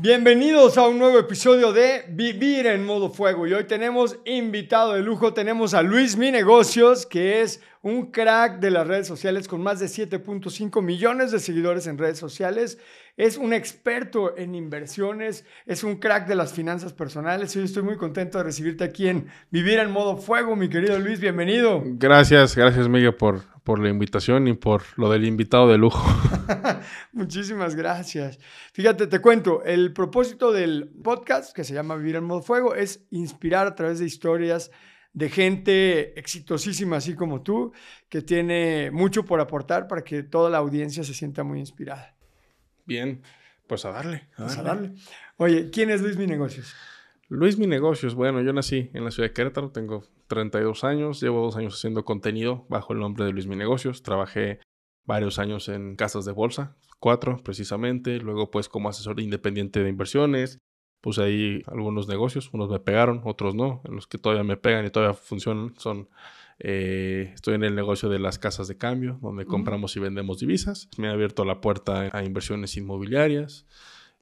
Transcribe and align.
Bienvenidos 0.00 0.78
a 0.78 0.86
un 0.86 0.96
nuevo 0.96 1.18
episodio 1.18 1.72
de 1.72 2.04
Vivir 2.10 2.68
en 2.68 2.86
modo 2.86 3.10
fuego. 3.10 3.48
Y 3.48 3.52
hoy 3.52 3.64
tenemos 3.64 4.16
invitado 4.24 4.92
de 4.92 5.02
lujo, 5.02 5.34
tenemos 5.34 5.74
a 5.74 5.82
Luis 5.82 6.16
Mi 6.16 6.30
Negocios, 6.30 7.04
que 7.04 7.42
es 7.42 7.60
un 7.82 8.12
crack 8.12 8.60
de 8.60 8.70
las 8.70 8.86
redes 8.86 9.08
sociales 9.08 9.48
con 9.48 9.60
más 9.60 9.80
de 9.80 9.86
7.5 9.86 10.82
millones 10.82 11.32
de 11.32 11.40
seguidores 11.40 11.88
en 11.88 11.98
redes 11.98 12.16
sociales, 12.16 12.78
es 13.18 13.36
un 13.36 13.52
experto 13.52 14.38
en 14.38 14.54
inversiones, 14.54 15.44
es 15.66 15.82
un 15.82 15.96
crack 15.96 16.28
de 16.28 16.36
las 16.36 16.52
finanzas 16.52 16.92
personales 16.92 17.54
y 17.54 17.58
hoy 17.58 17.64
estoy 17.64 17.82
muy 17.82 17.96
contento 17.96 18.38
de 18.38 18.44
recibirte 18.44 18.84
aquí 18.84 19.08
en 19.08 19.26
Vivir 19.50 19.80
en 19.80 19.90
modo 19.90 20.16
fuego, 20.16 20.54
mi 20.54 20.68
querido 20.68 20.96
Luis, 21.00 21.18
bienvenido. 21.18 21.82
Gracias, 21.84 22.54
gracias 22.54 22.88
Miguel 22.88 23.16
por, 23.16 23.42
por 23.64 23.80
la 23.80 23.88
invitación 23.88 24.46
y 24.46 24.52
por 24.52 24.82
lo 24.96 25.10
del 25.10 25.24
invitado 25.24 25.68
de 25.68 25.78
lujo. 25.78 26.08
Muchísimas 27.12 27.74
gracias. 27.74 28.38
Fíjate, 28.72 29.08
te 29.08 29.18
cuento, 29.18 29.64
el 29.64 29.92
propósito 29.92 30.52
del 30.52 30.88
podcast 31.02 31.52
que 31.52 31.64
se 31.64 31.74
llama 31.74 31.96
Vivir 31.96 32.16
en 32.16 32.24
modo 32.24 32.42
fuego 32.42 32.76
es 32.76 33.04
inspirar 33.10 33.66
a 33.66 33.74
través 33.74 33.98
de 33.98 34.06
historias 34.06 34.70
de 35.12 35.28
gente 35.28 36.16
exitosísima 36.20 36.98
así 36.98 37.16
como 37.16 37.42
tú, 37.42 37.72
que 38.08 38.22
tiene 38.22 38.92
mucho 38.92 39.24
por 39.24 39.40
aportar 39.40 39.88
para 39.88 40.04
que 40.04 40.22
toda 40.22 40.50
la 40.50 40.58
audiencia 40.58 41.02
se 41.02 41.14
sienta 41.14 41.42
muy 41.42 41.58
inspirada. 41.58 42.17
Bien, 42.88 43.22
pues 43.66 43.84
a 43.84 43.90
darle. 43.90 44.28
A, 44.36 44.46
pues 44.46 44.64
darle. 44.64 44.94
Oye, 45.36 45.68
¿quién 45.70 45.90
es 45.90 46.00
Luis 46.00 46.16
Mi 46.16 46.26
Negocios? 46.26 46.74
Luis 47.28 47.58
Mi 47.58 47.66
Negocios, 47.66 48.14
bueno, 48.14 48.40
yo 48.40 48.54
nací 48.54 48.90
en 48.94 49.04
la 49.04 49.10
ciudad 49.10 49.28
de 49.28 49.34
Querétaro, 49.34 49.70
tengo 49.70 50.04
32 50.26 50.84
años, 50.84 51.20
llevo 51.20 51.42
dos 51.42 51.56
años 51.58 51.74
haciendo 51.74 52.06
contenido 52.06 52.64
bajo 52.70 52.94
el 52.94 53.00
nombre 53.00 53.26
de 53.26 53.32
Luis 53.32 53.46
Mi 53.46 53.56
Negocios, 53.56 54.02
trabajé 54.02 54.60
varios 55.04 55.38
años 55.38 55.68
en 55.68 55.96
casas 55.96 56.24
de 56.24 56.32
bolsa, 56.32 56.76
cuatro 56.98 57.36
precisamente, 57.44 58.20
luego 58.20 58.50
pues 58.50 58.70
como 58.70 58.88
asesor 58.88 59.20
independiente 59.20 59.82
de 59.82 59.90
inversiones, 59.90 60.58
puse 61.02 61.22
ahí 61.22 61.62
algunos 61.66 62.08
negocios, 62.08 62.48
unos 62.54 62.70
me 62.70 62.80
pegaron, 62.80 63.20
otros 63.24 63.54
no, 63.54 63.82
en 63.84 63.96
los 63.96 64.06
que 64.06 64.16
todavía 64.16 64.44
me 64.44 64.56
pegan 64.56 64.86
y 64.86 64.90
todavía 64.90 65.12
funcionan 65.12 65.74
son 65.78 66.08
eh, 66.60 67.30
estoy 67.34 67.54
en 67.54 67.64
el 67.64 67.74
negocio 67.74 68.08
de 68.08 68.18
las 68.18 68.38
casas 68.38 68.68
de 68.68 68.76
cambio, 68.76 69.18
donde 69.22 69.46
compramos 69.46 69.96
y 69.96 70.00
vendemos 70.00 70.40
divisas. 70.40 70.88
Me 70.96 71.08
ha 71.08 71.12
abierto 71.12 71.44
la 71.44 71.60
puerta 71.60 72.10
a 72.12 72.24
inversiones 72.24 72.76
inmobiliarias. 72.76 73.66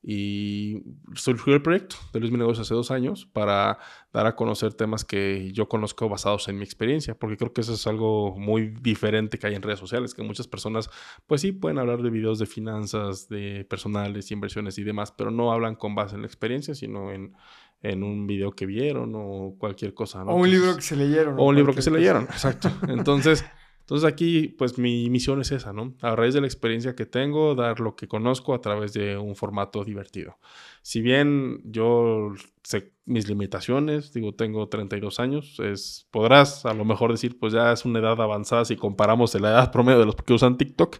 Y 0.09 0.84
surgió 1.17 1.55
el 1.55 1.62
proyecto 1.62 1.97
de 2.12 2.20
Luis 2.20 2.31
Mi 2.31 2.39
Negocio 2.39 2.62
hace 2.62 2.75
dos 2.75 2.93
años 2.93 3.27
para 3.27 3.78
dar 4.12 4.27
a 4.27 4.37
conocer 4.37 4.73
temas 4.73 5.05
que 5.05 5.51
yo 5.53 5.69
conozco 5.69 6.09
basados 6.09 6.47
en 6.47 6.59
mi 6.59 6.65
experiencia, 6.65 7.19
porque 7.19 7.37
creo 7.37 7.53
que 7.53 7.62
eso 7.62 7.75
es 7.75 7.84
algo 7.89 8.39
muy 8.39 8.69
diferente 8.69 9.37
que 9.37 9.48
hay 9.48 9.56
en 9.56 9.62
redes 9.62 9.81
sociales, 9.81 10.15
que 10.15 10.23
muchas 10.23 10.47
personas, 10.47 10.91
pues 11.27 11.41
sí, 11.41 11.50
pueden 11.50 11.78
hablar 11.78 12.03
de 12.03 12.11
videos 12.11 12.39
de 12.39 12.47
finanzas, 12.47 13.28
de 13.28 13.67
personales, 13.69 14.31
inversiones 14.31 14.78
y 14.78 14.84
demás, 14.84 15.11
pero 15.11 15.33
no 15.33 15.50
hablan 15.50 15.75
con 15.75 15.97
base 15.97 16.15
en 16.15 16.21
la 16.21 16.28
experiencia, 16.28 16.77
sino 16.77 17.11
en, 17.11 17.34
en 17.83 18.03
un 18.03 18.27
video 18.27 18.53
que 18.53 18.67
vieron 18.67 19.12
o 19.15 19.55
cualquier 19.59 19.95
cosa. 19.95 20.25
O 20.25 20.37
un 20.37 20.50
libro 20.50 20.77
que 20.77 20.83
se 20.83 20.97
leyeron. 20.97 21.39
O 21.39 21.45
un 21.45 21.56
libro 21.56 21.75
que 21.75 21.83
se 21.83 21.91
leyeron, 21.91 22.25
exacto. 22.25 22.71
Entonces, 22.89 23.45
entonces 23.87 24.12
aquí, 24.12 24.49
pues 24.49 24.78
mi 24.78 25.09
misión 25.11 25.41
es 25.41 25.53
esa, 25.53 25.73
¿no? 25.73 25.95
A 26.03 26.17
raíz 26.17 26.34
de 26.34 26.41
la 26.41 26.49
experiencia 26.49 26.97
que 26.97 27.06
tengo, 27.06 27.55
dar 27.55 27.78
lo 27.78 27.95
que 27.95 28.09
conozco 28.09 28.53
a 28.53 28.61
través 28.61 28.93
de 28.93 29.17
un 29.17 29.37
formato 29.37 29.84
divertido. 29.84 30.41
Si 30.83 31.00
bien 31.00 31.61
yo 31.62 32.33
sé 32.66 32.93
mis 33.04 33.28
limitaciones, 33.28 34.12
digo, 34.12 34.34
tengo 34.34 34.69
32 34.69 35.21
años, 35.21 35.60
es, 35.60 36.09
podrás 36.10 36.66
a 36.66 36.75
lo 36.75 36.84
mejor 36.84 37.12
decir, 37.12 37.38
pues 37.38 37.53
ya 37.53 37.71
es 37.71 37.84
una 37.84 38.00
edad 38.00 38.21
avanzada 38.21 38.65
si 38.65 38.75
comparamos 38.75 39.32
la 39.41 39.50
edad 39.50 39.71
promedio 39.71 40.00
de 40.00 40.06
los 40.06 40.16
que 40.16 40.32
usan 40.32 40.59
TikTok, 40.59 40.97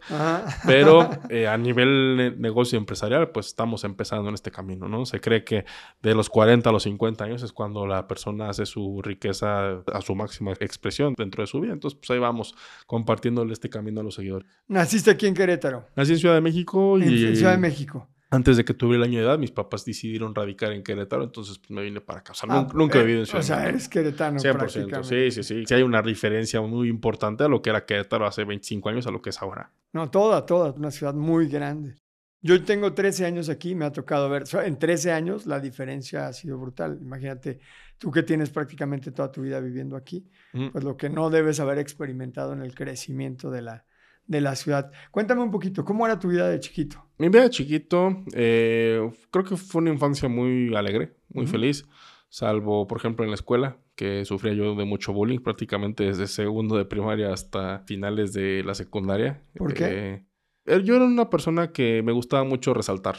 pero 0.65 1.11
eh, 1.29 1.49
a 1.49 1.59
nivel 1.59 2.41
negocio 2.41 2.79
empresarial, 2.79 3.31
pues 3.31 3.49
estamos 3.49 3.83
empezando 3.83 4.29
en 4.29 4.35
este 4.37 4.53
camino, 4.53 4.89
¿no? 4.89 5.05
Se 5.05 5.21
cree 5.21 5.43
que 5.43 5.65
de 6.01 6.15
los 6.15 6.31
40 6.31 6.71
a 6.71 6.73
los 6.73 6.85
50 6.85 7.25
años 7.25 7.43
es 7.43 7.53
cuando 7.53 7.85
la 7.89 8.07
persona 8.07 8.51
hace 8.51 8.65
su 8.65 9.03
riqueza 9.03 9.83
a 9.93 10.01
su 10.01 10.15
máxima 10.15 10.53
expresión 10.53 11.15
dentro 11.19 11.43
de 11.43 11.49
su 11.49 11.59
vida, 11.59 11.73
entonces 11.73 11.99
pues 11.99 12.09
ahí 12.13 12.21
vamos 12.21 12.55
compartiéndole 12.87 13.53
este 13.53 13.69
camino 13.69 14.01
a 14.01 14.05
los 14.05 14.15
seguidores. 14.15 14.49
¿Naciste 14.69 15.11
aquí 15.11 15.27
en 15.27 15.35
Querétaro? 15.35 15.89
Nací 15.97 16.13
en 16.13 16.19
Ciudad 16.19 16.37
de 16.37 16.41
México 16.41 16.99
y... 16.99 17.03
En 17.03 17.37
Ciudad 17.37 17.51
de 17.51 17.59
México 17.59 18.09
antes 18.31 18.57
de 18.57 18.65
que 18.65 18.75
tuviera 18.75 19.05
el 19.05 19.11
año 19.11 19.21
de 19.21 19.27
edad, 19.27 19.39
mis 19.39 19.53
papás 19.53 19.85
decidieron 19.85 20.35
radicar 20.35 20.73
en 20.73 20.83
Querétaro, 20.83 21.23
entonces 21.23 21.59
pues, 21.59 21.71
me 21.71 21.83
vine 21.83 22.01
para 22.01 22.21
acá. 22.21 22.33
O 22.33 22.35
sea, 22.35 22.49
ah, 22.51 22.67
nunca, 22.75 22.99
he 22.99 23.03
vivido 23.03 23.21
en 23.21 23.27
Ciudad. 23.27 23.41
O 23.41 23.45
sea, 23.45 23.69
eres 23.69 23.89
queretano 23.89 24.39
100%, 24.39 25.05
sí, 25.05 25.31
sí, 25.31 25.43
sí. 25.43 25.65
Sí 25.67 25.75
hay 25.75 25.83
una 25.83 26.03
diferencia 26.03 26.61
muy 26.61 26.89
importante 26.89 27.45
a 27.45 27.49
lo 27.49 27.63
que 27.63 27.71
era 27.71 27.85
Querétaro 27.85 28.27
hace 28.27 28.45
25 28.45 28.89
años 28.89 29.07
a 29.07 29.11
lo 29.11 29.23
que 29.23 29.31
es 29.31 29.41
ahora. 29.41 29.73
No, 29.93 30.11
toda, 30.11 30.45
toda, 30.45 30.73
una 30.73 30.91
ciudad 30.91 31.15
muy 31.15 31.49
grande. 31.49 31.97
Yo 32.43 32.63
tengo 32.65 32.93
13 32.93 33.27
años 33.27 33.49
aquí, 33.49 33.75
me 33.75 33.85
ha 33.85 33.93
tocado 33.93 34.29
ver, 34.29 34.45
en 34.65 34.79
13 34.79 35.13
años 35.13 35.47
la 35.47 35.59
diferencia 35.59 36.27
ha 36.27 36.33
sido 36.33 36.59
brutal. 36.59 36.99
Imagínate, 37.01 37.61
tú 37.99 38.11
que 38.11 38.23
tienes 38.23 38.51
prácticamente 38.51 39.11
toda 39.11 39.33
tu 39.33 39.43
vida 39.43 39.59
viviendo 39.61 39.97
aquí, 39.97 40.29
pues 40.73 40.85
lo 40.85 40.97
que 40.97 41.09
no 41.09 41.31
debes 41.31 41.61
haber 41.61 41.79
experimentado 41.79 42.53
en 42.53 42.63
el 42.63 42.75
crecimiento 42.75 43.51
de 43.51 43.63
la, 43.63 43.87
de 44.27 44.41
la 44.41 44.57
ciudad. 44.57 44.91
Cuéntame 45.11 45.43
un 45.43 45.51
poquito, 45.51 45.85
¿cómo 45.85 46.07
era 46.07 46.19
tu 46.19 46.29
vida 46.29 46.49
de 46.49 46.61
chiquito? 46.61 47.05
Mi 47.19 47.29
vida 47.29 47.43
de 47.43 47.51
chiquito, 47.51 48.25
eh, 48.35 49.11
creo 49.31 49.45
que 49.45 49.57
fue 49.57 49.83
una 49.83 49.93
infancia 49.93 50.29
muy 50.29 50.75
alegre, 50.75 51.15
muy 51.29 51.47
feliz, 51.47 51.87
salvo, 52.29 52.87
por 52.87 52.99
ejemplo, 52.99 53.25
en 53.25 53.31
la 53.31 53.37
escuela, 53.37 53.79
que 53.95 54.25
sufría 54.25 54.53
yo 54.53 54.75
de 54.75 54.85
mucho 54.85 55.13
bullying, 55.13 55.39
prácticamente 55.39 56.05
desde 56.05 56.27
segundo 56.27 56.77
de 56.77 56.85
primaria 56.85 57.33
hasta 57.33 57.81
finales 57.87 58.33
de 58.33 58.63
la 58.65 58.75
secundaria. 58.75 59.43
¿Por 59.57 59.73
qué? 59.73 60.25
Eh, 60.67 60.83
yo 60.85 60.97
era 60.97 61.05
una 61.05 61.31
persona 61.31 61.73
que 61.73 62.03
me 62.03 62.13
gustaba 62.13 62.45
mucho 62.45 62.75
resaltar, 62.75 63.17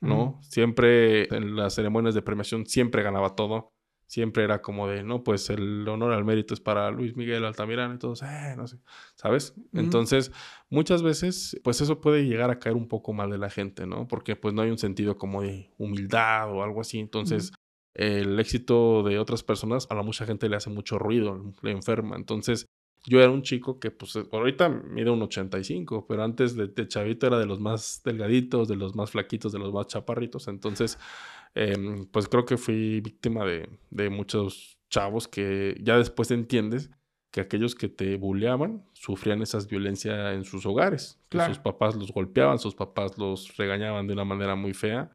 ¿no? 0.00 0.38
Siempre 0.42 1.34
en 1.34 1.56
las 1.56 1.74
ceremonias 1.74 2.14
de 2.14 2.22
premiación, 2.22 2.66
siempre 2.66 3.02
ganaba 3.02 3.34
todo 3.34 3.72
siempre 4.08 4.42
era 4.42 4.62
como 4.62 4.88
de, 4.88 5.04
no, 5.04 5.22
pues 5.22 5.50
el 5.50 5.86
honor 5.86 6.12
al 6.12 6.24
mérito 6.24 6.54
es 6.54 6.60
para 6.60 6.90
Luis 6.90 7.14
Miguel 7.14 7.44
Altamirano 7.44 7.94
y 7.94 7.98
todos, 7.98 8.22
eh, 8.22 8.54
no 8.56 8.66
sé, 8.66 8.78
¿sabes? 9.14 9.54
Entonces, 9.74 10.32
muchas 10.70 11.02
veces, 11.02 11.60
pues 11.62 11.82
eso 11.82 12.00
puede 12.00 12.24
llegar 12.24 12.50
a 12.50 12.58
caer 12.58 12.74
un 12.74 12.88
poco 12.88 13.12
mal 13.12 13.30
de 13.30 13.36
la 13.38 13.50
gente, 13.50 13.86
¿no? 13.86 14.08
Porque 14.08 14.34
pues 14.34 14.54
no 14.54 14.62
hay 14.62 14.70
un 14.70 14.78
sentido 14.78 15.18
como 15.18 15.42
de 15.42 15.70
humildad 15.76 16.50
o 16.50 16.62
algo 16.62 16.80
así. 16.80 16.98
Entonces, 16.98 17.52
el 17.92 18.40
éxito 18.40 19.02
de 19.02 19.18
otras 19.18 19.42
personas 19.42 19.86
a 19.90 19.94
la 19.94 20.02
mucha 20.02 20.24
gente 20.24 20.48
le 20.48 20.56
hace 20.56 20.70
mucho 20.70 20.98
ruido, 20.98 21.54
le 21.60 21.70
enferma. 21.72 22.16
Entonces, 22.16 22.66
yo 23.04 23.20
era 23.20 23.30
un 23.30 23.42
chico 23.42 23.78
que, 23.78 23.90
pues, 23.90 24.18
ahorita 24.32 24.70
mide 24.70 25.10
un 25.10 25.22
85, 25.22 26.06
pero 26.08 26.24
antes 26.24 26.56
de, 26.56 26.68
de 26.68 26.88
chavito 26.88 27.26
era 27.26 27.38
de 27.38 27.46
los 27.46 27.60
más 27.60 28.00
delgaditos, 28.04 28.68
de 28.68 28.76
los 28.76 28.96
más 28.96 29.10
flaquitos, 29.10 29.52
de 29.52 29.58
los 29.58 29.72
más 29.72 29.86
chaparritos. 29.86 30.48
Entonces, 30.48 30.98
Em, 31.60 32.06
pues 32.06 32.28
creo 32.28 32.44
que 32.44 32.56
fui 32.56 33.00
víctima 33.00 33.44
de, 33.44 33.68
de, 33.90 34.10
muchos 34.10 34.78
chavos 34.90 35.26
que 35.26 35.76
ya 35.82 35.98
después 35.98 36.30
entiendes 36.30 36.88
que 37.32 37.40
aquellos 37.40 37.74
que 37.74 37.88
te 37.88 38.16
bulleaban 38.16 38.84
sufrían 38.92 39.42
esa 39.42 39.58
violencia 39.68 40.34
en 40.34 40.44
sus 40.44 40.64
hogares. 40.66 41.20
Que 41.28 41.44
sus 41.44 41.58
papás 41.58 41.96
los 41.96 42.12
golpeaban, 42.12 42.60
sus 42.60 42.76
papás 42.76 43.18
los 43.18 43.56
regañaban 43.56 44.06
de 44.06 44.12
una 44.12 44.24
manera 44.24 44.54
muy 44.54 44.72
fea. 44.72 45.10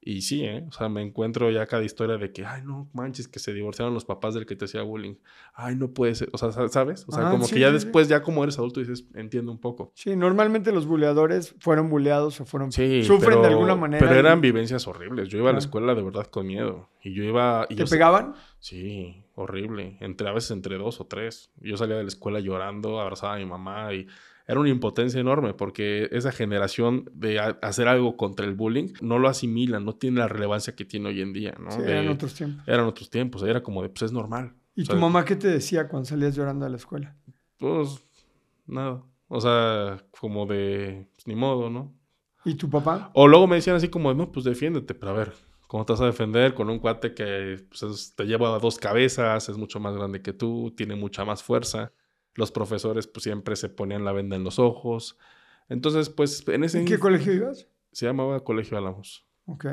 Y 0.00 0.22
sí, 0.22 0.44
¿eh? 0.44 0.64
O 0.68 0.72
sea, 0.72 0.88
me 0.88 1.02
encuentro 1.02 1.50
ya 1.50 1.66
cada 1.66 1.82
historia 1.82 2.16
de 2.16 2.32
que, 2.32 2.46
ay, 2.46 2.62
no 2.64 2.88
manches, 2.92 3.26
que 3.26 3.40
se 3.40 3.52
divorciaron 3.52 3.94
los 3.94 4.04
papás 4.04 4.32
del 4.32 4.46
que 4.46 4.54
te 4.54 4.66
hacía 4.66 4.82
bullying. 4.82 5.16
Ay, 5.54 5.74
no 5.74 5.90
puede 5.90 6.14
ser. 6.14 6.30
O 6.32 6.38
sea, 6.38 6.52
¿sabes? 6.68 7.04
O 7.08 7.12
sea, 7.12 7.30
como 7.30 7.46
que 7.48 7.58
ya 7.58 7.72
después, 7.72 8.08
ya 8.08 8.22
como 8.22 8.44
eres 8.44 8.58
adulto, 8.58 8.80
dices, 8.80 9.06
entiendo 9.14 9.50
un 9.50 9.58
poco. 9.58 9.92
Sí, 9.94 10.14
normalmente 10.14 10.70
los 10.72 10.86
buleadores 10.86 11.54
fueron 11.58 11.90
buleados 11.90 12.40
o 12.40 12.44
fueron. 12.44 12.70
Sí, 12.70 13.02
sufren 13.02 13.42
de 13.42 13.48
alguna 13.48 13.74
manera. 13.74 14.06
Pero 14.06 14.18
eran 14.18 14.40
vivencias 14.40 14.86
horribles. 14.86 15.28
Yo 15.28 15.38
iba 15.38 15.50
a 15.50 15.52
la 15.52 15.58
escuela 15.58 15.94
de 15.94 16.02
verdad 16.02 16.26
con 16.26 16.46
miedo. 16.46 16.88
Y 17.02 17.12
yo 17.12 17.24
iba. 17.24 17.66
Y 17.68 17.74
¿Te 17.74 17.84
pegaban? 17.84 18.34
Sí, 18.60 19.24
horrible. 19.34 19.98
Entre, 20.00 20.28
a 20.28 20.32
veces 20.32 20.52
entre 20.52 20.78
dos 20.78 21.00
o 21.00 21.06
tres. 21.06 21.50
Yo 21.60 21.76
salía 21.76 21.96
de 21.96 22.04
la 22.04 22.08
escuela 22.08 22.38
llorando, 22.40 23.00
abrazaba 23.00 23.34
a 23.34 23.38
mi 23.38 23.46
mamá 23.46 23.92
y 23.92 24.06
era 24.48 24.58
una 24.58 24.70
impotencia 24.70 25.20
enorme 25.20 25.52
porque 25.52 26.08
esa 26.10 26.32
generación 26.32 27.04
de 27.12 27.38
hacer 27.38 27.86
algo 27.86 28.16
contra 28.16 28.46
el 28.46 28.54
bullying 28.54 28.94
no 29.02 29.18
lo 29.18 29.28
asimilan, 29.28 29.84
no 29.84 29.94
tiene 29.94 30.20
la 30.20 30.26
relevancia 30.26 30.74
que 30.74 30.86
tiene 30.86 31.10
hoy 31.10 31.20
en 31.20 31.34
día, 31.34 31.54
¿no? 31.60 31.70
eran 31.84 32.08
otros 32.08 32.32
tiempos. 32.32 32.66
Eran 32.66 32.86
otros 32.86 33.10
tiempos, 33.10 33.42
era 33.42 33.62
como 33.62 33.82
de, 33.82 33.90
pues 33.90 34.04
es 34.04 34.12
normal. 34.12 34.54
¿Y 34.74 34.84
tu 34.84 34.96
mamá 34.96 35.24
qué 35.24 35.36
te 35.36 35.48
decía 35.48 35.86
cuando 35.86 36.08
salías 36.08 36.34
llorando 36.34 36.64
a 36.64 36.70
la 36.70 36.76
escuela? 36.76 37.14
Pues 37.58 38.02
nada. 38.66 39.02
O 39.28 39.40
sea, 39.40 40.02
como 40.18 40.46
de, 40.46 41.06
pues, 41.14 41.26
ni 41.26 41.34
modo, 41.34 41.68
¿no? 41.68 41.94
¿Y 42.44 42.54
tu 42.54 42.70
papá? 42.70 43.10
O 43.12 43.28
luego 43.28 43.46
me 43.46 43.56
decían 43.56 43.76
así 43.76 43.88
como, 43.88 44.14
no, 44.14 44.32
pues 44.32 44.46
defiéndete, 44.46 44.94
pero 44.94 45.12
a 45.12 45.14
ver, 45.14 45.34
¿cómo 45.66 45.84
te 45.84 45.92
vas 45.92 46.00
a 46.00 46.06
defender 46.06 46.54
con 46.54 46.70
un 46.70 46.78
cuate 46.78 47.12
que 47.12 47.66
pues, 47.68 48.14
te 48.16 48.24
lleva 48.24 48.58
dos 48.58 48.78
cabezas, 48.78 49.50
es 49.50 49.58
mucho 49.58 49.78
más 49.78 49.94
grande 49.94 50.22
que 50.22 50.32
tú, 50.32 50.72
tiene 50.74 50.96
mucha 50.96 51.26
más 51.26 51.42
fuerza? 51.42 51.92
Los 52.38 52.52
profesores 52.52 53.08
pues 53.08 53.24
siempre 53.24 53.56
se 53.56 53.68
ponían 53.68 54.04
la 54.04 54.12
venda 54.12 54.36
en 54.36 54.44
los 54.44 54.60
ojos. 54.60 55.18
Entonces, 55.68 56.08
pues 56.08 56.46
en 56.46 56.62
ese... 56.62 56.78
¿En 56.78 56.84
qué 56.84 57.00
colegio 57.00 57.32
ibas? 57.32 57.68
Se 57.90 58.06
llamaba 58.06 58.44
Colegio 58.44 58.78
Álamos. 58.78 59.26
Ok. 59.46 59.66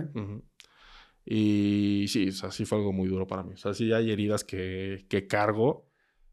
Y 1.26 2.06
sí, 2.08 2.30
o 2.30 2.32
sea, 2.32 2.50
sí 2.50 2.66
fue 2.66 2.80
algo 2.80 2.92
muy 2.92 3.08
duro 3.08 3.28
para 3.28 3.44
mí. 3.44 3.54
O 3.54 3.58
sea, 3.58 3.76
sí 3.76 3.94
hay 3.94 4.10
heridas 4.10 4.44
que, 4.44 5.06
que 5.10 5.28
cargo, 5.28 5.88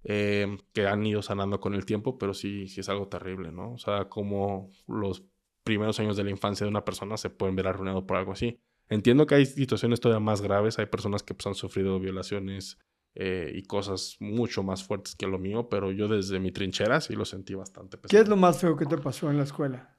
eh, 0.04 0.56
que 0.72 0.86
han 0.86 1.04
ido 1.04 1.20
sanando 1.20 1.60
con 1.60 1.74
el 1.74 1.84
tiempo, 1.84 2.16
pero 2.16 2.32
sí, 2.32 2.66
sí 2.66 2.80
es 2.80 2.88
algo 2.88 3.08
terrible, 3.08 3.52
¿no? 3.52 3.74
O 3.74 3.78
sea, 3.78 4.08
como 4.08 4.70
los 4.88 5.24
primeros 5.64 6.00
años 6.00 6.16
de 6.16 6.24
la 6.24 6.30
infancia 6.30 6.64
de 6.64 6.70
una 6.70 6.86
persona 6.86 7.18
se 7.18 7.28
pueden 7.28 7.56
ver 7.56 7.66
arruinados 7.66 8.04
por 8.04 8.16
algo 8.16 8.32
así. 8.32 8.58
Entiendo 8.88 9.26
que 9.26 9.34
hay 9.34 9.44
situaciones 9.44 10.00
todavía 10.00 10.24
más 10.24 10.40
graves, 10.40 10.78
hay 10.78 10.86
personas 10.86 11.22
que 11.22 11.34
pues, 11.34 11.46
han 11.46 11.54
sufrido 11.54 12.00
violaciones 12.00 12.78
eh, 13.14 13.52
y 13.54 13.62
cosas 13.64 14.16
mucho 14.20 14.62
más 14.62 14.84
fuertes 14.84 15.14
que 15.16 15.26
lo 15.26 15.38
mío, 15.38 15.68
pero 15.68 15.92
yo 15.92 16.08
desde 16.08 16.38
mi 16.40 16.52
trinchera 16.52 17.00
sí 17.00 17.14
lo 17.14 17.24
sentí 17.24 17.54
bastante 17.54 17.98
pesado. 17.98 18.08
¿Qué 18.10 18.20
es 18.20 18.28
lo 18.28 18.36
más 18.36 18.60
feo 18.60 18.76
que 18.76 18.86
te 18.86 18.96
pasó 18.96 19.28
en 19.28 19.38
la 19.38 19.42
escuela? 19.42 19.96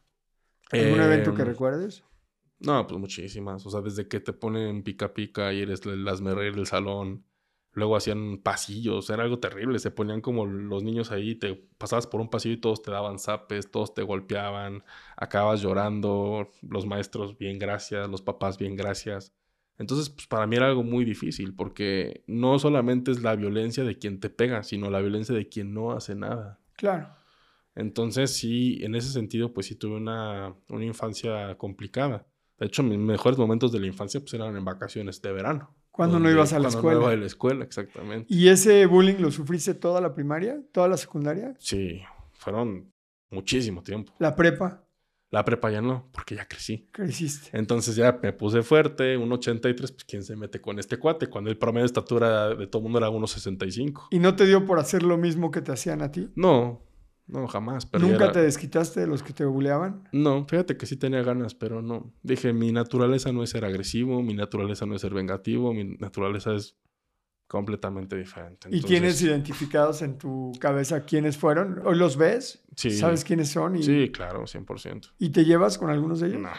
¿Algún 0.77 1.01
Eh, 1.01 1.01
evento 1.01 1.33
que 1.33 1.45
recuerdes? 1.45 2.03
No, 2.59 2.87
pues 2.87 2.99
muchísimas. 2.99 3.65
O 3.65 3.69
sea, 3.69 3.81
desde 3.81 4.07
que 4.07 4.19
te 4.19 4.31
ponen 4.33 4.83
pica 4.83 5.13
pica 5.13 5.51
y 5.53 5.61
eres 5.61 5.85
el 5.85 6.07
asmerreír 6.07 6.55
del 6.55 6.65
salón. 6.67 7.25
Luego 7.73 7.95
hacían 7.97 8.37
pasillos, 8.41 9.09
era 9.09 9.23
algo 9.23 9.39
terrible. 9.39 9.79
Se 9.79 9.91
ponían 9.91 10.21
como 10.21 10.45
los 10.45 10.83
niños 10.83 11.11
ahí, 11.11 11.35
te 11.35 11.55
pasabas 11.77 12.05
por 12.07 12.21
un 12.21 12.29
pasillo 12.29 12.53
y 12.55 12.61
todos 12.61 12.81
te 12.83 12.91
daban 12.91 13.17
zapes, 13.19 13.71
todos 13.71 13.93
te 13.95 14.03
golpeaban, 14.03 14.83
acabas 15.17 15.61
llorando, 15.61 16.49
los 16.61 16.85
maestros 16.85 17.37
bien 17.37 17.57
gracias, 17.59 18.07
los 18.09 18.21
papás 18.21 18.57
bien 18.59 18.75
gracias. 18.75 19.33
Entonces, 19.77 20.09
pues 20.09 20.27
para 20.27 20.47
mí 20.47 20.55
era 20.55 20.67
algo 20.67 20.83
muy 20.83 21.03
difícil 21.03 21.55
porque 21.55 22.23
no 22.27 22.59
solamente 22.59 23.11
es 23.11 23.21
la 23.21 23.35
violencia 23.35 23.83
de 23.83 23.97
quien 23.97 24.19
te 24.19 24.29
pega, 24.29 24.63
sino 24.63 24.89
la 24.89 25.01
violencia 25.01 25.33
de 25.35 25.49
quien 25.49 25.73
no 25.73 25.91
hace 25.91 26.15
nada. 26.15 26.59
Claro. 26.75 27.09
Entonces, 27.75 28.35
sí, 28.35 28.79
en 28.83 28.95
ese 28.95 29.11
sentido, 29.11 29.51
pues 29.51 29.65
sí 29.65 29.75
tuve 29.75 29.95
una, 29.95 30.55
una 30.69 30.85
infancia 30.85 31.57
complicada. 31.57 32.27
De 32.59 32.67
hecho, 32.67 32.83
mis 32.83 32.99
mejores 32.99 33.37
momentos 33.37 33.71
de 33.71 33.79
la 33.79 33.87
infancia 33.87 34.19
pues 34.19 34.33
eran 34.35 34.55
en 34.55 34.63
vacaciones 34.63 35.21
de 35.21 35.31
verano. 35.31 35.75
Cuando 35.91 36.19
no 36.19 36.29
ibas 36.29 36.53
a 36.53 36.59
la 36.59 36.69
escuela. 36.69 36.99
No 36.99 37.05
iba 37.05 37.13
a 37.13 37.17
la 37.17 37.25
escuela, 37.25 37.63
exactamente. 37.63 38.33
¿Y 38.33 38.47
ese 38.47 38.85
bullying 38.85 39.17
lo 39.19 39.31
sufriste 39.31 39.73
toda 39.73 40.01
la 40.01 40.13
primaria? 40.13 40.59
¿Toda 40.71 40.87
la 40.87 40.97
secundaria? 40.97 41.55
Sí, 41.59 42.01
fueron 42.33 42.91
muchísimo 43.29 43.83
tiempo. 43.83 44.13
¿La 44.19 44.35
prepa? 44.35 44.83
La 45.33 45.43
prepa 45.43 45.71
ya 45.71 45.81
no, 45.81 46.09
porque 46.11 46.35
ya 46.35 46.47
crecí. 46.47 46.89
¿Qué 46.93 47.05
hiciste? 47.05 47.49
Entonces 47.57 47.95
ya 47.95 48.19
me 48.21 48.33
puse 48.33 48.61
fuerte, 48.61 49.17
1,83, 49.17 49.75
pues 49.75 50.03
¿quién 50.07 50.21
se 50.23 50.35
mete 50.35 50.61
con 50.61 50.77
este 50.77 50.97
cuate? 50.97 51.25
Cuando 51.25 51.49
el 51.49 51.57
promedio 51.57 51.81
de 51.81 51.87
estatura 51.87 52.49
de 52.53 52.67
todo 52.67 52.81
el 52.81 52.83
mundo 52.83 52.99
era 52.99 53.09
1,65. 53.09 54.09
¿Y 54.11 54.19
no 54.19 54.35
te 54.35 54.45
dio 54.45 54.63
por 54.67 54.77
hacer 54.77 55.01
lo 55.01 55.17
mismo 55.17 55.49
que 55.49 55.61
te 55.61 55.71
hacían 55.71 56.03
a 56.03 56.11
ti? 56.11 56.29
No, 56.35 56.83
no, 57.25 57.47
jamás. 57.47 57.87
Pero 57.87 58.05
¿Nunca 58.05 58.25
era- 58.25 58.31
te 58.31 58.43
desquitaste 58.43 58.99
de 58.99 59.07
los 59.07 59.23
que 59.23 59.33
te 59.33 59.43
bulleaban? 59.43 60.07
No, 60.11 60.45
fíjate 60.47 60.77
que 60.77 60.85
sí 60.85 60.97
tenía 60.97 61.23
ganas, 61.23 61.55
pero 61.55 61.81
no. 61.81 62.13
Dije, 62.21 62.53
mi 62.53 62.71
naturaleza 62.71 63.31
no 63.31 63.41
es 63.41 63.49
ser 63.49 63.65
agresivo, 63.65 64.21
mi 64.21 64.35
naturaleza 64.35 64.85
no 64.85 64.93
es 64.93 65.01
ser 65.01 65.15
vengativo, 65.15 65.73
mi 65.73 65.83
naturaleza 65.97 66.53
es 66.53 66.77
completamente 67.47 68.15
diferente. 68.17 68.67
¿Y 68.71 68.81
tienes 68.81 69.21
identificados 69.21 70.01
en 70.01 70.17
tu 70.17 70.51
cabeza 70.59 71.05
quiénes 71.05 71.37
fueron? 71.37 71.81
¿Hoy 71.85 71.95
los 71.97 72.17
ves? 72.17 72.63
Sí. 72.75 72.91
¿Sabes 72.91 73.23
quiénes 73.23 73.49
son? 73.49 73.75
Y, 73.75 73.83
Sí, 73.83 74.11
claro, 74.11 74.45
100%. 74.47 75.09
¿Y 75.19 75.29
te 75.29 75.45
llevas 75.45 75.77
con 75.77 75.89
algunos 75.89 76.19
de 76.19 76.29
ellos? 76.29 76.41
No, 76.41 76.49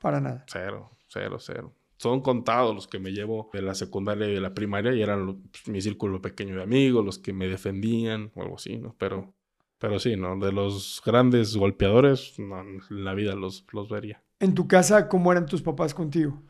Para 0.00 0.20
nada. 0.20 0.44
cero, 0.48 0.90
cero, 1.08 1.38
cero. 1.40 1.72
Son 1.96 2.20
contados 2.20 2.74
los 2.74 2.86
que 2.88 2.98
me 2.98 3.12
llevo 3.12 3.48
de 3.52 3.62
la 3.62 3.74
secundaria 3.74 4.28
y 4.28 4.34
de 4.34 4.40
la 4.40 4.52
primaria 4.52 4.92
y 4.92 5.00
eran 5.00 5.24
lo- 5.24 5.38
pues, 5.38 5.68
mi 5.68 5.80
círculo 5.80 6.20
pequeño 6.20 6.56
de 6.56 6.62
amigos, 6.62 7.04
los 7.04 7.18
que 7.18 7.32
me 7.32 7.46
defendían 7.48 8.30
o 8.34 8.42
algo 8.42 8.56
así, 8.56 8.76
¿no? 8.76 8.94
Pero, 8.98 9.32
pero 9.78 9.98
sí, 9.98 10.16
¿no? 10.16 10.36
De 10.38 10.52
los 10.52 11.00
grandes 11.06 11.56
golpeadores, 11.56 12.38
no, 12.38 12.60
en 12.60 12.80
la 13.04 13.14
vida 13.14 13.34
los, 13.34 13.64
los 13.72 13.88
vería. 13.88 14.22
En 14.40 14.54
tu 14.54 14.66
casa, 14.68 15.08
¿cómo 15.08 15.30
eran 15.32 15.46
tus 15.46 15.62
papás 15.62 15.94
contigo? 15.94 16.42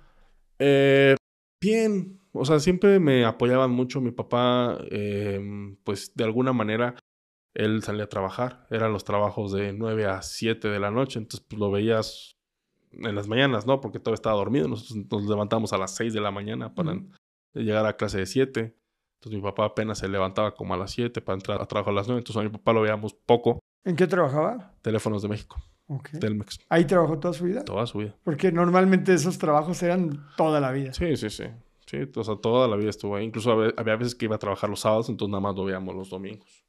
Eh, 0.58 1.14
bien, 1.60 2.18
o 2.34 2.44
sea, 2.44 2.58
siempre 2.60 2.98
me 3.00 3.24
apoyaban 3.24 3.70
mucho. 3.70 4.00
Mi 4.00 4.10
papá, 4.10 4.78
eh, 4.90 5.40
pues 5.84 6.12
de 6.14 6.24
alguna 6.24 6.52
manera, 6.52 6.94
él 7.54 7.82
salía 7.82 8.04
a 8.04 8.08
trabajar. 8.08 8.66
Eran 8.70 8.92
los 8.92 9.04
trabajos 9.04 9.52
de 9.52 9.72
9 9.72 10.06
a 10.06 10.20
7 10.22 10.68
de 10.68 10.80
la 10.80 10.90
noche, 10.90 11.18
entonces 11.18 11.46
pues 11.48 11.58
lo 11.60 11.70
veías 11.70 12.36
en 12.92 13.14
las 13.14 13.28
mañanas, 13.28 13.66
¿no? 13.66 13.80
Porque 13.80 14.00
todo 14.00 14.14
estaba 14.14 14.36
dormido. 14.36 14.68
Nosotros 14.68 15.06
nos 15.10 15.28
levantamos 15.28 15.72
a 15.72 15.78
las 15.78 15.94
6 15.94 16.12
de 16.12 16.20
la 16.20 16.30
mañana 16.30 16.74
para 16.74 17.00
llegar 17.54 17.86
a 17.86 17.96
clase 17.96 18.18
de 18.18 18.26
7. 18.26 18.76
Entonces 19.20 19.40
mi 19.40 19.42
papá 19.42 19.64
apenas 19.64 19.98
se 19.98 20.08
levantaba 20.08 20.54
como 20.54 20.74
a 20.74 20.76
las 20.76 20.90
7 20.90 21.20
para 21.22 21.36
entrar 21.36 21.62
a 21.62 21.66
trabajar 21.66 21.92
a 21.92 21.96
las 21.96 22.08
9. 22.08 22.18
Entonces 22.18 22.40
a 22.40 22.44
mi 22.44 22.50
papá 22.50 22.72
lo 22.72 22.82
veíamos 22.82 23.14
poco. 23.14 23.60
¿En 23.84 23.96
qué 23.96 24.06
trabajaba? 24.06 24.74
Teléfonos 24.82 25.22
de 25.22 25.28
México, 25.28 25.56
Ok. 25.86 26.10
Telmex, 26.18 26.58
¿Ahí 26.70 26.86
trabajó 26.86 27.18
toda 27.18 27.34
su 27.34 27.44
vida? 27.44 27.64
toda 27.64 27.86
su 27.86 27.98
vida. 27.98 28.16
Porque 28.24 28.50
normalmente 28.50 29.12
esos 29.12 29.38
trabajos 29.38 29.82
eran 29.82 30.26
toda 30.36 30.60
la 30.60 30.72
vida. 30.72 30.92
Sí, 30.94 31.16
sí, 31.16 31.28
sí. 31.30 31.44
Sí, 31.94 32.10
o 32.18 32.24
sea, 32.24 32.36
toda 32.36 32.66
la 32.66 32.76
vida 32.76 32.90
estuvo 32.90 33.16
ahí. 33.16 33.24
Incluso 33.24 33.52
había 33.76 33.96
veces 33.96 34.14
que 34.14 34.24
iba 34.24 34.36
a 34.36 34.38
trabajar 34.38 34.68
los 34.68 34.80
sábados, 34.80 35.08
entonces 35.08 35.30
nada 35.30 35.40
más 35.40 35.54
lo 35.54 35.64
veíamos 35.64 35.94
los 35.94 36.10
domingos. 36.10 36.64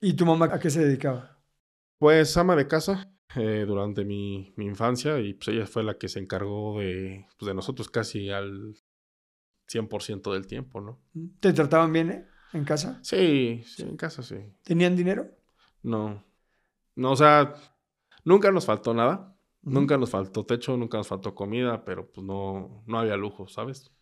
¿Y 0.00 0.14
tu 0.14 0.26
mamá 0.26 0.46
a 0.46 0.58
qué 0.58 0.70
se 0.70 0.84
dedicaba? 0.84 1.38
Pues 1.98 2.36
ama 2.36 2.54
de 2.54 2.68
casa 2.68 3.10
eh, 3.34 3.64
durante 3.66 4.04
mi, 4.04 4.52
mi 4.56 4.66
infancia 4.66 5.18
y 5.18 5.34
pues 5.34 5.48
ella 5.48 5.66
fue 5.66 5.82
la 5.82 5.98
que 5.98 6.08
se 6.08 6.20
encargó 6.20 6.78
de, 6.78 7.26
pues, 7.38 7.48
de 7.48 7.54
nosotros 7.54 7.88
casi 7.88 8.30
al 8.30 8.74
100% 9.66 10.32
del 10.32 10.46
tiempo, 10.46 10.80
¿no? 10.80 11.00
¿Te 11.40 11.52
trataban 11.52 11.92
bien 11.92 12.10
eh, 12.10 12.26
en 12.52 12.64
casa? 12.64 13.00
Sí, 13.02 13.62
sí, 13.64 13.82
en 13.82 13.96
casa 13.96 14.22
sí. 14.22 14.36
¿Tenían 14.62 14.96
dinero? 14.96 15.28
No. 15.82 16.24
No, 16.94 17.12
o 17.12 17.16
sea, 17.16 17.54
nunca 18.24 18.52
nos 18.52 18.66
faltó 18.66 18.94
nada. 18.94 19.34
Nunca 19.62 19.98
nos 19.98 20.10
faltó 20.10 20.46
techo, 20.46 20.76
nunca 20.76 20.98
nos 20.98 21.08
faltó 21.08 21.34
comida, 21.34 21.84
pero 21.84 22.10
pues 22.10 22.24
no, 22.24 22.82
no 22.86 22.98
había 22.98 23.16
lujo, 23.16 23.48
¿sabes? 23.48 23.92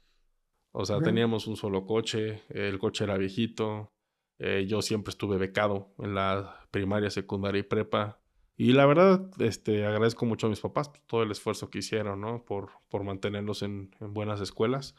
O 0.79 0.85
sea, 0.85 1.01
teníamos 1.01 1.47
un 1.47 1.57
solo 1.57 1.87
coche, 1.87 2.43
el 2.51 2.79
coche 2.79 3.05
era 3.05 3.17
viejito, 3.17 3.95
eh, 4.39 4.67
yo 4.69 4.83
siempre 4.83 5.09
estuve 5.09 5.39
becado 5.39 5.95
en 5.99 6.15
la 6.15 6.69
primaria, 6.71 7.09
secundaria 7.09 7.61
y 7.61 7.63
prepa. 7.63 8.21
Y 8.59 8.75
la 8.75 8.85
verdad, 8.85 9.31
este, 9.39 9.87
agradezco 9.87 10.27
mucho 10.27 10.49
a 10.49 10.51
mis 10.51 10.61
papás 10.61 10.91
por 10.91 11.01
todo 11.07 11.23
el 11.23 11.31
esfuerzo 11.31 11.71
que 11.71 11.79
hicieron, 11.79 12.21
¿no? 12.21 12.45
Por, 12.45 12.73
por 12.91 13.05
mantenerlos 13.05 13.63
en, 13.63 13.91
en 14.01 14.13
buenas 14.13 14.43
escuelas, 14.43 14.95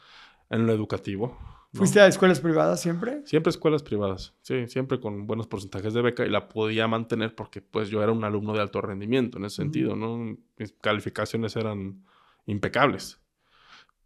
en 0.49 0.65
lo 0.65 0.73
educativo. 0.73 1.37
¿no? 1.71 1.77
¿Fuiste 1.77 2.01
a 2.01 2.07
escuelas 2.07 2.39
privadas 2.39 2.81
siempre? 2.81 3.21
Siempre 3.27 3.51
escuelas 3.51 3.83
privadas, 3.83 4.33
sí, 4.41 4.65
siempre 4.65 4.99
con 4.99 5.27
buenos 5.27 5.45
porcentajes 5.45 5.93
de 5.93 6.01
beca 6.01 6.25
y 6.25 6.29
la 6.31 6.49
podía 6.49 6.87
mantener 6.87 7.35
porque 7.35 7.61
pues 7.61 7.89
yo 7.89 8.01
era 8.01 8.11
un 8.11 8.23
alumno 8.23 8.53
de 8.53 8.61
alto 8.61 8.81
rendimiento 8.81 9.37
en 9.37 9.45
ese 9.45 9.57
sentido, 9.57 9.95
¿no? 9.95 10.37
Mis 10.57 10.71
calificaciones 10.81 11.55
eran 11.55 12.03
impecables. 12.47 13.21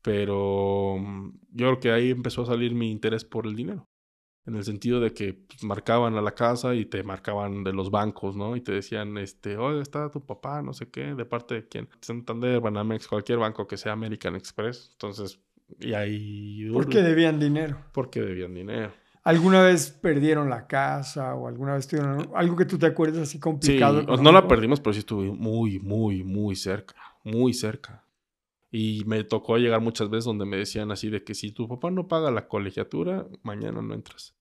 Pero 0.01 0.97
mm, 0.99 1.29
yo 1.51 1.67
creo 1.67 1.79
que 1.79 1.91
ahí 1.91 2.09
empezó 2.11 2.43
a 2.43 2.47
salir 2.47 2.73
mi 2.73 2.91
interés 2.91 3.25
por 3.25 3.45
el 3.45 3.55
dinero. 3.55 3.87
En 4.47 4.55
el 4.55 4.63
sentido 4.63 4.99
de 4.99 5.13
que 5.13 5.33
pues, 5.35 5.63
marcaban 5.63 6.15
a 6.15 6.21
la 6.21 6.31
casa 6.33 6.73
y 6.73 6.85
te 6.85 7.03
marcaban 7.03 7.63
de 7.63 7.73
los 7.73 7.91
bancos, 7.91 8.35
¿no? 8.35 8.55
Y 8.55 8.61
te 8.61 8.71
decían, 8.71 9.17
este, 9.19 9.57
oye, 9.57 9.81
está 9.81 10.09
tu 10.09 10.25
papá, 10.25 10.63
no 10.63 10.73
sé 10.73 10.89
qué, 10.89 11.13
de 11.13 11.25
parte 11.25 11.53
de 11.55 11.67
quién. 11.67 11.87
Santander, 12.01 12.59
Banamex, 12.59 13.07
cualquier 13.07 13.37
banco 13.37 13.67
que 13.67 13.77
sea 13.77 13.91
American 13.93 14.35
Express. 14.35 14.89
Entonces, 14.93 15.39
y 15.79 15.93
ahí... 15.93 16.67
¿Por 16.73 16.89
qué 16.89 17.03
debían 17.03 17.39
dinero? 17.39 17.77
Porque 17.93 18.19
debían 18.21 18.55
dinero. 18.55 18.91
¿Alguna 19.23 19.61
vez 19.61 19.91
perdieron 19.91 20.49
la 20.49 20.65
casa 20.65 21.35
o 21.35 21.47
alguna 21.47 21.75
vez 21.75 21.87
tuvieron 21.87 22.31
algo 22.33 22.55
que 22.57 22.65
tú 22.65 22.79
te 22.79 22.87
acuerdes 22.87 23.21
así 23.21 23.33
Sí, 23.37 23.39
complicado? 23.41 24.03
o- 24.07 24.17
no 24.17 24.31
la 24.31 24.47
perdimos, 24.47 24.79
pero 24.79 24.93
sí 24.93 24.99
estuve 24.99 25.31
muy, 25.31 25.77
muy, 25.79 26.23
muy 26.23 26.55
cerca, 26.55 26.95
muy 27.23 27.53
cerca. 27.53 28.03
Y 28.71 29.03
me 29.05 29.23
tocó 29.25 29.57
llegar 29.57 29.81
muchas 29.81 30.09
veces 30.09 30.25
donde 30.25 30.45
me 30.45 30.55
decían 30.57 30.91
así 30.91 31.09
de 31.09 31.23
que 31.23 31.35
si 31.35 31.51
tu 31.51 31.67
papá 31.67 31.91
no 31.91 32.07
paga 32.07 32.31
la 32.31 32.47
colegiatura, 32.47 33.27
mañana 33.43 33.81
no 33.81 33.93
entras. 33.93 34.35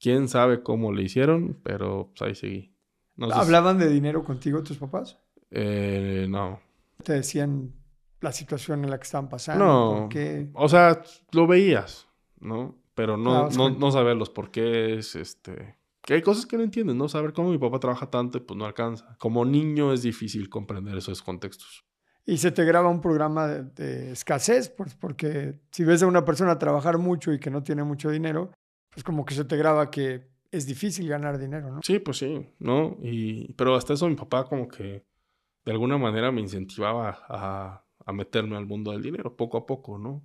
Quién 0.00 0.28
sabe 0.28 0.62
cómo 0.62 0.92
le 0.92 1.02
hicieron, 1.02 1.60
pero 1.62 2.12
pues 2.16 2.22
ahí 2.22 2.34
seguí. 2.34 2.72
No 3.16 3.28
sé 3.28 3.34
si- 3.34 3.40
¿Hablaban 3.40 3.78
de 3.78 3.88
dinero 3.90 4.24
contigo 4.24 4.62
tus 4.62 4.78
papás? 4.78 5.18
eh, 5.50 6.26
no. 6.28 6.60
¿Te 7.04 7.12
decían 7.12 7.72
la 8.20 8.32
situación 8.32 8.82
en 8.84 8.90
la 8.90 8.98
que 8.98 9.04
estaban 9.04 9.28
pasando? 9.28 9.64
No. 9.64 9.98
¿Por 10.00 10.08
qué? 10.08 10.50
O 10.54 10.68
sea, 10.68 11.02
lo 11.32 11.46
veías, 11.46 12.08
¿no? 12.40 12.74
Pero 12.94 13.14
Ah, 13.14 13.16
no, 13.18 13.48
cuenta. 13.54 13.78
no 13.78 13.90
saber 13.92 14.16
los 14.16 14.30
porqués, 14.30 15.14
este... 15.16 15.76
Que 16.02 16.14
hay 16.14 16.22
cosas 16.22 16.46
que 16.46 16.56
no 16.56 16.62
entiendes, 16.62 16.96
¿no? 16.96 17.08
Saber 17.08 17.32
cómo 17.32 17.50
mi 17.50 17.58
papá 17.58 17.78
trabaja 17.80 18.08
tanto 18.10 18.38
y 18.38 18.40
pues 18.40 18.56
no 18.56 18.64
alcanza. 18.64 19.16
Como 19.18 19.44
niño 19.44 19.92
es 19.92 20.02
difícil 20.02 20.48
comprender 20.48 20.96
esos 20.96 21.20
contextos. 21.22 21.84
Y 22.26 22.38
se 22.38 22.50
te 22.50 22.64
graba 22.64 22.88
un 22.88 23.00
programa 23.00 23.46
de, 23.46 23.62
de 23.62 24.12
escasez, 24.12 24.68
pues 24.68 24.94
porque 24.94 25.60
si 25.70 25.84
ves 25.84 26.02
a 26.02 26.06
una 26.06 26.24
persona 26.24 26.58
trabajar 26.58 26.98
mucho 26.98 27.32
y 27.32 27.38
que 27.38 27.50
no 27.50 27.62
tiene 27.62 27.84
mucho 27.84 28.10
dinero, 28.10 28.50
pues 28.90 29.04
como 29.04 29.24
que 29.24 29.34
se 29.34 29.44
te 29.44 29.56
graba 29.56 29.90
que 29.90 30.28
es 30.50 30.66
difícil 30.66 31.08
ganar 31.08 31.38
dinero, 31.38 31.70
¿no? 31.70 31.80
Sí, 31.84 31.98
pues 32.00 32.18
sí, 32.18 32.48
¿no? 32.58 32.98
Y, 33.02 33.52
pero 33.54 33.74
hasta 33.74 33.94
eso 33.94 34.08
mi 34.08 34.16
papá 34.16 34.44
como 34.44 34.66
que 34.68 35.04
de 35.64 35.72
alguna 35.72 35.98
manera 35.98 36.32
me 36.32 36.40
incentivaba 36.40 37.18
a, 37.28 37.84
a 38.04 38.12
meterme 38.12 38.56
al 38.56 38.66
mundo 38.66 38.92
del 38.92 39.02
dinero, 39.02 39.36
poco 39.36 39.58
a 39.58 39.66
poco, 39.66 39.98
¿no? 39.98 40.22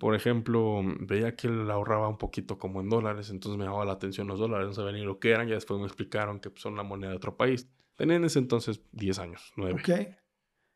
Por 0.00 0.16
ejemplo, 0.16 0.82
veía 0.98 1.36
que 1.36 1.46
él 1.46 1.70
ahorraba 1.70 2.08
un 2.08 2.18
poquito 2.18 2.58
como 2.58 2.80
en 2.80 2.88
dólares, 2.88 3.30
entonces 3.30 3.56
me 3.56 3.64
llamaba 3.64 3.84
la 3.84 3.92
atención 3.92 4.26
los 4.26 4.40
dólares, 4.40 4.66
no 4.66 4.72
sabía 4.72 4.90
ni 4.90 5.04
lo 5.04 5.20
que 5.20 5.30
eran, 5.30 5.46
ya 5.46 5.54
después 5.54 5.78
me 5.78 5.86
explicaron 5.86 6.40
que 6.40 6.50
pues, 6.50 6.62
son 6.62 6.74
la 6.74 6.82
moneda 6.82 7.10
de 7.10 7.16
otro 7.16 7.36
país. 7.36 7.68
Tenía 7.94 8.16
en 8.16 8.24
ese 8.24 8.40
entonces 8.40 8.82
10 8.90 9.18
años, 9.20 9.52
9. 9.56 9.74
Ok. 9.74 10.16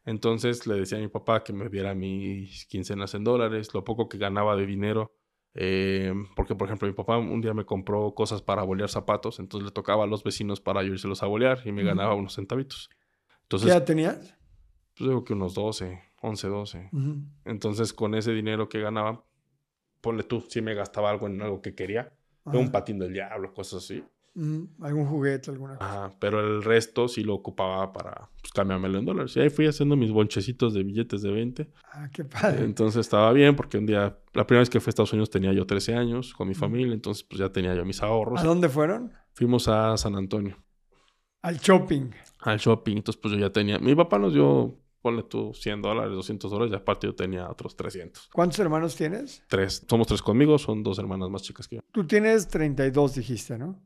Entonces 0.06 0.66
le 0.68 0.76
decía 0.76 0.98
a 0.98 1.00
mi 1.00 1.08
papá 1.08 1.42
que 1.42 1.52
me 1.52 1.68
diera 1.68 1.94
mis 1.94 2.64
quincenas 2.66 3.14
en 3.14 3.24
dólares, 3.24 3.74
lo 3.74 3.84
poco 3.84 4.08
que 4.08 4.18
ganaba 4.18 4.54
de 4.56 4.64
dinero, 4.64 5.12
eh, 5.52 6.14
porque 6.36 6.54
por 6.54 6.68
ejemplo 6.68 6.86
mi 6.86 6.94
papá 6.94 7.18
un 7.18 7.40
día 7.40 7.52
me 7.54 7.64
compró 7.64 8.14
cosas 8.14 8.40
para 8.40 8.62
bolear 8.62 8.88
zapatos, 8.88 9.40
entonces 9.40 9.66
le 9.66 9.72
tocaba 9.72 10.04
a 10.04 10.06
los 10.06 10.22
vecinos 10.22 10.60
para 10.60 10.84
yo 10.84 10.94
a 11.20 11.26
bolear 11.26 11.60
y 11.64 11.72
me 11.72 11.82
ganaba 11.82 12.14
unos 12.14 12.34
centavitos. 12.36 12.88
Entonces, 13.42 13.66
¿Qué 13.66 13.72
edad 13.72 13.84
tenías? 13.84 14.36
Pues 14.96 15.10
digo 15.10 15.24
que 15.24 15.32
unos 15.32 15.54
12, 15.54 16.00
11, 16.22 16.48
12. 16.48 16.90
Entonces 17.44 17.92
con 17.92 18.14
ese 18.14 18.32
dinero 18.32 18.68
que 18.68 18.80
ganaba, 18.80 19.24
ponle 20.00 20.22
tú, 20.22 20.44
si 20.48 20.62
me 20.62 20.74
gastaba 20.74 21.10
algo 21.10 21.26
en 21.26 21.42
algo 21.42 21.60
que 21.60 21.74
quería, 21.74 22.12
un 22.44 22.70
patín 22.70 23.00
del 23.00 23.12
diablo, 23.12 23.52
cosas 23.52 23.82
así. 23.82 24.04
Algún 24.82 25.06
juguete, 25.06 25.50
alguna 25.50 25.76
cosa. 25.76 26.12
pero 26.18 26.40
el 26.40 26.62
resto 26.62 27.08
sí 27.08 27.24
lo 27.24 27.34
ocupaba 27.34 27.90
para 27.92 28.28
pues, 28.40 28.52
cambiármelo 28.52 28.98
en 28.98 29.06
dólares. 29.06 29.34
Y 29.36 29.40
ahí 29.40 29.48
fui 29.48 29.66
haciendo 29.66 29.96
mis 29.96 30.10
bonchecitos 30.10 30.74
de 30.74 30.82
billetes 30.82 31.22
de 31.22 31.30
20. 31.30 31.70
Ah, 31.92 32.10
qué 32.12 32.24
padre. 32.24 32.64
Entonces 32.64 33.00
estaba 33.00 33.32
bien 33.32 33.56
porque 33.56 33.78
un 33.78 33.86
día, 33.86 34.18
la 34.34 34.46
primera 34.46 34.60
vez 34.60 34.68
que 34.68 34.78
fui 34.78 34.88
a 34.88 34.90
Estados 34.90 35.12
Unidos 35.14 35.30
tenía 35.30 35.52
yo 35.54 35.66
13 35.66 35.94
años 35.94 36.34
con 36.34 36.48
mi 36.48 36.54
familia, 36.54 36.92
entonces 36.92 37.24
pues 37.24 37.38
ya 37.38 37.48
tenía 37.50 37.74
yo 37.74 37.84
mis 37.86 38.02
ahorros. 38.02 38.40
¿A 38.40 38.44
dónde 38.44 38.68
fueron? 38.68 39.10
Fuimos 39.32 39.68
a 39.68 39.96
San 39.96 40.14
Antonio. 40.16 40.62
Al 41.40 41.56
shopping. 41.58 42.10
Al 42.40 42.58
shopping, 42.58 42.96
entonces 42.96 43.20
pues 43.20 43.32
yo 43.32 43.40
ya 43.40 43.50
tenía, 43.50 43.78
mi 43.78 43.94
papá 43.94 44.18
nos 44.18 44.34
dio 44.34 44.76
ponle 45.00 45.22
tú 45.22 45.54
100 45.54 45.82
dólares, 45.82 46.10
200 46.10 46.50
dólares, 46.50 46.72
y 46.72 46.76
aparte 46.76 47.06
yo 47.06 47.14
tenía 47.14 47.48
otros 47.48 47.76
300. 47.76 48.28
¿Cuántos 48.32 48.58
hermanos 48.58 48.96
tienes? 48.96 49.40
Tres. 49.46 49.86
Somos 49.88 50.08
tres 50.08 50.20
conmigo, 50.20 50.58
son 50.58 50.82
dos 50.82 50.98
hermanas 50.98 51.30
más 51.30 51.42
chicas 51.42 51.68
que 51.68 51.76
yo. 51.76 51.82
Tú 51.92 52.04
tienes 52.08 52.48
32, 52.48 53.14
dijiste, 53.14 53.56
¿no? 53.56 53.80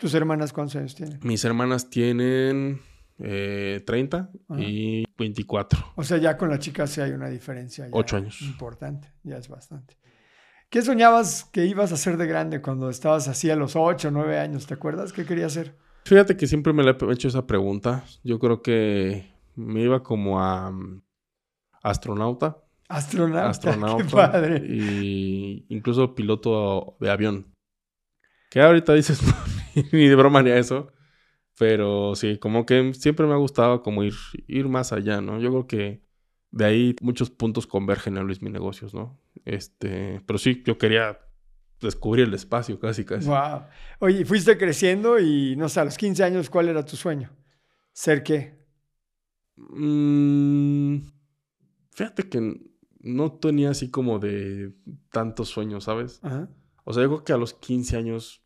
¿Tus 0.00 0.14
hermanas 0.14 0.52
cuántos 0.52 0.76
años 0.76 0.94
tienen? 0.94 1.20
Mis 1.22 1.44
hermanas 1.44 1.90
tienen 1.90 2.80
eh, 3.18 3.82
30 3.84 4.30
y 4.56 5.04
24. 5.18 5.92
O 5.96 6.02
sea, 6.02 6.16
ya 6.16 6.38
con 6.38 6.48
la 6.48 6.58
chica 6.58 6.86
sí 6.86 7.02
hay 7.02 7.10
una 7.10 7.28
diferencia. 7.28 7.86
Ocho 7.92 8.16
años. 8.16 8.40
Importante, 8.40 9.12
ya 9.22 9.36
es 9.36 9.48
bastante. 9.48 9.98
¿Qué 10.70 10.80
soñabas 10.80 11.44
que 11.52 11.66
ibas 11.66 11.90
a 11.90 11.96
hacer 11.96 12.16
de 12.16 12.26
grande 12.26 12.62
cuando 12.62 12.88
estabas 12.88 13.28
así 13.28 13.50
a 13.50 13.56
los 13.56 13.76
8 13.76 14.08
o 14.08 14.10
9 14.10 14.38
años? 14.38 14.66
¿Te 14.66 14.72
acuerdas? 14.72 15.12
¿Qué 15.12 15.26
querías 15.26 15.52
hacer? 15.52 15.76
Fíjate 16.04 16.34
que 16.36 16.46
siempre 16.46 16.72
me 16.72 16.82
he 16.82 17.12
hecho 17.12 17.28
esa 17.28 17.46
pregunta. 17.46 18.04
Yo 18.24 18.38
creo 18.38 18.62
que 18.62 19.34
me 19.54 19.82
iba 19.82 20.02
como 20.02 20.40
a 20.40 20.70
mm, 20.70 21.02
astronauta. 21.82 22.56
Astronauta. 22.88 23.48
Astronauta. 23.50 24.04
Qué 24.04 24.10
padre. 24.10 24.62
Y 24.66 25.66
incluso 25.68 26.14
piloto 26.14 26.96
de 27.00 27.10
avión. 27.10 27.54
Que 28.48 28.62
ahorita 28.62 28.94
dices, 28.94 29.20
ni 29.92 30.08
de 30.08 30.16
broma 30.16 30.42
ni 30.42 30.50
a 30.50 30.58
eso. 30.58 30.92
Pero 31.58 32.14
sí, 32.14 32.38
como 32.38 32.64
que 32.64 32.94
siempre 32.94 33.26
me 33.26 33.34
ha 33.34 33.36
gustado 33.36 33.82
como 33.82 34.02
ir, 34.02 34.14
ir 34.46 34.68
más 34.68 34.92
allá, 34.92 35.20
¿no? 35.20 35.40
Yo 35.40 35.50
creo 35.50 35.66
que 35.66 36.02
de 36.50 36.64
ahí 36.64 36.96
muchos 37.00 37.30
puntos 37.30 37.66
convergen 37.66 38.16
en 38.16 38.24
Luis 38.24 38.42
Mi 38.42 38.50
Negocios, 38.50 38.94
¿no? 38.94 39.20
Este, 39.44 40.22
pero 40.26 40.38
sí, 40.38 40.62
yo 40.64 40.78
quería 40.78 41.18
descubrir 41.80 42.26
el 42.26 42.34
espacio 42.34 42.78
casi, 42.78 43.04
casi. 43.04 43.28
Wow. 43.28 43.64
Oye, 44.00 44.24
fuiste 44.24 44.56
creciendo 44.56 45.18
y 45.18 45.54
no 45.56 45.68
sé, 45.68 45.80
a 45.80 45.84
los 45.84 45.96
15 45.96 46.24
años, 46.24 46.50
¿cuál 46.50 46.68
era 46.68 46.84
tu 46.84 46.96
sueño? 46.96 47.30
¿Ser 47.92 48.22
qué? 48.22 48.58
Mm, 49.56 50.98
fíjate 51.90 52.28
que 52.28 52.60
no 53.00 53.32
tenía 53.32 53.70
así 53.70 53.90
como 53.90 54.18
de 54.18 54.72
tantos 55.10 55.48
sueños, 55.48 55.84
¿sabes? 55.84 56.20
O 56.84 56.92
sea, 56.92 57.02
yo 57.02 57.08
creo 57.08 57.24
que 57.24 57.32
a 57.32 57.38
los 57.38 57.54
15 57.54 57.96
años 57.96 58.39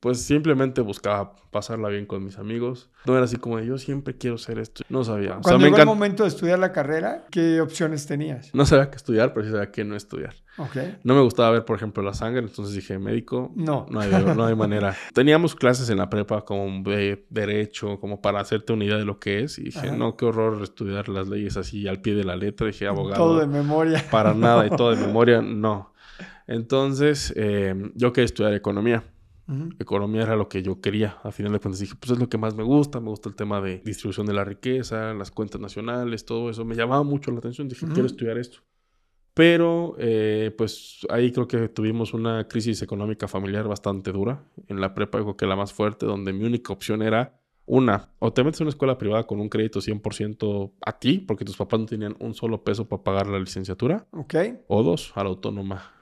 pues 0.00 0.20
simplemente 0.22 0.80
buscaba 0.80 1.34
pasarla 1.50 1.88
bien 1.88 2.06
con 2.06 2.24
mis 2.24 2.38
amigos. 2.38 2.88
No 3.04 3.14
era 3.16 3.24
así 3.24 3.36
como 3.36 3.58
de 3.58 3.66
yo 3.66 3.78
siempre 3.78 4.16
quiero 4.16 4.38
ser 4.38 4.58
esto. 4.58 4.84
No 4.88 5.02
sabía. 5.02 5.38
Cuando 5.42 5.64
llegó 5.64 5.78
el 5.78 5.86
momento 5.86 6.22
de 6.22 6.28
estudiar 6.28 6.60
la 6.60 6.72
carrera, 6.72 7.26
¿qué 7.30 7.60
opciones 7.60 8.06
tenías? 8.06 8.54
No 8.54 8.64
sabía 8.64 8.90
qué 8.90 8.96
estudiar, 8.96 9.32
pero 9.32 9.44
sí 9.44 9.50
sabía 9.50 9.72
qué 9.72 9.84
no 9.84 9.96
estudiar. 9.96 10.34
Okay. 10.56 10.98
No 11.04 11.14
me 11.14 11.22
gustaba 11.22 11.50
ver, 11.50 11.64
por 11.64 11.76
ejemplo, 11.76 12.02
la 12.02 12.14
sangre, 12.14 12.40
entonces 12.42 12.74
dije, 12.74 12.98
médico, 12.98 13.52
no, 13.54 13.86
no 13.90 14.00
hay, 14.00 14.10
no 14.10 14.44
hay 14.44 14.54
manera. 14.56 14.96
Teníamos 15.14 15.54
clases 15.54 15.88
en 15.90 15.98
la 15.98 16.10
prepa 16.10 16.44
como 16.44 16.82
de 16.88 17.26
derecho, 17.30 17.98
como 18.00 18.20
para 18.20 18.40
hacerte 18.40 18.72
una 18.72 18.84
idea 18.84 18.96
de 18.96 19.04
lo 19.04 19.18
que 19.18 19.44
es. 19.44 19.58
Y 19.58 19.64
dije, 19.64 19.92
no, 19.92 20.16
qué 20.16 20.26
horror 20.26 20.62
estudiar 20.62 21.08
las 21.08 21.28
leyes 21.28 21.56
así 21.56 21.88
al 21.88 22.00
pie 22.00 22.14
de 22.14 22.24
la 22.24 22.36
letra. 22.36 22.66
Dije, 22.66 22.86
abogado. 22.86 23.22
Todo 23.22 23.40
de 23.40 23.46
memoria. 23.46 24.04
Para 24.10 24.34
nada 24.34 24.66
y 24.66 24.70
todo 24.70 24.94
de 24.94 24.96
memoria, 25.06 25.42
no. 25.42 25.92
Entonces, 26.46 27.32
eh, 27.36 27.74
yo 27.94 28.12
quería 28.12 28.26
estudiar 28.26 28.54
economía. 28.54 29.04
Economía 29.78 30.22
era 30.22 30.36
lo 30.36 30.48
que 30.48 30.62
yo 30.62 30.80
quería. 30.80 31.18
A 31.22 31.32
final 31.32 31.52
de 31.52 31.58
cuentas 31.58 31.80
dije, 31.80 31.94
pues 31.98 32.12
es 32.12 32.18
lo 32.18 32.28
que 32.28 32.36
más 32.36 32.54
me 32.54 32.62
gusta. 32.62 33.00
Me 33.00 33.08
gusta 33.08 33.30
el 33.30 33.34
tema 33.34 33.60
de 33.60 33.80
distribución 33.84 34.26
de 34.26 34.34
la 34.34 34.44
riqueza, 34.44 35.14
las 35.14 35.30
cuentas 35.30 35.60
nacionales, 35.60 36.26
todo 36.26 36.50
eso. 36.50 36.64
Me 36.64 36.74
llamaba 36.74 37.02
mucho 37.02 37.30
la 37.30 37.38
atención. 37.38 37.66
Dije, 37.68 37.86
quiero 37.86 38.06
estudiar 38.06 38.36
esto. 38.36 38.58
Pero, 39.32 39.94
eh, 39.98 40.52
pues 40.58 41.06
ahí 41.08 41.32
creo 41.32 41.48
que 41.48 41.68
tuvimos 41.68 42.12
una 42.12 42.46
crisis 42.48 42.82
económica 42.82 43.26
familiar 43.26 43.66
bastante 43.68 44.12
dura. 44.12 44.44
En 44.66 44.80
la 44.80 44.92
prepa, 44.94 45.18
creo 45.20 45.36
que 45.36 45.46
la 45.46 45.56
más 45.56 45.72
fuerte, 45.72 46.04
donde 46.04 46.32
mi 46.32 46.44
única 46.44 46.72
opción 46.72 47.02
era 47.02 47.40
una, 47.64 48.10
o 48.18 48.32
te 48.32 48.42
metes 48.42 48.60
en 48.60 48.64
una 48.64 48.70
escuela 48.70 48.98
privada 48.98 49.26
con 49.26 49.40
un 49.40 49.48
crédito 49.48 49.80
100% 49.80 50.72
a 50.84 50.98
ti, 50.98 51.18
porque 51.20 51.44
tus 51.44 51.56
papás 51.56 51.80
no 51.80 51.86
tenían 51.86 52.16
un 52.18 52.34
solo 52.34 52.64
peso 52.64 52.88
para 52.88 53.04
pagar 53.04 53.28
la 53.28 53.38
licenciatura. 53.38 54.06
Ok. 54.10 54.34
O 54.66 54.82
dos, 54.82 55.12
a 55.14 55.22
la 55.22 55.28
autónoma, 55.28 55.92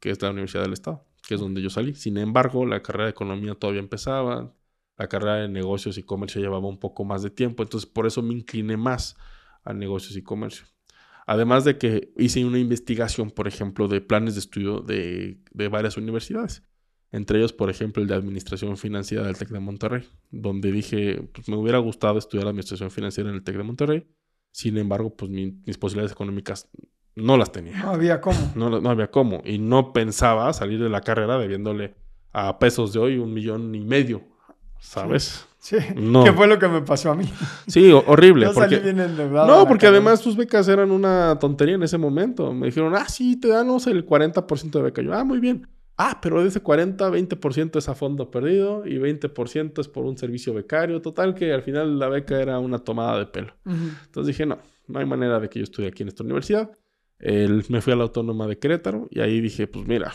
que 0.00 0.10
es 0.10 0.22
la 0.22 0.30
Universidad 0.30 0.62
del 0.62 0.72
Estado 0.72 1.04
que 1.26 1.34
es 1.34 1.40
donde 1.40 1.60
yo 1.60 1.70
salí. 1.70 1.94
Sin 1.94 2.16
embargo, 2.16 2.64
la 2.64 2.82
carrera 2.82 3.06
de 3.06 3.10
economía 3.10 3.54
todavía 3.54 3.80
empezaba, 3.80 4.54
la 4.96 5.08
carrera 5.08 5.36
de 5.36 5.48
negocios 5.48 5.98
y 5.98 6.02
comercio 6.02 6.40
llevaba 6.40 6.68
un 6.68 6.78
poco 6.78 7.04
más 7.04 7.22
de 7.22 7.30
tiempo, 7.30 7.62
entonces 7.62 7.88
por 7.90 8.06
eso 8.06 8.22
me 8.22 8.32
incliné 8.32 8.76
más 8.76 9.16
a 9.64 9.74
negocios 9.74 10.16
y 10.16 10.22
comercio. 10.22 10.66
Además 11.26 11.64
de 11.64 11.76
que 11.76 12.12
hice 12.16 12.44
una 12.44 12.58
investigación, 12.58 13.30
por 13.30 13.48
ejemplo, 13.48 13.88
de 13.88 14.00
planes 14.00 14.34
de 14.34 14.40
estudio 14.40 14.80
de, 14.80 15.40
varias 15.70 15.96
universidades. 15.96 16.62
Entre 17.10 17.38
ellos, 17.38 17.52
por 17.52 17.68
ejemplo, 17.68 18.00
el 18.00 18.08
de 18.08 18.14
Administración 18.14 18.76
Financiera 18.76 19.24
del 19.24 19.36
TEC 19.36 19.48
de 19.48 19.58
Monterrey, 19.60 20.08
donde 20.30 20.70
dije, 20.70 21.28
pues 21.32 21.48
me 21.48 21.56
hubiera 21.56 21.78
gustado 21.78 22.18
estudiar 22.18 22.46
Administración 22.46 22.90
Financiera 22.90 23.30
en 23.30 23.36
el 23.36 23.42
TEC 23.42 23.56
de 23.56 23.62
Monterrey. 23.64 24.06
Sin 24.52 24.78
embargo, 24.78 25.16
pues 25.16 25.30
mis 25.30 25.78
posibilidades 25.78 26.12
económicas 26.12 26.68
no 27.16 27.38
las 27.38 27.50
tenía. 27.50 27.78
No 27.82 27.90
había 27.90 28.20
cómo. 28.20 28.38
No, 28.54 28.80
no 28.80 28.90
había 28.90 29.10
cómo. 29.10 29.42
Y 29.44 29.58
no 29.58 29.92
pensaba 29.92 30.52
salir 30.52 30.82
de 30.82 30.90
la 30.90 31.00
carrera 31.00 31.38
debiéndole 31.38 31.94
a 32.32 32.58
pesos 32.58 32.92
de 32.92 32.98
hoy 32.98 33.18
un 33.18 33.32
millón 33.32 33.74
y 33.74 33.80
medio. 33.80 34.22
¿Sabes? 34.78 35.46
Sí. 35.58 35.78
No. 35.96 36.22
¿Qué 36.22 36.32
fue 36.32 36.46
lo 36.46 36.58
que 36.58 36.68
me 36.68 36.82
pasó 36.82 37.10
a 37.10 37.16
mí? 37.16 37.24
Sí, 37.66 37.90
horrible. 37.90 38.46
Yo 38.46 38.52
porque... 38.52 38.76
salí 38.76 38.84
bien 38.84 39.00
endeudado. 39.00 39.46
No, 39.48 39.66
porque 39.66 39.86
además 39.86 40.20
tus 40.20 40.36
becas 40.36 40.68
eran 40.68 40.90
una 40.90 41.38
tontería 41.40 41.74
en 41.74 41.82
ese 41.82 41.96
momento. 41.96 42.52
Me 42.52 42.66
dijeron, 42.66 42.94
ah, 42.94 43.08
sí, 43.08 43.40
te 43.40 43.48
damos 43.48 43.86
el 43.86 44.06
40% 44.06 44.70
de 44.70 44.82
beca. 44.82 45.02
Yo, 45.02 45.14
ah, 45.14 45.24
muy 45.24 45.40
bien. 45.40 45.66
Ah, 45.96 46.18
pero 46.20 46.42
de 46.42 46.48
ese 46.50 46.60
40, 46.60 47.10
20% 47.10 47.78
es 47.78 47.88
a 47.88 47.94
fondo 47.94 48.30
perdido 48.30 48.86
y 48.86 48.98
20% 48.98 49.80
es 49.80 49.88
por 49.88 50.04
un 50.04 50.18
servicio 50.18 50.52
becario. 50.52 51.00
Total 51.00 51.34
que 51.34 51.54
al 51.54 51.62
final 51.62 51.98
la 51.98 52.10
beca 52.10 52.40
era 52.40 52.58
una 52.58 52.78
tomada 52.78 53.18
de 53.18 53.26
pelo. 53.26 53.54
Entonces 53.64 54.26
dije, 54.26 54.44
no, 54.44 54.58
no 54.86 54.98
hay 54.98 55.06
manera 55.06 55.40
de 55.40 55.48
que 55.48 55.60
yo 55.60 55.64
estudie 55.64 55.88
aquí 55.88 56.02
en 56.02 56.10
esta 56.10 56.22
universidad 56.22 56.70
me 57.18 57.80
fui 57.80 57.92
a 57.92 57.96
la 57.96 58.04
Autónoma 58.04 58.46
de 58.46 58.58
Querétaro 58.58 59.08
y 59.10 59.20
ahí 59.20 59.40
dije, 59.40 59.66
pues 59.66 59.86
mira, 59.86 60.12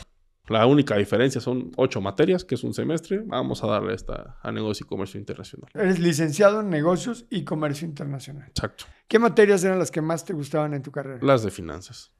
la 0.47 0.65
única 0.65 0.97
diferencia 0.97 1.39
son 1.39 1.71
ocho 1.77 2.01
materias, 2.01 2.43
que 2.43 2.55
es 2.55 2.63
un 2.63 2.73
semestre. 2.73 3.21
Vamos 3.25 3.63
a 3.63 3.67
darle 3.67 3.93
esta 3.93 4.37
a 4.41 4.51
negocio 4.51 4.85
y 4.85 4.89
comercio 4.89 5.19
internacional. 5.19 5.69
Eres 5.73 5.99
licenciado 5.99 6.61
en 6.61 6.69
negocios 6.69 7.25
y 7.29 7.43
comercio 7.43 7.87
internacional. 7.87 8.49
Exacto. 8.49 8.85
¿Qué 9.07 9.19
materias 9.19 9.63
eran 9.63 9.79
las 9.79 9.91
que 9.91 10.01
más 10.01 10.25
te 10.25 10.33
gustaban 10.33 10.73
en 10.73 10.81
tu 10.81 10.91
carrera? 10.91 11.19
Las 11.21 11.43
de 11.43 11.51
finanzas. 11.51 12.11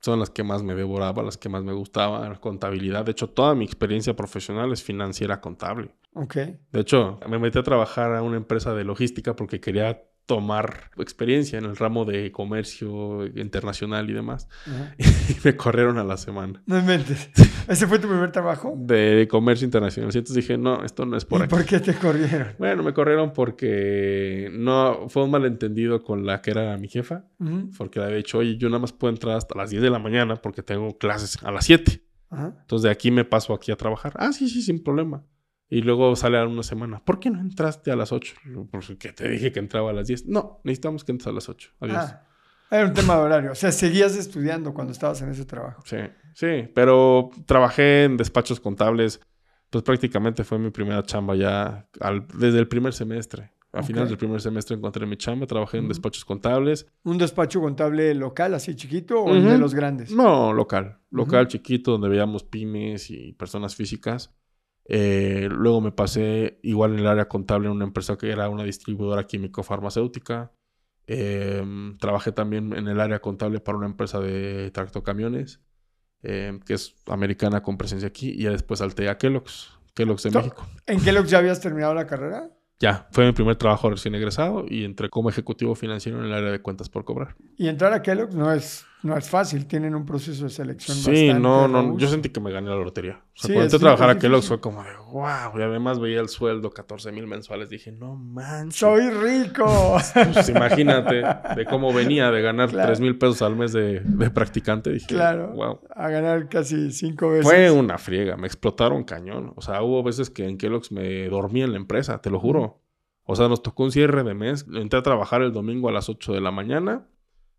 Son 0.00 0.20
las 0.20 0.30
que 0.30 0.44
más 0.44 0.62
me 0.62 0.76
devoraba, 0.76 1.24
las 1.24 1.36
que 1.36 1.48
más 1.48 1.64
me 1.64 1.72
gustaban. 1.72 2.36
Contabilidad. 2.36 3.04
De 3.04 3.10
hecho, 3.10 3.28
toda 3.28 3.54
mi 3.54 3.64
experiencia 3.64 4.14
profesional 4.14 4.72
es 4.72 4.82
financiera 4.82 5.40
contable. 5.40 5.94
Ok. 6.14 6.36
De 6.36 6.80
hecho, 6.80 7.18
me 7.28 7.38
metí 7.38 7.58
a 7.58 7.62
trabajar 7.64 8.14
a 8.14 8.22
una 8.22 8.36
empresa 8.36 8.72
de 8.74 8.84
logística 8.84 9.34
porque 9.34 9.60
quería 9.60 10.07
tomar 10.28 10.90
experiencia 10.98 11.58
en 11.58 11.64
el 11.64 11.74
ramo 11.74 12.04
de 12.04 12.30
comercio 12.30 13.26
internacional 13.34 14.08
y 14.10 14.12
demás. 14.12 14.46
Y 15.28 15.36
me 15.44 15.56
corrieron 15.56 15.98
a 15.98 16.04
la 16.04 16.16
semana. 16.16 16.62
No 16.66 16.82
mentes. 16.82 17.30
¿Ese 17.66 17.86
fue 17.86 17.98
tu 17.98 18.08
primer 18.08 18.30
trabajo? 18.30 18.74
De 18.76 19.26
comercio 19.30 19.64
internacional. 19.64 20.10
Entonces 20.14 20.36
dije, 20.36 20.56
no, 20.56 20.84
esto 20.84 21.04
no 21.04 21.16
es 21.16 21.24
por 21.24 21.44
¿Y 21.44 21.48
¿Por 21.48 21.64
qué 21.64 21.80
te 21.80 21.94
corrieron? 21.94 22.48
Bueno, 22.58 22.82
me 22.82 22.92
corrieron 22.94 23.32
porque 23.32 24.50
no 24.52 25.08
fue 25.08 25.24
un 25.24 25.30
malentendido 25.30 26.02
con 26.02 26.24
la 26.24 26.40
que 26.40 26.50
era 26.50 26.76
mi 26.76 26.88
jefa. 26.88 27.24
Porque 27.76 27.98
le 27.98 28.06
había 28.06 28.16
dicho, 28.18 28.38
oye, 28.38 28.56
yo 28.56 28.68
nada 28.68 28.80
más 28.80 28.92
puedo 28.92 29.12
entrar 29.12 29.36
hasta 29.36 29.56
las 29.56 29.70
10 29.70 29.82
de 29.82 29.90
la 29.90 29.98
mañana 29.98 30.36
porque 30.36 30.62
tengo 30.62 30.96
clases 30.98 31.42
a 31.42 31.50
las 31.50 31.64
7. 31.64 32.02
Ajá. 32.30 32.54
Entonces 32.60 32.84
de 32.84 32.90
aquí 32.90 33.10
me 33.10 33.24
paso 33.24 33.54
aquí 33.54 33.72
a 33.72 33.76
trabajar. 33.76 34.12
Ah, 34.16 34.32
sí, 34.32 34.48
sí, 34.48 34.60
sin 34.62 34.82
problema. 34.82 35.22
Y 35.70 35.82
luego 35.82 36.16
sale 36.16 36.38
a 36.38 36.46
una 36.46 36.62
semana. 36.62 37.02
¿Por 37.04 37.20
qué 37.20 37.28
no 37.30 37.40
entraste 37.40 37.90
a 37.90 37.96
las 37.96 38.10
8? 38.12 38.34
Porque 38.70 39.12
te 39.12 39.28
dije 39.28 39.52
que 39.52 39.58
entraba 39.58 39.90
a 39.90 39.92
las 39.92 40.06
10. 40.06 40.26
No, 40.26 40.60
necesitamos 40.64 41.04
que 41.04 41.12
entres 41.12 41.26
a 41.26 41.32
las 41.32 41.48
8. 41.48 41.70
Adiós. 41.80 41.96
Ah, 41.98 42.22
era 42.70 42.86
un 42.86 42.94
tema 42.94 43.16
de 43.16 43.20
horario. 43.22 43.52
O 43.52 43.54
sea, 43.54 43.70
seguías 43.72 44.16
estudiando 44.16 44.72
cuando 44.72 44.92
estabas 44.92 45.20
en 45.22 45.30
ese 45.30 45.44
trabajo. 45.44 45.82
Sí, 45.84 45.98
sí. 46.34 46.68
Pero 46.74 47.30
trabajé 47.46 48.04
en 48.04 48.16
despachos 48.16 48.60
contables. 48.60 49.20
Pues 49.70 49.84
prácticamente 49.84 50.44
fue 50.44 50.58
mi 50.58 50.70
primera 50.70 51.02
chamba 51.02 51.36
ya 51.36 51.86
al- 52.00 52.26
desde 52.28 52.58
el 52.58 52.68
primer 52.68 52.94
semestre. 52.94 53.52
A 53.74 53.80
Ok. 53.80 53.84
finales 53.88 54.08
del 54.08 54.16
primer 54.16 54.40
semestre 54.40 54.74
encontré 54.74 55.04
mi 55.04 55.18
chamba. 55.18 55.46
Trabajé 55.46 55.76
en 55.76 55.84
Ujú. 55.84 55.88
despachos 55.90 56.24
contables. 56.24 56.86
¿Un 57.04 57.18
despacho 57.18 57.60
contable 57.60 58.14
local, 58.14 58.54
así 58.54 58.74
chiquito, 58.74 59.20
o 59.22 59.34
el 59.34 59.42
de 59.44 59.50
Ujú. 59.50 59.58
los 59.60 59.74
grandes? 59.74 60.10
No, 60.10 60.54
local. 60.54 61.00
Local, 61.10 61.42
Ujú. 61.42 61.50
chiquito, 61.50 61.90
donde 61.92 62.08
veíamos 62.08 62.44
pymes 62.44 63.10
y 63.10 63.34
personas 63.34 63.76
físicas. 63.76 64.34
Eh, 64.90 65.48
luego 65.50 65.82
me 65.82 65.92
pasé 65.92 66.58
igual 66.62 66.94
en 66.94 67.00
el 67.00 67.06
área 67.06 67.28
contable 67.28 67.66
en 67.66 67.72
una 67.72 67.84
empresa 67.84 68.16
que 68.16 68.30
era 68.30 68.48
una 68.48 68.64
distribuidora 68.64 69.26
químico-farmacéutica. 69.26 70.50
Eh, 71.06 71.62
trabajé 72.00 72.32
también 72.32 72.72
en 72.72 72.88
el 72.88 72.98
área 73.00 73.20
contable 73.20 73.60
para 73.60 73.78
una 73.78 73.86
empresa 73.86 74.18
de 74.18 74.70
tractocamiones, 74.70 75.60
eh, 76.22 76.58
que 76.64 76.74
es 76.74 76.96
americana 77.06 77.62
con 77.62 77.76
presencia 77.76 78.08
aquí. 78.08 78.30
Y 78.30 78.44
ya 78.44 78.50
después 78.50 78.78
salté 78.78 79.10
a 79.10 79.18
Kellogg's, 79.18 79.78
Kellogg's 79.94 80.22
de 80.22 80.30
México. 80.30 80.66
¿En 80.86 81.00
Kellogg's 81.00 81.30
ya 81.30 81.38
habías 81.38 81.60
terminado 81.60 81.92
la 81.92 82.06
carrera? 82.06 82.50
Ya, 82.80 83.08
fue 83.10 83.26
mi 83.26 83.32
primer 83.32 83.56
trabajo 83.56 83.90
recién 83.90 84.14
egresado 84.14 84.64
y 84.68 84.84
entré 84.84 85.10
como 85.10 85.28
ejecutivo 85.28 85.74
financiero 85.74 86.20
en 86.20 86.26
el 86.26 86.32
área 86.32 86.52
de 86.52 86.62
cuentas 86.62 86.88
por 86.88 87.04
cobrar. 87.04 87.34
Y 87.56 87.68
entrar 87.68 87.92
a 87.92 88.02
Kellogg's 88.02 88.36
no 88.36 88.52
es, 88.52 88.86
no 89.02 89.16
es 89.16 89.28
fácil. 89.30 89.66
Tienen 89.66 89.94
un 89.94 90.04
proceso 90.04 90.44
de 90.44 90.50
selección 90.50 90.96
Sí, 90.96 91.32
no, 91.32 91.68
no, 91.68 91.82
robusto. 91.82 91.98
yo 92.00 92.08
sentí 92.08 92.30
que 92.30 92.40
me 92.40 92.50
gané 92.50 92.68
la 92.70 92.76
lotería. 92.76 93.12
O 93.14 93.40
sea, 93.40 93.46
Sí, 93.48 93.52
cuando 93.52 93.62
entré 93.62 93.76
a 93.76 93.80
trabajar 93.80 94.10
a. 94.10 94.18
Kellogg's 94.18 94.48
fue 94.48 94.60
como 94.60 94.82
de, 94.82 94.90
wow, 95.12 95.58
y 95.58 95.62
además 95.62 96.00
veía 96.00 96.20
el 96.20 96.28
sueldo, 96.28 96.70
14 96.70 97.12
mil 97.12 97.26
mensuales, 97.26 97.70
dije, 97.70 97.92
no 97.92 98.16
manches. 98.16 98.76
¡Soy 98.80 99.08
rico! 99.10 99.98
Pues 100.14 100.48
imagínate 100.48 101.22
de 101.56 101.66
cómo 101.68 101.92
venía 101.92 102.30
de 102.30 102.42
ganar 102.42 102.70
Claro. 102.70 102.88
3 102.88 103.00
mil 103.00 103.16
pesos 103.18 103.42
al 103.42 103.54
mes 103.56 103.72
de, 103.72 104.00
de 104.00 104.30
practicante, 104.30 104.90
dije, 104.90 105.06
claro. 105.06 105.52
wow. 105.54 105.80
A 105.94 106.08
ganar 106.08 106.48
casi 106.48 106.90
cinco 106.92 107.30
veces. 107.30 107.44
Fue 107.46 107.70
una 107.70 107.98
friega, 107.98 108.36
me 108.36 108.46
explotaron 108.46 109.04
cañón. 109.04 109.52
O 109.56 109.62
sea, 109.62 109.82
hubo 109.82 110.02
veces 110.02 110.30
que 110.30 110.46
en 110.48 110.58
Kellogg's 110.58 110.90
me 110.92 111.28
dormí 111.28 111.62
en 111.62 111.70
la 111.72 111.76
empresa, 111.78 112.20
te 112.20 112.30
lo 112.30 112.40
juro. 112.40 112.80
O 113.30 113.36
sea, 113.36 113.46
nos 113.48 113.62
tocó 113.62 113.84
un 113.84 113.92
cierre 113.92 114.22
de 114.24 114.34
mes. 114.34 114.66
Entré 114.74 114.98
a 114.98 115.02
trabajar 115.02 115.42
el 115.42 115.52
domingo 115.52 115.88
a 115.88 115.92
las 115.92 116.08
8 116.08 116.32
de 116.32 116.40
la 116.40 116.50
mañana. 116.50 117.06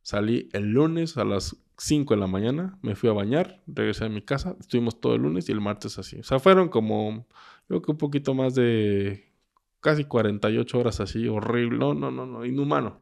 Salí 0.01 0.49
el 0.53 0.71
lunes 0.71 1.17
a 1.17 1.23
las 1.25 1.55
5 1.77 2.13
de 2.13 2.19
la 2.19 2.27
mañana. 2.27 2.77
Me 2.81 2.95
fui 2.95 3.09
a 3.09 3.13
bañar. 3.13 3.61
Regresé 3.67 4.05
a 4.05 4.09
mi 4.09 4.21
casa. 4.21 4.55
Estuvimos 4.59 4.99
todo 4.99 5.15
el 5.15 5.21
lunes 5.21 5.49
y 5.49 5.51
el 5.51 5.61
martes 5.61 5.97
así. 5.99 6.19
O 6.19 6.23
sea, 6.23 6.39
fueron 6.39 6.69
como, 6.69 7.27
creo 7.67 7.81
que 7.81 7.91
un 7.91 7.97
poquito 7.97 8.33
más 8.33 8.55
de 8.55 9.31
casi 9.79 10.03
48 10.05 10.79
horas 10.79 10.99
así. 10.99 11.27
Horrible. 11.27 11.77
No, 11.77 11.93
no, 11.93 12.11
no, 12.11 12.25
no. 12.25 12.45
Inhumano. 12.45 13.01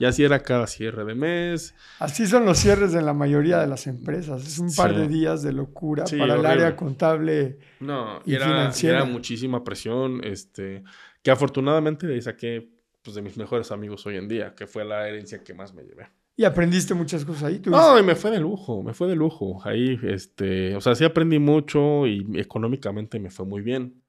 Y 0.00 0.04
así 0.04 0.22
era 0.22 0.38
cada 0.38 0.68
cierre 0.68 1.04
de 1.04 1.16
mes. 1.16 1.74
Así 1.98 2.28
son 2.28 2.44
los 2.44 2.58
cierres 2.58 2.94
en 2.94 3.04
la 3.04 3.14
mayoría 3.14 3.58
de 3.58 3.66
las 3.66 3.88
empresas. 3.88 4.46
Es 4.46 4.60
un 4.60 4.72
par 4.72 4.92
Sí. 4.92 4.96
de 4.96 5.08
días 5.08 5.42
de 5.42 5.52
locura 5.52 6.06
Sí, 6.06 6.16
para 6.16 6.36
el 6.36 6.46
área 6.46 6.76
contable. 6.76 7.58
No, 7.80 8.20
Y 8.24 8.34
era, 8.36 8.46
financiera. 8.46 8.98
era 8.98 9.04
muchísima 9.06 9.64
presión, 9.64 10.20
este, 10.22 10.84
que 11.20 11.32
afortunadamente 11.32 12.06
de 12.06 12.14
ahí 12.14 12.22
saqué 12.22 12.70
pues, 13.02 13.16
de 13.16 13.22
mis 13.22 13.36
mejores 13.36 13.72
amigos 13.72 14.06
hoy 14.06 14.18
en 14.18 14.28
día, 14.28 14.54
que 14.54 14.68
fue 14.68 14.84
la 14.84 15.08
herencia 15.08 15.42
que 15.42 15.52
más 15.52 15.74
me 15.74 15.82
llevé. 15.82 16.06
Y 16.38 16.44
aprendiste 16.44 16.94
muchas 16.94 17.24
cosas 17.24 17.42
ahí. 17.42 17.58
Tú 17.58 17.70
No, 17.70 17.98
y 17.98 18.02
me 18.04 18.14
fue 18.14 18.30
de 18.30 18.38
lujo, 18.38 18.80
me 18.84 18.94
fue 18.94 19.08
de 19.08 19.16
lujo. 19.16 19.60
Ahí, 19.64 19.98
este, 20.04 20.76
o 20.76 20.80
sea, 20.80 20.94
sí 20.94 21.04
aprendí 21.04 21.40
mucho 21.40 22.06
y 22.06 22.24
económicamente 22.38 23.18
me 23.18 23.28
fue 23.28 23.44
muy 23.44 23.60
bien, 23.60 24.04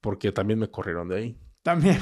porque 0.00 0.30
también 0.30 0.60
me 0.60 0.70
corrieron 0.70 1.08
de 1.08 1.16
ahí. 1.16 1.38
también. 1.62 1.98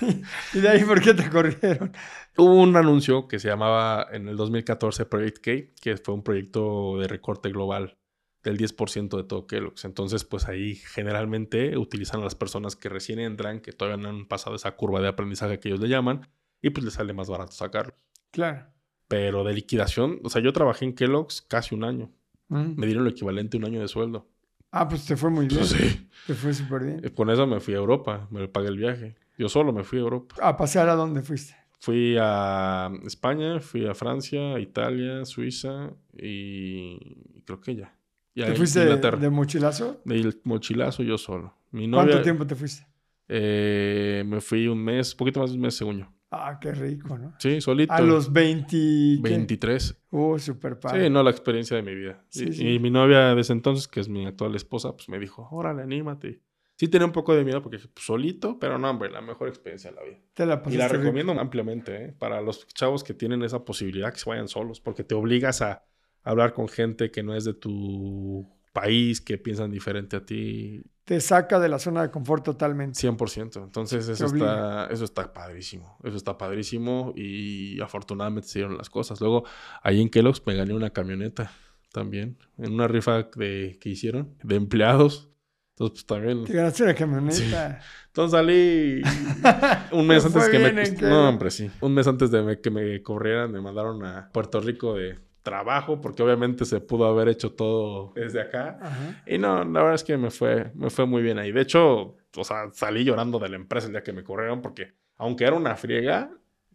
¿Y 0.52 0.60
de 0.60 0.68
ahí 0.68 0.84
por 0.84 1.00
qué 1.00 1.14
te 1.14 1.30
corrieron? 1.30 1.92
Hubo 2.36 2.54
un 2.54 2.76
anuncio 2.76 3.26
que 3.26 3.38
se 3.38 3.48
llamaba 3.48 4.08
en 4.12 4.28
el 4.28 4.36
2014 4.36 5.06
Project 5.06 5.38
K, 5.38 5.50
que 5.80 5.96
fue 5.96 6.12
un 6.12 6.22
proyecto 6.22 6.98
de 6.98 7.08
recorte 7.08 7.48
global 7.48 7.96
del 8.42 8.58
10% 8.58 9.16
de 9.16 9.24
todo 9.24 9.46
Kellogg's. 9.46 9.86
Entonces, 9.86 10.24
pues 10.24 10.48
ahí 10.48 10.74
generalmente 10.74 11.78
utilizan 11.78 12.20
a 12.20 12.24
las 12.24 12.34
personas 12.34 12.76
que 12.76 12.90
recién 12.90 13.20
entran, 13.20 13.60
que 13.60 13.72
todavía 13.72 14.02
no 14.02 14.10
han 14.10 14.28
pasado 14.28 14.54
esa 14.54 14.76
curva 14.76 15.00
de 15.00 15.08
aprendizaje 15.08 15.60
que 15.60 15.68
ellos 15.68 15.80
le 15.80 15.88
llaman, 15.88 16.28
y 16.60 16.68
pues 16.68 16.84
les 16.84 16.92
sale 16.92 17.14
más 17.14 17.30
barato 17.30 17.52
sacarlo. 17.52 17.94
Claro. 18.30 18.73
Pero 19.08 19.44
de 19.44 19.52
liquidación, 19.52 20.20
o 20.24 20.30
sea, 20.30 20.42
yo 20.42 20.52
trabajé 20.52 20.84
en 20.86 20.94
Kellogg's 20.94 21.42
casi 21.42 21.74
un 21.74 21.84
año. 21.84 22.10
Mm. 22.48 22.74
Me 22.76 22.86
dieron 22.86 23.04
lo 23.04 23.10
equivalente 23.10 23.56
a 23.56 23.60
un 23.60 23.66
año 23.66 23.80
de 23.80 23.88
sueldo. 23.88 24.26
Ah, 24.70 24.88
pues 24.88 25.04
te 25.06 25.16
fue 25.16 25.30
muy 25.30 25.46
bien. 25.46 25.60
Pues 25.60 25.70
sí. 25.70 26.08
Te 26.26 26.34
fue 26.34 26.52
súper 26.54 26.82
bien. 26.84 27.00
Eh, 27.04 27.10
Con 27.10 27.30
eso 27.30 27.46
me 27.46 27.60
fui 27.60 27.74
a 27.74 27.78
Europa, 27.78 28.26
me 28.30 28.48
pagué 28.48 28.68
el 28.68 28.76
viaje. 28.78 29.14
Yo 29.38 29.48
solo 29.48 29.72
me 29.72 29.84
fui 29.84 29.98
a 29.98 30.02
Europa. 30.02 30.36
¿A 30.40 30.56
pasear 30.56 30.88
a 30.88 30.94
dónde 30.94 31.22
fuiste? 31.22 31.54
Fui 31.80 32.16
a 32.18 32.90
España, 33.04 33.60
fui 33.60 33.86
a 33.86 33.94
Francia, 33.94 34.58
Italia, 34.58 35.24
Suiza 35.26 35.92
y 36.16 36.98
creo 37.44 37.60
que 37.60 37.76
ya. 37.76 37.94
¿Te 38.34 38.54
fuiste 38.54 38.80
de, 38.80 38.86
Inglaterra. 38.86 39.18
de 39.18 39.30
mochilazo? 39.30 40.00
Mochilazo 40.44 41.02
yo 41.02 41.18
solo. 41.18 41.54
Mi 41.70 41.86
novia, 41.86 42.06
¿Cuánto 42.06 42.22
tiempo 42.22 42.46
te 42.46 42.54
fuiste? 42.54 42.86
eh, 43.28 44.24
me 44.26 44.40
fui 44.40 44.66
un 44.66 44.82
mes, 44.82 45.14
poquito 45.14 45.40
más 45.40 45.50
de 45.50 45.56
un 45.56 45.62
mes 45.62 45.74
según 45.76 45.98
yo. 45.98 46.06
Ah, 46.34 46.58
qué 46.60 46.72
rico, 46.72 47.16
¿no? 47.18 47.34
Sí, 47.38 47.60
solito. 47.60 47.92
A 47.92 48.00
los 48.00 48.32
20... 48.32 48.66
¿qué? 48.70 49.18
23. 49.22 49.96
Uh, 50.10 50.38
súper 50.38 50.78
padre. 50.78 51.04
Sí, 51.04 51.10
no, 51.10 51.22
la 51.22 51.30
experiencia 51.30 51.76
de 51.76 51.82
mi 51.82 51.94
vida. 51.94 52.24
Sí, 52.28 52.46
y, 52.48 52.52
sí. 52.52 52.68
y 52.68 52.78
mi 52.78 52.90
novia 52.90 53.34
de 53.34 53.40
ese 53.40 53.52
entonces, 53.52 53.88
que 53.88 54.00
es 54.00 54.08
mi 54.08 54.26
actual 54.26 54.54
esposa, 54.54 54.96
pues 54.96 55.08
me 55.08 55.18
dijo, 55.18 55.48
órale, 55.50 55.82
anímate. 55.82 56.40
Sí 56.76 56.88
tenía 56.88 57.06
un 57.06 57.12
poco 57.12 57.34
de 57.34 57.44
miedo 57.44 57.62
porque 57.62 57.78
pues, 57.78 58.04
solito, 58.04 58.58
pero 58.58 58.78
no, 58.78 58.90
hombre, 58.90 59.10
la 59.10 59.20
mejor 59.20 59.48
experiencia 59.48 59.90
de 59.90 59.96
la 59.96 60.02
vida. 60.02 60.18
Te 60.34 60.44
la 60.44 60.62
Y 60.66 60.76
la 60.76 60.88
rico. 60.88 61.02
recomiendo 61.02 61.32
ampliamente, 61.32 62.04
¿eh? 62.06 62.12
Para 62.18 62.40
los 62.40 62.66
chavos 62.68 63.04
que 63.04 63.14
tienen 63.14 63.42
esa 63.42 63.64
posibilidad 63.64 64.12
que 64.12 64.18
se 64.18 64.28
vayan 64.28 64.48
solos, 64.48 64.80
porque 64.80 65.04
te 65.04 65.14
obligas 65.14 65.62
a 65.62 65.84
hablar 66.24 66.52
con 66.52 66.68
gente 66.68 67.10
que 67.10 67.22
no 67.22 67.36
es 67.36 67.44
de 67.44 67.54
tu 67.54 68.48
país, 68.74 69.20
que 69.22 69.38
piensan 69.38 69.70
diferente 69.70 70.16
a 70.16 70.26
ti, 70.26 70.82
Te 71.04 71.20
saca 71.20 71.60
de 71.60 71.68
la 71.68 71.78
zona 71.78 72.02
de 72.02 72.10
confort 72.10 72.44
totalmente. 72.44 72.98
100%. 72.98 73.62
Entonces 73.62 74.08
eso 74.08 74.26
está, 74.26 74.88
eso 74.90 75.04
está 75.04 75.32
padrísimo, 75.32 75.96
eso 76.02 76.16
está 76.16 76.36
padrísimo 76.36 77.12
y 77.16 77.80
afortunadamente 77.80 78.48
se 78.48 78.58
dieron 78.58 78.76
las 78.76 78.90
cosas. 78.90 79.20
Luego, 79.20 79.44
ahí 79.82 80.02
en 80.02 80.08
Kellogg's 80.10 80.42
me 80.44 80.54
gané 80.56 80.74
una 80.74 80.90
camioneta 80.90 81.52
también, 81.92 82.36
en 82.58 82.72
una 82.72 82.88
rifa 82.88 83.28
de, 83.36 83.78
que 83.80 83.88
hicieron 83.90 84.34
de 84.42 84.56
empleados. 84.56 85.30
Entonces, 85.76 86.04
pues 86.04 86.06
también... 86.06 86.44
Te 86.44 86.52
ganaste 86.52 86.82
una 86.84 86.94
camioneta. 86.94 87.80
Entonces 88.06 88.30
salí 88.32 89.02
un 89.92 90.06
mes 90.06 90.22
Te 90.22 90.28
antes 90.28 90.48
que 90.48 90.58
me... 90.58 91.08
No, 91.08 91.28
hombre, 91.28 91.50
sí. 91.50 91.70
Un 91.80 91.94
mes 91.94 92.06
antes 92.06 92.30
de 92.30 92.42
me- 92.42 92.60
que 92.60 92.70
me 92.70 93.02
corrieran, 93.02 93.52
me 93.52 93.60
mandaron 93.60 94.04
a 94.04 94.30
Puerto 94.32 94.60
Rico 94.60 94.94
de 94.94 95.18
trabajo, 95.44 96.00
porque 96.00 96.22
obviamente 96.24 96.64
se 96.64 96.80
pudo 96.80 97.04
haber 97.06 97.28
hecho 97.28 97.52
todo 97.52 98.12
desde 98.16 98.40
acá. 98.40 98.78
Ajá. 98.82 99.22
Y 99.26 99.38
no, 99.38 99.58
la 99.58 99.80
verdad 99.80 99.94
es 99.94 100.02
que 100.02 100.16
me 100.16 100.30
fue, 100.32 100.72
me 100.74 100.90
fue 100.90 101.06
muy 101.06 101.22
bien 101.22 101.38
ahí. 101.38 101.52
De 101.52 101.60
hecho, 101.60 102.16
o 102.36 102.42
sea, 102.44 102.70
salí 102.72 103.04
llorando 103.04 103.38
de 103.38 103.48
la 103.50 103.56
empresa 103.56 103.86
el 103.86 103.92
día 103.92 104.02
que 104.02 104.12
me 104.12 104.24
corrieron, 104.24 104.60
porque 104.60 104.94
aunque 105.18 105.44
era 105.44 105.54
una 105.54 105.76
friega, 105.76 106.30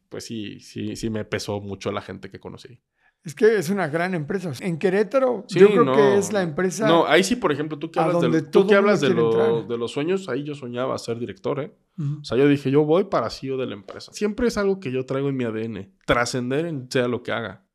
pues 0.08 0.24
sí, 0.24 0.62
sí, 0.62 0.96
sí 0.96 1.10
me 1.10 1.26
pesó 1.26 1.60
mucho 1.60 1.92
la 1.92 2.02
gente 2.02 2.30
que 2.30 2.40
conocí. 2.40 2.80
Es 3.26 3.36
que 3.36 3.58
es 3.58 3.70
una 3.70 3.90
gran 3.90 4.14
empresa. 4.16 4.50
En 4.62 4.80
Querétaro, 4.80 5.44
Sí, 5.50 5.60
yo 5.60 5.68
creo 5.68 5.84
no. 5.84 5.94
que 5.94 6.18
es 6.18 6.32
la 6.32 6.42
empresa. 6.42 6.88
No, 6.88 7.06
ahí 7.06 7.22
sí, 7.22 7.36
por 7.36 7.52
ejemplo, 7.52 7.78
tú 7.78 7.92
que 7.92 8.00
hablas, 8.00 8.22
de, 8.32 8.42
tú 8.44 8.66
que 8.66 8.76
hablas 8.76 9.02
de, 9.02 9.10
lo- 9.10 9.64
de 9.64 9.78
los 9.78 9.92
sueños, 9.92 10.30
ahí 10.30 10.44
yo 10.46 10.56
soñaba 10.56 10.98
ser 10.98 11.20
director, 11.20 11.60
¿eh? 11.60 11.74
Ujú. 11.98 12.20
O 12.22 12.24
sea, 12.24 12.38
yo 12.38 12.48
dije, 12.48 12.72
yo 12.72 12.86
voy 12.86 13.04
para 13.04 13.30
CEO 13.30 13.58
de 13.58 13.66
la 13.66 13.74
empresa. 13.74 14.14
Siempre 14.14 14.48
es 14.48 14.58
algo 14.58 14.80
que 14.80 14.90
yo 14.92 15.06
traigo 15.06 15.28
en 15.28 15.36
mi 15.36 15.44
ADN. 15.44 15.92
Trascender 16.06 16.66
en 16.66 16.90
sea 16.90 17.10
lo 17.10 17.22
que 17.22 17.34
haga. 17.34 17.66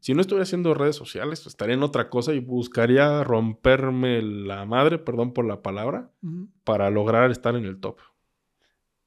Si 0.00 0.12
no 0.12 0.20
estuviera 0.20 0.42
haciendo 0.42 0.74
redes 0.74 0.96
sociales, 0.96 1.40
pues, 1.40 1.54
estaría 1.54 1.74
en 1.74 1.82
otra 1.82 2.10
cosa 2.10 2.34
y 2.34 2.40
buscaría 2.40 3.24
romperme 3.24 4.20
la 4.20 4.66
madre, 4.66 4.98
perdón 4.98 5.32
por 5.32 5.46
la 5.46 5.62
palabra, 5.62 6.10
para 6.64 6.90
lograr 6.90 7.30
estar 7.30 7.56
en 7.56 7.64
el 7.64 7.80
top. 7.80 7.98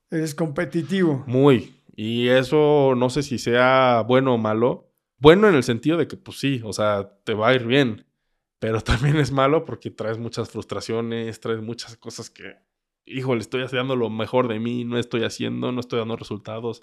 Eres 0.09 0.33
competitivo. 0.33 1.23
Muy. 1.27 1.75
Y 1.95 2.29
eso 2.29 2.93
no 2.95 3.09
sé 3.09 3.23
si 3.23 3.37
sea 3.37 4.03
bueno 4.07 4.35
o 4.35 4.37
malo. 4.37 4.89
Bueno 5.19 5.47
en 5.47 5.55
el 5.55 5.63
sentido 5.63 5.97
de 5.97 6.07
que, 6.07 6.17
pues 6.17 6.39
sí, 6.39 6.61
o 6.63 6.73
sea, 6.73 7.11
te 7.23 7.33
va 7.33 7.49
a 7.49 7.53
ir 7.53 7.65
bien. 7.65 8.05
Pero 8.59 8.81
también 8.81 9.17
es 9.17 9.31
malo 9.31 9.65
porque 9.65 9.91
traes 9.91 10.17
muchas 10.17 10.49
frustraciones, 10.49 11.39
traes 11.39 11.61
muchas 11.61 11.97
cosas 11.97 12.29
que, 12.29 12.55
híjole, 13.05 13.41
estoy 13.41 13.63
haciendo 13.63 13.95
lo 13.95 14.09
mejor 14.09 14.47
de 14.47 14.59
mí, 14.59 14.85
no 14.85 14.97
estoy 14.97 15.23
haciendo, 15.23 15.71
no 15.71 15.79
estoy 15.81 15.99
dando 15.99 16.15
resultados. 16.15 16.81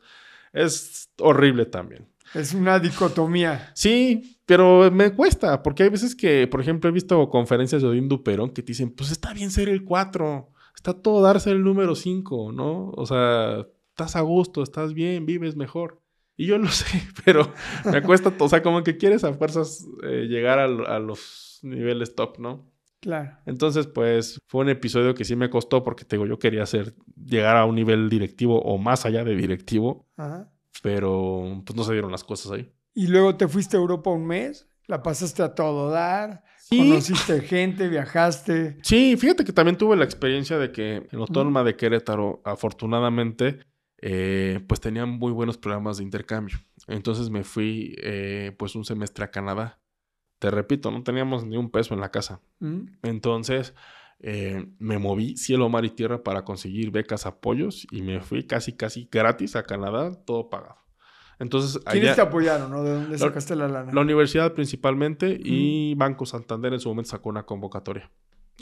Es 0.53 1.11
horrible 1.19 1.67
también. 1.67 2.09
Es 2.35 2.55
una 2.55 2.79
dicotomía. 2.79 3.71
Sí, 3.75 4.39
pero 4.47 4.91
me 4.91 5.15
cuesta, 5.15 5.63
porque 5.63 5.85
hay 5.85 5.89
veces 5.89 6.15
que, 6.15 6.47
por 6.47 6.61
ejemplo, 6.61 6.91
he 6.91 6.93
visto 6.93 7.29
conferencias 7.31 7.83
de 7.83 7.89
Odín 7.89 8.09
Duperón 8.09 8.51
que 8.51 8.63
te 8.63 8.73
dicen, 8.73 8.91
pues 8.91 9.11
está 9.11 9.33
bien 9.33 9.51
ser 9.51 9.69
el 9.69 9.85
4, 9.85 10.51
está 10.75 10.95
todo 10.95 11.23
darse 11.23 11.51
el 11.51 11.63
número 11.63 11.95
5, 11.95 12.53
¿no? 12.53 12.91
O 12.91 13.07
sea, 13.07 13.67
estás 13.91 14.17
a 14.17 14.21
gusto, 14.23 14.63
estás 14.63 14.95
bien, 14.95 15.27
vives 15.27 15.57
mejor. 15.57 16.03
Y 16.37 16.47
yo 16.47 16.59
lo 16.59 16.69
sé, 16.71 17.03
pero 17.25 17.53
me 17.85 18.03
cuesta, 18.03 18.35
o 18.39 18.49
sea, 18.49 18.63
como 18.63 18.83
que 18.83 18.97
quieres 18.97 19.25
a 19.25 19.33
fuerzas 19.35 19.87
eh, 20.03 20.27
llegar 20.29 20.59
a, 20.59 20.65
a 20.65 20.99
los 20.99 21.61
niveles 21.63 22.15
top, 22.15 22.39
¿no? 22.39 22.71
Claro. 23.01 23.37
Entonces, 23.45 23.87
pues 23.87 24.41
fue 24.47 24.63
un 24.63 24.71
episodio 24.71 25.15
que 25.15 25.25
sí 25.25 25.37
me 25.37 25.51
costó 25.51 25.85
porque 25.85 26.07
te 26.07 26.17
digo, 26.17 26.27
yo 26.27 26.39
quería 26.39 26.63
hacer, 26.63 26.95
llegar 27.23 27.57
a 27.57 27.67
un 27.67 27.75
nivel 27.75 28.09
directivo 28.09 28.61
o 28.63 28.79
más 28.79 29.05
allá 29.05 29.25
de 29.25 29.37
directivo, 29.37 30.09
Ajá. 30.17 30.51
Pero 30.83 31.63
pues 31.65 31.77
no 31.77 31.85
se 31.85 31.93
dieron 31.93 32.11
las 32.13 32.25
cosas 32.25 32.53
ahí. 32.53 32.73
Y 32.95 33.07
luego 33.09 33.37
te 33.37 33.49
fuiste 33.49 33.77
a 33.77 33.81
Europa 33.81 34.11
un 34.11 34.27
mes, 34.27 34.69
la 34.87 35.03
pasaste 35.03 35.43
a 35.43 35.55
todo 35.55 35.91
dar, 35.91 36.45
Sí. 36.59 36.79
conociste 36.79 37.41
gente, 37.43 37.89
viajaste. 37.89 38.79
Sí, 38.83 39.17
fíjate 39.19 39.45
que 39.45 39.53
también 39.53 39.77
tuve 39.77 39.97
la 39.97 40.05
experiencia 40.05 40.59
de 40.59 40.73
que 40.73 41.07
en 41.11 41.19
Autónoma 41.19 41.63
de 41.63 41.77
Querétaro, 41.77 42.41
afortunadamente, 42.45 43.59
eh, 44.01 44.61
pues 44.67 44.81
tenían 44.81 45.11
muy 45.11 45.33
buenos 45.33 45.59
programas 45.59 45.99
de 45.99 46.05
intercambio. 46.05 46.59
Entonces 46.89 47.31
me 47.31 47.45
fui 47.45 47.95
eh, 48.03 48.55
pues 48.59 48.75
un 48.77 48.85
semestre 48.85 49.25
a 49.25 49.31
Canadá. 49.31 49.81
Te 50.39 50.51
repito, 50.51 50.91
no 50.91 51.03
teníamos 51.03 51.45
ni 51.47 51.57
un 51.57 51.71
peso 51.71 51.95
en 51.95 52.01
la 52.01 52.11
casa. 52.11 52.41
¿Mm? 52.61 52.81
Entonces 53.03 53.75
eh, 54.27 54.67
me 54.79 54.99
moví 54.99 55.37
cielo, 55.37 55.69
mar 55.69 55.85
y 55.85 55.91
tierra 55.91 56.23
para 56.23 56.45
conseguir 56.45 56.91
becas, 56.91 57.27
apoyos 57.27 57.87
y 57.91 58.01
me 58.01 58.21
fui 58.21 58.45
casi, 58.45 58.73
casi 58.73 59.07
gratis 59.13 59.55
a 59.55 59.65
Canadá, 59.65 60.13
todo 60.25 60.49
pagado. 60.49 60.79
Entonces, 61.39 61.79
¿Quiénes 61.85 62.11
allá, 62.11 62.15
te 62.15 62.21
apoyaron, 62.23 62.71
no? 62.71 62.83
¿De 62.83 62.95
dónde 62.95 63.19
sacaste 63.19 63.55
la 63.55 63.69
lana? 63.69 63.93
la 63.93 64.01
universidad 64.01 64.55
principalmente 64.55 65.39
y 65.39 65.95
Banco 65.97 66.25
Santander 66.25 66.73
en 66.73 66.81
su 66.81 66.89
momento 66.89 67.11
sacó 67.11 67.29
una 67.29 67.43
convocatoria 67.43 68.11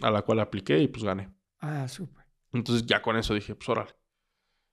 a 0.00 0.10
la 0.10 0.22
cual 0.22 0.40
apliqué 0.40 0.80
y 0.80 0.88
pues 0.88 1.04
gané. 1.04 1.30
Ah, 1.60 1.86
súper. 1.86 2.24
Entonces 2.52 2.84
ya 2.84 3.00
con 3.00 3.16
eso 3.16 3.32
dije, 3.32 3.54
pues 3.54 3.68
órale. 3.68 3.92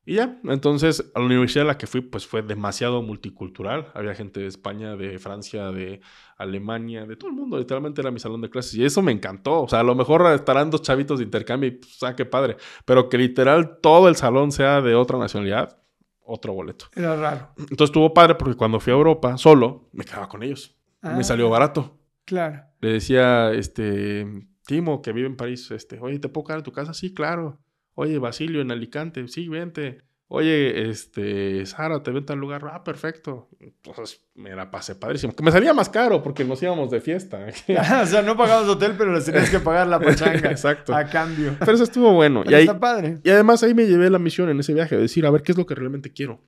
Y 0.10 0.16
ya, 0.16 0.40
entonces 0.46 1.12
a 1.14 1.20
la 1.20 1.26
universidad 1.26 1.66
a 1.66 1.68
la 1.68 1.78
que 1.78 1.86
fui 1.86 2.02
pues 2.02 2.26
fue 2.26 2.42
demasiado 2.42 3.04
multicultural. 3.04 3.92
Había 3.94 4.16
gente 4.16 4.40
de 4.40 4.48
España, 4.48 4.96
de 4.96 5.20
Francia, 5.20 5.72
de 5.72 6.02
Alemania, 6.36 7.06
de 7.06 7.16
todo 7.16 7.30
el 7.30 7.36
mundo. 7.36 7.60
Literalmente 7.60 8.02
era 8.02 8.10
mi 8.10 8.20
salón 8.20 8.42
de 8.42 8.50
clases 8.50 8.74
y 8.74 8.84
eso 8.84 9.04
me 9.04 9.12
encantó. 9.12 9.62
O 9.62 9.68
sea, 9.68 9.82
a 9.82 9.84
lo 9.84 9.94
mejor 9.94 10.26
estarán 10.34 10.72
dos 10.72 10.82
chavitos 10.82 11.20
de 11.20 11.26
intercambio 11.26 11.68
y 11.68 11.74
pues, 11.74 12.02
ah, 12.02 12.16
qué 12.16 12.26
padre. 12.26 12.58
Pero 12.86 13.08
que 13.08 13.20
literal 13.20 13.78
todo 13.84 14.10
el 14.10 14.16
salón 14.16 14.52
sea 14.52 14.82
de 14.82 14.96
otra 14.96 15.20
nacionalidad, 15.20 15.78
otro 16.24 16.54
boleto. 16.54 16.86
Era 16.96 17.16
raro. 17.16 17.50
Entonces 17.60 17.90
estuvo 17.90 18.12
padre 18.12 18.34
porque 18.34 18.56
cuando 18.56 18.80
fui 18.80 18.92
a 18.92 18.96
Europa 18.96 19.38
solo, 19.38 19.90
me 19.92 20.06
quedaba 20.06 20.28
con 20.28 20.42
ellos. 20.42 20.76
Ah, 21.04 21.14
Me 21.14 21.24
salió 21.24 21.52
barato. 21.52 22.00
Claro. 22.26 22.64
Le 22.82 22.94
decía, 22.94 23.52
este, 23.52 24.26
Timo, 24.66 25.04
que 25.04 25.14
vive 25.14 25.28
en 25.28 25.38
París, 25.38 25.70
este, 25.70 26.00
oye, 26.00 26.18
¿te 26.18 26.30
puedo 26.30 26.46
quedar 26.46 26.62
en 26.62 26.66
tu 26.66 26.72
casa? 26.72 26.96
Sí, 26.96 27.14
claro. 27.14 27.60
Oye, 28.02 28.18
Basilio, 28.18 28.62
en 28.62 28.72
Alicante, 28.72 29.28
sí, 29.28 29.50
vente. 29.50 29.98
Oye, 30.30 30.90
este, 30.90 31.66
Sara, 31.66 32.02
te 32.02 32.12
vente 32.12 32.32
al 32.32 32.40
lugar. 32.40 32.64
Ah, 32.72 32.82
perfecto. 32.82 33.50
Entonces 33.60 34.26
me 34.36 34.56
la 34.56 34.72
pasé 34.72 34.96
padrísimo. 34.96 35.36
Que 35.36 35.44
me 35.44 35.52
salía 35.52 35.74
más 35.74 35.90
caro 35.90 36.24
porque 36.24 36.46
nos 36.46 36.64
íbamos 36.64 36.92
de 36.92 37.02
fiesta. 37.02 37.48
o 38.02 38.06
sea, 38.06 38.22
no 38.22 38.38
pagabas 38.38 38.70
hotel, 38.70 38.96
pero 38.98 39.12
les 39.12 39.26
tenías 39.26 39.50
que 39.50 39.60
pagar 39.60 39.88
la 39.88 40.00
pachanga. 40.00 40.50
Exacto. 40.50 40.96
A 40.96 41.08
cambio. 41.08 41.58
Pero 41.60 41.74
eso 41.74 41.84
estuvo 41.84 42.14
bueno. 42.14 42.44
Y, 42.46 42.54
ahí, 42.54 42.62
está 42.62 42.80
padre. 42.80 43.20
y 43.22 43.30
además 43.32 43.64
ahí 43.64 43.74
me 43.74 43.86
llevé 43.86 44.10
la 44.10 44.18
misión 44.18 44.48
en 44.48 44.62
ese 44.62 44.74
viaje 44.74 44.96
de 44.96 45.02
decir, 45.02 45.26
a 45.26 45.32
ver, 45.32 45.42
¿qué 45.42 45.52
es 45.52 45.58
lo 45.58 45.66
que 45.66 45.76
realmente 45.76 46.14
quiero? 46.14 46.42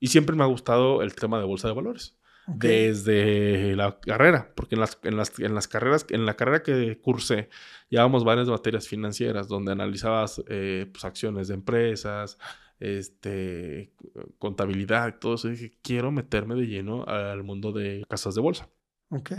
Y 0.00 0.06
siempre 0.06 0.34
me 0.34 0.42
ha 0.42 0.46
gustado 0.46 1.02
el 1.02 1.14
tema 1.14 1.38
de 1.38 1.44
bolsa 1.44 1.68
de 1.68 1.74
valores. 1.74 2.16
Desde 2.46 3.76
la 3.76 4.00
carrera, 4.00 4.52
porque 4.56 4.74
en 4.74 4.80
las, 4.80 4.98
en 5.04 5.16
las, 5.16 5.38
en 5.38 5.54
las 5.54 5.68
carreras, 5.68 6.06
en 6.10 6.26
la 6.26 6.34
carrera 6.34 6.62
que 6.62 6.98
cursé, 7.00 7.48
llevábamos 7.88 8.24
varias 8.24 8.48
materias 8.48 8.88
financieras 8.88 9.46
donde 9.46 9.72
analizabas 9.72 10.42
eh, 10.48 10.88
pues, 10.92 11.04
acciones 11.04 11.48
de 11.48 11.54
empresas, 11.54 12.38
este, 12.80 13.92
contabilidad, 14.38 15.18
todo 15.20 15.34
eso. 15.34 15.48
Y 15.48 15.52
dije, 15.52 15.78
quiero 15.82 16.10
meterme 16.10 16.56
de 16.56 16.66
lleno 16.66 17.04
al 17.06 17.44
mundo 17.44 17.70
de 17.70 18.04
casas 18.08 18.34
de 18.34 18.40
bolsa. 18.40 18.68
Ok. 19.10 19.32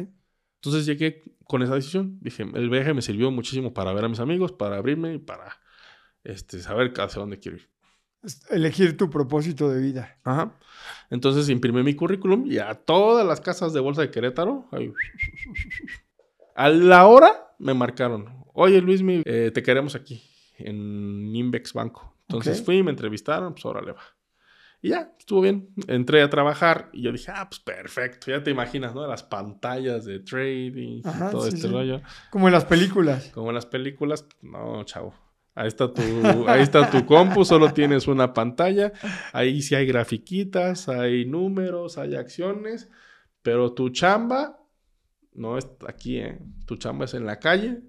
Entonces 0.56 0.86
llegué 0.86 1.24
con 1.44 1.62
esa 1.62 1.76
decisión. 1.76 2.20
Dije, 2.22 2.44
el 2.54 2.70
viaje 2.70 2.94
me 2.94 3.02
sirvió 3.02 3.32
muchísimo 3.32 3.74
para 3.74 3.92
ver 3.92 4.06
a 4.06 4.10
mis 4.10 4.22
amigos, 4.22 4.54
para 4.54 4.78
abrirme 4.78 5.16
y 5.16 5.18
para 5.18 5.60
este, 6.24 6.60
saber 6.60 6.94
hacia 6.98 7.20
dónde 7.20 7.40
quiero 7.40 7.58
ir. 7.58 7.73
Elegir 8.50 8.96
tu 8.98 9.10
propósito 9.10 9.70
de 9.70 9.82
vida. 9.82 10.18
Ajá. 10.24 10.54
Entonces 11.10 11.50
imprimí 11.50 11.84
mi 11.84 11.94
currículum 11.96 12.46
y 12.50 12.58
a 12.58 12.74
todas 12.74 13.26
las 13.26 13.42
casas 13.42 13.74
de 13.74 13.80
bolsa 13.80 14.02
de 14.02 14.12
Querétaro. 14.12 14.68
ahí. 14.72 14.94
A 16.56 16.70
la 16.70 17.06
hora 17.08 17.56
me 17.60 17.74
marcaron. 17.74 18.44
Oye, 18.54 18.82
Luis, 18.82 19.02
te 19.26 19.64
queremos 19.64 19.96
aquí 19.96 20.24
en 20.58 21.36
Invex 21.36 21.74
Banco. 21.74 22.16
Entonces 22.28 22.60
Ok. 22.60 22.66
fui, 22.66 22.84
me 22.84 22.92
entrevistaron, 22.92 23.54
pues 23.54 23.66
órale 23.66 23.92
va. 23.92 24.02
Y 24.82 24.90
ya, 24.90 25.14
estuvo 25.18 25.40
bien. 25.42 25.70
Entré 25.88 26.22
a 26.22 26.30
trabajar 26.30 26.90
y 26.92 27.04
yo 27.04 27.12
dije, 27.12 27.32
ah, 27.34 27.48
pues 27.50 27.60
perfecto. 27.62 28.30
Ya 28.32 28.44
te 28.44 28.52
imaginas, 28.52 28.94
¿no? 28.94 29.08
Las 29.08 29.24
pantallas 29.24 30.04
de 30.04 30.20
trading 30.20 31.00
y 31.00 31.02
todo 31.02 31.44
sí, 31.44 31.56
este 31.56 31.68
sí. 31.68 31.74
rollo. 31.74 32.02
Como 32.30 32.48
en 32.48 32.54
las 32.54 32.66
películas. 32.66 33.32
Como 33.34 33.50
en 33.50 33.56
las 33.56 33.66
películas, 33.66 34.28
no, 34.42 34.84
chavo. 34.84 35.14
Ahí 35.56 35.68
está 35.68 35.94
tu, 35.94 36.02
ahí 36.48 36.62
está 36.62 36.90
tu 36.90 37.06
compu, 37.06 37.46
solo 37.46 37.74
tienes 37.74 38.08
una 38.08 38.34
pantalla. 38.34 38.92
Ahí 39.34 39.62
sí 39.62 39.76
hay 39.76 39.86
grafiquitas, 39.86 40.90
hay 40.90 41.26
números, 41.26 41.98
hay 41.98 42.16
acciones, 42.16 42.90
pero 43.44 43.74
tu 43.74 43.90
chamba 43.90 44.60
no 45.34 45.58
es 45.58 45.68
aquí, 45.88 46.18
¿eh? 46.18 46.40
Tu 46.66 46.78
chamba 46.78 47.06
es 47.06 47.14
en 47.14 47.26
la 47.26 47.40
calle. 47.40 47.82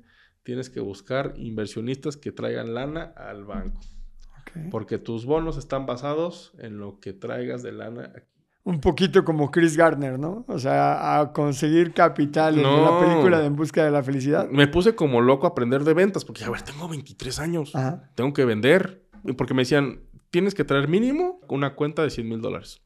Tienes 0.43 0.69
que 0.69 0.81
buscar 0.81 1.33
inversionistas 1.37 2.19
que 2.19 2.33
traigan 2.33 2.75
lana 2.75 3.15
al 3.17 3.45
banco, 3.45 3.81
porque 4.71 4.99
tus 4.99 5.25
bonos 5.25 5.57
están 5.57 5.87
basados 5.87 6.53
en 6.59 6.77
lo 6.79 7.01
que 7.01 7.15
traigas 7.15 7.63
de 7.63 7.73
lana 7.73 8.13
aquí. 8.15 8.34
Un 8.67 8.81
poquito 8.81 9.25
como 9.27 9.51
Chris 9.51 9.77
Gardner, 9.77 10.19
¿no? 10.19 10.47
O 10.49 10.59
sea, 10.59 11.21
a 11.21 11.33
conseguir 11.35 11.93
capital 11.93 12.57
en 12.59 12.63
la 12.63 12.99
película 12.99 13.39
de 13.39 13.47
En 13.47 13.57
Busca 13.57 13.85
de 13.85 13.91
la 13.91 14.03
Felicidad. 14.03 14.49
Me 14.49 14.67
puse 14.67 14.95
como 14.95 15.21
loco 15.21 15.47
a 15.47 15.51
aprender 15.51 15.85
de 15.85 15.93
ventas, 15.93 16.25
porque, 16.25 16.45
a 16.45 16.51
ver, 16.51 16.63
tengo 16.63 16.89
23 16.89 17.39
años. 17.41 17.77
Ajá. 17.77 18.11
tengo 18.15 18.33
que 18.33 18.45
vender. 18.47 19.05
Y 19.23 19.33
Porque 19.35 19.53
me 19.53 19.63
decían, 19.63 20.01
tienes 20.31 20.55
que 20.55 20.65
traer 20.65 20.89
mínimo 20.89 21.41
una 21.49 21.75
cuenta 21.75 22.03
de 22.03 22.11
100 22.11 22.27
mil 22.29 22.41
dólares. 22.41 22.81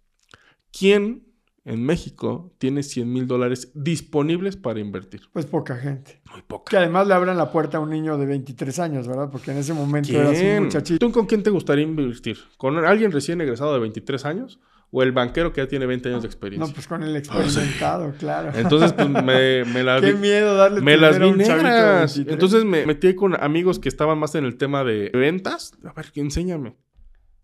¿Quién 0.76 1.24
en 1.64 1.84
México 1.84 2.52
tiene 2.58 2.82
100 2.82 3.12
mil 3.12 3.26
dólares 3.28 3.70
disponibles 3.74 4.56
para 4.56 4.80
invertir? 4.80 5.22
Pues 5.32 5.46
poca 5.46 5.76
gente. 5.76 6.20
Muy 6.32 6.42
poca. 6.42 6.70
Que 6.70 6.76
además 6.76 7.06
le 7.06 7.14
abran 7.14 7.36
la 7.36 7.52
puerta 7.52 7.78
a 7.78 7.80
un 7.80 7.90
niño 7.90 8.18
de 8.18 8.26
23 8.26 8.78
años, 8.80 9.06
¿verdad? 9.06 9.30
Porque 9.30 9.52
en 9.52 9.58
ese 9.58 9.74
momento 9.74 10.10
eras 10.10 10.30
un 10.30 10.34
¿Quién? 10.34 10.64
muchachito. 10.64 11.06
¿Tú 11.06 11.12
con 11.12 11.26
quién 11.26 11.42
te 11.42 11.50
gustaría 11.50 11.84
invertir? 11.84 12.38
¿Con 12.56 12.76
alguien 12.84 13.12
recién 13.12 13.40
egresado 13.40 13.72
de 13.74 13.78
23 13.80 14.24
años? 14.24 14.58
¿O 14.90 15.02
el 15.02 15.12
banquero 15.12 15.52
que 15.52 15.60
ya 15.60 15.68
tiene 15.68 15.84
20 15.84 16.08
años 16.08 16.22
de 16.22 16.28
experiencia? 16.28 16.66
No, 16.66 16.72
pues 16.74 16.86
con 16.88 17.02
el 17.02 17.14
experimentado, 17.16 18.14
claro. 18.18 18.50
Entonces, 18.58 18.92
pues 18.94 19.08
me, 19.08 19.64
me 19.66 19.82
la 19.84 20.00
Qué 20.00 20.12
vi- 20.12 20.18
miedo 20.18 20.54
darle 20.56 20.80
Me 20.80 20.96
las 20.96 21.16
dinero 21.16 21.24
a 21.24 21.26
vi 21.26 21.32
un 21.32 21.38
negras. 21.38 22.16
23. 22.16 22.28
Entonces 22.32 22.64
me 22.64 22.86
metí 22.86 23.14
con 23.14 23.34
amigos 23.42 23.78
que 23.78 23.88
estaban 23.90 24.18
más 24.18 24.34
en 24.34 24.44
el 24.46 24.56
tema 24.56 24.84
de 24.84 25.10
ventas. 25.12 25.72
A 25.84 25.92
ver, 25.92 26.06
enséñame. 26.14 26.74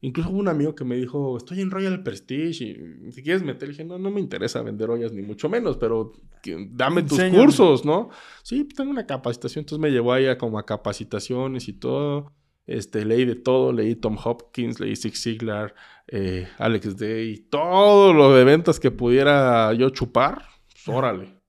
Incluso 0.00 0.28
hubo 0.30 0.38
un 0.38 0.48
amigo 0.48 0.74
que 0.74 0.84
me 0.84 0.96
dijo, 0.96 1.36
estoy 1.38 1.60
en 1.62 1.70
Royal 1.70 2.02
Prestige 2.02 2.64
y 3.08 3.12
si 3.12 3.22
quieres 3.22 3.42
meter, 3.42 3.68
le 3.68 3.72
dije, 3.72 3.84
no, 3.84 3.98
no 3.98 4.10
me 4.10 4.20
interesa 4.20 4.60
vender 4.62 4.90
ollas 4.90 5.12
ni 5.12 5.22
mucho 5.22 5.48
menos, 5.48 5.76
pero 5.78 6.12
que- 6.42 6.68
dame 6.72 7.02
tus 7.02 7.22
cursos, 7.24 7.84
¿no? 7.84 8.10
Sí, 8.42 8.64
pues 8.64 8.74
tengo 8.74 8.90
una 8.90 9.06
capacitación. 9.06 9.62
Entonces 9.62 9.80
me 9.82 9.90
llevó 9.90 10.12
ahí 10.14 10.26
a 10.26 10.36
como 10.38 10.58
a 10.58 10.64
capacitaciones 10.66 11.68
y 11.68 11.74
todo. 11.74 12.32
Este, 12.66 13.04
leí 13.04 13.26
de 13.26 13.34
todo, 13.34 13.72
leí 13.74 13.94
Tom 13.94 14.16
Hopkins, 14.22 14.80
leí 14.80 14.96
Zig 14.96 15.14
Ziglar, 15.16 15.74
eh, 16.08 16.48
Alex 16.58 16.96
Day, 16.96 17.36
todo 17.50 18.12
lo 18.12 18.34
de 18.34 18.44
ventas 18.44 18.78
que 18.80 18.90
pudiera 18.90 19.72
yo 19.72 19.90
chupar, 19.90 20.42
pues, 20.72 20.88
órale. 20.88 21.40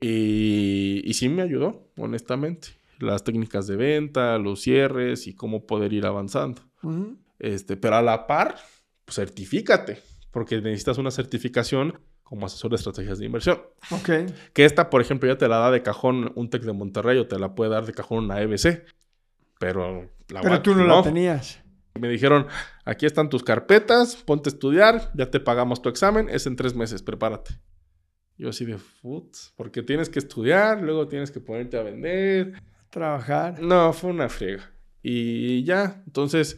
Y, 0.00 1.02
y 1.04 1.14
sí 1.14 1.28
me 1.28 1.42
ayudó, 1.42 1.90
honestamente. 1.96 2.68
Las 2.98 3.24
técnicas 3.24 3.66
de 3.66 3.76
venta, 3.76 4.38
los 4.38 4.62
cierres 4.62 5.26
y 5.26 5.34
cómo 5.34 5.66
poder 5.66 5.92
ir 5.92 6.06
avanzando. 6.06 6.62
Ujú. 6.82 7.18
Este, 7.38 7.76
pero 7.76 7.96
a 7.96 8.02
la 8.02 8.26
par, 8.26 8.56
pues, 9.04 9.16
certifícate, 9.16 10.00
porque 10.30 10.60
necesitas 10.60 10.98
una 10.98 11.10
certificación 11.10 12.00
como 12.22 12.46
asesor 12.46 12.70
de 12.70 12.76
estrategias 12.76 13.18
de 13.18 13.26
inversión. 13.26 13.60
Ok. 13.90 14.10
Que 14.54 14.64
esta, 14.64 14.88
por 14.88 15.02
ejemplo, 15.02 15.28
ya 15.28 15.36
te 15.36 15.48
la 15.48 15.58
da 15.58 15.70
de 15.70 15.82
cajón 15.82 16.32
un 16.34 16.48
TEC 16.48 16.62
de 16.62 16.72
Monterrey 16.72 17.18
o 17.18 17.26
te 17.26 17.38
la 17.38 17.54
puede 17.54 17.70
dar 17.70 17.84
de 17.84 17.92
cajón 17.92 18.24
una 18.24 18.40
EBC. 18.40 18.86
Pero, 19.58 20.10
la 20.28 20.40
Pero 20.40 20.62
tú 20.62 20.74
no, 20.74 20.86
la 20.86 21.02
tenías. 21.02 21.61
Me 21.98 22.08
dijeron, 22.08 22.46
aquí 22.84 23.06
están 23.06 23.28
tus 23.28 23.42
carpetas, 23.42 24.16
ponte 24.16 24.48
a 24.48 24.52
estudiar, 24.52 25.10
ya 25.14 25.30
te 25.30 25.40
pagamos 25.40 25.82
tu 25.82 25.88
examen, 25.88 26.28
es 26.28 26.46
en 26.46 26.56
tres 26.56 26.74
meses, 26.74 27.02
prepárate. 27.02 27.58
Yo 28.38 28.48
así 28.48 28.64
de, 28.64 28.78
putz, 29.02 29.52
porque 29.56 29.82
tienes 29.82 30.08
que 30.08 30.18
estudiar, 30.18 30.80
luego 30.82 31.06
tienes 31.06 31.30
que 31.30 31.40
ponerte 31.40 31.78
a 31.78 31.82
vender. 31.82 32.54
Trabajar. 32.90 33.60
No, 33.60 33.92
fue 33.92 34.10
una 34.10 34.28
friega. 34.28 34.72
Y 35.02 35.64
ya, 35.64 36.02
entonces... 36.06 36.56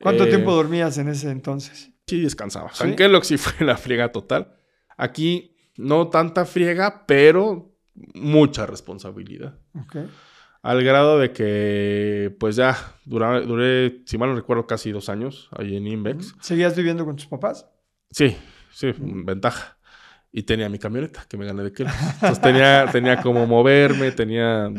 ¿Cuánto 0.00 0.24
eh, 0.24 0.28
tiempo 0.28 0.54
dormías 0.54 0.98
en 0.98 1.08
ese 1.08 1.30
entonces? 1.30 1.92
Sí, 2.06 2.20
descansaba. 2.20 2.70
¿Sí? 2.72 2.94
Kellogg 2.94 3.24
sí 3.24 3.36
fue 3.38 3.66
la 3.66 3.76
friega 3.76 4.12
total. 4.12 4.56
Aquí 4.96 5.56
no 5.76 6.08
tanta 6.08 6.44
friega, 6.44 7.06
pero 7.06 7.76
mucha 8.14 8.66
responsabilidad. 8.66 9.58
Ok. 9.74 9.96
Al 10.66 10.82
grado 10.82 11.20
de 11.20 11.32
que, 11.32 12.34
pues 12.40 12.56
ya, 12.56 12.76
dura- 13.04 13.40
duré, 13.40 14.02
si 14.04 14.18
mal 14.18 14.30
no 14.30 14.34
recuerdo, 14.34 14.66
casi 14.66 14.90
dos 14.90 15.08
años 15.08 15.48
ahí 15.56 15.76
en 15.76 15.86
Invex. 15.86 16.34
¿Seguías 16.40 16.74
viviendo 16.76 17.04
con 17.04 17.14
tus 17.14 17.26
papás? 17.26 17.68
Sí, 18.10 18.36
sí, 18.72 18.92
ventaja. 18.98 19.75
Y 20.32 20.42
tenía 20.42 20.68
mi 20.68 20.78
camioneta 20.78 21.24
que 21.28 21.38
me 21.38 21.46
gané 21.46 21.62
de 21.62 21.72
Kellogg's. 21.72 21.96
Entonces 22.14 22.40
tenía, 22.42 22.86
tenía 22.92 23.22
como 23.22 23.46
moverme, 23.46 24.12
tenía 24.12 24.70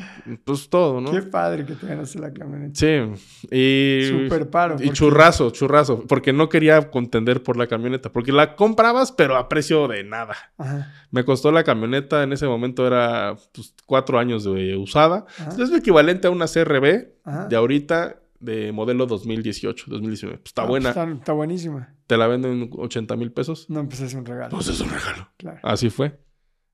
pues 0.44 0.70
todo, 0.70 1.02
¿no? 1.02 1.12
Qué 1.12 1.24
padre 1.24 1.66
que 1.66 1.74
te 1.74 1.88
ganaste 1.88 2.20
la 2.20 2.32
camioneta. 2.32 2.74
Sí. 2.76 3.48
Y, 3.50 4.08
Súper 4.08 4.50
paro. 4.52 4.76
y 4.76 4.78
porque- 4.78 4.92
churrazo, 4.94 5.50
churrazo. 5.50 6.04
Porque 6.08 6.32
no 6.32 6.48
quería 6.50 6.92
contender 6.92 7.42
por 7.42 7.58
la 7.58 7.66
camioneta. 7.66 8.12
Porque 8.12 8.32
la 8.32 8.56
comprabas, 8.56 9.12
pero 9.12 9.36
a 9.36 9.50
precio 9.50 9.88
de 9.88 10.04
nada. 10.04 10.36
Ajá. 10.60 10.94
Me 11.10 11.26
costó 11.26 11.52
la 11.52 11.64
camioneta, 11.64 12.22
en 12.22 12.34
ese 12.34 12.46
momento 12.46 12.86
era 12.86 13.36
pues, 13.54 13.74
cuatro 13.88 14.20
años 14.20 14.44
de 14.44 14.76
usada. 14.78 15.26
Ajá. 15.40 15.52
Es 15.60 15.70
lo 15.72 15.78
equivalente 15.78 16.28
a 16.28 16.30
una 16.30 16.46
CRB 16.46 17.08
Ajá. 17.24 17.48
de 17.48 17.56
ahorita 17.56 18.18
de 18.40 18.72
modelo 18.72 19.06
2018, 19.06 19.86
2019. 19.88 20.38
Pues 20.40 20.50
está 20.50 20.62
Ah, 20.64 20.66
pues 20.68 20.70
buena. 20.84 20.90
Está, 20.90 21.12
está 21.12 21.34
buenísima. 21.34 21.96
Te 22.08 22.18
la 22.18 22.28
venden 22.28 22.70
80 22.74 23.16
mil 23.16 23.32
pesos. 23.32 23.70
No, 23.70 23.88
pues 23.88 24.02
es 24.02 24.14
un 24.14 24.26
regalo. 24.26 24.50
Pues 24.56 24.68
es 24.68 24.80
un 24.82 24.90
regalo. 24.90 25.30
Claro. 25.38 25.60
Así 25.64 25.90
fue. 25.90 26.20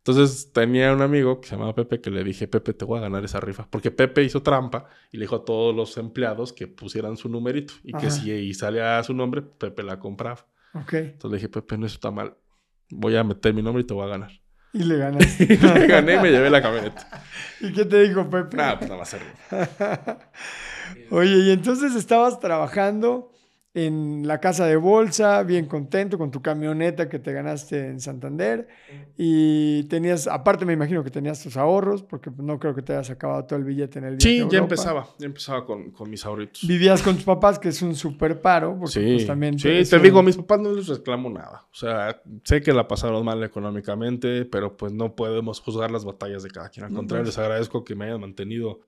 Entonces 0.05 0.51
tenía 0.51 0.91
un 0.93 1.01
amigo 1.01 1.39
que 1.39 1.47
se 1.47 1.55
llamaba 1.55 1.73
Pepe 1.75 2.01
que 2.01 2.11
le 2.11 2.23
dije, 2.25 2.47
Pepe, 2.49 2.73
te 2.73 2.83
voy 2.83 2.97
a 2.99 3.01
ganar 3.03 3.23
esa 3.23 3.39
rifa. 3.39 3.67
Porque 3.69 3.89
Pepe 3.89 4.21
hizo 4.23 4.41
trampa 4.43 4.87
y 5.11 5.17
le 5.17 5.23
dijo 5.23 5.37
a 5.37 5.45
todos 5.45 5.73
los 5.73 5.95
empleados 5.97 6.51
que 6.51 6.67
pusieran 6.67 7.15
su 7.15 7.29
numerito. 7.29 7.73
Y 7.83 7.91
que 7.93 8.07
Ajá. 8.07 8.11
si 8.11 8.29
y 8.31 8.53
salía 8.53 9.01
su 9.03 9.13
nombre, 9.13 9.41
Pepe 9.41 9.81
la 9.81 9.99
compraba. 9.99 10.45
Ok. 10.73 10.93
Entonces 10.93 11.31
le 11.31 11.37
dije, 11.37 11.47
Pepe, 11.49 11.77
no 11.77 11.85
eso 11.85 11.95
está 11.95 12.11
mal. 12.11 12.35
Voy 12.89 13.15
a 13.15 13.23
meter 13.23 13.53
mi 13.53 13.61
nombre 13.61 13.81
y 13.83 13.85
te 13.85 13.93
voy 13.93 14.03
a 14.03 14.09
ganar. 14.09 14.31
Y 14.73 14.83
le 14.83 14.97
ganaste. 14.97 15.43
Y 15.53 15.57
le 15.57 15.87
gané 15.87 16.15
y 16.15 16.19
me 16.19 16.31
llevé 16.31 16.49
la 16.49 16.61
camioneta. 16.61 17.07
¿Y 17.61 17.71
qué 17.71 17.85
te 17.85 18.07
dijo 18.07 18.29
Pepe? 18.29 18.57
Nada, 18.57 18.79
pues 18.79 18.89
nada 18.89 19.01
más. 19.01 19.15
Oye, 21.11 21.37
y 21.37 21.51
entonces 21.51 21.95
estabas 21.95 22.39
trabajando 22.39 23.32
en 23.75 24.27
la 24.27 24.39
casa 24.39 24.67
de 24.67 24.75
bolsa, 24.75 25.41
bien 25.41 25.65
contento 25.65 26.19
con 26.19 26.29
tu 26.29 26.43
camioneta 26.43 27.09
que 27.09 27.17
te 27.17 27.33
ganaste 27.33 27.87
en 27.87 27.99
Santander 27.99 28.67
y 29.17 29.83
tenías, 29.85 30.27
aparte 30.27 30.63
me 30.63 30.73
imagino 30.73 31.03
que 31.03 31.09
tenías 31.09 31.41
tus 31.41 31.57
ahorros, 31.57 32.03
porque 32.03 32.29
no 32.37 32.59
creo 32.59 32.75
que 32.75 32.83
te 32.83 32.93
hayas 32.93 33.09
acabado 33.09 33.45
todo 33.45 33.57
el 33.57 33.65
billete 33.65 33.97
en 33.97 34.05
el 34.05 34.17
viaje 34.17 34.37
Sí, 34.37 34.41
a 34.41 34.49
ya 34.49 34.59
empezaba. 34.59 35.07
Ya 35.17 35.25
empezaba 35.25 35.65
con, 35.65 35.89
con 35.89 36.07
mis 36.07 36.23
ahorritos. 36.23 36.67
Vivías 36.67 37.01
con 37.01 37.15
tus 37.15 37.23
papás, 37.23 37.57
que 37.57 37.69
es 37.69 37.81
un 37.81 37.95
súper 37.95 38.41
paro, 38.41 38.77
porque 38.77 38.93
Sí, 38.93 39.13
pues 39.15 39.25
también... 39.25 39.57
sí, 39.57 39.81
te 39.89 39.99
digo, 39.99 40.19
a 40.19 40.23
mis 40.23 40.37
papás 40.37 40.59
no 40.59 40.71
les 40.71 40.87
reclamo 40.87 41.31
nada. 41.31 41.65
O 41.71 41.75
sea, 41.75 42.21
sé 42.43 42.61
que 42.61 42.73
la 42.73 42.87
pasaron 42.87 43.25
mal 43.25 43.43
económicamente, 43.43 44.45
pero 44.45 44.77
pues 44.77 44.93
no 44.93 45.15
podemos 45.15 45.59
juzgar 45.59 45.89
las 45.89 46.05
batallas 46.05 46.43
de 46.43 46.51
cada 46.51 46.69
quien. 46.69 46.85
Al 46.85 46.93
contrario, 46.93 47.23
pues. 47.23 47.35
les 47.35 47.43
agradezco 47.43 47.83
que 47.83 47.95
me 47.95 48.05
hayan 48.05 48.21
mantenido 48.21 48.81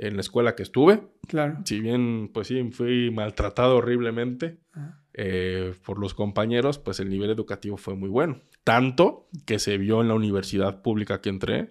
en 0.00 0.14
la 0.16 0.22
escuela 0.22 0.54
que 0.56 0.62
estuve. 0.62 1.02
Claro. 1.28 1.58
Si 1.64 1.78
bien, 1.80 2.30
pues 2.32 2.48
sí, 2.48 2.70
fui 2.72 3.10
maltratado 3.10 3.76
horriblemente 3.76 4.58
Ajá. 4.72 5.02
eh, 5.12 5.74
por 5.84 5.98
los 5.98 6.14
compañeros, 6.14 6.78
pues 6.78 7.00
el 7.00 7.10
nivel 7.10 7.30
educativo 7.30 7.76
fue 7.76 7.94
muy 7.94 8.08
bueno. 8.08 8.40
Tanto 8.64 9.28
que 9.46 9.58
se 9.58 9.76
vio 9.76 10.00
en 10.00 10.08
la 10.08 10.14
universidad 10.14 10.80
pública 10.82 11.20
que 11.20 11.28
entré 11.28 11.70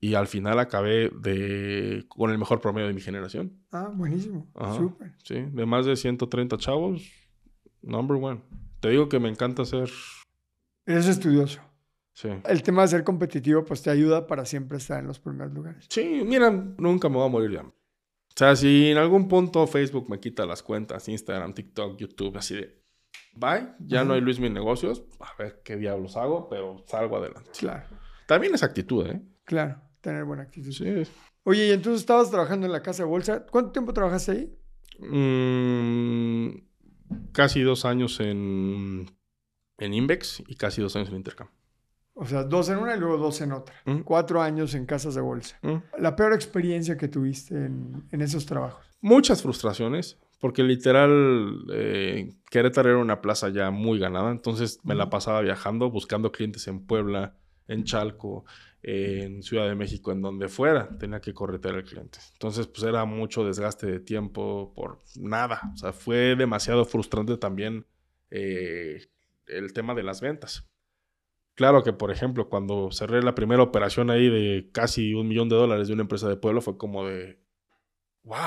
y 0.00 0.14
al 0.14 0.26
final 0.26 0.58
acabé 0.58 1.10
de, 1.10 2.06
con 2.08 2.30
el 2.30 2.38
mejor 2.38 2.60
promedio 2.60 2.88
de 2.88 2.94
mi 2.94 3.02
generación. 3.02 3.52
Ah, 3.70 3.90
buenísimo. 3.94 4.50
Ajá. 4.54 4.74
Súper. 4.74 5.12
Sí, 5.22 5.34
de 5.52 5.66
más 5.66 5.84
de 5.84 5.94
130 5.94 6.56
chavos, 6.56 7.02
number 7.82 8.16
one. 8.16 8.40
Te 8.80 8.88
digo 8.88 9.08
que 9.08 9.20
me 9.20 9.28
encanta 9.28 9.64
ser. 9.66 9.90
Eres 10.86 11.06
estudioso. 11.06 11.60
Sí. 12.14 12.28
El 12.44 12.62
tema 12.62 12.82
de 12.82 12.88
ser 12.88 13.04
competitivo, 13.04 13.64
pues 13.64 13.82
te 13.82 13.90
ayuda 13.90 14.26
para 14.26 14.44
siempre 14.44 14.78
estar 14.78 15.00
en 15.00 15.06
los 15.06 15.18
primeros 15.18 15.52
lugares. 15.52 15.86
Sí, 15.88 16.22
mira, 16.26 16.50
nunca 16.50 17.08
me 17.08 17.16
voy 17.16 17.26
a 17.26 17.30
morir 17.30 17.50
de 17.50 17.58
hambre. 17.60 17.76
O 18.28 18.34
sea, 18.36 18.56
si 18.56 18.90
en 18.90 18.98
algún 18.98 19.28
punto 19.28 19.66
Facebook 19.66 20.08
me 20.08 20.20
quita 20.20 20.46
las 20.46 20.62
cuentas, 20.62 21.08
Instagram, 21.08 21.54
TikTok, 21.54 21.98
YouTube, 21.98 22.36
así 22.36 22.54
de. 22.56 22.82
Bye, 23.34 23.74
ya 23.78 24.04
no 24.04 24.12
hay 24.14 24.20
Luis 24.20 24.38
mis 24.40 24.50
negocios. 24.50 25.04
A 25.20 25.34
ver 25.38 25.62
qué 25.64 25.76
diablos 25.76 26.16
hago, 26.16 26.48
pero 26.48 26.84
salgo 26.86 27.16
adelante. 27.16 27.50
Claro, 27.58 27.86
También 28.26 28.54
es 28.54 28.62
actitud, 28.62 29.06
¿eh? 29.06 29.22
claro. 29.44 29.80
Tener 30.02 30.24
buena 30.24 30.42
actitud. 30.42 30.72
Sí. 30.72 30.84
Oye, 31.44 31.68
y 31.68 31.70
entonces 31.70 32.00
estabas 32.00 32.28
trabajando 32.30 32.66
en 32.66 32.72
la 32.72 32.82
casa 32.82 33.04
de 33.04 33.08
bolsa. 33.08 33.46
¿Cuánto 33.46 33.70
tiempo 33.70 33.92
trabajaste 33.92 34.32
ahí? 34.32 34.58
Mm, 34.98 36.48
casi 37.32 37.60
dos 37.62 37.84
años 37.84 38.18
en, 38.20 39.06
en 39.78 39.94
Invex 39.94 40.42
y 40.46 40.56
casi 40.56 40.82
dos 40.82 40.96
años 40.96 41.08
en 41.10 41.16
Intercam. 41.16 41.48
O 42.14 42.26
sea, 42.26 42.44
dos 42.44 42.68
en 42.68 42.78
una 42.78 42.94
y 42.94 42.98
luego 42.98 43.16
dos 43.16 43.40
en 43.40 43.52
otra. 43.52 43.74
Mm. 43.86 44.00
Cuatro 44.00 44.42
años 44.42 44.74
en 44.74 44.86
casas 44.86 45.14
de 45.14 45.20
bolsa. 45.20 45.58
Mm. 45.62 45.76
La 45.98 46.14
peor 46.14 46.34
experiencia 46.34 46.96
que 46.96 47.08
tuviste 47.08 47.54
en, 47.54 48.04
en 48.10 48.20
esos 48.20 48.44
trabajos. 48.46 48.84
muchas 49.00 49.42
frustraciones, 49.42 50.18
porque 50.38 50.62
literal 50.62 51.64
eh, 51.72 52.34
Querétaro 52.50 52.90
era 52.90 52.98
una 52.98 53.20
plaza 53.20 53.48
ya 53.48 53.70
muy 53.70 53.98
ganada, 53.98 54.30
entonces 54.30 54.80
me 54.82 54.94
la 54.94 55.08
pasaba 55.08 55.40
viajando, 55.40 55.88
buscando 55.90 56.32
clientes 56.32 56.66
en 56.66 56.84
Puebla, 56.84 57.36
en 57.68 57.84
Chalco, 57.84 58.44
en 58.82 59.42
Ciudad 59.42 59.68
de 59.68 59.76
México, 59.76 60.10
en 60.10 60.20
donde 60.20 60.48
fuera, 60.48 60.88
tenía 60.98 61.20
que 61.20 61.32
corretear 61.32 61.76
al 61.76 61.84
cliente. 61.84 62.18
Entonces, 62.32 62.66
pues 62.66 62.82
era 62.82 63.04
mucho 63.04 63.44
desgaste 63.44 63.86
de 63.86 64.00
tiempo 64.00 64.72
por 64.74 64.98
nada, 65.16 65.60
o 65.74 65.76
sea, 65.76 65.92
fue 65.92 66.34
demasiado 66.34 66.84
frustrante 66.84 67.36
también 67.36 67.86
eh, 68.30 69.06
el 69.46 69.72
tema 69.72 69.94
de 69.94 70.02
las 70.02 70.20
ventas. 70.20 70.68
Claro 71.54 71.82
que, 71.82 71.92
por 71.92 72.10
ejemplo, 72.10 72.48
cuando 72.48 72.90
cerré 72.90 73.22
la 73.22 73.34
primera 73.34 73.62
operación 73.62 74.10
ahí 74.10 74.28
de 74.30 74.70
casi 74.72 75.12
un 75.14 75.28
millón 75.28 75.48
de 75.48 75.56
dólares 75.56 75.88
de 75.88 75.94
una 75.94 76.02
empresa 76.02 76.28
de 76.28 76.36
pueblo, 76.36 76.60
fue 76.62 76.76
como 76.78 77.06
de, 77.06 77.38
wow. 78.24 78.38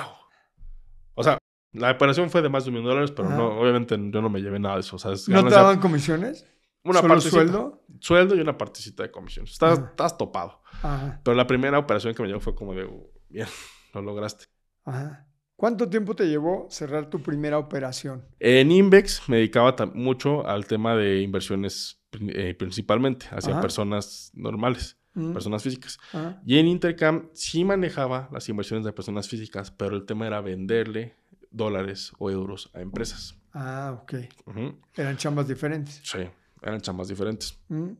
O 1.14 1.24
sea, 1.24 1.38
la 1.72 1.92
operación 1.92 2.30
fue 2.30 2.42
de 2.42 2.50
más 2.50 2.64
de 2.66 2.70
un 2.70 2.76
millón 2.76 2.86
de 2.86 2.90
dólares, 2.90 3.12
pero 3.12 3.28
Ajá. 3.28 3.38
no, 3.38 3.60
obviamente 3.60 3.96
yo 3.96 4.22
no 4.22 4.30
me 4.30 4.42
llevé 4.42 4.60
nada 4.60 4.76
de 4.76 4.82
eso. 4.82 4.96
O 4.96 5.00
sea, 5.00 5.12
es 5.12 5.30
¿No 5.30 5.44
te 5.44 5.54
daban 5.54 5.80
comisiones? 5.80 6.48
una 6.84 7.02
¿Solo 7.02 7.14
partecita- 7.16 7.32
sueldo? 7.36 7.84
Sueldo 8.00 8.36
y 8.36 8.40
una 8.42 8.58
partecita 8.58 9.04
de 9.04 9.12
comisión. 9.12 9.46
Estás, 9.46 9.80
Ajá. 9.80 9.90
estás 9.90 10.18
topado. 10.18 10.62
Ajá, 10.82 11.22
Pero 11.24 11.36
la 11.36 11.48
primera 11.48 11.78
operación 11.80 12.14
que 12.14 12.22
me 12.22 12.28
llegó 12.28 12.40
fue 12.40 12.54
como 12.56 12.74
de, 12.74 12.86
"Uh, 12.86 13.10
bien, 13.30 13.48
lo 13.94 14.02
lograste. 14.02 14.46
ajá. 14.84 15.28
¿Cuánto 15.56 15.90
tiempo 15.90 16.16
te 16.16 16.28
llevó 16.28 16.68
cerrar 16.70 17.10
tu 17.10 17.22
primera 17.22 17.58
operación? 17.58 18.26
En 18.40 18.72
Invex 18.72 19.24
me 19.30 19.38
dedicaba 19.38 19.74
mucho 19.94 20.46
al 20.46 20.66
tema 20.68 20.96
de 20.96 21.22
inversiones 21.22 22.02
eh, 22.20 22.54
principalmente 22.56 23.28
hacia 23.32 23.54
Ajá. 23.54 23.62
personas 23.62 24.32
normales, 24.34 24.98
Mm, 25.18 25.32
personas 25.32 25.64
físicas. 25.64 25.98
ajá. 26.12 26.42
Y 26.46 26.58
en 26.60 26.68
Intercam 26.68 27.30
sí 27.32 27.64
manejaba 27.64 28.28
las 28.34 28.50
inversiones 28.50 28.84
de 28.86 28.92
personas 28.92 29.30
físicas, 29.30 29.72
pero 29.72 29.96
el 29.96 30.06
tema 30.06 30.28
era 30.28 30.42
venderle 30.42 31.16
dólares 31.52 32.12
o 32.20 32.30
euros 32.30 32.70
a 32.74 32.82
empresas. 32.82 33.34
Ah, 33.54 33.98
ok. 34.02 34.14
Eran 34.98 35.16
chambas 35.16 35.48
diferentes. 35.48 36.02
Sí, 36.04 36.20
eran 36.62 36.82
chambas 36.82 37.08
diferentes. 37.08 37.58
Mm, 37.70 37.92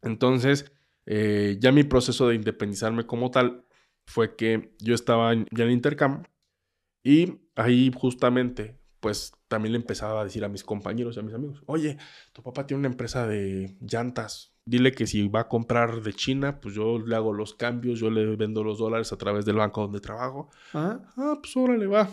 Entonces, 0.00 0.72
eh, 1.04 1.58
ya 1.60 1.72
mi 1.72 1.84
proceso 1.84 2.26
de 2.28 2.36
independizarme 2.36 3.04
como 3.04 3.30
tal 3.30 3.66
fue 4.06 4.34
que 4.34 4.74
yo 4.80 4.94
estaba 4.94 5.34
en- 5.34 5.46
ya 5.50 5.64
en 5.64 5.72
Intercam 5.72 6.22
y 7.02 7.40
ahí 7.56 7.90
justamente, 7.94 8.78
pues 9.00 9.32
también 9.48 9.72
le 9.72 9.78
empezaba 9.78 10.20
a 10.20 10.24
decir 10.24 10.44
a 10.44 10.48
mis 10.48 10.64
compañeros 10.64 11.16
y 11.16 11.20
a 11.20 11.22
mis 11.22 11.34
amigos, 11.34 11.62
oye, 11.66 11.98
tu 12.32 12.42
papá 12.42 12.66
tiene 12.66 12.80
una 12.80 12.88
empresa 12.88 13.26
de 13.26 13.76
llantas, 13.80 14.54
dile 14.64 14.92
que 14.92 15.06
si 15.06 15.28
va 15.28 15.40
a 15.40 15.48
comprar 15.48 16.02
de 16.02 16.12
China, 16.12 16.60
pues 16.60 16.74
yo 16.74 16.98
le 16.98 17.16
hago 17.16 17.32
los 17.32 17.54
cambios, 17.54 17.98
yo 17.98 18.10
le 18.10 18.36
vendo 18.36 18.62
los 18.64 18.78
dólares 18.78 19.12
a 19.12 19.16
través 19.18 19.44
del 19.44 19.56
banco 19.56 19.82
donde 19.82 20.00
trabajo. 20.00 20.50
ajá. 20.72 21.02
Ah, 21.16 21.38
pues 21.42 21.56
órale, 21.56 21.86
va. 21.86 22.08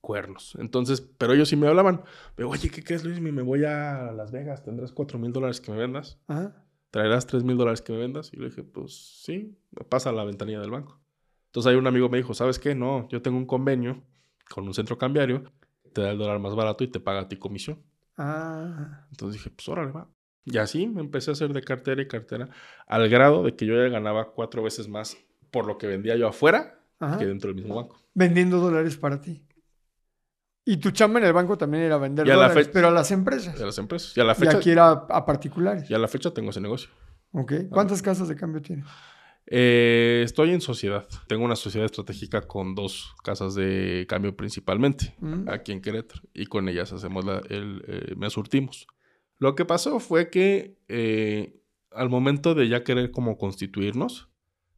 Cuernos. 0.00 0.56
Entonces, 0.58 1.00
pero 1.00 1.32
ellos 1.32 1.48
sí 1.48 1.54
me 1.54 1.68
hablaban. 1.68 2.02
Pero, 2.34 2.50
oye, 2.50 2.70
¿qué 2.70 2.82
crees, 2.82 3.04
Luis? 3.04 3.20
Me 3.20 3.42
voy 3.42 3.64
a 3.64 4.10
Las 4.10 4.32
Vegas. 4.32 4.64
¿Tendrás 4.64 4.90
cuatro 4.90 5.16
mil 5.16 5.32
dólares 5.32 5.60
que 5.60 5.70
me 5.70 5.78
vendas? 5.78 6.18
Ajá. 6.26 6.64
¿Traerás 6.90 7.26
tres 7.26 7.44
mil 7.44 7.56
dólares 7.56 7.82
que 7.82 7.92
me 7.92 8.00
vendas? 8.00 8.32
Y 8.32 8.36
le 8.36 8.46
dije, 8.46 8.64
pues 8.64 9.22
sí, 9.22 9.56
pasa 9.88 10.10
a 10.10 10.12
la 10.12 10.24
ventanilla 10.24 10.60
del 10.60 10.72
banco. 10.72 11.00
Entonces 11.52 11.70
ahí 11.70 11.76
un 11.76 11.86
amigo 11.86 12.08
me 12.08 12.16
dijo, 12.16 12.32
¿sabes 12.32 12.58
qué? 12.58 12.74
No, 12.74 13.06
yo 13.10 13.20
tengo 13.20 13.36
un 13.36 13.44
convenio 13.44 14.02
con 14.48 14.66
un 14.66 14.72
centro 14.72 14.96
cambiario, 14.96 15.44
te 15.92 16.00
da 16.00 16.10
el 16.12 16.18
dólar 16.18 16.38
más 16.38 16.54
barato 16.54 16.82
y 16.82 16.88
te 16.88 16.98
paga 16.98 17.20
a 17.20 17.28
ti 17.28 17.36
comisión. 17.36 17.78
Ah, 18.16 19.06
Entonces 19.10 19.34
dije, 19.40 19.50
pues 19.54 19.68
órale, 19.68 19.92
va. 19.92 20.08
Y 20.46 20.56
así 20.58 20.86
me 20.86 21.02
empecé 21.02 21.30
a 21.30 21.34
hacer 21.34 21.52
de 21.52 21.62
cartera 21.62 22.00
y 22.00 22.08
cartera, 22.08 22.48
al 22.86 23.08
grado 23.10 23.42
de 23.44 23.54
que 23.54 23.66
yo 23.66 23.74
ya 23.74 23.88
ganaba 23.90 24.32
cuatro 24.32 24.62
veces 24.62 24.88
más 24.88 25.16
por 25.50 25.66
lo 25.66 25.76
que 25.76 25.86
vendía 25.86 26.16
yo 26.16 26.26
afuera 26.26 26.80
ajá. 26.98 27.18
que 27.18 27.26
dentro 27.26 27.48
del 27.48 27.56
mismo 27.56 27.74
banco. 27.76 28.00
Vendiendo 28.14 28.58
dólares 28.58 28.96
para 28.96 29.20
ti. 29.20 29.44
Y 30.64 30.78
tu 30.78 30.90
chamba 30.90 31.18
en 31.20 31.26
el 31.26 31.32
banco 31.32 31.58
también 31.58 31.82
era 31.84 31.98
vender 31.98 32.26
Y 32.26 32.30
a 32.30 32.36
la 32.36 32.42
dólares, 32.48 32.70
pero 32.72 32.88
a 32.88 32.90
las 32.90 33.10
empresas. 33.10 33.58
de 33.58 33.66
las 33.66 33.76
empresas. 33.78 34.16
Y 34.16 34.20
a 34.20 34.24
la 34.24 34.32
Y 34.32 34.36
fecha, 34.36 34.56
aquí 34.56 34.70
era 34.70 34.90
a 34.90 35.24
particulares. 35.26 35.90
y 35.90 35.94
a 35.94 35.98
la 35.98 36.08
fecha 36.08 36.32
tengo 36.32 36.50
ese 36.50 36.60
negocio. 36.60 36.88
Ok. 37.32 37.52
¿Cuántas 37.70 38.00
casas 38.00 38.28
de 38.28 38.36
cambio 38.36 38.62
tienes? 38.62 38.86
Eh, 39.54 40.22
estoy 40.24 40.50
en 40.50 40.62
sociedad. 40.62 41.06
Tengo 41.28 41.44
una 41.44 41.56
sociedad 41.56 41.84
estratégica 41.84 42.40
con 42.40 42.74
dos 42.74 43.14
casas 43.22 43.54
de 43.54 44.06
cambio 44.08 44.34
principalmente, 44.34 45.14
Mm, 45.20 45.46
aquí 45.50 45.72
en 45.72 45.82
Querétaro. 45.82 46.22
Y 46.32 46.46
con 46.46 46.70
ellas 46.70 46.90
hacemos 46.94 47.22
la, 47.26 47.42
el, 47.50 47.84
eh, 47.86 48.14
me 48.16 48.30
surtimos. 48.30 48.86
Lo 49.36 49.54
que 49.54 49.66
pasó 49.66 50.00
fue 50.00 50.30
que 50.30 50.78
eh, 50.88 51.60
al 51.90 52.08
momento 52.08 52.54
de 52.54 52.66
ya 52.68 52.82
querer 52.82 53.10
como 53.10 53.36
constituirnos 53.36 54.30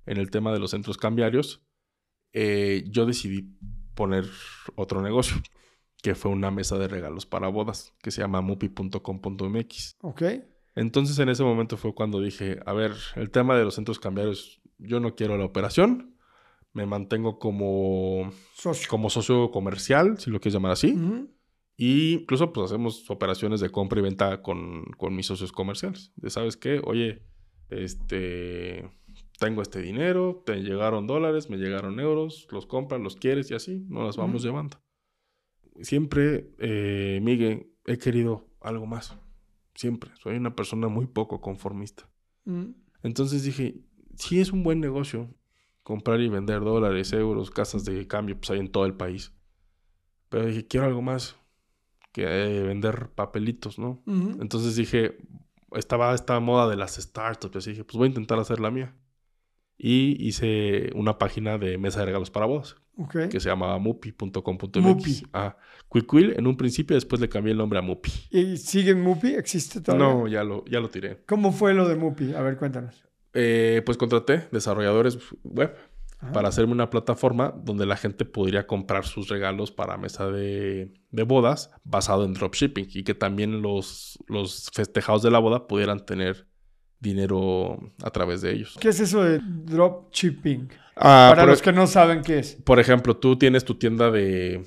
en 0.06 0.16
el 0.16 0.32
tema 0.32 0.52
de 0.52 0.58
los 0.58 0.72
centros 0.72 0.96
cambiarios, 0.96 1.62
eh, 2.32 2.82
yo 2.88 3.06
decidí 3.06 3.56
poner 3.94 4.24
otro 4.74 5.02
negocio, 5.02 5.36
que 6.02 6.16
fue 6.16 6.32
una 6.32 6.50
mesa 6.50 6.78
de 6.78 6.88
regalos 6.88 7.26
para 7.26 7.46
bodas, 7.46 7.94
que 8.02 8.10
se 8.10 8.22
llama 8.22 8.40
mupi.com.mx. 8.40 9.98
Ok. 10.00 10.22
Entonces 10.74 11.18
en 11.20 11.28
ese 11.28 11.44
momento 11.44 11.76
fue 11.76 11.94
cuando 11.94 12.20
dije, 12.20 12.58
a 12.66 12.72
ver, 12.72 12.92
el 13.14 13.30
tema 13.30 13.56
de 13.56 13.64
los 13.64 13.76
centros 13.76 14.00
cambiarios, 14.00 14.60
yo 14.78 15.00
no 15.00 15.14
quiero 15.14 15.36
la 15.38 15.44
operación, 15.44 16.16
me 16.72 16.86
mantengo 16.86 17.38
como 17.38 18.30
Socio. 18.54 18.88
como 18.88 19.08
socio 19.10 19.50
comercial, 19.50 20.18
si 20.18 20.30
lo 20.30 20.40
quieres 20.40 20.54
llamar 20.54 20.72
así. 20.72 20.98
Y 21.76 22.14
incluso 22.14 22.52
pues 22.52 22.70
hacemos 22.70 23.08
operaciones 23.10 23.60
de 23.60 23.70
compra 23.70 23.98
y 24.00 24.02
venta 24.02 24.42
con, 24.42 24.84
con 24.96 25.14
mis 25.16 25.26
socios 25.26 25.52
comerciales. 25.52 26.12
De, 26.16 26.30
¿sabes 26.30 26.56
qué? 26.56 26.80
Oye, 26.84 27.22
este, 27.70 28.88
tengo 29.38 29.62
este 29.62 29.80
dinero, 29.82 30.42
te 30.46 30.56
llegaron 30.62 31.06
dólares, 31.06 31.50
me 31.50 31.56
llegaron 31.56 31.98
euros, 32.00 32.46
los 32.50 32.66
compras, 32.66 33.00
los 33.00 33.16
quieres 33.16 33.50
y 33.50 33.54
así, 33.54 33.84
nos 33.88 34.06
las 34.06 34.16
vamos 34.16 34.42
Ujú. 34.42 34.50
llevando. 34.50 34.80
Siempre, 35.80 36.50
eh, 36.58 37.18
Miguel, 37.22 37.72
he 37.86 37.98
querido 37.98 38.48
algo 38.60 38.86
más. 38.86 39.16
Siempre. 39.74 40.10
Soy 40.22 40.36
una 40.36 40.54
persona 40.54 40.86
muy 40.88 41.06
poco 41.06 41.40
conformista. 41.40 42.08
Entonces 43.02 43.42
dije, 43.42 43.80
sí 44.16 44.40
es 44.40 44.52
un 44.52 44.62
buen 44.62 44.80
negocio 44.80 45.28
comprar 45.82 46.20
y 46.20 46.28
vender 46.28 46.60
dólares, 46.60 47.12
euros, 47.12 47.50
casas 47.50 47.84
de 47.84 48.06
cambio, 48.06 48.36
pues 48.38 48.50
hay 48.50 48.58
en 48.58 48.68
todo 48.72 48.86
el 48.86 48.94
país. 48.94 49.32
Pero 50.30 50.46
dije, 50.46 50.66
quiero 50.66 50.86
algo 50.86 51.02
más 51.02 51.36
que 52.12 52.22
eh, 52.24 52.62
vender 52.62 53.10
papelitos, 53.14 53.78
¿no? 53.78 54.02
Entonces 54.06 54.76
dije, 54.76 55.18
estaba 55.72 56.14
esta 56.14 56.40
moda 56.40 56.68
de 56.70 56.76
las 56.76 56.94
startups, 56.94 57.54
y 57.54 57.58
así 57.58 57.70
dije, 57.70 57.84
pues 57.84 57.96
voy 57.96 58.06
a 58.06 58.08
intentar 58.08 58.38
hacer 58.38 58.60
la 58.60 58.70
mía. 58.70 58.94
Y 59.76 60.16
hice 60.26 60.90
una 60.94 61.18
página 61.18 61.58
de 61.58 61.76
mesa 61.78 62.00
de 62.00 62.06
regalos 62.06 62.30
para 62.30 62.46
bodas, 62.46 62.76
Ok. 62.96 63.28
que 63.30 63.40
se 63.40 63.48
llamaba 63.48 63.76
mupi.com.mx. 63.78 64.76
Mupi. 64.80 65.22
Ah, 65.32 65.56
Quickwill 65.92 66.34
en 66.38 66.46
un 66.46 66.56
principio, 66.56 66.94
después 66.94 67.20
le 67.20 67.28
cambié 67.28 67.52
el 67.52 67.58
nombre 67.58 67.78
a 67.78 67.82
Mupi. 67.82 68.10
¿Y 68.30 68.56
sigue 68.56 68.92
en 68.92 69.02
Mupi? 69.02 69.34
¿Existe 69.34 69.80
todavía? 69.80 70.06
No, 70.06 70.28
ya 70.28 70.44
lo, 70.44 70.64
ya 70.66 70.78
lo 70.80 70.88
tiré. 70.88 71.24
¿Cómo 71.26 71.50
fue 71.52 71.74
lo 71.74 71.88
de 71.88 71.96
Mupi? 71.96 72.32
A 72.34 72.40
ver, 72.40 72.56
cuéntanos. 72.56 73.04
Eh, 73.34 73.82
pues 73.84 73.98
contraté 73.98 74.46
desarrolladores 74.52 75.18
web 75.42 75.74
Ajá. 76.20 76.32
para 76.32 76.48
hacerme 76.48 76.72
una 76.72 76.88
plataforma 76.88 77.52
donde 77.64 77.84
la 77.84 77.96
gente 77.96 78.24
podría 78.24 78.66
comprar 78.66 79.04
sus 79.06 79.28
regalos 79.28 79.72
para 79.72 79.96
mesa 79.96 80.28
de, 80.30 80.92
de 81.10 81.22
bodas 81.24 81.70
basado 81.82 82.24
en 82.24 82.34
dropshipping 82.34 82.86
y 82.94 83.02
que 83.02 83.14
también 83.14 83.60
los, 83.60 84.18
los 84.28 84.70
festejados 84.72 85.22
de 85.22 85.30
la 85.32 85.40
boda 85.40 85.66
pudieran 85.66 86.06
tener 86.06 86.46
dinero 87.00 87.78
a 88.02 88.10
través 88.10 88.40
de 88.40 88.52
ellos. 88.52 88.76
¿Qué 88.80 88.88
es 88.88 89.00
eso 89.00 89.22
de 89.22 89.40
dropshipping? 89.42 90.68
Ah, 90.96 91.32
Para 91.34 91.44
los 91.44 91.60
que 91.60 91.72
no 91.72 91.86
saben 91.86 92.22
qué 92.22 92.38
es. 92.38 92.54
por 92.64 92.78
ejemplo, 92.78 93.16
tú 93.16 93.36
tienes 93.36 93.64
tu 93.64 93.74
tienda 93.74 94.10
de 94.12 94.64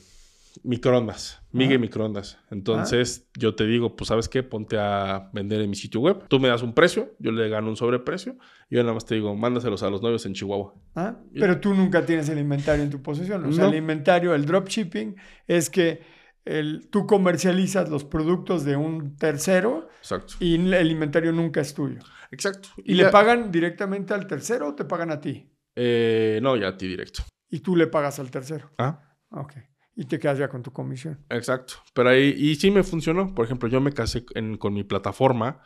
microondas, 0.63 1.41
Migue 1.58 1.76
Ajá. 1.76 1.82
Microondas. 1.82 2.38
Entonces 2.52 3.30
yo 3.38 3.56
te 3.56 3.65
digo, 3.65 3.96
pues 3.96 4.08
sabes 4.10 4.30
qué, 4.30 4.43
ponte 4.43 4.78
a 4.78 5.30
vender 5.34 5.62
en 5.62 5.70
mi 5.70 5.76
sitio 5.76 6.00
web. 6.02 6.28
Tú 6.28 6.39
me 6.39 6.48
das 6.48 6.62
un 6.62 6.74
precio, 6.74 7.15
yo 7.20 7.32
le 7.32 7.50
gano 7.50 7.67
un 7.70 7.76
sobreprecio 7.78 8.38
y 8.70 8.76
yo 8.76 8.84
nada 8.84 8.93
más 8.93 9.06
te 9.06 9.15
digo, 9.15 9.36
mándaselos 9.36 9.84
a 9.84 9.89
los 9.89 10.02
novios 10.02 10.26
en 10.26 10.34
Chihuahua. 10.34 10.74
¿Ah? 10.96 11.15
Pero 11.34 11.60
tú 11.60 11.74
nunca 11.74 12.06
tienes 12.06 12.30
el 12.30 12.39
inventario 12.39 12.84
en 12.84 12.89
tu 12.89 13.02
posesión. 13.02 13.43
O 13.46 13.52
sea, 13.52 13.65
No. 13.65 13.70
el 13.72 13.78
inventario, 13.78 14.34
el 14.36 14.46
dropshipping, 14.46 15.15
es 15.48 15.70
que 15.70 16.02
el- 16.46 16.88
tú 16.89 17.06
comercializas 17.06 17.89
los 17.89 18.04
productos 18.06 18.63
de 18.63 18.76
un 18.78 19.17
tercero 19.17 19.89
Exacto. 20.00 20.36
y 20.39 20.56
el 20.56 20.91
inventario 20.91 21.32
nunca 21.34 21.60
es 21.62 21.74
tuyo. 21.74 22.00
Exacto. 22.32 22.70
¿Y 22.84 22.93
le 22.93 23.06
pagan 23.10 23.52
directamente 23.52 24.13
al 24.13 24.28
tercero 24.28 24.70
o 24.70 24.76
te 24.76 24.86
pagan 24.86 25.12
a 25.12 25.20
ti? 25.20 25.50
Eh, 25.76 26.39
no, 26.41 26.56
ya 26.56 26.70
a 26.70 26.78
ti 26.78 26.88
directo. 26.88 27.24
Y 27.50 27.60
tú 27.60 27.76
le 27.76 27.88
pagas 27.88 28.20
al 28.20 28.32
tercero. 28.32 28.70
Ah, 28.78 29.02
Ok. 29.30 29.54
Y 29.99 30.05
te 30.05 30.19
quedas 30.19 30.38
ya 30.38 30.47
con 30.47 30.62
tu 30.62 30.71
comisión. 30.71 31.17
exacto. 31.29 31.73
Pero 31.93 32.10
ahí, 32.10 32.33
y 32.38 32.55
sí 32.55 32.69
me 32.71 32.83
funcionó. 32.83 33.33
Por 33.33 33.45
ejemplo, 33.45 33.67
yo 33.67 33.81
me 33.81 33.91
casé 33.91 34.23
en- 34.36 34.55
con 34.57 34.73
mi 34.73 34.83
plataforma 34.83 35.63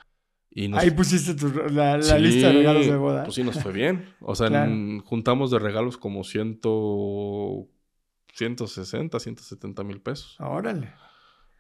y 0.50 0.70
nos... 0.70 0.80
Ahí 0.82 0.92
pusiste 0.92 1.34
tu- 1.36 1.52
la, 1.70 1.98
la 1.98 2.02
Sí, 2.02 2.18
lista 2.20 2.48
de 2.48 2.54
regalos 2.54 2.86
de 2.88 2.96
boda. 2.96 3.24
Pues 3.26 3.36
sí, 3.36 3.44
nos 3.44 3.62
fue 3.62 3.74
bien. 3.74 4.06
O 4.22 4.34
sea, 4.34 4.48
Claro. 4.48 4.72
en- 4.72 5.02
juntamos 5.02 5.52
de 5.52 5.60
regalos 5.60 5.98
como 5.98 6.24
ciento... 6.24 7.68
160, 8.34 9.20
170 9.20 9.84
mil 9.84 10.02
pesos. 10.02 10.38
Órale. 10.40 10.94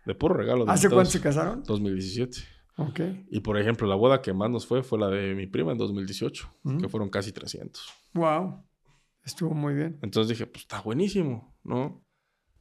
De 0.05 0.15
puro 0.15 0.33
regalo. 0.35 0.65
de 0.65 0.71
¿Hace 0.71 0.89
cuánto 0.89 1.11
se 1.11 1.19
casaron? 1.19 1.63
2017. 1.63 2.37
Ok. 2.77 3.01
Y 3.29 3.41
por 3.41 3.59
ejemplo, 3.59 3.85
la 3.87 3.95
boda 3.95 4.21
que 4.21 4.31
más 4.33 4.49
nos 4.49 4.65
fue 4.65 4.81
fue 4.81 4.97
la 4.97 5.09
de 5.09 5.35
mi 5.35 5.45
prima 5.47 5.73
en 5.73 5.77
2018, 5.77 6.49
Mm. 6.63 6.77
que 6.79 6.87
fueron 6.87 7.09
casi 7.09 7.33
300. 7.33 7.83
Wow. 8.13 8.63
Estuvo 9.25 9.53
muy 9.53 9.73
bien. 9.73 9.99
Entonces 10.01 10.29
dije, 10.29 10.47
pues 10.49 10.61
está 10.63 10.81
buenísimo, 10.81 11.53
¿no? 11.63 12.01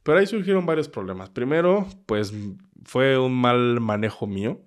Pero 0.03 0.17
ahí 0.17 0.25
surgieron 0.27 0.65
varios 0.65 0.89
problemas. 0.89 1.29
Primero, 1.29 1.87
pues 2.05 2.33
fue 2.85 3.17
un 3.19 3.33
mal 3.39 3.79
manejo 3.79 4.25
mío, 4.27 4.61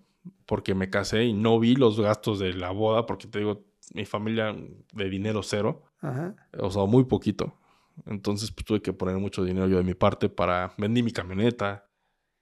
porque 0.47 0.75
me 0.75 0.91
casé 0.91 1.25
y 1.25 1.33
no 1.33 1.59
vi 1.59 1.75
los 1.75 1.99
gastos 2.01 2.39
de 2.39 2.53
la 2.55 2.71
boda, 2.71 3.07
porque 3.07 3.27
te 3.27 3.41
digo, 3.41 3.65
mi 3.95 4.05
familia 4.05 4.55
de 4.93 5.11
dinero 5.11 5.43
cero, 5.43 5.83
Ajá. 6.01 6.35
o 6.59 6.71
sea, 6.71 6.85
muy 6.85 7.05
poquito. 7.05 7.55
Entonces, 8.07 8.51
pues 8.51 8.65
tuve 8.65 8.83
que 8.83 8.93
poner 8.93 9.17
mucho 9.19 9.45
dinero 9.45 9.67
yo 9.69 9.77
de 9.79 9.85
mi 9.85 9.95
parte 9.95 10.29
para... 10.29 10.73
Vendí 10.79 11.03
mi 11.03 11.13
camioneta, 11.13 11.87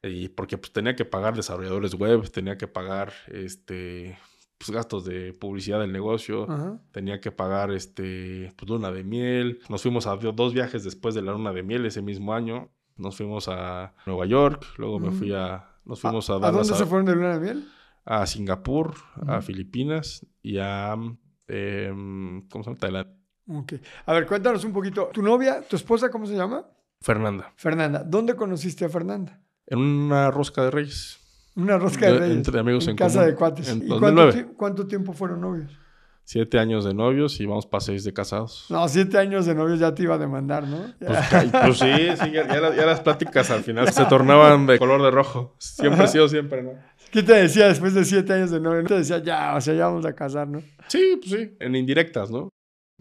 y 0.02 0.28
porque 0.28 0.58
pues 0.58 0.72
tenía 0.72 0.96
que 0.96 1.04
pagar 1.04 1.34
desarrolladores 1.36 1.94
web, 1.94 2.28
tenía 2.30 2.56
que 2.58 2.66
pagar, 2.66 3.12
este, 3.28 4.18
pues 4.58 4.70
gastos 4.70 5.04
de 5.04 5.32
publicidad 5.32 5.78
del 5.80 5.92
negocio, 5.92 6.50
Ajá. 6.50 6.80
tenía 6.90 7.20
que 7.20 7.30
pagar 7.32 7.70
este 7.70 8.52
pues, 8.56 8.68
luna 8.68 8.90
de 8.90 9.04
miel. 9.04 9.60
Nos 9.68 9.82
fuimos 9.82 10.06
a 10.06 10.16
do- 10.16 10.32
dos 10.32 10.52
viajes 10.54 10.82
después 10.84 11.14
de 11.14 11.22
la 11.22 11.32
luna 11.32 11.52
de 11.52 11.62
miel 11.62 11.86
ese 11.86 12.02
mismo 12.02 12.34
año. 12.34 12.70
Nos 12.96 13.16
fuimos 13.16 13.48
a 13.48 13.92
Nueva 14.06 14.26
York, 14.26 14.64
luego 14.78 14.98
me 15.00 15.08
Mm. 15.10 15.12
fui 15.12 15.32
a 15.32 15.68
nos 15.84 16.00
fuimos 16.00 16.30
a, 16.30 16.34
¿A 16.34 16.38
Dallas, 16.38 16.68
dónde 16.68 16.78
se 16.84 16.86
fueron 16.88 17.06
de 17.06 17.14
luna 17.14 17.38
de 17.38 17.40
miel? 17.40 17.68
a 18.04 18.26
Singapur, 18.26 18.94
a. 19.26 19.40
Filipinas 19.42 20.26
y 20.42 20.58
a 20.58 20.94
em, 21.48 22.48
¿cómo 22.48 22.64
se 22.64 22.70
llama? 22.70 22.78
Tailandia. 22.78 23.14
Ok. 23.48 23.72
A 24.06 24.12
ver, 24.12 24.26
cuéntanos 24.26 24.64
un 24.64 24.72
poquito. 24.72 25.10
¿Tu 25.12 25.22
novia, 25.22 25.62
tu 25.68 25.76
esposa, 25.76 26.10
cómo 26.10 26.26
se 26.26 26.34
llama? 26.36 26.64
Fernanda, 27.00 27.52
Fernanda. 27.56 28.04
¿Dónde 28.04 28.34
conociste 28.36 28.84
a 28.84 28.88
Fernanda? 28.88 29.40
en 29.66 29.78
una 29.78 30.30
rosca 30.30 30.62
de 30.64 30.70
reyes. 30.70 31.18
Una 31.56 31.78
rosca 31.78 32.06
de 32.06 32.12
De- 32.12 32.18
reyes. 32.20 32.36
entre 32.38 32.60
amigos 32.60 32.84
en, 32.84 32.90
en 32.90 32.96
casa 32.96 33.18
común. 33.20 33.30
de 33.30 33.36
cuates. 33.36 33.68
En 33.68 33.78
¿Y 33.84 33.88
cuánto, 33.88 34.06
2009. 34.22 34.32
ti- 34.42 34.54
cuánto 34.56 34.86
tiempo 34.86 35.12
fueron 35.12 35.40
novios? 35.40 35.70
Siete 36.24 36.58
años 36.58 36.84
de 36.84 36.94
novios 36.94 37.40
y 37.40 37.46
vamos 37.46 37.66
para 37.66 37.80
seis 37.80 38.04
de 38.04 38.12
casados. 38.12 38.66
No, 38.70 38.88
siete 38.88 39.18
años 39.18 39.44
de 39.44 39.54
novios 39.54 39.80
ya 39.80 39.94
te 39.94 40.04
iba 40.04 40.14
a 40.14 40.18
demandar, 40.18 40.66
¿no? 40.66 40.78
Pues, 40.98 41.18
ca- 41.28 41.64
pues 41.64 41.78
sí, 41.78 42.16
sí, 42.16 42.30
ya, 42.30 42.46
ya 42.46 42.60
las, 42.60 42.76
ya 42.76 42.86
las 42.86 43.00
pláticas 43.00 43.50
al 43.50 43.62
final 43.62 43.88
se 43.92 44.04
tornaban 44.06 44.66
de 44.66 44.78
color 44.78 45.02
de 45.02 45.10
rojo. 45.10 45.56
Siempre 45.58 46.04
ha 46.04 46.06
sido 46.06 46.28
siempre, 46.28 46.62
¿no? 46.62 46.72
¿Qué 47.10 47.22
te 47.22 47.34
decía 47.34 47.66
después 47.68 47.92
de 47.94 48.04
siete 48.04 48.32
años 48.32 48.50
de 48.50 48.60
novio? 48.60 48.84
Te 48.84 48.94
decía, 48.94 49.18
ya, 49.18 49.54
o 49.56 49.60
sea, 49.60 49.74
ya 49.74 49.86
vamos 49.88 50.06
a 50.06 50.14
casar, 50.14 50.48
¿no? 50.48 50.62
Sí, 50.88 51.18
pues 51.20 51.30
sí, 51.30 51.56
en 51.60 51.74
indirectas, 51.76 52.30
¿no? 52.30 52.48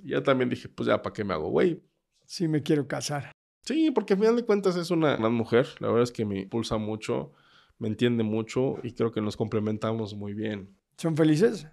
Y 0.03 0.10
Ya 0.10 0.23
también 0.23 0.49
dije, 0.49 0.67
pues 0.67 0.88
ya, 0.88 1.01
¿para 1.01 1.13
qué 1.13 1.23
me 1.23 1.34
hago, 1.34 1.49
güey? 1.49 1.81
Sí, 2.25 2.47
me 2.47 2.62
quiero 2.63 2.88
casar. 2.88 3.31
Sí, 3.63 3.91
porque 3.91 4.13
al 4.13 4.19
final 4.19 4.36
de 4.36 4.43
cuentas 4.45 4.75
es 4.75 4.89
una 4.89 5.15
gran 5.15 5.34
mujer. 5.34 5.67
La 5.79 5.88
verdad 5.88 6.03
es 6.03 6.12
que 6.12 6.25
me 6.25 6.39
impulsa 6.39 6.77
mucho, 6.77 7.31
me 7.77 7.88
entiende 7.88 8.23
mucho 8.23 8.77
y 8.84 8.93
creo 8.93 9.12
que 9.12 9.21
nos 9.21 9.38
complementamos 9.38 10.15
muy 10.15 10.34
bien. 10.34 10.75
¿Son 10.97 11.15
felices? 11.15 11.67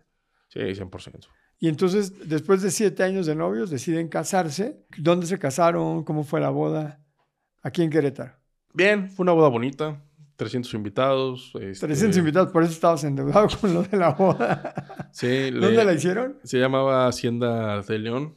Sí, 0.48 0.60
100%. 0.60 1.28
Y 1.60 1.68
entonces, 1.68 2.28
después 2.28 2.62
de 2.62 2.70
siete 2.70 3.02
años 3.02 3.26
de 3.26 3.34
novios, 3.34 3.68
deciden 3.70 4.08
casarse. 4.08 4.84
¿Dónde 4.96 5.26
se 5.26 5.38
casaron? 5.38 6.04
¿Cómo 6.04 6.22
fue 6.24 6.40
la 6.40 6.50
boda? 6.50 7.00
Aquí 7.62 7.82
en 7.82 7.90
Querétaro. 7.90 8.34
Bien, 8.72 9.10
fue 9.10 9.24
una 9.24 9.32
boda 9.32 9.48
bonita. 9.48 10.00
300 10.36 10.72
invitados. 10.74 11.50
este, 11.60 11.86
300 11.88 12.16
invitados, 12.18 12.52
por 12.52 12.62
eso 12.62 12.70
estabas 12.72 13.02
endeudado 13.02 13.48
con 13.60 13.74
lo 13.74 13.82
de 13.82 13.96
la 13.96 14.10
boda. 14.10 15.08
Sí, 15.12 15.26
le- 15.50 15.58
¿Dónde 15.58 15.84
la 15.84 15.92
hicieron? 15.94 16.36
se 16.44 16.58
llamaba 16.60 17.08
Hacienda 17.08 17.82
de 17.82 17.98
León. 17.98 18.36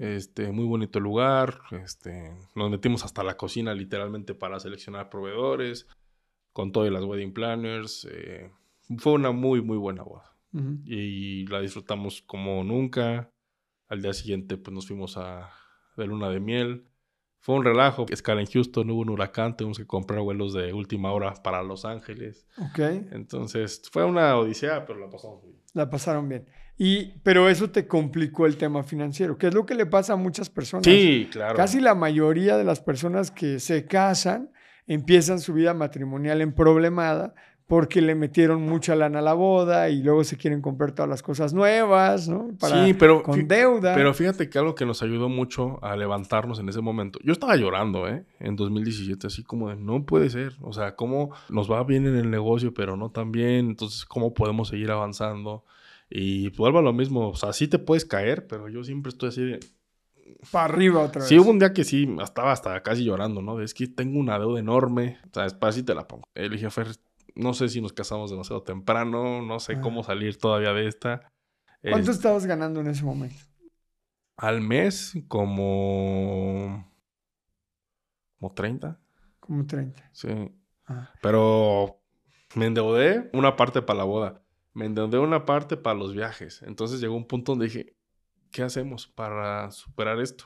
Este, 0.00 0.52
muy 0.52 0.66
bonito 0.66 1.00
lugar. 1.00 1.60
Este, 1.82 2.30
nos 2.54 2.70
metimos 2.70 3.06
hasta 3.06 3.22
la 3.24 3.38
cocina 3.38 3.72
literalmente 3.72 4.34
para 4.34 4.60
seleccionar 4.60 5.08
proveedores. 5.08 5.86
Con 6.52 6.72
todo 6.72 6.86
y 6.86 6.90
las 6.90 7.04
wedding 7.04 7.32
planners. 7.32 8.06
eh, 8.12 8.50
fue 8.98 9.14
una 9.14 9.30
muy, 9.30 9.62
muy 9.62 9.78
buena 9.78 10.02
boda. 10.02 10.31
Y 10.84 11.46
la 11.46 11.60
disfrutamos 11.60 12.22
como 12.22 12.62
nunca. 12.64 13.30
Al 13.88 14.02
día 14.02 14.12
siguiente 14.12 14.56
pues 14.56 14.74
nos 14.74 14.86
fuimos 14.86 15.16
a 15.16 15.50
de 15.96 16.06
luna 16.06 16.28
de 16.28 16.40
miel. 16.40 16.88
Fue 17.40 17.56
un 17.56 17.64
relajo, 17.64 18.06
escala 18.08 18.40
en 18.40 18.46
Houston, 18.46 18.88
hubo 18.90 19.00
un 19.00 19.10
huracán, 19.10 19.56
tuvimos 19.56 19.76
que 19.76 19.86
comprar 19.86 20.20
vuelos 20.20 20.54
de 20.54 20.72
última 20.72 21.10
hora 21.10 21.34
para 21.42 21.62
Los 21.64 21.84
Ángeles. 21.84 22.46
Ok, 22.56 22.78
Entonces 23.10 23.82
fue 23.90 24.04
una 24.04 24.36
odisea, 24.36 24.86
pero 24.86 25.00
la 25.00 25.10
pasamos 25.10 25.42
bien. 25.42 25.56
la 25.74 25.90
pasaron 25.90 26.28
bien. 26.28 26.46
Y, 26.78 27.18
pero 27.24 27.48
eso 27.48 27.70
te 27.70 27.88
complicó 27.88 28.46
el 28.46 28.56
tema 28.56 28.84
financiero, 28.84 29.36
que 29.38 29.48
es 29.48 29.54
lo 29.54 29.66
que 29.66 29.74
le 29.74 29.86
pasa 29.86 30.12
a 30.12 30.16
muchas 30.16 30.50
personas. 30.50 30.84
Sí, 30.84 31.28
claro. 31.32 31.56
Casi 31.56 31.80
la 31.80 31.94
mayoría 31.96 32.56
de 32.56 32.64
las 32.64 32.80
personas 32.80 33.30
que 33.32 33.58
se 33.58 33.86
casan 33.86 34.52
empiezan 34.86 35.40
su 35.40 35.52
vida 35.52 35.74
matrimonial 35.74 36.40
en 36.40 36.54
problemada 36.54 37.34
porque 37.66 38.02
le 38.02 38.14
metieron 38.14 38.62
mucha 38.62 38.94
lana 38.94 39.20
a 39.20 39.22
la 39.22 39.32
boda 39.34 39.88
y 39.88 40.02
luego 40.02 40.24
se 40.24 40.36
quieren 40.36 40.60
comprar 40.60 40.92
todas 40.92 41.08
las 41.08 41.22
cosas 41.22 41.54
nuevas, 41.54 42.28
¿no? 42.28 42.50
sí, 42.60 42.94
pero 42.94 43.22
con 43.22 43.48
deuda. 43.48 43.94
Pero 43.94 44.12
fíjate 44.12 44.50
que 44.50 44.58
algo 44.58 44.74
que 44.74 44.84
nos 44.84 45.02
ayudó 45.02 45.28
mucho 45.28 45.82
a 45.82 45.96
levantarnos 45.96 46.58
en 46.58 46.68
ese 46.68 46.80
momento. 46.80 47.18
Yo 47.24 47.32
estaba 47.32 47.56
llorando, 47.56 48.08
¿eh? 48.08 48.24
En 48.40 48.56
2017, 48.56 49.26
así 49.26 49.42
como 49.42 49.70
de, 49.70 49.76
no 49.76 50.04
puede 50.04 50.28
ser. 50.28 50.54
O 50.60 50.72
sea, 50.72 50.96
¿cómo 50.96 51.30
nos 51.48 51.70
va 51.70 51.82
bien 51.84 52.06
en 52.06 52.16
el 52.16 52.30
negocio, 52.30 52.74
pero 52.74 52.96
no 52.96 53.10
tan 53.10 53.32
bien? 53.32 53.70
Entonces, 53.70 54.04
¿cómo 54.04 54.34
podemos 54.34 54.68
seguir 54.68 54.90
avanzando? 54.90 55.64
Y 56.10 56.50
vuelvo 56.50 56.80
a 56.80 56.82
lo 56.82 56.92
mismo. 56.92 57.30
O 57.30 57.36
sea, 57.36 57.52
sí 57.52 57.68
te 57.68 57.78
puedes 57.78 58.04
caer, 58.04 58.46
pero 58.46 58.68
yo 58.68 58.84
siempre 58.84 59.10
estoy 59.10 59.30
así 59.30 59.42
de... 59.42 59.60
Para 60.50 60.66
arriba 60.66 61.00
otra 61.00 61.20
vez. 61.20 61.28
Sí, 61.28 61.38
hubo 61.38 61.50
un 61.50 61.58
día 61.58 61.72
que 61.72 61.84
sí, 61.84 62.08
estaba 62.22 62.52
hasta 62.52 62.82
casi 62.82 63.04
llorando, 63.04 63.40
¿no? 63.40 63.60
Es 63.60 63.74
que 63.74 63.86
tengo 63.86 64.18
una 64.18 64.38
deuda 64.38 64.58
enorme. 64.58 65.18
O 65.30 65.34
sea, 65.34 65.44
después 65.44 65.74
sí 65.74 65.84
te 65.84 65.94
la 65.94 66.08
pongo. 66.08 66.28
Le 66.34 66.48
dije, 66.48 66.68
Fer, 66.68 66.88
no 67.34 67.54
sé 67.54 67.68
si 67.68 67.80
nos 67.80 67.92
casamos 67.92 68.30
demasiado 68.30 68.62
temprano, 68.62 69.42
no 69.42 69.60
sé 69.60 69.80
cómo 69.80 70.02
salir 70.02 70.38
todavía 70.38 70.72
de 70.72 70.86
esta. 70.86 71.32
¿Cuánto 71.82 72.10
estabas 72.10 72.46
ganando 72.46 72.80
en 72.80 72.88
ese 72.88 73.04
momento? 73.04 73.36
Al 74.36 74.60
mes, 74.60 75.14
como. 75.28 76.90
como 78.38 78.54
30. 78.54 79.00
Como 79.40 79.66
30. 79.66 80.10
Sí. 80.12 80.28
Ah. 80.86 81.12
Pero 81.20 82.00
me 82.54 82.66
endeudé 82.66 83.30
una 83.32 83.56
parte 83.56 83.82
para 83.82 83.98
la 83.98 84.04
boda. 84.04 84.42
Me 84.74 84.86
endeudé 84.86 85.18
una 85.18 85.44
parte 85.44 85.76
para 85.76 85.98
los 85.98 86.14
viajes. 86.14 86.62
Entonces 86.62 87.00
llegó 87.00 87.14
un 87.14 87.26
punto 87.26 87.52
donde 87.52 87.66
dije, 87.66 87.96
¿qué 88.50 88.62
hacemos 88.62 89.06
para 89.06 89.70
superar 89.70 90.20
esto? 90.20 90.44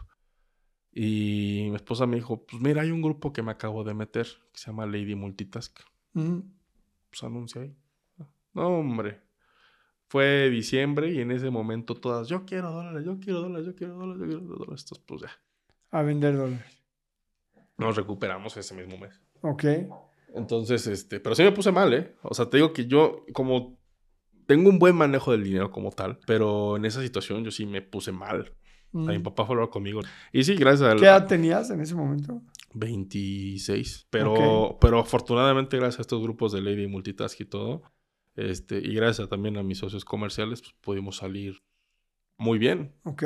Y 0.92 1.68
mi 1.68 1.76
esposa 1.76 2.06
me 2.06 2.16
dijo, 2.16 2.44
pues 2.46 2.60
mira, 2.62 2.82
hay 2.82 2.90
un 2.90 3.02
grupo 3.02 3.32
que 3.32 3.42
me 3.42 3.52
acabo 3.52 3.84
de 3.84 3.94
meter 3.94 4.26
que 4.52 4.58
se 4.58 4.66
llama 4.70 4.86
Lady 4.86 5.14
Multitask 5.14 5.78
pues 7.18 7.30
anuncia 7.30 7.62
ahí. 7.62 7.74
No, 8.52 8.68
hombre. 8.78 9.20
Fue 10.08 10.50
diciembre 10.50 11.12
y 11.12 11.20
en 11.20 11.30
ese 11.30 11.50
momento 11.50 11.94
todas, 11.94 12.28
yo 12.28 12.44
quiero 12.44 12.70
dólares, 12.70 13.04
yo 13.04 13.18
quiero 13.18 13.40
dólares, 13.40 13.66
yo 13.66 13.74
quiero 13.74 13.94
dólares, 13.94 14.20
yo 14.20 14.26
quiero 14.28 14.42
dólares. 14.42 14.82
Entonces, 14.82 15.04
pues 15.06 15.22
ya. 15.22 15.30
A 15.90 16.02
vender 16.02 16.36
dólares. 16.36 16.82
Nos 17.76 17.96
recuperamos 17.96 18.56
ese 18.56 18.74
mismo 18.74 18.98
mes. 18.98 19.20
Ok. 19.40 19.64
Entonces, 20.34 20.86
este, 20.86 21.20
pero 21.20 21.34
sí 21.34 21.42
me 21.42 21.52
puse 21.52 21.72
mal, 21.72 21.92
¿eh? 21.92 22.14
O 22.22 22.34
sea, 22.34 22.48
te 22.48 22.58
digo 22.58 22.72
que 22.72 22.86
yo, 22.86 23.24
como 23.32 23.78
tengo 24.46 24.70
un 24.70 24.78
buen 24.78 24.94
manejo 24.94 25.32
del 25.32 25.44
dinero 25.44 25.70
como 25.70 25.90
tal, 25.90 26.18
pero 26.26 26.76
en 26.76 26.84
esa 26.84 27.02
situación 27.02 27.44
yo 27.44 27.50
sí 27.50 27.66
me 27.66 27.82
puse 27.82 28.12
mal. 28.12 28.52
A 28.94 28.98
mi 28.98 29.18
mm. 29.18 29.22
papá 29.22 29.44
fue 29.44 29.54
a 29.54 29.56
hablar 29.56 29.70
conmigo. 29.70 30.00
Y 30.32 30.44
sí, 30.44 30.54
gracias 30.54 30.90
a 30.90 30.96
¿Qué 30.96 31.04
edad 31.04 31.26
tenías 31.26 31.70
en 31.70 31.80
ese 31.80 31.94
momento? 31.94 32.40
26. 32.76 34.08
Pero, 34.10 34.78
pero 34.80 35.00
afortunadamente, 35.00 35.76
gracias 35.76 36.00
a 36.00 36.02
estos 36.02 36.22
grupos 36.22 36.52
de 36.52 36.60
Lady 36.60 36.86
Multitask 36.86 37.40
y 37.40 37.46
todo, 37.46 37.82
este, 38.36 38.78
y 38.78 38.94
gracias 38.94 39.28
también 39.28 39.56
a 39.56 39.62
mis 39.62 39.78
socios 39.78 40.04
comerciales, 40.04 40.60
pues 40.60 40.74
pudimos 40.80 41.16
salir 41.16 41.62
muy 42.36 42.58
bien. 42.58 42.94
Ok. 43.04 43.24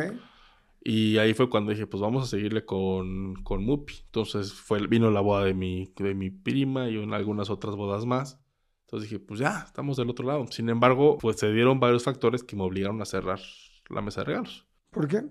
Y 0.83 1.19
ahí 1.19 1.35
fue 1.35 1.51
cuando 1.51 1.73
dije, 1.73 1.87
pues 1.87 2.01
vamos 2.01 2.25
a 2.25 2.27
seguirle 2.27 2.65
con, 2.65 3.35
con 3.43 3.65
Mupi. 3.65 3.95
Entonces 4.07 4.53
fue, 4.55 4.87
vino 4.87 5.11
la 5.11 5.21
boda 5.21 5.45
de 5.45 5.53
mi, 5.53 5.93
de 5.97 6.15
mi 6.15 6.31
prima 6.31 6.89
y 6.89 6.97
en 6.97 7.13
algunas 7.13 7.51
otras 7.51 7.77
bodas 7.77 8.07
más. 8.07 8.41
Entonces 8.87 9.11
dije, 9.11 9.21
pues 9.21 9.41
ya, 9.41 9.65
estamos 9.67 9.97
del 9.97 10.11
otro 10.11 10.27
lado. 10.27 10.47
Sin 10.51 10.69
embargo, 10.69 11.19
pues 11.19 11.39
se 11.39 11.53
dieron 11.53 11.81
varios 11.81 12.05
factores 12.05 12.43
que 12.45 12.57
me 12.57 12.63
obligaron 12.63 13.03
a 13.03 13.05
cerrar 13.05 13.41
la 13.89 14.01
mesa 14.01 14.21
de 14.21 14.27
regalos. 14.27 14.67
¿Por 14.91 15.07
qué? 15.07 15.23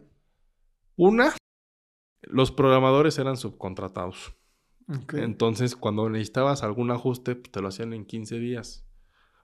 Una, 0.95 1.33
los 2.21 2.51
programadores 2.51 3.17
eran 3.17 3.37
subcontratados. 3.37 4.33
Entonces, 5.13 5.75
cuando 5.75 6.09
necesitabas 6.09 6.63
algún 6.63 6.89
ajuste, 6.91 7.35
pues, 7.35 7.51
te 7.51 7.61
lo 7.61 7.67
hacían 7.67 7.93
en 7.93 8.05
15 8.05 8.39
días. 8.39 8.85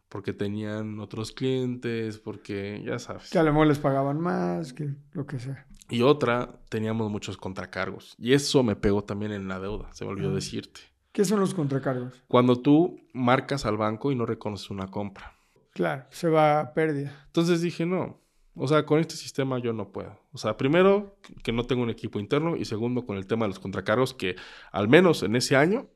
Porque 0.09 0.33
tenían 0.33 0.99
otros 0.99 1.31
clientes, 1.31 2.19
porque 2.19 2.81
ya 2.85 2.99
sabes. 2.99 3.29
Que 3.29 3.39
a 3.39 3.43
lo 3.43 3.51
mejor 3.51 3.67
les 3.67 3.79
pagaban 3.79 4.19
más, 4.19 4.73
que 4.73 4.95
lo 5.11 5.25
que 5.25 5.39
sea. 5.39 5.67
Y 5.89 6.01
otra, 6.01 6.59
teníamos 6.69 7.11
muchos 7.11 7.37
contracargos. 7.37 8.15
Y 8.17 8.33
eso 8.33 8.63
me 8.63 8.75
pegó 8.75 9.03
también 9.03 9.31
en 9.31 9.47
la 9.47 9.59
deuda, 9.59 9.91
se 9.93 10.05
me 10.05 10.11
olvidó 10.11 10.31
ah. 10.31 10.35
decirte. 10.35 10.81
¿Qué 11.11 11.25
son 11.25 11.39
los 11.39 11.53
contracargos? 11.53 12.23
Cuando 12.27 12.59
tú 12.59 12.99
marcas 13.13 13.65
al 13.65 13.77
banco 13.77 14.11
y 14.11 14.15
no 14.15 14.25
reconoces 14.25 14.69
una 14.69 14.87
compra. 14.87 15.33
Claro, 15.71 16.05
se 16.09 16.29
va 16.29 16.59
a 16.59 16.73
pérdida. 16.73 17.23
Entonces 17.27 17.61
dije, 17.61 17.85
no, 17.85 18.19
o 18.55 18.67
sea, 18.67 18.85
con 18.85 18.99
este 18.99 19.15
sistema 19.15 19.59
yo 19.59 19.73
no 19.73 19.91
puedo. 19.91 20.17
O 20.31 20.37
sea, 20.37 20.55
primero, 20.57 21.17
que 21.43 21.51
no 21.51 21.65
tengo 21.65 21.83
un 21.83 21.89
equipo 21.89 22.19
interno 22.19 22.55
y 22.55 22.65
segundo, 22.65 23.05
con 23.05 23.17
el 23.17 23.27
tema 23.27 23.45
de 23.45 23.49
los 23.49 23.59
contracargos, 23.59 24.13
que 24.13 24.35
al 24.71 24.87
menos 24.87 25.23
en 25.23 25.35
ese 25.35 25.55
año, 25.55 25.89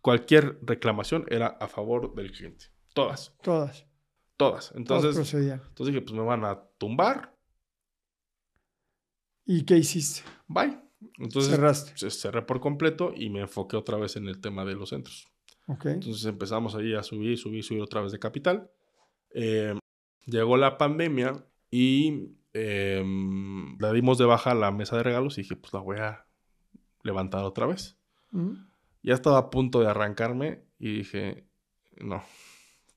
cualquier 0.00 0.58
reclamación 0.62 1.24
era 1.28 1.48
a 1.48 1.66
favor 1.66 2.14
del 2.14 2.30
cliente. 2.30 2.66
Todas. 2.94 3.34
Todas. 3.42 3.86
Todas. 4.36 4.72
Entonces, 4.74 5.16
entonces 5.34 5.86
dije, 5.86 6.00
pues 6.00 6.12
me 6.12 6.22
van 6.22 6.44
a 6.44 6.62
tumbar. 6.78 7.34
¿Y 9.44 9.64
qué 9.64 9.76
hiciste? 9.76 10.22
Bye. 10.46 10.80
Entonces 11.18 11.50
Cerraste. 11.50 12.10
cerré 12.10 12.42
por 12.42 12.60
completo 12.60 13.12
y 13.14 13.28
me 13.28 13.40
enfoqué 13.40 13.76
otra 13.76 13.98
vez 13.98 14.16
en 14.16 14.26
el 14.26 14.40
tema 14.40 14.64
de 14.64 14.74
los 14.74 14.90
centros. 14.90 15.26
Ok. 15.66 15.86
Entonces 15.86 16.24
empezamos 16.24 16.74
ahí 16.74 16.94
a 16.94 17.02
subir, 17.02 17.38
subir, 17.38 17.62
subir 17.62 17.82
otra 17.82 18.00
vez 18.00 18.12
de 18.12 18.18
capital. 18.18 18.70
Eh, 19.30 19.74
llegó 20.26 20.56
la 20.56 20.78
pandemia 20.78 21.44
y 21.76 22.36
em, 22.52 23.76
la 23.80 23.92
dimos 23.92 24.16
de 24.16 24.24
baja 24.24 24.52
a 24.52 24.54
la 24.54 24.70
mesa 24.70 24.96
de 24.96 25.02
regalos 25.02 25.36
y 25.36 25.40
dije, 25.40 25.56
pues 25.56 25.72
la 25.72 25.80
voy 25.80 25.98
a 25.98 26.24
levantar 27.02 27.42
otra 27.42 27.66
vez. 27.66 27.98
Ya 29.02 29.14
estaba 29.14 29.38
a 29.38 29.50
punto 29.50 29.80
de 29.80 29.88
arrancarme 29.88 30.62
y 30.78 30.98
dije, 30.98 31.48
no. 31.96 32.22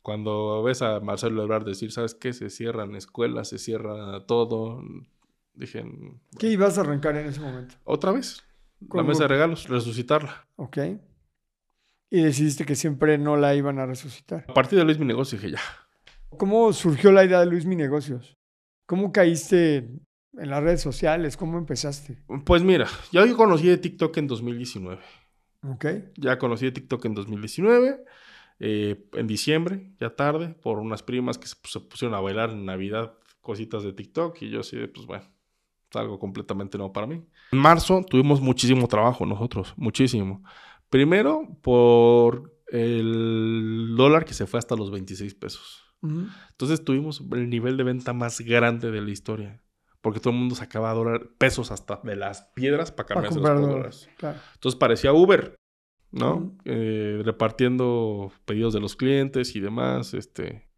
Cuando 0.04 0.62
ves 0.62 0.84
a 0.84 1.00
Marcelo 1.00 1.42
Ebrard 1.42 1.66
decir, 1.66 1.92
¿sabes 1.92 2.14
qué? 2.14 2.34
Se 2.34 2.52
cierran 2.52 2.96
escuelas, 2.96 3.50
se 3.50 3.58
cierra 3.58 4.28
todo. 4.28 4.84
Dije... 5.56 5.84
¿Qué 6.38 6.52
ibas 6.52 6.78
a 6.78 6.82
arrancar 6.82 7.18
en 7.18 7.26
ese 7.26 7.42
momento? 7.42 7.74
Otra 7.84 8.12
vez. 8.12 8.44
La 8.94 9.02
mesa 9.02 9.24
de 9.24 9.30
regalos, 9.30 9.68
resucitarla. 9.68 10.48
Ok. 10.56 10.78
Y 12.12 12.22
decidiste 12.22 12.64
que 12.64 12.76
siempre 12.76 13.18
no 13.18 13.38
la 13.38 13.56
iban 13.56 13.80
a 13.80 13.88
resucitar. 13.88 14.46
A 14.48 14.54
partir 14.54 14.78
de 14.78 14.86
Luis 14.86 15.00
Mi 15.00 15.06
Negocio 15.08 15.40
dije 15.40 15.54
ya. 15.54 15.62
¿Cómo 16.30 16.72
surgió 16.74 17.12
la 17.12 17.26
idea 17.26 17.40
de 17.40 17.48
Luis 17.48 17.66
Mi 17.66 17.76
Negocios? 17.76 18.37
¿Cómo 18.88 19.12
caíste 19.12 19.90
en 20.38 20.50
las 20.50 20.64
redes 20.64 20.82
sociales? 20.82 21.36
¿Cómo 21.36 21.58
empezaste? 21.58 22.24
Pues 22.46 22.64
mira, 22.64 22.88
yo 23.12 23.36
conocí 23.36 23.68
de 23.68 23.78
TikTok 23.78 24.16
en 24.16 24.28
2019. 24.28 25.02
Ok. 25.64 25.86
Ya 26.16 26.40
conocí 26.40 26.66
de 26.66 26.72
TikTok 26.72 27.04
en 27.04 27.14
2019, 27.14 28.06
eh, 28.60 29.06
en 29.12 29.28
diciembre, 29.28 29.92
ya 30.00 30.16
tarde, 30.16 30.56
por 30.62 30.80
unas 30.80 31.04
primas 31.04 31.38
que 31.38 31.48
se, 31.48 31.80
pusieron 31.82 32.16
a 32.16 32.22
bailar 32.22 32.52
en 32.52 32.64
Navidad 32.66 33.14
cositas 33.42 33.84
de 33.84 33.92
TikTok 33.92 34.42
y 34.42 34.50
yo 34.52 34.62
así 34.62 34.78
pues 34.88 35.06
bueno, 35.06 35.26
es 35.90 35.96
algo 35.98 36.18
completamente 36.18 36.78
nuevo 36.78 36.94
para 36.94 37.08
mí. 37.08 37.22
En 37.52 37.60
marzo 37.60 38.06
tuvimos 38.10 38.40
muchísimo 38.40 38.88
trabajo 38.88 39.26
nosotros, 39.26 39.74
muchísimo. 39.76 40.44
Primero 40.90 41.60
por 41.62 42.58
el 42.68 43.96
dólar 43.98 44.24
que 44.24 44.34
se 44.34 44.48
fue 44.48 44.60
hasta 44.60 44.78
los 44.78 44.92
26 44.92 45.36
pesos. 45.36 45.87
Entonces 46.02 46.84
tuvimos 46.84 47.24
el 47.32 47.50
nivel 47.50 47.78
de 47.78 47.84
venta 47.84 48.14
más 48.14 48.42
grande 48.42 48.92
de 48.92 49.02
la 49.02 49.10
historia. 49.10 49.62
Porque 50.02 50.20
todo 50.20 50.32
el 50.32 50.40
mundo 50.40 50.56
sacaba 50.56 50.94
dólar, 50.94 51.30
pesos 51.38 51.72
hasta 51.72 52.00
de 52.04 52.16
las 52.16 52.44
piedras 52.54 52.92
para 52.92 53.08
cambiarse 53.08 53.40
los 53.40 53.62
dólares. 53.62 54.10
Entonces 54.54 54.78
parecía 54.80 55.12
Uber, 55.12 55.56
¿no? 56.12 56.56
Eh, 56.66 57.22
repartiendo 57.26 58.32
pedidos 58.46 58.74
de 58.74 58.80
los 58.80 58.96
clientes 58.96 59.56
y 59.56 59.60
demás. 59.60 60.14
Este. 60.14 60.70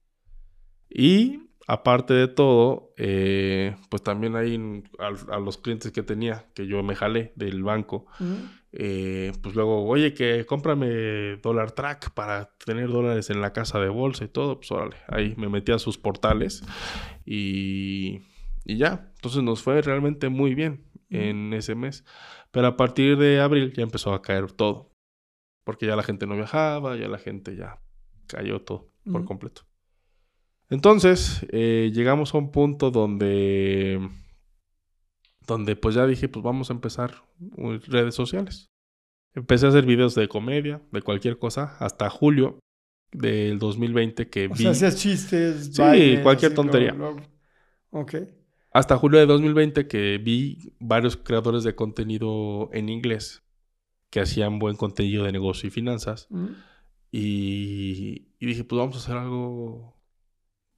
Y 0.89 1.48
aparte 1.69 2.15
de 2.15 2.27
todo, 2.27 2.93
eh, 2.97 3.75
pues 3.89 4.01
también 4.01 4.35
hay 4.35 4.83
a, 4.97 5.37
los 5.37 5.59
clientes 5.59 5.91
que 5.91 6.01
tenía, 6.01 6.47
que 6.55 6.65
yo 6.65 6.81
me 6.81 6.95
jalé 6.95 7.31
del 7.35 7.61
banco. 7.61 8.07
Eh, 8.71 9.31
pues 9.43 9.53
luego, 9.53 9.85
oye, 9.85 10.15
que 10.15 10.47
cómprame 10.47 11.37
Dollar 11.37 11.71
Track 11.71 12.11
para 12.15 12.55
tener 12.65 12.89
dólares 12.89 13.29
en 13.29 13.39
la 13.39 13.53
casa 13.53 13.79
de 13.79 13.89
bolsa 13.89 14.23
y 14.23 14.29
todo, 14.29 14.57
pues 14.57 14.71
órale, 14.71 14.95
ahí 15.09 15.35
me 15.37 15.47
metí 15.47 15.71
a 15.71 15.77
sus 15.77 15.99
portales 15.99 16.63
y, 17.23 18.21
y 18.65 18.77
ya, 18.77 19.11
entonces 19.15 19.43
nos 19.43 19.61
fue 19.61 19.79
realmente 19.83 20.29
muy 20.29 20.55
bien 20.55 20.85
en 21.11 21.53
ese 21.53 21.75
mes, 21.75 22.03
pero 22.49 22.65
a 22.65 22.77
partir 22.77 23.15
de 23.17 23.41
abril 23.41 23.73
ya 23.73 23.83
empezó 23.83 24.13
a 24.13 24.23
caer 24.23 24.51
todo, 24.51 24.91
porque 25.63 25.85
ya 25.85 25.95
la 25.95 26.03
gente 26.03 26.25
no 26.25 26.35
viajaba, 26.35 26.95
ya 26.95 27.07
la 27.07 27.19
gente 27.19 27.55
ya 27.55 27.79
cayó 28.25 28.61
todo 28.61 28.89
por 29.11 29.23
completo. 29.25 29.68
Entonces, 30.69 31.45
eh, 31.49 31.91
llegamos 31.93 32.33
a 32.33 32.37
un 32.37 32.51
punto 32.51 32.91
donde 32.91 33.99
donde 35.47 35.75
pues 35.75 35.95
ya 35.95 36.05
dije, 36.05 36.29
pues 36.29 36.43
vamos 36.43 36.69
a 36.69 36.73
empezar 36.73 37.23
redes 37.87 38.13
sociales. 38.13 38.69
Empecé 39.33 39.65
a 39.65 39.69
hacer 39.69 39.85
videos 39.85 40.15
de 40.15 40.27
comedia, 40.27 40.81
de 40.91 41.01
cualquier 41.01 41.39
cosa, 41.39 41.75
hasta 41.79 42.09
julio 42.09 42.59
del 43.11 43.57
2020 43.57 44.29
que 44.29 44.45
o 44.45 44.49
vi... 44.49 44.63
Sea, 44.63 44.71
hacías 44.71 44.95
chistes, 44.95 45.71
Sí, 45.73 46.19
cualquier 46.21 46.53
tontería. 46.53 46.95
Ok. 47.89 48.15
Hasta 48.71 48.97
julio 48.97 49.19
de 49.19 49.25
2020 49.25 49.87
que 49.87 50.19
vi 50.19 50.73
varios 50.79 51.17
creadores 51.17 51.63
de 51.63 51.73
contenido 51.73 52.69
en 52.71 52.89
inglés 52.89 53.41
que 54.11 54.19
hacían 54.19 54.59
buen 54.59 54.75
contenido 54.75 55.23
de 55.23 55.31
negocio 55.31 55.67
y 55.67 55.71
finanzas. 55.71 56.27
Mm. 56.29 56.47
Y, 57.11 58.27
y 58.39 58.45
dije, 58.45 58.63
pues 58.63 58.77
vamos 58.77 58.95
a 58.95 58.99
hacer 58.99 59.17
algo 59.17 59.98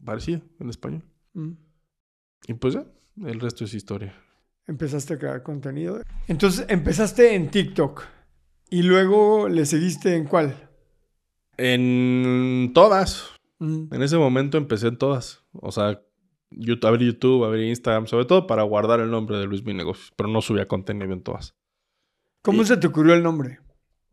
parecido 0.03 0.41
en 0.59 0.69
español. 0.69 1.03
Mm. 1.33 1.51
Y 2.47 2.53
pues 2.55 2.73
ya, 2.75 2.85
el 3.25 3.39
resto 3.39 3.65
es 3.65 3.73
historia. 3.73 4.13
Empezaste 4.67 5.13
a 5.15 5.17
crear 5.19 5.43
contenido. 5.43 6.01
Entonces 6.27 6.65
empezaste 6.69 7.35
en 7.35 7.49
TikTok 7.51 8.03
y 8.69 8.83
luego 8.83 9.49
le 9.49 9.65
seguiste 9.65 10.15
en 10.15 10.25
cuál? 10.25 10.69
En 11.57 12.71
todas. 12.73 13.29
Mm. 13.59 13.93
En 13.93 14.01
ese 14.01 14.17
momento 14.17 14.57
empecé 14.57 14.87
en 14.87 14.97
todas. 14.97 15.43
O 15.53 15.71
sea, 15.71 16.01
YouTube, 16.51 16.87
abrir 16.87 17.13
YouTube, 17.13 17.43
abrir 17.45 17.67
Instagram, 17.67 18.07
sobre 18.07 18.25
todo 18.25 18.47
para 18.47 18.63
guardar 18.63 18.99
el 18.99 19.11
nombre 19.11 19.37
de 19.37 19.45
Luis 19.45 19.63
Mi 19.63 19.73
Negocios, 19.73 20.11
pero 20.15 20.29
no 20.29 20.41
subía 20.41 20.67
contenido 20.67 21.11
en 21.13 21.21
todas. 21.21 21.55
¿Cómo 22.41 22.63
Y- 22.63 22.65
se 22.65 22.77
te 22.77 22.87
ocurrió 22.87 23.13
el 23.13 23.23
nombre? 23.23 23.59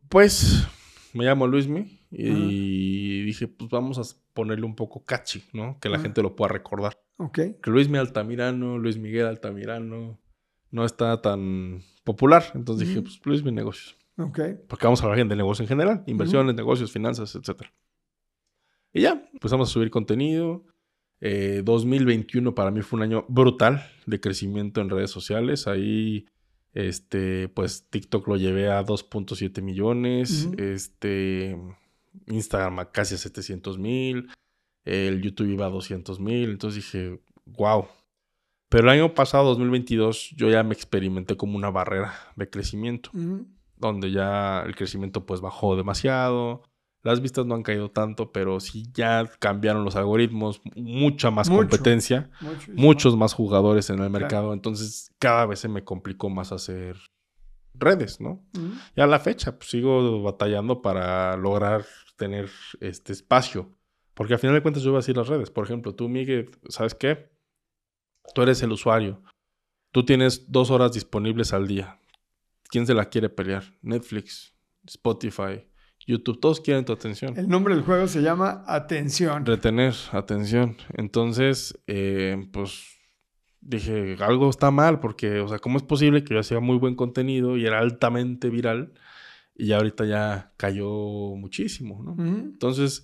Pues 0.09 0.67
me 1.13 1.25
llamo 1.25 1.47
Luismi 1.47 1.99
y 2.11 3.08
dije, 3.29 3.47
pues 3.47 3.69
vamos 3.69 3.97
a 3.97 4.17
ponerle 4.33 4.65
un 4.65 4.75
poco 4.75 5.03
catchy, 5.05 5.43
¿no? 5.53 5.79
Que 5.79 5.89
la 5.89 5.95
Ajá. 5.95 6.03
gente 6.03 6.21
lo 6.21 6.35
pueda 6.35 6.53
recordar. 6.53 6.97
Ok. 7.17 7.39
Que 7.61 7.69
Luismi 7.71 7.97
Altamirano, 7.97 8.77
Luis 8.77 8.97
Miguel 8.97 9.25
Altamirano, 9.27 10.19
no 10.71 10.85
está 10.85 11.21
tan 11.21 11.81
popular. 12.03 12.43
Entonces 12.55 12.87
dije, 12.87 13.01
pues 13.01 13.19
Luismi 13.25 13.51
Negocios. 13.51 13.97
Ok. 14.17 14.39
Porque 14.67 14.85
vamos 14.85 15.01
a 15.01 15.05
hablar 15.05 15.27
de 15.27 15.35
negocio 15.35 15.63
en 15.63 15.69
general, 15.69 16.03
inversiones, 16.05 16.55
negocios, 16.55 16.91
finanzas, 16.91 17.35
etc. 17.35 17.63
Y 18.93 19.01
ya, 19.01 19.29
empezamos 19.33 19.69
a 19.69 19.71
subir 19.71 19.89
contenido. 19.89 20.65
Eh, 21.21 21.61
2021 21.65 22.55
para 22.55 22.71
mí 22.71 22.81
fue 22.81 22.97
un 22.97 23.03
año 23.03 23.25
brutal 23.27 23.85
de 24.05 24.19
crecimiento 24.19 24.81
en 24.81 24.89
redes 24.89 25.11
sociales. 25.11 25.67
Ahí, 25.67 26.25
este, 26.73 27.49
pues 27.49 27.87
TikTok 27.89 28.27
lo 28.27 28.37
llevé 28.37 28.69
a 28.69 28.83
2.7 28.83 29.61
millones. 29.61 30.45
Ujú. 30.45 30.55
Este, 30.61 31.57
Instagram 32.29 32.79
a 32.79 32.91
casi 32.91 33.15
a 33.15 33.17
700 33.17 33.77
mil. 33.77 34.29
El 34.85 35.21
YouTube 35.21 35.49
iba 35.49 35.65
a 35.65 35.69
200 35.69 36.19
mil. 36.19 36.49
Entonces 36.51 36.83
dije, 36.83 37.21
wow. 37.45 37.87
Pero 38.69 38.83
el 38.83 38.89
año 38.99 39.13
pasado, 39.13 39.45
2022, 39.49 40.31
yo 40.37 40.49
ya 40.49 40.63
me 40.63 40.73
experimenté 40.73 41.35
como 41.35 41.57
una 41.57 41.71
barrera 41.71 42.13
de 42.35 42.49
crecimiento 42.49 43.09
donde 43.77 44.11
ya 44.11 44.61
el 44.65 44.75
crecimiento 44.75 45.25
pues 45.25 45.41
bajó 45.41 45.75
demasiado. 45.75 46.63
Las 47.01 47.21
vistas 47.21 47.45
no 47.45 47.55
han 47.55 47.63
caído 47.63 47.89
tanto, 47.91 48.31
pero 48.33 48.59
sí 48.59 48.83
ya 48.93 49.25
cambiaron 49.39 49.85
los 49.85 49.95
algoritmos, 49.95 50.61
mucha 50.75 51.31
más 51.31 51.49
Mucho. 51.49 51.61
competencia, 51.61 52.29
Mucho. 52.41 52.71
muchos 52.75 53.15
más 53.17 53.33
jugadores 53.33 53.89
en 53.89 53.95
el 53.99 54.09
Claro. 54.09 54.11
mercado, 54.19 54.53
entonces 54.53 55.09
cada 55.17 55.45
vez 55.45 55.59
se 55.59 55.69
me 55.69 55.85
complicó 55.85 56.29
más 56.29 56.51
hacer 56.51 56.97
redes, 57.73 58.19
¿no? 58.19 58.45
Ujú. 58.53 58.71
Y 58.97 59.01
a 59.01 59.07
la 59.07 59.19
fecha 59.19 59.57
pues, 59.57 59.69
sigo 59.69 60.21
batallando 60.23 60.81
para 60.81 61.37
lograr 61.37 61.85
tener 62.19 62.51
este 62.81 63.13
espacio, 63.13 63.75
porque 64.13 64.33
al 64.33 64.39
final 64.39 64.55
de 64.55 64.61
cuentas 64.61 64.83
yo 64.83 64.91
voy 64.91 64.97
a 64.97 64.99
decir 64.99 65.17
las 65.17 65.27
redes. 65.27 65.49
Por 65.49 65.65
ejemplo, 65.65 65.95
tú, 65.95 66.07
Miguel, 66.07 66.51
¿sabes 66.67 66.93
qué? 66.93 67.31
Tú 68.35 68.43
eres 68.43 68.61
el 68.61 68.71
usuario. 68.71 69.23
Tú 69.91 70.05
tienes 70.05 70.51
dos 70.51 70.69
horas 70.69 70.91
disponibles 70.91 71.53
al 71.53 71.67
día. 71.67 71.99
¿Quién 72.69 72.85
se 72.85 72.93
la 72.93 73.05
quiere 73.05 73.29
pelear? 73.29 73.63
Netflix, 73.81 74.53
Spotify, 74.85 75.65
YouTube. 76.05 76.39
Todos 76.39 76.61
quieren 76.61 76.85
tu 76.85 76.93
atención. 76.93 77.35
El 77.37 77.47
nombre 77.47 77.73
del 77.73 77.83
juego 77.83 78.07
se 78.07 78.21
llama 78.21 78.63
Atención. 78.67 79.45
Retener 79.45 79.95
atención. 80.11 80.77
Entonces, 80.93 81.79
eh, 81.87 82.47
pues 82.51 82.99
dije, 83.61 84.17
algo 84.19 84.49
está 84.49 84.69
mal 84.69 84.99
porque, 84.99 85.39
o 85.39 85.47
sea, 85.47 85.59
¿cómo 85.59 85.77
es 85.77 85.83
posible 85.83 86.23
que 86.23 86.35
yo 86.35 86.39
hacía 86.39 86.59
muy 86.59 86.77
buen 86.77 86.95
contenido 86.95 87.57
y 87.57 87.65
era 87.65 87.79
altamente 87.79 88.49
viral 88.49 88.93
y 89.59 89.67
ya 89.67 89.77
ahorita 89.77 90.05
ya 90.05 90.53
cayó 90.55 90.89
muchísimo, 91.35 92.01
¿no? 92.01 92.15
Entonces, 92.17 93.03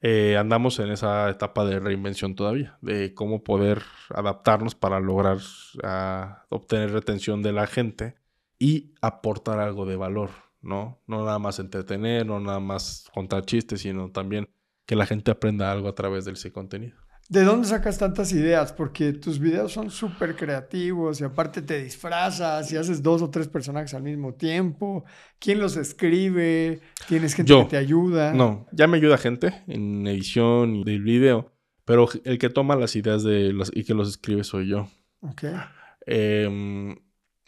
eh, 0.00 0.36
andamos 0.36 0.80
en 0.80 0.90
esa 0.90 1.30
etapa 1.30 1.64
de 1.64 1.78
reinvención 1.78 2.34
todavía, 2.34 2.76
de 2.82 3.14
cómo 3.14 3.44
poder 3.44 3.82
adaptarnos 4.10 4.74
para 4.74 4.98
lograr 4.98 5.38
ah, 5.84 6.44
obtener 6.48 6.90
retención 6.90 7.40
de 7.40 7.52
la 7.52 7.68
gente 7.68 8.16
y 8.58 8.94
aportar 9.00 9.60
algo 9.60 9.86
de 9.86 9.94
valor, 9.94 10.30
¿no? 10.60 11.00
No 11.06 11.24
nada 11.24 11.38
más 11.38 11.60
entretener, 11.60 12.26
no 12.26 12.40
nada 12.40 12.58
más 12.58 13.08
contar 13.14 13.46
chistes, 13.46 13.82
sino 13.82 14.10
también 14.10 14.48
que 14.86 14.96
la 14.96 15.06
gente 15.06 15.30
aprenda 15.30 15.70
algo 15.70 15.88
a 15.88 15.94
través 15.94 16.24
de 16.24 16.32
ese 16.32 16.50
contenido. 16.50 16.96
¿De 17.32 17.44
dónde 17.44 17.66
sacas 17.66 17.96
tantas 17.96 18.30
ideas? 18.34 18.74
Porque 18.74 19.14
tus 19.14 19.38
videos 19.38 19.72
son 19.72 19.90
súper 19.90 20.36
creativos 20.36 21.18
y 21.18 21.24
aparte 21.24 21.62
te 21.62 21.82
disfrazas 21.82 22.70
y 22.70 22.76
haces 22.76 23.02
dos 23.02 23.22
o 23.22 23.30
tres 23.30 23.48
personajes 23.48 23.94
al 23.94 24.02
mismo 24.02 24.34
tiempo. 24.34 25.06
¿Quién 25.38 25.58
los 25.58 25.78
escribe? 25.78 26.82
¿Tienes 27.08 27.32
gente 27.32 27.48
Yo. 27.48 27.62
que 27.62 27.70
te 27.70 27.76
ayuda? 27.78 28.34
No, 28.34 28.66
ya 28.70 28.86
me 28.86 28.98
ayuda 28.98 29.16
gente 29.16 29.64
en 29.66 30.06
edición 30.06 30.76
y 30.76 30.84
del 30.84 31.00
video, 31.00 31.50
pero 31.86 32.06
el 32.24 32.36
que 32.36 32.50
toma 32.50 32.76
las 32.76 32.96
ideas 32.96 33.22
de 33.22 33.54
los, 33.54 33.72
y 33.74 33.84
que 33.84 33.94
los 33.94 34.10
escribe 34.10 34.44
soy 34.44 34.68
yo. 34.68 34.88
Ok. 35.22 35.44
Eh, 36.04 36.94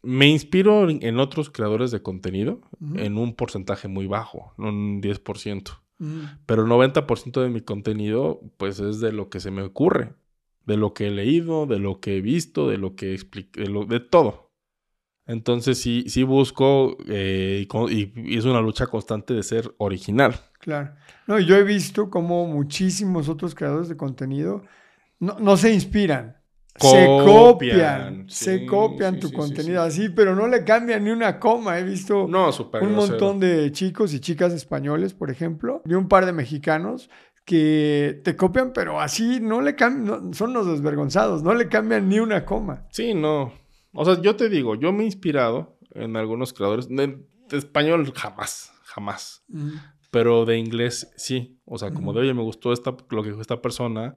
me 0.03 0.26
inspiro 0.28 0.89
en, 0.89 1.18
otros 1.18 1.51
creadores 1.51 1.91
de 1.91 2.01
contenido 2.01 2.62
en 2.97 3.18
un 3.18 3.35
porcentaje 3.35 3.89
muy 3.89 4.07
bajo, 4.07 4.55
un 4.57 5.03
10%. 5.03 5.84
Ujú. 5.99 6.28
Pero 6.47 6.62
el 6.62 6.68
90% 6.68 7.42
de 7.42 7.49
mi 7.51 7.61
contenido, 7.61 8.40
pues 8.57 8.80
es 8.80 9.01
de 9.01 9.12
lo 9.12 9.28
que 9.30 9.40
se 9.40 9.51
me 9.51 9.62
ocurre, 9.62 10.14
de 10.66 10.76
lo 10.76 10.95
que 10.95 11.09
he 11.09 11.11
leído, 11.11 11.66
de 11.66 11.78
lo 11.78 12.01
que 12.01 12.16
he 12.16 12.20
visto, 12.20 12.68
de 12.68 12.78
lo 12.78 12.97
que 12.97 13.14
expliqué, 13.14 13.62
de, 13.62 13.68
lo- 13.68 13.84
de 13.86 14.01
todo. 14.01 14.51
Entonces 15.26 15.78
sí, 15.78 16.05
sí 16.09 16.22
busco 16.22 16.99
eh, 17.09 17.66
y 17.90 18.36
es 18.36 18.45
una 18.45 18.61
lucha 18.61 18.86
constante 18.88 19.32
de 19.34 19.42
ser 19.42 19.74
original. 19.78 20.34
Claro. 20.61 20.95
No, 21.26 21.38
yo 21.38 21.57
he 21.57 21.62
visto 21.64 22.11
como 22.11 22.47
muchísimos 22.47 23.28
otros 23.28 23.55
creadores 23.55 23.88
de 23.88 23.97
contenido 23.97 24.64
no, 25.20 25.38
no 25.40 25.57
se 25.57 25.72
inspiran. 25.72 26.36
Se 26.77 27.07
Copian, 27.22 28.29
se 28.29 28.66
copian 28.66 29.14
sí, 29.14 29.20
tu 29.20 29.29
sí, 29.29 29.35
contenido 29.35 29.83
sí. 29.83 30.01
así, 30.03 30.09
pero 30.09 30.35
no 30.35 30.49
le 30.49 30.64
cambian 30.64 31.05
ni 31.05 31.11
una 31.11 31.39
coma. 31.39 31.79
He 31.79 31.85
visto 31.85 32.27
No, 32.29 32.47
un 32.49 32.70
grosero. 32.70 32.95
montón 32.95 33.41
de 33.41 33.70
chicos 33.72 34.12
y 34.14 34.20
chicas 34.20 34.53
españoles, 34.53 35.14
por 35.14 35.31
ejemplo, 35.31 35.83
y 35.87 35.95
un 35.95 36.09
par 36.09 36.27
de 36.27 36.33
mexicanos 36.33 37.11
que 37.45 38.20
te 38.25 38.37
copian, 38.37 38.72
pero 38.72 39.01
así 39.01 39.39
no 39.41 39.61
le 39.61 39.77
cambian, 39.77 40.33
son 40.35 40.53
los 40.55 40.66
desvergonzados, 40.66 41.43
no 41.43 41.55
le 41.55 41.68
cambian 41.68 42.09
ni 42.09 42.18
una 42.18 42.45
coma. 42.45 42.87
Sí, 42.91 43.14
no. 43.14 43.53
O 43.93 44.05
sea, 44.05 44.20
yo 44.20 44.35
te 44.35 44.49
digo, 44.49 44.75
yo 44.75 44.93
me 44.93 45.03
he 45.03 45.07
inspirado 45.07 45.79
en 45.93 46.16
algunos 46.16 46.53
creadores. 46.53 46.89
De, 46.89 47.18
de 47.49 47.57
español 47.59 48.11
jamás, 48.16 48.72
jamás. 48.85 49.45
Pero 50.11 50.45
de 50.45 50.59
inglés 50.59 51.12
sí. 51.16 51.61
O 51.64 51.79
sea, 51.79 51.93
como 51.93 52.11
Ujú. 52.11 52.18
de, 52.18 52.25
oye, 52.25 52.35
me 52.35 52.43
gustó 52.43 52.72
esta, 52.72 52.97
lo 53.11 53.22
que 53.22 53.29
dijo 53.29 53.41
esta 53.41 53.61
persona, 53.61 54.16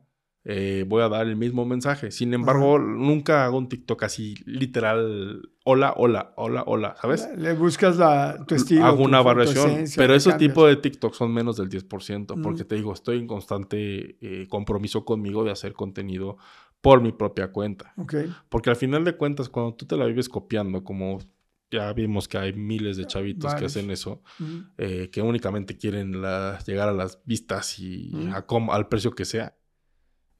eh, 0.50 0.86
voy 0.88 1.02
a 1.04 1.10
dar 1.10 1.28
el 1.28 1.36
mismo 1.36 1.66
mensaje. 1.66 2.10
Sin 2.10 2.34
embargo, 2.34 2.80
nunca 2.80 3.44
hago 3.44 3.58
un 3.58 3.68
TikTok 3.68 4.04
así 4.04 4.36
literal, 4.46 5.50
hola, 5.66 5.94
hola, 5.98 6.34
hola, 6.38 6.64
hola, 6.66 6.96
¿sabes? 7.02 7.28
Le 7.38 7.54
buscas 7.54 7.98
la, 7.98 8.46
tu 8.48 8.56
estilo. 8.56 8.86
hago 8.86 9.04
una 9.04 9.22
variación. 9.22 9.70
pero 9.98 10.14
ese 10.16 10.30
tipo 10.40 10.66
de 10.68 10.76
TikTok 10.78 11.14
son 11.14 11.34
menos 11.34 11.58
del 11.58 11.70
10%. 11.70 12.42
Porque 12.42 12.64
te 12.64 12.76
digo, 12.76 12.94
estoy 12.94 13.18
en 13.20 13.28
constante 13.28 14.18
eh, 14.22 14.48
compromiso 14.48 15.04
conmigo 15.04 15.44
de 15.44 15.52
hacer 15.52 15.74
contenido 15.74 16.38
por 16.80 17.02
mi 17.02 17.12
propia 17.12 17.52
cuenta. 17.52 17.94
Porque 18.48 18.70
al 18.70 18.76
final 18.78 19.04
de 19.04 19.18
cuentas, 19.18 19.50
cuando 19.50 19.74
tú 19.76 19.86
te 19.86 19.98
la 19.98 20.06
vives 20.06 20.30
copiando, 20.30 20.84
como 20.84 21.20
ya 21.70 21.92
vimos 21.92 22.30
que 22.30 22.38
hay 22.38 22.54
miles 22.54 22.96
de 22.96 23.06
chavitos 23.06 23.52
que 23.60 23.66
hacen 23.66 23.92
eso, 23.92 24.22
eh, 24.78 25.10
que 25.12 25.22
únicamente 25.22 25.76
quieren 25.78 26.22
la- 26.22 26.58
llegar 26.66 26.88
a 26.88 26.94
las 26.94 27.22
vistas 27.26 27.78
y 27.80 28.12
a 28.34 28.46
com- 28.46 28.70
al 28.72 28.88
precio 28.88 29.12
que 29.12 29.26
sea, 29.26 29.57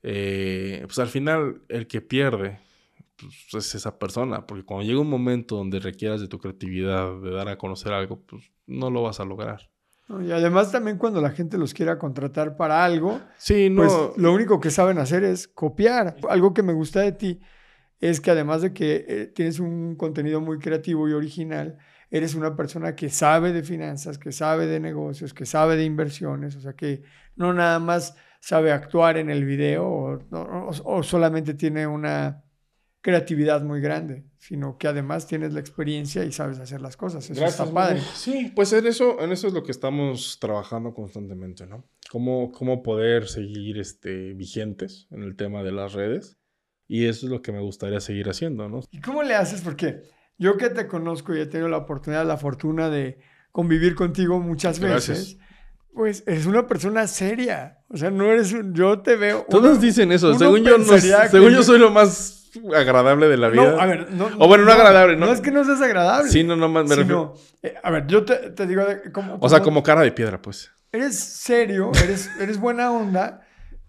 eh, 0.10 0.82
pues 0.86 0.98
al 1.00 1.08
final 1.10 1.62
el 1.68 1.86
que 1.88 2.00
pierde 2.00 2.60
pues, 3.52 3.66
es 3.66 3.76
esa 3.76 4.00
persona. 4.00 4.48
Porque 4.48 4.64
cuando 4.64 4.86
llega 4.86 5.02
un 5.02 5.10
momento 5.10 5.58
donde 5.58 5.80
requieras 5.80 6.22
de 6.22 6.30
tu 6.30 6.40
creatividad, 6.40 7.20
de 7.22 7.32
dar 7.32 7.50
a 7.50 7.58
conocer 7.58 7.92
algo, 7.92 8.22
pues 8.26 8.50
no 8.66 8.90
lo 8.90 9.04
vas 9.04 9.20
a 9.20 9.26
lograr. 9.26 9.70
Y 10.26 10.32
además 10.32 10.72
también 10.72 10.98
cuando 10.98 11.20
la 11.20 11.32
gente 11.32 11.58
los 11.58 11.74
quiera 11.74 12.00
contratar 12.00 12.56
para 12.56 12.86
algo, 12.86 13.20
Sí, 13.38 13.70
no. 13.70 13.82
pues 13.84 14.18
lo 14.18 14.32
único 14.32 14.62
que 14.62 14.72
saben 14.72 14.98
hacer 15.00 15.26
es 15.26 15.50
copiar. 15.50 16.16
Algo 16.30 16.54
que 16.54 16.64
me 16.64 16.72
gusta 16.72 17.02
de 17.02 17.12
ti 17.12 17.42
es 18.00 18.22
que 18.22 18.32
además 18.32 18.62
de 18.62 18.72
que 18.74 19.04
eh, 19.06 19.26
tienes 19.36 19.60
un 19.60 19.98
contenido 19.98 20.40
muy 20.40 20.60
creativo 20.60 21.10
y 21.10 21.12
original, 21.12 21.78
eres 22.10 22.36
una 22.36 22.56
persona 22.56 22.96
que 22.96 23.10
sabe 23.10 23.52
de 23.52 23.64
finanzas, 23.64 24.18
que 24.18 24.32
sabe 24.32 24.66
de 24.68 24.80
negocios, 24.80 25.34
que 25.34 25.46
sabe 25.46 25.76
de 25.76 25.84
inversiones, 25.84 26.56
o 26.56 26.62
sea 26.62 26.72
que 26.72 27.04
no 27.36 27.54
nada 27.54 27.80
más 27.80 28.16
sabe 28.40 28.72
actuar 28.72 29.18
en 29.18 29.30
el 29.30 29.46
video 29.46 29.86
o, 29.88 30.14
o- 30.32 30.72
o 30.98 31.04
solamente 31.04 31.54
tiene 31.54 31.86
una 31.88 32.44
creatividad 33.02 33.62
muy 33.64 33.80
grande, 33.80 34.26
sino 34.38 34.78
que 34.78 34.88
además 34.88 35.28
tienes 35.28 35.54
la 35.54 35.60
experiencia 35.62 36.26
y 36.26 36.32
sabes 36.32 36.60
hacer 36.60 36.82
las 36.82 36.98
cosas. 36.98 37.30
Eso 37.30 37.42
está 37.46 37.64
padre. 37.74 38.02
Sí, 38.16 38.52
pues 38.56 38.74
en 38.74 38.86
eso, 38.88 39.22
en 39.22 39.32
eso 39.32 39.48
es 39.48 39.54
lo 39.54 39.64
que 39.64 39.72
estamos 39.72 40.38
trabajando 40.42 40.94
constantemente, 40.94 41.66
¿no? 41.68 41.86
Cómo, 42.12 42.52
cómo 42.52 42.84
poder 42.84 43.28
seguir 43.28 43.78
este, 43.80 44.34
vigentes 44.34 45.08
en 45.12 45.24
el 45.24 45.36
tema 45.36 45.64
de 45.64 45.72
las 45.72 45.94
redes. 45.94 46.38
Y 46.90 47.06
eso 47.06 47.26
es 47.28 47.32
lo 47.32 47.42
que 47.42 47.52
me 47.52 47.60
gustaría 47.62 48.00
seguir 48.00 48.30
haciendo, 48.30 48.68
¿no? 48.70 48.82
¿Y 48.92 49.00
cómo 49.02 49.24
le 49.24 49.36
haces? 49.36 49.62
Porque 49.62 50.02
yo 50.38 50.58
que 50.58 50.70
te 50.70 50.88
conozco 50.88 51.36
y 51.36 51.40
he 51.40 51.46
tenido 51.46 51.70
la 51.70 51.78
oportunidad, 51.78 52.26
la 52.26 52.38
fortuna 52.38 52.90
de 52.90 53.20
convivir 53.52 53.96
contigo 53.96 54.40
muchas 54.40 54.80
Gracias. 54.80 55.38
Pues 55.98 56.24
eres 56.28 56.46
una 56.46 56.68
persona 56.68 57.08
seria. 57.08 57.80
O 57.90 57.98
sea, 57.98 58.12
no 58.12 58.26
eres 58.32 58.54
un, 58.54 58.74
yo 58.76 59.00
te 59.00 59.16
veo. 59.16 59.46
Todos 59.50 59.72
uno- 59.72 59.80
dicen 59.82 60.12
eso. 60.12 60.34
Según 60.38 60.64
yo, 60.64 60.78
no, 60.78 60.86
según 60.98 61.50
yo 61.52 61.64
soy 61.64 61.80
lo 61.80 61.90
más 61.90 62.50
agradable 62.76 63.28
de 63.28 63.38
la 63.38 63.50
vida. 63.50 63.72
No, 63.72 63.80
a 63.82 63.86
ver, 63.88 64.12
no. 64.12 64.30
O 64.38 64.48
bueno, 64.48 64.64
no 64.64 64.72
agradable, 64.72 65.18
¿no? 65.18 65.26
No 65.26 65.32
es 65.32 65.42
que 65.42 65.50
no 65.52 65.66
seas 65.66 65.82
agradable. 65.82 66.30
Sí, 66.30 66.44
no, 66.44 66.56
no 66.56 66.70
más 66.70 66.88
me 66.88 66.96
refiero. 66.96 67.34
eh, 67.64 67.74
a 67.82 67.90
ver, 67.92 68.06
yo 68.08 68.24
te, 68.24 68.36
te 68.52 68.68
digo, 68.68 68.86
de- 68.86 69.12
como, 69.12 69.38
O 69.42 69.50
sea, 69.50 69.62
como 69.62 69.82
cara 69.82 70.02
de 70.02 70.12
piedra, 70.12 70.40
pues. 70.42 70.72
eres 70.92 71.18
serio, 71.20 71.92
eres, 72.04 72.30
eres 72.40 72.60
buena 72.60 72.92
onda, 72.92 73.42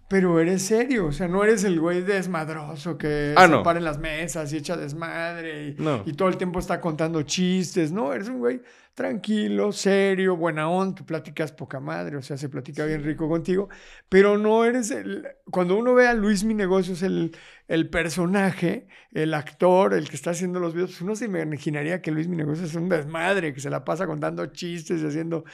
pero 0.09 0.40
eres 0.40 0.62
serio. 0.62 1.06
O 1.06 1.12
sea, 1.12 1.28
no 1.28 1.44
eres 1.44 1.64
el 1.64 1.78
güey 1.80 2.02
desmadroso 2.02 2.96
que 2.98 3.34
Ah, 3.36 3.44
se 3.44 3.50
no. 3.50 3.62
para 3.62 3.78
en 3.78 3.84
las 3.84 3.98
mesas 3.98 4.52
y 4.52 4.56
echa 4.56 4.76
desmadre 4.76 5.68
y, 5.78 5.82
No. 5.82 6.02
y 6.06 6.14
todo 6.14 6.28
el 6.28 6.36
tiempo 6.36 6.59
está 6.59 6.80
contando 6.80 7.22
chistes. 7.22 7.92
No, 7.92 8.12
eres 8.12 8.28
un 8.28 8.38
güey 8.38 8.61
tranquilo, 8.94 9.70
serio, 9.70 10.36
buena 10.36 10.68
onda. 10.68 10.96
Tú 10.96 11.06
platicas 11.06 11.52
poca 11.52 11.78
madre, 11.78 12.16
o 12.16 12.22
sea, 12.22 12.36
se 12.36 12.48
platica 12.48 12.84
bien 12.84 13.04
rico 13.04 13.28
contigo, 13.28 13.68
pero 14.09 14.36
no 14.38 14.64
eres 14.64 14.90
el. 14.90 15.24
Cuando 15.50 15.76
uno 15.76 15.94
ve 15.94 16.09
a 16.09 16.14
Luis 16.14 16.42
Mi 16.42 16.52
Negocios, 16.54 17.02
el, 17.02 17.36
el 17.68 17.88
personaje, 17.90 18.88
el 19.12 19.34
actor, 19.34 19.94
el 19.94 20.09
que 20.09 20.16
está 20.16 20.30
haciendo 20.30 20.59
los 20.59 20.74
videos, 20.74 20.90
pues 20.90 21.02
uno 21.02 21.14
se 21.14 21.26
imaginaría 21.26 22.02
que 22.02 22.11
Luis 22.11 22.26
Mi 22.26 22.36
Negocios 22.36 22.70
es 22.70 22.74
un 22.76 22.88
desmadre, 22.88 23.54
que 23.54 23.61
se 23.61 23.70
la 23.70 23.84
pasa 23.84 24.06
contando 24.06 24.44
chistes 24.46 25.00
y 25.00 25.06
haciendo 25.06 25.44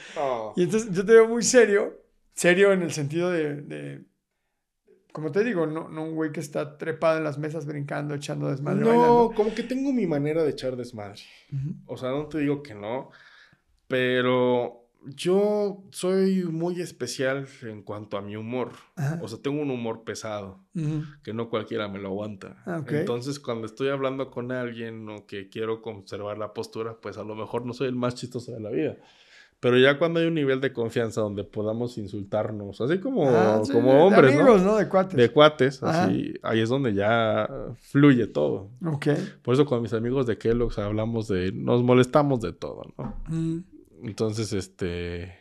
y 0.55 0.63
entonces 0.63 0.89
yo 0.91 1.05
te 1.05 1.11
veo 1.13 1.27
muy 1.27 1.43
serio, 1.43 2.01
serio 2.33 2.71
en 2.73 2.81
el 2.81 2.91
sentido 2.91 3.29
de, 3.31 3.61
de- 3.61 4.05
como 5.15 5.31
te 5.31 5.45
digo, 5.45 5.65
no, 5.65 5.87
no 5.87 6.03
un 6.03 6.13
güey 6.13 6.33
que 6.33 6.41
está 6.41 6.77
trepado 6.77 7.19
en 7.19 7.23
las 7.23 7.37
mesas 7.37 7.65
brincando, 7.65 8.13
echando 8.15 8.49
desmadre, 8.49 8.81
No, 8.81 8.87
bailando. 8.89 9.31
como 9.33 9.55
que 9.55 9.63
tengo 9.63 9.93
mi 9.93 10.05
manera 10.05 10.43
de 10.43 10.49
echar 10.49 10.75
desmadre. 10.75 11.21
O 11.85 11.95
sea, 11.95 12.09
no 12.09 12.25
te 12.27 12.39
digo 12.39 12.61
que 12.61 12.75
no, 12.75 13.11
pero 13.87 14.89
yo 15.05 15.85
soy 15.91 16.43
muy 16.43 16.81
especial 16.81 17.47
en 17.61 17.81
cuanto 17.83 18.17
a 18.17 18.21
mi 18.21 18.35
humor. 18.35 18.71
Ajá. 18.97 19.17
O 19.23 19.29
sea, 19.29 19.39
tengo 19.41 19.61
un 19.61 19.71
humor 19.71 20.03
pesado, 20.03 20.59
que 21.23 21.33
no 21.33 21.49
cualquiera 21.49 21.87
me 21.87 21.99
lo 21.99 22.09
aguanta. 22.09 22.61
Ah. 22.65 22.83
Entonces, 22.85 23.39
cuando 23.39 23.67
estoy 23.67 23.87
hablando 23.87 24.29
con 24.29 24.51
alguien 24.51 25.07
o 25.07 25.25
que 25.25 25.47
quiero 25.47 25.81
conservar 25.81 26.37
la 26.37 26.53
postura, 26.53 26.97
pues 27.01 27.17
a 27.17 27.23
lo 27.23 27.35
mejor 27.35 27.65
no 27.65 27.71
soy 27.71 27.87
el 27.87 27.95
más 27.95 28.15
chistoso 28.15 28.51
de 28.51 28.59
la 28.59 28.69
vida. 28.69 28.97
Pero 29.61 29.79
ya 29.79 29.97
cuando 29.97 30.19
hay 30.19 30.27
un 30.27 30.35
nivel 30.35 30.61
de 30.61 30.73
confianza 30.73 31.21
donde 31.21 31.43
podamos 31.43 31.97
insultarnos, 31.97 32.81
así 32.81 32.99
como, 32.99 33.27
Ah, 33.29 33.61
sí, 33.63 33.71
como 33.71 33.89
de- 33.91 33.95
de 33.95 34.01
hombres, 34.03 34.35
¿no? 34.35 34.41
amigos, 34.41 34.61
¿no? 34.61 34.75
De 34.75 34.87
cuates. 34.89 35.17
De 35.17 35.29
cuates, 35.31 35.81
Ajá. 35.81 36.03
así, 36.03 36.33
ahí 36.43 36.59
es 36.61 36.69
donde 36.69 36.93
ya 36.93 37.49
fluye 37.79 38.27
todo. 38.27 38.69
Ok. 38.85 39.07
Por 39.41 39.53
eso 39.53 39.65
con 39.65 39.81
mis 39.81 39.93
amigos 39.93 40.27
de 40.27 40.37
Kellogg's 40.37 40.77
hablamos 40.77 41.27
de, 41.29 41.51
nos 41.53 41.81
molestamos 41.83 42.41
de 42.41 42.53
todo, 42.53 42.83
¿no? 42.97 43.15
Mm. 43.29 43.59
Entonces, 44.03 44.53
este, 44.53 45.33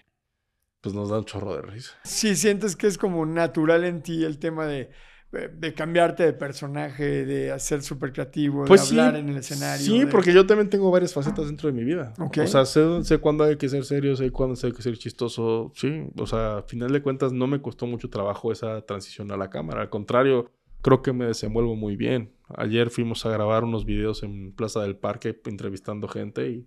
pues 0.81 0.95
nos 0.95 1.11
da 1.11 1.19
un 1.19 1.25
chorro 1.25 1.57
de 1.57 1.63
risa. 1.63 1.93
Sí, 2.05 2.35
sientes 2.37 2.77
que 2.77 2.87
es 2.87 2.97
como 2.97 3.27
natural 3.27 3.85
en 3.85 4.01
ti 4.03 4.25
el 4.25 4.39
tema 4.39 4.65
de, 4.67 4.91
de 5.35 5.75
cambiarte 5.75 6.23
de 6.25 6.33
personaje, 6.33 7.25
de 7.25 7.59
ser 7.59 7.83
súper 7.83 8.13
creativo, 8.13 8.65
Pues 8.65 8.83
de 8.83 8.87
sí, 8.87 8.99
hablar 8.99 9.17
en 9.21 9.29
el 9.29 9.37
escenario. 9.39 9.85
Sí, 9.85 10.01
de- 10.01 10.07
porque 10.07 10.33
yo 10.33 10.47
también 10.47 10.71
tengo 10.71 10.91
varias 10.91 11.13
facetas 11.13 11.47
dentro 11.47 11.69
de 11.69 11.73
mi 11.73 11.85
vida. 11.85 12.13
O 12.19 12.47
sea, 12.47 12.65
sé, 12.65 13.03
sé 13.05 13.19
cuándo 13.19 13.45
hay 13.45 13.57
que 13.57 13.69
ser 13.69 13.85
serio, 13.85 14.15
sé 14.17 14.31
cuándo 14.31 14.59
hay 14.63 14.73
que 14.73 14.83
ser 14.83 14.97
chistoso. 14.97 15.73
Sí, 15.75 16.07
o 16.19 16.27
sea, 16.27 16.59
a 16.59 16.63
final 16.63 16.93
de 16.93 17.03
cuentas 17.03 17.33
no 17.33 17.47
me 17.47 17.61
costó 17.61 17.87
mucho 17.87 18.09
trabajo 18.11 18.53
esa 18.53 18.81
transición 18.83 19.31
a 19.33 19.37
la 19.37 19.51
cámara. 19.51 19.83
Al 19.83 19.91
contrario, 19.91 20.51
creo 20.83 21.03
que 21.03 21.13
me 21.13 21.25
desenvuelvo 21.27 21.77
muy 21.77 21.97
bien. 21.97 22.33
Ayer 22.57 22.91
fuimos 22.91 23.25
a 23.27 23.31
grabar 23.31 23.65
unos 23.65 23.85
videos 23.85 24.23
en 24.23 24.53
Plaza 24.53 24.83
del 24.83 24.97
Parque 24.97 25.41
entrevistando 25.47 26.09
gente 26.09 26.49
y 26.51 26.67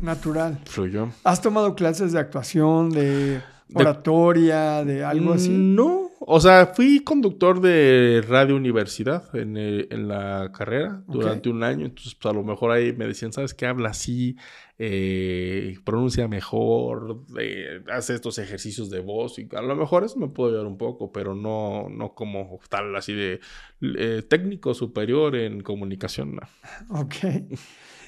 Natural. 0.00 0.58
fluyó. 0.66 1.08
¿Has 1.24 1.42
tomado 1.42 1.74
clases 1.74 2.12
de 2.12 2.18
actuación, 2.18 2.90
de 2.90 3.40
De- 3.40 3.42
oratoria, 3.74 4.84
de 4.84 5.04
algo 5.04 5.32
así? 5.32 5.50
No, 5.50 6.03
o 6.26 6.40
sea, 6.40 6.72
fui 6.74 7.04
conductor 7.04 7.60
de 7.60 8.24
radio 8.26 8.56
universidad 8.56 9.34
en, 9.36 9.56
eh, 9.58 9.86
en 9.90 10.08
la 10.08 10.50
carrera 10.52 11.02
durante 11.06 11.50
un 11.50 11.62
año, 11.62 11.84
entonces 11.84 12.14
pues, 12.14 12.32
a 12.32 12.34
lo 12.34 12.42
mejor 12.42 12.70
ahí 12.70 12.94
me 12.94 13.06
decían, 13.06 13.32
¿sabes 13.32 13.52
qué? 13.52 13.66
Habla 13.66 13.90
así, 13.90 14.36
eh, 14.78 15.76
pronuncia 15.84 16.26
mejor, 16.26 17.24
eh, 17.38 17.82
hace 17.92 18.14
estos 18.14 18.38
ejercicios 18.38 18.88
de 18.88 19.00
voz 19.00 19.38
y 19.38 19.48
a 19.54 19.60
lo 19.60 19.76
mejor 19.76 20.02
eso 20.02 20.18
me 20.18 20.28
puede 20.28 20.52
ayudar 20.52 20.66
un 20.66 20.78
poco, 20.78 21.12
pero 21.12 21.34
no, 21.34 21.88
no 21.90 22.14
como 22.14 22.58
tal 22.70 22.96
así 22.96 23.12
de 23.12 23.40
eh, 23.82 24.22
técnico 24.28 24.72
superior 24.72 25.36
en 25.36 25.60
comunicación. 25.62 26.36
no. 26.36 26.42
Ok. 27.00 27.16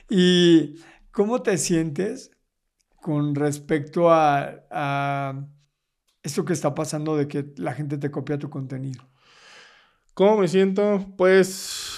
¿Y 0.08 0.76
cómo 1.10 1.42
te 1.42 1.58
sientes 1.58 2.30
con 3.00 3.34
respecto 3.34 4.10
a, 4.10 4.64
a 4.70 5.46
esto 6.26 6.44
que 6.44 6.52
está 6.52 6.74
pasando 6.74 7.16
de 7.16 7.28
que 7.28 7.52
la 7.56 7.72
gente 7.72 7.98
te 7.98 8.10
copia 8.10 8.38
tu 8.38 8.50
contenido? 8.50 9.02
¿Cómo 10.14 10.38
me 10.38 10.48
siento? 10.48 11.06
Pues 11.16 11.96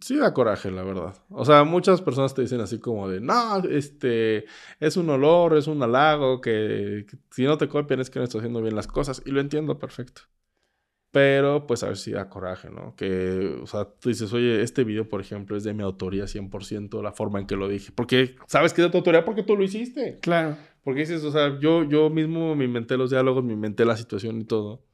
sí 0.00 0.16
da 0.16 0.34
coraje, 0.34 0.70
la 0.70 0.82
verdad. 0.82 1.14
O 1.30 1.44
sea, 1.44 1.64
muchas 1.64 2.02
personas 2.02 2.34
te 2.34 2.42
dicen 2.42 2.60
así 2.60 2.78
como 2.78 3.08
de, 3.08 3.20
no, 3.20 3.58
este, 3.70 4.44
es 4.80 4.96
un 4.96 5.08
olor, 5.10 5.56
es 5.56 5.66
un 5.66 5.82
halago, 5.82 6.40
que, 6.40 7.06
que 7.08 7.16
si 7.30 7.44
no 7.44 7.56
te 7.56 7.68
copian 7.68 8.00
es 8.00 8.10
que 8.10 8.18
no 8.18 8.24
estás 8.24 8.40
haciendo 8.40 8.60
bien 8.60 8.76
las 8.76 8.86
cosas. 8.86 9.22
Y 9.24 9.30
lo 9.30 9.40
entiendo 9.40 9.78
perfecto. 9.78 10.22
Pero, 11.12 11.66
pues, 11.66 11.82
a 11.82 11.86
ver 11.86 11.96
si 11.96 12.10
da 12.10 12.28
coraje, 12.28 12.68
¿no? 12.68 12.94
Que, 12.94 13.58
o 13.62 13.66
sea, 13.66 13.86
tú 13.86 14.10
dices, 14.10 14.32
oye, 14.34 14.60
este 14.60 14.84
video, 14.84 15.08
por 15.08 15.22
ejemplo, 15.22 15.56
es 15.56 15.64
de 15.64 15.72
mi 15.72 15.82
autoría 15.82 16.24
100%, 16.24 17.02
la 17.02 17.12
forma 17.12 17.40
en 17.40 17.46
que 17.46 17.56
lo 17.56 17.68
dije. 17.68 17.90
Porque, 17.94 18.36
¿sabes 18.48 18.74
que 18.74 18.82
es 18.82 18.88
de 18.88 18.90
tu 18.90 18.98
autoría? 18.98 19.24
Porque 19.24 19.42
tú 19.42 19.56
lo 19.56 19.64
hiciste. 19.64 20.18
Claro. 20.20 20.58
Porque 20.86 21.00
dices, 21.00 21.24
o 21.24 21.32
sea, 21.32 21.58
yo, 21.58 21.82
yo 21.82 22.10
mismo 22.10 22.54
me 22.54 22.64
inventé 22.64 22.96
los 22.96 23.10
diálogos, 23.10 23.42
me 23.42 23.54
inventé 23.54 23.84
la 23.84 23.96
situación 23.96 24.40
y 24.40 24.44
todo. 24.44 24.84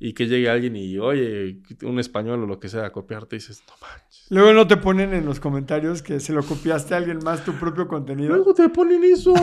Y 0.00 0.12
que 0.12 0.28
llegue 0.28 0.48
alguien 0.48 0.76
y, 0.76 0.96
oye, 0.98 1.58
un 1.82 1.98
español 1.98 2.44
o 2.44 2.46
lo 2.46 2.60
que 2.60 2.68
sea, 2.68 2.86
a 2.86 2.90
copiarte, 2.92 3.34
dices, 3.34 3.64
no 3.66 3.74
manches. 3.80 4.26
Luego 4.30 4.52
no 4.52 4.68
te 4.68 4.76
ponen 4.76 5.12
en 5.12 5.24
los 5.24 5.40
comentarios 5.40 6.02
que 6.02 6.20
se 6.20 6.32
lo 6.32 6.44
copiaste 6.44 6.94
a 6.94 6.98
alguien 6.98 7.18
más 7.24 7.44
tu 7.44 7.52
propio 7.54 7.88
contenido. 7.88 8.28
Luego 8.36 8.54
te 8.54 8.68
ponen 8.68 9.02
eso. 9.02 9.34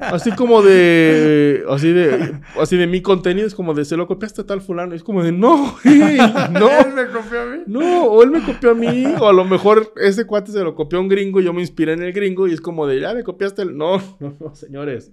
así 0.00 0.30
como 0.32 0.62
de, 0.62 1.64
así 1.68 1.92
de, 1.92 2.40
así 2.60 2.76
de 2.76 2.86
mi 2.86 3.02
contenido, 3.02 3.46
es 3.48 3.54
como 3.56 3.74
de, 3.74 3.84
se 3.84 3.96
lo 3.96 4.06
copiaste 4.06 4.42
a 4.42 4.46
tal 4.46 4.60
fulano. 4.60 4.92
Y 4.94 4.96
es 4.98 5.02
como 5.02 5.24
de, 5.24 5.32
no, 5.32 5.76
güey, 5.82 6.18
no. 6.52 6.70
Él 6.80 6.92
me 6.94 7.06
copió 7.08 7.40
a 7.42 7.46
mí. 7.46 7.62
No, 7.66 8.04
o 8.04 8.22
él 8.22 8.30
me 8.30 8.42
copió 8.44 8.70
a 8.70 8.74
mí, 8.74 9.06
o 9.20 9.26
a 9.28 9.32
lo 9.32 9.44
mejor 9.44 9.92
ese 9.96 10.24
cuate 10.26 10.52
se 10.52 10.62
lo 10.62 10.74
copió 10.76 10.98
a 10.98 11.02
un 11.02 11.08
gringo 11.08 11.40
y 11.40 11.44
yo 11.44 11.52
me 11.52 11.60
inspiré 11.62 11.94
en 11.94 12.02
el 12.02 12.12
gringo 12.12 12.46
y 12.46 12.52
es 12.52 12.60
como 12.60 12.86
de, 12.86 13.00
ya 13.00 13.12
me 13.14 13.24
copiaste 13.24 13.62
el... 13.62 13.76
No, 13.76 13.96
no, 14.20 14.36
no, 14.38 14.54
señores. 14.54 15.12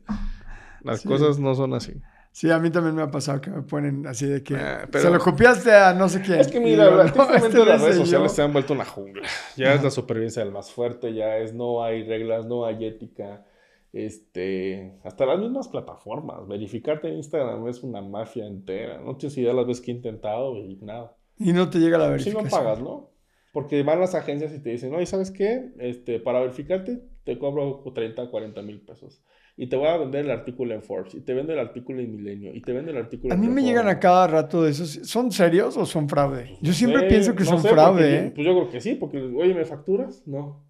Las 0.83 1.01
Sí. 1.01 1.07
cosas 1.07 1.39
no 1.39 1.55
son 1.55 1.73
así. 1.73 1.93
Sí, 2.33 2.49
a 2.49 2.59
mí 2.59 2.69
también 2.69 2.95
me 2.95 3.01
ha 3.01 3.11
pasado 3.11 3.41
que 3.41 3.49
me 3.49 3.61
ponen 3.61 4.07
así 4.07 4.25
de 4.25 4.41
que 4.41 4.55
Ah, 4.55 4.87
pero- 4.89 5.03
se 5.03 5.09
lo 5.11 5.19
copiaste 5.19 5.71
a 5.73 5.93
no 5.93 6.07
sé 6.07 6.21
quién. 6.21 6.39
Es 6.39 6.47
que 6.47 6.59
mira, 6.61 6.85
digo, 6.85 6.97
"No, 6.97 7.03
este 7.03 7.17
las 7.65 7.81
redes 7.81 7.95
hice 7.95 8.05
sociales 8.05 8.31
yo". 8.31 8.35
se 8.35 8.41
han 8.41 8.53
vuelto 8.53 8.73
una 8.73 8.85
jungla. 8.85 9.27
Ya 9.57 9.73
es 9.73 9.83
la 9.83 9.89
supervivencia 9.91 10.41
del 10.43 10.53
más 10.53 10.71
fuerte, 10.71 11.13
ya 11.13 11.37
es 11.37 11.53
no 11.53 11.83
hay 11.83 12.03
reglas, 12.07 12.45
no 12.45 12.65
hay 12.65 12.85
ética. 12.85 13.45
Este, 13.93 14.97
hasta 15.03 15.25
las 15.25 15.39
mismas 15.39 15.67
plataformas. 15.67 16.47
Verificarte 16.47 17.09
en 17.09 17.15
Instagram 17.17 17.67
es 17.67 17.83
una 17.83 18.01
mafia 18.01 18.45
entera. 18.47 18.99
No 19.01 19.17
tienes 19.17 19.37
idea 19.37 19.53
las 19.53 19.67
veces 19.67 19.83
que 19.83 19.91
he 19.91 19.95
intentado 19.95 20.55
y 20.57 20.77
nada. 20.81 21.15
Y 21.37 21.53
no 21.53 21.69
te 21.69 21.79
llega 21.79 21.97
la 21.97 22.05
Si 22.05 22.11
verificación. 22.11 22.43
no 22.45 22.49
pagas, 22.49 22.79
¿no? 22.81 23.09
Porque 23.51 23.83
van 23.83 23.99
las 23.99 24.15
agencias 24.15 24.53
y 24.53 24.59
te 24.59 24.69
dicen, 24.69 24.93
oye, 24.95 25.05
¿sabes 25.05 25.29
qué? 25.31 25.71
Este, 25.79 26.19
para 26.19 26.39
verificarte 26.39 27.01
te 27.25 27.37
cobro 27.37 27.83
30, 27.93 28.29
40 28.29 28.61
mil 28.61 28.79
pesos. 28.81 29.21
Y 29.61 29.67
te 29.67 29.75
voy 29.75 29.89
a 29.89 29.97
vender 29.97 30.25
el 30.25 30.31
artículo 30.31 30.73
en 30.73 30.81
Forbes. 30.81 31.13
Y 31.13 31.21
te 31.21 31.35
vende 31.35 31.53
el 31.53 31.59
artículo 31.59 31.99
en 31.99 32.15
Milenio. 32.15 32.51
Y 32.51 32.61
te 32.61 32.73
vende 32.73 32.89
el 32.89 32.97
artículo 32.97 33.31
A 33.31 33.37
mí 33.37 33.47
me 33.47 33.61
llegan 33.61 33.87
a 33.87 33.99
cada 33.99 34.25
rato 34.25 34.63
de 34.63 34.71
esos. 34.71 34.89
¿Son 35.07 35.31
serios 35.31 35.77
o 35.77 35.85
son 35.85 36.09
fraude? 36.09 36.57
Yo 36.63 36.73
siempre 36.73 37.07
pienso 37.07 37.35
que 37.35 37.43
no 37.43 37.51
son 37.51 37.61
sé, 37.61 37.69
fraude, 37.69 38.01
porque 38.01 38.17
¿eh? 38.17 38.31
Pues 38.33 38.47
yo 38.47 38.53
creo 38.55 38.69
que 38.71 38.81
sí, 38.81 38.95
porque, 38.95 39.19
oye, 39.21 39.53
¿me 39.53 39.63
facturas? 39.65 40.23
No. 40.25 40.65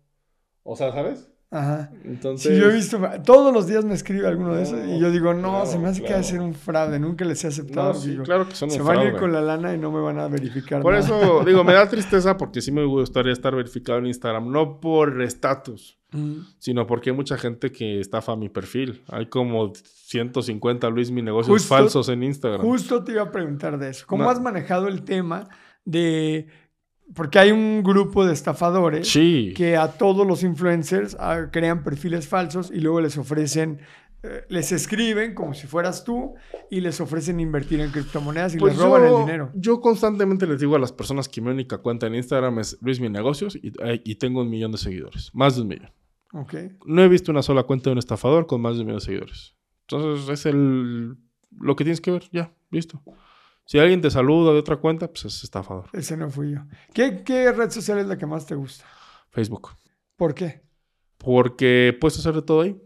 O 0.64 0.76
sea, 0.76 0.92
¿sabes? 0.92 1.31
Ajá. 1.54 1.92
Entonces. 2.06 2.54
Sí, 2.56 2.60
yo 2.62 2.70
he 2.70 2.74
visto, 2.74 2.98
todos 3.26 3.54
los 3.54 3.68
días 3.68 3.84
me 3.84 3.94
escribe 3.94 4.26
alguno 4.26 4.56
de 4.56 4.64
esos 4.64 4.80
y 4.88 4.98
yo 5.00 5.12
digo, 5.12 5.34
no, 5.34 5.50
claro, 5.50 5.66
se 5.66 5.78
me 5.80 5.90
hace 5.90 6.00
que 6.00 6.08
claro. 6.08 6.22
ha 6.22 6.24
ser 6.24 6.40
un 6.40 6.54
fraude, 6.54 6.98
nunca 6.98 7.26
les 7.26 7.44
he 7.44 7.48
aceptado. 7.48 7.90
No, 7.92 8.00
sí, 8.00 8.12
digo, 8.12 8.24
claro 8.24 8.48
que 8.48 8.56
son 8.56 8.72
se 8.72 8.80
un 8.82 8.88
van 8.88 9.00
a 9.00 9.04
ir 9.04 9.18
con 9.18 9.34
la 9.34 9.42
lana 9.42 9.74
y 9.74 9.78
no 9.78 9.92
me 9.92 10.00
van 10.00 10.18
a 10.18 10.30
verificar 10.30 10.82
Por 10.82 10.94
nada. 10.94 11.04
eso, 11.06 11.44
digo, 11.46 11.64
me 11.66 11.74
da 11.74 11.90
tristeza 11.90 12.38
porque 12.38 12.62
sí 12.62 12.72
me 12.72 12.86
gustaría 12.86 13.34
estar 13.34 13.54
verificado 13.54 14.00
en 14.00 14.08
Instagram. 14.08 14.50
No 14.50 14.80
por 14.80 15.22
estatus, 15.22 15.98
Mm. 16.14 16.40
sino 16.58 16.86
porque 16.88 17.10
hay 17.12 17.16
mucha 17.16 17.38
gente 17.38 17.72
que 17.72 18.00
estafa 18.02 18.36
mi 18.36 18.50
perfil. 18.50 19.02
Hay 19.08 19.28
como 19.28 19.72
150 19.76 20.90
Luis 20.90 21.10
Mi 21.12 21.22
Negocios 21.22 21.54
Justo- 21.62 21.68
falsos 21.76 22.10
en 22.10 22.24
Instagram. 22.24 22.62
Justo 22.62 23.04
te 23.04 23.14
iba 23.14 23.24
a 23.24 23.32
preguntar 23.32 23.78
de 23.78 23.90
eso. 23.90 24.06
¿Cómo 24.08 24.24
No. 24.24 24.30
has 24.30 24.42
manejado 24.42 24.88
el 24.88 25.04
tema 25.04 25.48
de... 25.86 26.48
Porque 27.14 27.40
hay 27.40 27.52
un 27.52 27.84
grupo 27.84 28.26
de 28.26 28.34
estafadores 28.34 29.08
Sí. 29.10 29.54
que 29.56 29.76
a 29.78 29.90
todos 29.94 30.26
los 30.26 30.44
influencers 30.44 31.18
ah, 31.20 31.48
crean 31.52 31.84
perfiles 31.84 32.28
falsos 32.28 32.72
y 32.74 32.80
luego 32.80 33.02
les 33.02 33.18
ofrecen, 33.18 33.80
eh, 34.24 34.46
les 34.50 34.72
escriben 34.72 35.34
como 35.36 35.54
si 35.54 35.68
fueras 35.68 36.04
tú 36.06 36.36
y 36.70 36.80
les 36.80 37.02
ofrecen 37.02 37.40
invertir 37.40 37.80
en 37.82 37.92
criptomonedas 37.92 38.56
y 38.56 38.60
Pues 38.60 38.74
les 38.76 38.82
roban 38.82 39.04
yo, 39.10 39.20
el 39.20 39.26
dinero. 39.26 39.52
yo 39.56 39.82
constantemente 39.82 40.48
les 40.48 40.60
digo 40.60 40.76
a 40.76 40.80
las 40.80 40.92
personas 40.94 41.28
que 41.28 41.42
mi 41.42 41.50
única 41.50 41.80
cuenta 41.80 42.08
en 42.08 42.16
Instagram 42.16 42.60
es 42.60 42.78
Luis 42.82 43.00
Mi 43.02 43.10
Negocios 43.10 43.56
y, 43.62 43.74
eh, 43.84 44.02
y 44.06 44.16
tengo 44.16 44.42
un 44.42 44.50
millón 44.50 44.72
de 44.72 44.78
seguidores. 44.78 45.32
Más 45.34 45.56
de 45.56 45.64
un 45.64 45.68
millón. 45.68 45.92
Ok. 46.34 46.54
No 46.86 47.04
he 47.04 47.10
visto 47.10 47.32
una 47.32 47.42
sola 47.42 47.64
cuenta 47.64 47.90
de 47.90 47.94
un 47.94 47.98
estafador 48.00 48.48
con 48.48 48.62
más 48.62 48.76
de 48.76 48.82
un 48.82 48.86
millón 48.88 49.00
de 49.00 49.06
seguidores. 49.06 49.56
Entonces 49.90 50.30
es 50.30 50.46
el 50.46 51.18
lo 51.60 51.76
que 51.76 51.84
tienes 51.84 52.00
que 52.00 52.12
ver, 52.12 52.30
ya, 52.32 52.54
listo. 52.70 53.02
Si 53.72 53.80
alguien 53.80 54.02
te 54.02 54.12
saluda 54.12 54.52
de 54.52 54.60
otra 54.60 54.76
cuenta, 54.76 55.08
pues 55.08 55.24
es 55.24 55.46
estafador. 55.46 55.86
Ese 55.94 56.18
no 56.18 56.30
fui 56.30 56.52
yo. 56.52 56.60
¿Qué, 56.94 57.24
qué 57.24 57.54
red 57.54 57.72
social 57.72 58.00
es 58.00 58.06
la 58.06 58.18
que 58.18 58.26
más 58.26 58.46
te 58.46 58.54
gusta? 58.54 58.84
Facebook. 59.30 59.70
¿Por 60.18 60.36
qué? 60.36 60.64
Porque 61.18 61.98
puedes 61.98 62.20
hacer 62.20 62.34
de 62.34 62.42
todo 62.42 62.64
ahí. 62.64 62.78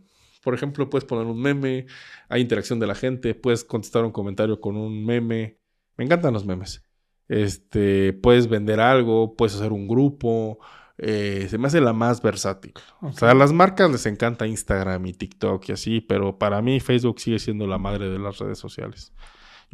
Por 0.43 0.53
ejemplo, 0.53 0.87
puedes 0.87 1.03
poner 1.03 1.25
un 1.25 1.41
meme, 1.41 1.87
hay 2.29 2.39
interacción 2.39 2.79
de 2.79 2.85
la 2.85 2.93
gente, 2.93 3.33
puedes 3.33 3.63
contestar 3.63 4.05
un 4.05 4.11
comentario 4.11 4.61
con 4.61 4.77
un 4.77 5.03
meme. 5.03 5.57
Me 5.97 6.05
encantan 6.05 6.35
los 6.35 6.45
memes. 6.45 6.83
Este, 7.29 8.13
puedes 8.13 8.47
vender 8.47 8.79
algo, 8.79 9.35
puedes 9.35 9.55
hacer 9.55 9.71
un 9.71 9.87
grupo. 9.87 10.59
eh, 10.99 11.47
se 11.49 11.57
me 11.57 11.65
hace 11.65 11.81
la 11.81 11.93
más 11.93 12.21
versátil. 12.21 12.73
O 13.01 13.11
sea, 13.11 13.31
a 13.31 13.33
las 13.33 13.51
marcas 13.53 13.89
les 13.89 14.05
encanta 14.05 14.45
Instagram 14.45 15.03
y 15.07 15.13
TikTok 15.13 15.67
y 15.67 15.71
así, 15.71 16.01
pero 16.01 16.37
para 16.37 16.61
mí 16.61 16.79
Facebook 16.79 17.19
sigue 17.19 17.39
siendo 17.39 17.65
la 17.65 17.79
madre 17.79 18.07
de 18.07 18.19
las 18.19 18.37
redes 18.37 18.59
sociales. 18.59 19.13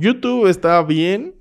YouTube 0.02 0.48
está 0.48 0.82
bien, 0.84 1.36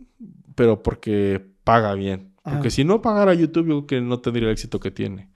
pero 0.55 0.83
porque 0.83 1.45
paga 1.65 1.95
bien. 1.95 2.33
Porque 2.43 2.69
Ah. 2.69 2.71
si 2.71 2.85
no 2.85 3.03
pagara 3.03 3.35
YouTube, 3.35 3.67
yo 3.69 3.75
creo 3.75 3.87
que 3.87 4.01
no 4.01 4.21
tendría 4.21 4.47
el 4.49 4.53
éxito 4.53 4.81
que 4.81 4.91
tiene. 4.91 5.29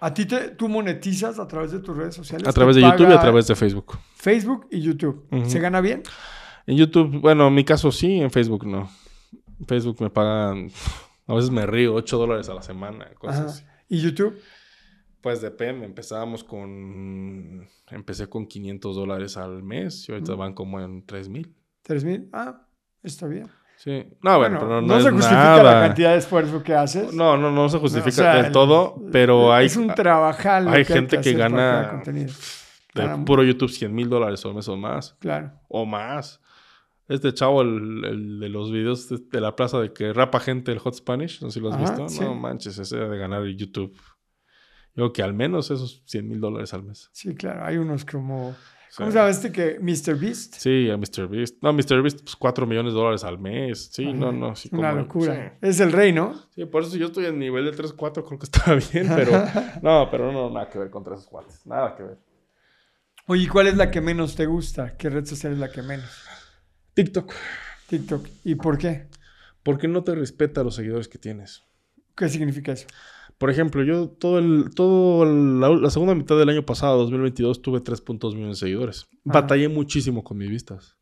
¿A 0.00 0.12
ti 0.12 0.26
te, 0.26 0.48
tú 0.50 0.68
monetizas 0.68 1.38
a 1.38 1.46
través 1.46 1.70
de 1.70 1.78
tus 1.78 1.96
redes 1.96 2.14
sociales? 2.14 2.46
A 2.48 2.52
través 2.52 2.74
¿Te 2.76 2.82
de 2.82 2.88
YouTube 2.90 3.08
y 3.08 3.12
a 3.12 3.20
través 3.20 3.46
de 3.46 3.54
Facebook. 3.54 3.98
Facebook 4.16 4.66
y 4.70 4.80
YouTube. 4.80 5.26
¿Se 5.46 5.60
gana 5.60 5.80
bien? 5.80 6.02
En 6.66 6.76
YouTube, 6.76 7.20
bueno, 7.20 7.48
en 7.48 7.54
mi 7.54 7.64
caso 7.64 7.92
sí, 7.92 8.20
en 8.20 8.30
Facebook 8.30 8.66
no. 8.66 8.90
En 9.60 9.66
Facebook 9.66 10.00
me 10.00 10.10
pagan, 10.10 10.70
a 11.26 11.34
veces 11.34 11.50
me 11.50 11.66
río, 11.66 11.94
8 11.94 12.18
dólares 12.18 12.48
a 12.48 12.54
la 12.54 12.62
semana, 12.62 13.06
cosas 13.18 13.38
Ajá. 13.38 13.46
así. 13.48 13.64
¿Y 13.88 14.00
YouTube? 14.00 14.36
Pues 15.20 15.40
depende, 15.40 15.86
empezábamos 15.86 16.42
con, 16.42 17.68
empecé 17.90 18.28
con 18.28 18.46
500 18.46 18.96
dólares 18.96 19.36
al 19.36 19.62
mes 19.62 20.08
y 20.08 20.12
ahorita 20.12 20.34
van 20.34 20.52
como 20.52 20.80
en 20.80 21.06
3 21.06 21.28
mil. 21.28 21.54
¿Tres 21.82 22.04
mil? 22.04 22.28
Ah, 22.32 22.66
está 23.02 23.26
bien. 23.26 23.48
Sí. 23.76 24.04
No, 24.22 24.38
bueno, 24.38 24.58
pero 24.60 24.80
no, 24.80 24.94
se 25.00 25.08
es 25.08 25.12
justifica 25.14 25.34
nada. 25.42 25.62
la 25.80 25.86
cantidad 25.88 26.12
de 26.12 26.18
esfuerzo 26.18 26.62
que 26.62 26.72
haces. 26.74 27.12
No, 27.12 27.36
no, 27.36 27.50
no 27.50 27.68
se 27.68 27.78
justifica 27.78 28.08
O 28.10 28.12
sea, 28.12 28.34
del 28.36 28.46
el- 28.46 28.52
todo, 28.52 29.02
pero 29.10 29.52
hay, 29.52 29.66
Es 29.66 29.76
un 29.76 29.88
trabajal. 29.92 30.68
hay 30.68 30.84
que 30.84 30.92
gente 30.94 31.20
que 31.20 31.32
para 31.32 31.48
gana 31.48 32.02
de 32.04 33.24
puro 33.26 33.42
YouTube 33.42 33.70
100 33.70 33.92
mil 33.92 34.08
dólares 34.08 34.44
al 34.44 34.54
mes 34.54 34.68
o 34.68 34.76
más. 34.76 35.16
Claro. 35.18 35.52
O 35.68 35.84
más. 35.84 36.40
Este 37.08 37.34
chavo, 37.34 37.62
el, 37.62 38.04
el 38.04 38.40
de 38.40 38.48
los 38.48 38.70
videos 38.70 39.08
de, 39.08 39.18
de 39.18 39.40
la 39.40 39.56
plaza 39.56 39.80
de 39.80 39.92
que 39.92 40.12
rapa 40.12 40.38
gente 40.38 40.70
el 40.70 40.78
Hot 40.78 40.94
Spanish, 40.94 41.42
no 41.42 41.50
sé 41.50 41.54
si 41.54 41.60
lo 41.60 41.70
has 41.70 41.74
Ajá, 41.74 41.84
visto. 41.84 42.08
sí. 42.08 42.20
No 42.20 42.34
manches, 42.36 42.78
ese 42.78 42.96
de 42.96 43.18
ganar 43.18 43.44
YouTube. 43.46 43.92
Yo 44.94 44.94
creo 44.94 45.12
que 45.12 45.22
al 45.22 45.34
menos 45.34 45.70
esos 45.72 46.02
100 46.06 46.28
mil 46.28 46.40
dólares 46.40 46.72
al 46.72 46.84
mes. 46.84 47.08
Sí, 47.12 47.34
claro. 47.34 47.64
Hay 47.64 47.78
unos 47.78 48.04
como... 48.04 48.54
¿Cómo 48.96 49.10
Sí. 49.10 49.16
llama 49.16 49.30
este 49.30 49.50
que... 49.52 49.78
Mr. 49.80 50.18
Beast? 50.18 50.54
Sí, 50.56 50.90
a 50.90 50.96
Mr. 50.96 51.26
Beast. 51.28 51.56
No, 51.62 51.72
Mr. 51.72 52.02
Beast, 52.02 52.20
pues 52.22 52.36
4 52.36 52.66
millones 52.66 52.92
de 52.92 52.98
dólares 52.98 53.24
al 53.24 53.38
mes. 53.38 53.88
Sí, 53.92 54.04
Ajá. 54.04 54.14
no, 54.14 54.32
no. 54.32 54.54
Sí, 54.54 54.68
Una 54.72 54.92
locura. 54.92 55.56
Sí. 55.60 55.66
Es 55.68 55.80
el 55.80 55.92
rey, 55.92 56.12
¿no? 56.12 56.34
Sí, 56.54 56.64
por 56.66 56.82
eso 56.82 56.96
yo 56.96 57.06
estoy 57.06 57.24
en 57.26 57.38
nivel 57.38 57.64
de 57.64 57.72
3, 57.72 57.92
4, 57.94 58.24
creo 58.24 58.38
que 58.38 58.44
está 58.44 58.74
bien, 58.74 59.10
pero 59.14 59.32
no, 59.82 60.08
pero 60.10 60.30
no, 60.32 60.50
nada 60.50 60.68
que 60.68 60.78
ver 60.78 60.90
contra 60.90 61.14
esos 61.14 61.26
cuates. 61.26 61.66
Nada 61.66 61.94
que 61.96 62.02
ver. 62.02 62.18
Oye, 63.26 63.44
¿y 63.44 63.46
¿cuál 63.46 63.68
es 63.68 63.76
la 63.76 63.90
que 63.90 64.00
menos 64.00 64.34
te 64.34 64.46
gusta? 64.46 64.96
¿Qué 64.96 65.08
red 65.08 65.24
social 65.24 65.52
es 65.54 65.58
la 65.58 65.70
que 65.70 65.80
menos? 65.82 66.10
TikTok. 66.94 67.32
TikTok. 67.88 68.26
¿Y 68.44 68.56
por 68.56 68.76
qué? 68.78 69.06
¿Por 69.62 69.78
qué 69.78 69.88
no 69.88 70.02
te 70.04 70.14
respeta 70.14 70.60
a 70.60 70.64
los 70.64 70.74
seguidores 70.74 71.08
que 71.08 71.18
tienes? 71.18 71.62
¿Qué 72.16 72.28
significa 72.28 72.72
eso? 72.72 72.86
Por 73.42 73.50
ejemplo, 73.50 73.82
yo 73.82 74.08
todo 74.08 74.38
el, 74.38 74.70
todo 74.72 75.24
la, 75.24 75.68
la 75.68 75.90
segunda 75.90 76.14
mitad 76.14 76.38
del 76.38 76.48
año 76.48 76.64
pasado, 76.64 76.96
2022, 76.98 77.60
tuve 77.60 77.80
3.2 77.80 78.34
millones 78.36 78.60
de 78.60 78.66
seguidores. 78.66 79.08
Ajá. 79.26 79.40
Batallé 79.40 79.68
muchísimo 79.68 80.22
con 80.22 80.38
mis 80.38 80.48
vistas. 80.48 80.96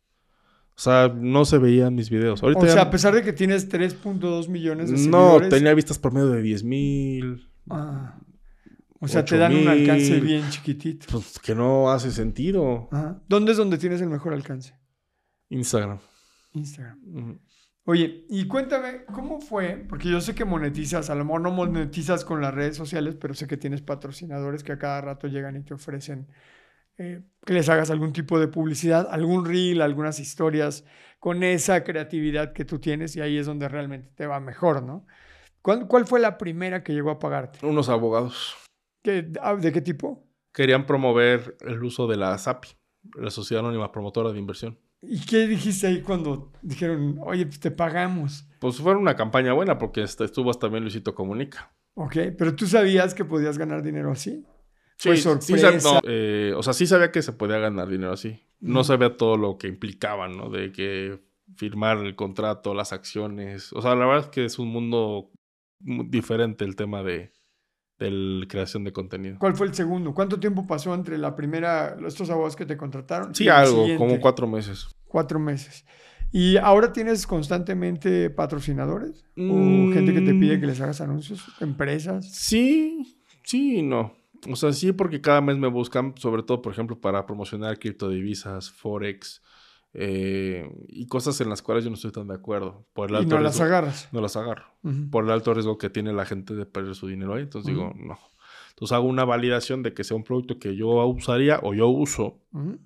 O 0.74 0.80
sea, 0.80 1.14
no 1.14 1.44
se 1.44 1.58
veían 1.58 1.94
mis 1.94 2.08
videos. 2.08 2.42
Ahorita 2.42 2.60
O 2.62 2.64
ya- 2.64 2.72
sea, 2.72 2.82
a 2.84 2.90
pesar 2.90 3.14
de 3.14 3.22
que 3.22 3.34
tienes 3.34 3.68
3.2 3.70 4.48
millones 4.48 4.86
de 4.90 4.96
no, 5.10 5.22
seguidores... 5.34 5.48
tenía 5.50 5.74
vistas 5.74 5.98
por 5.98 6.14
medio 6.14 6.28
de 6.30 6.40
10 6.40 6.64
mil. 6.64 7.46
Ah. 7.68 8.18
O 9.00 9.06
sea, 9.06 9.22
te 9.22 9.36
dan 9.36 9.52
un 9.52 9.68
8,000. 9.68 9.78
alcance 9.90 10.20
bien 10.20 10.48
chiquitito. 10.48 11.06
Pues 11.10 11.38
que 11.40 11.54
no 11.54 11.90
hace 11.90 12.10
sentido. 12.10 12.88
Ajá. 12.90 13.20
¿Dónde 13.28 13.52
es 13.52 13.58
donde 13.58 13.76
tienes 13.76 14.00
el 14.00 14.08
mejor 14.08 14.32
alcance? 14.32 14.74
Instagram. 15.50 15.98
Instagram. 16.54 16.98
Ujú. 17.06 17.38
Oye, 17.86 18.24
y 18.28 18.46
cuéntame, 18.46 19.04
¿cómo 19.06 19.40
fue? 19.40 19.84
Porque 19.88 20.08
yo 20.10 20.20
sé 20.20 20.34
que 20.34 20.44
monetizas, 20.44 21.10
a 21.10 21.14
lo 21.14 21.24
mejor 21.24 21.40
no 21.40 21.50
monetizas 21.50 22.24
con 22.24 22.40
las 22.40 22.54
redes 22.54 22.76
sociales, 22.76 23.16
pero 23.20 23.34
sé 23.34 23.46
que 23.46 23.56
tienes 23.56 23.80
patrocinadores 23.82 24.62
que 24.62 24.72
a 24.72 24.78
cada 24.78 25.00
rato 25.00 25.26
llegan 25.26 25.56
y 25.56 25.62
te 25.64 25.74
ofrecen 25.74 26.28
eh, 26.98 27.22
que 27.46 27.54
les 27.54 27.68
hagas 27.68 27.90
algún 27.90 28.12
tipo 28.12 28.38
de 28.38 28.48
publicidad, 28.48 29.08
algún 29.10 29.44
reel, 29.46 29.80
algunas 29.82 30.20
historias 30.20 30.84
con 31.18 31.42
esa 31.42 31.82
creatividad 31.82 32.52
que 32.52 32.64
tú 32.64 32.78
tienes 32.78 33.16
y 33.16 33.22
ahí 33.22 33.38
es 33.38 33.46
donde 33.46 33.68
realmente 33.68 34.10
te 34.14 34.26
va 34.26 34.40
mejor, 34.40 34.82
¿no? 34.82 35.06
¿Cuál, 35.62 35.88
cuál 35.88 36.06
fue 36.06 36.20
la 36.20 36.38
primera 36.38 36.84
que 36.84 36.92
llegó 36.92 37.10
a 37.10 37.18
pagarte? 37.18 37.64
Unos 37.66 37.88
abogados 37.88 38.56
¿Qué- 39.02 39.32
ah, 39.42 39.54
¿De 39.56 39.72
qué 39.72 39.80
tipo? 39.80 40.26
querían 40.52 40.84
promover 40.86 41.56
el 41.60 41.82
uso 41.82 42.06
de 42.06 42.16
la 42.16 42.36
SAPI, 42.36 42.68
la 43.16 43.30
Sociedad 43.30 43.64
Anónima 43.64 43.90
Promotora 43.92 44.32
de 44.32 44.38
Inversión. 44.38 44.78
¿Y 45.02 45.20
qué 45.24 45.46
dijiste 45.46 45.86
ahí 45.86 46.02
cuando 46.02 46.52
dijeron, 46.62 47.18
oye, 47.22 47.46
pues 47.46 47.58
te 47.60 47.70
pagamos? 47.70 48.46
Pues 48.58 48.76
fue 48.78 48.94
una 48.94 49.16
campaña 49.16 49.52
buena 49.54 49.78
porque 49.78 50.02
este, 50.02 50.24
estuvo 50.24 50.50
hasta 50.50 50.66
también 50.66 50.84
Luisito 50.84 51.14
Comunica. 51.14 51.72
Ok, 51.94 52.16
pero 52.36 52.54
tú 52.54 52.66
sabías 52.66 53.14
que 53.14 53.24
podías 53.24 53.56
ganar 53.58 53.82
dinero 53.82 54.12
así. 54.12 54.44
Fue 54.98 55.16
Sí, 55.16 55.22
sí 55.22 55.22
sorpresa. 55.22 55.72
sab- 55.78 55.82
no, 55.94 56.00
eh, 56.04 56.52
o 56.54 56.62
sea, 56.62 56.74
sí 56.74 56.86
sabía 56.86 57.10
que 57.10 57.22
se 57.22 57.32
podía 57.32 57.58
ganar 57.58 57.88
dinero 57.88 58.12
así. 58.12 58.38
No 58.60 58.84
sabía 58.84 59.16
todo 59.16 59.38
lo 59.38 59.56
que 59.56 59.68
implicaba, 59.68 60.28
¿no? 60.28 60.50
De 60.50 60.70
que 60.72 61.18
firmar 61.56 61.98
el 61.98 62.14
contrato, 62.14 62.74
las 62.74 62.92
acciones. 62.92 63.72
O 63.72 63.80
sea, 63.80 63.94
la 63.94 64.04
verdad 64.06 64.24
es 64.26 64.30
que 64.30 64.44
es 64.44 64.58
un 64.58 64.68
mundo 64.68 65.30
mu- 65.80 66.04
diferente 66.08 66.66
el 66.66 66.76
tema 66.76 67.02
de, 67.02 67.32
de 68.00 68.10
la 68.10 68.46
creación 68.48 68.82
de 68.84 68.92
contenido. 68.92 69.36
¿Cuál 69.38 69.54
fue 69.54 69.66
el 69.68 69.74
segundo? 69.74 70.12
¿Cuánto 70.14 70.40
tiempo 70.40 70.66
pasó 70.66 70.94
entre 70.94 71.18
la 71.18 71.36
primera, 71.36 71.96
estos 72.06 72.30
abogados 72.30 72.56
que 72.56 72.66
te 72.66 72.76
contrataron? 72.76 73.34
Sí, 73.34 73.44
y 73.44 73.48
algo, 73.48 73.82
siguiente? 73.82 73.98
como 73.98 74.20
cuatro 74.20 74.48
meses. 74.48 74.88
Cuatro 75.06 75.38
meses. 75.38 75.84
¿Y 76.32 76.56
ahora 76.56 76.92
tienes 76.92 77.26
constantemente 77.26 78.30
patrocinadores? 78.30 79.24
¿O 79.36 79.42
Mm. 79.42 79.92
gente 79.92 80.14
que 80.14 80.20
te 80.20 80.34
pide 80.34 80.58
que 80.60 80.66
les 80.66 80.80
hagas 80.80 81.00
anuncios? 81.00 81.44
¿Empresas? 81.60 82.26
Sí, 82.32 83.18
sí 83.44 83.78
y 83.78 83.82
no. 83.82 84.12
O 84.50 84.56
sea, 84.56 84.72
sí, 84.72 84.92
porque 84.92 85.20
cada 85.20 85.40
mes 85.42 85.58
me 85.58 85.68
buscan, 85.68 86.14
sobre 86.16 86.42
todo, 86.42 86.62
por 86.62 86.72
ejemplo, 86.72 86.98
para 86.98 87.26
promocionar 87.26 87.78
criptodivisas, 87.78 88.70
Forex 88.70 89.42
eh, 89.92 90.70
y 90.88 91.06
cosas 91.06 91.40
en 91.40 91.48
las 91.48 91.62
cuales 91.62 91.84
yo 91.84 91.90
no 91.90 91.96
estoy 91.96 92.12
tan 92.12 92.28
de 92.28 92.34
acuerdo. 92.34 92.86
Por 92.92 93.08
el 93.10 93.16
Y 93.16 93.18
alto 93.18 93.36
no 93.36 93.40
las 93.42 93.60
agarras. 93.60 94.08
No 94.12 94.20
las 94.20 94.36
agarro. 94.36 94.66
Por 95.10 95.24
el 95.24 95.30
alto 95.30 95.52
riesgo 95.54 95.78
que 95.78 95.90
tiene 95.90 96.12
la 96.12 96.24
gente 96.24 96.54
de 96.54 96.66
perder 96.66 96.94
su 96.94 97.08
dinero 97.08 97.34
ahí. 97.34 97.42
Entonces 97.42 97.72
digo, 97.72 97.92
no. 97.96 98.18
Entonces 98.70 98.92
hago 98.92 99.06
una 99.06 99.24
validación 99.24 99.82
de 99.82 99.92
que 99.92 100.04
sea 100.04 100.16
un 100.16 100.24
producto 100.24 100.58
que 100.58 100.76
yo 100.76 100.88
usaría 101.06 101.60
o 101.62 101.74
yo 101.74 101.88
uso. 101.88 102.38
Ujú. 102.52 102.78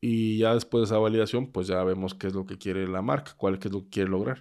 Y 0.00 0.38
ya 0.38 0.54
después 0.54 0.82
de 0.82 0.84
esa 0.86 0.98
validación, 0.98 1.48
pues 1.52 1.66
ya 1.66 1.82
vemos 1.84 2.14
qué 2.14 2.28
es 2.28 2.34
lo 2.34 2.46
que 2.46 2.56
quiere 2.56 2.86
la 2.88 3.02
marca, 3.02 3.34
cuál 3.36 3.54
es 3.54 3.72
lo 3.72 3.82
que 3.82 3.90
quiere 3.90 4.10
lograr. 4.10 4.40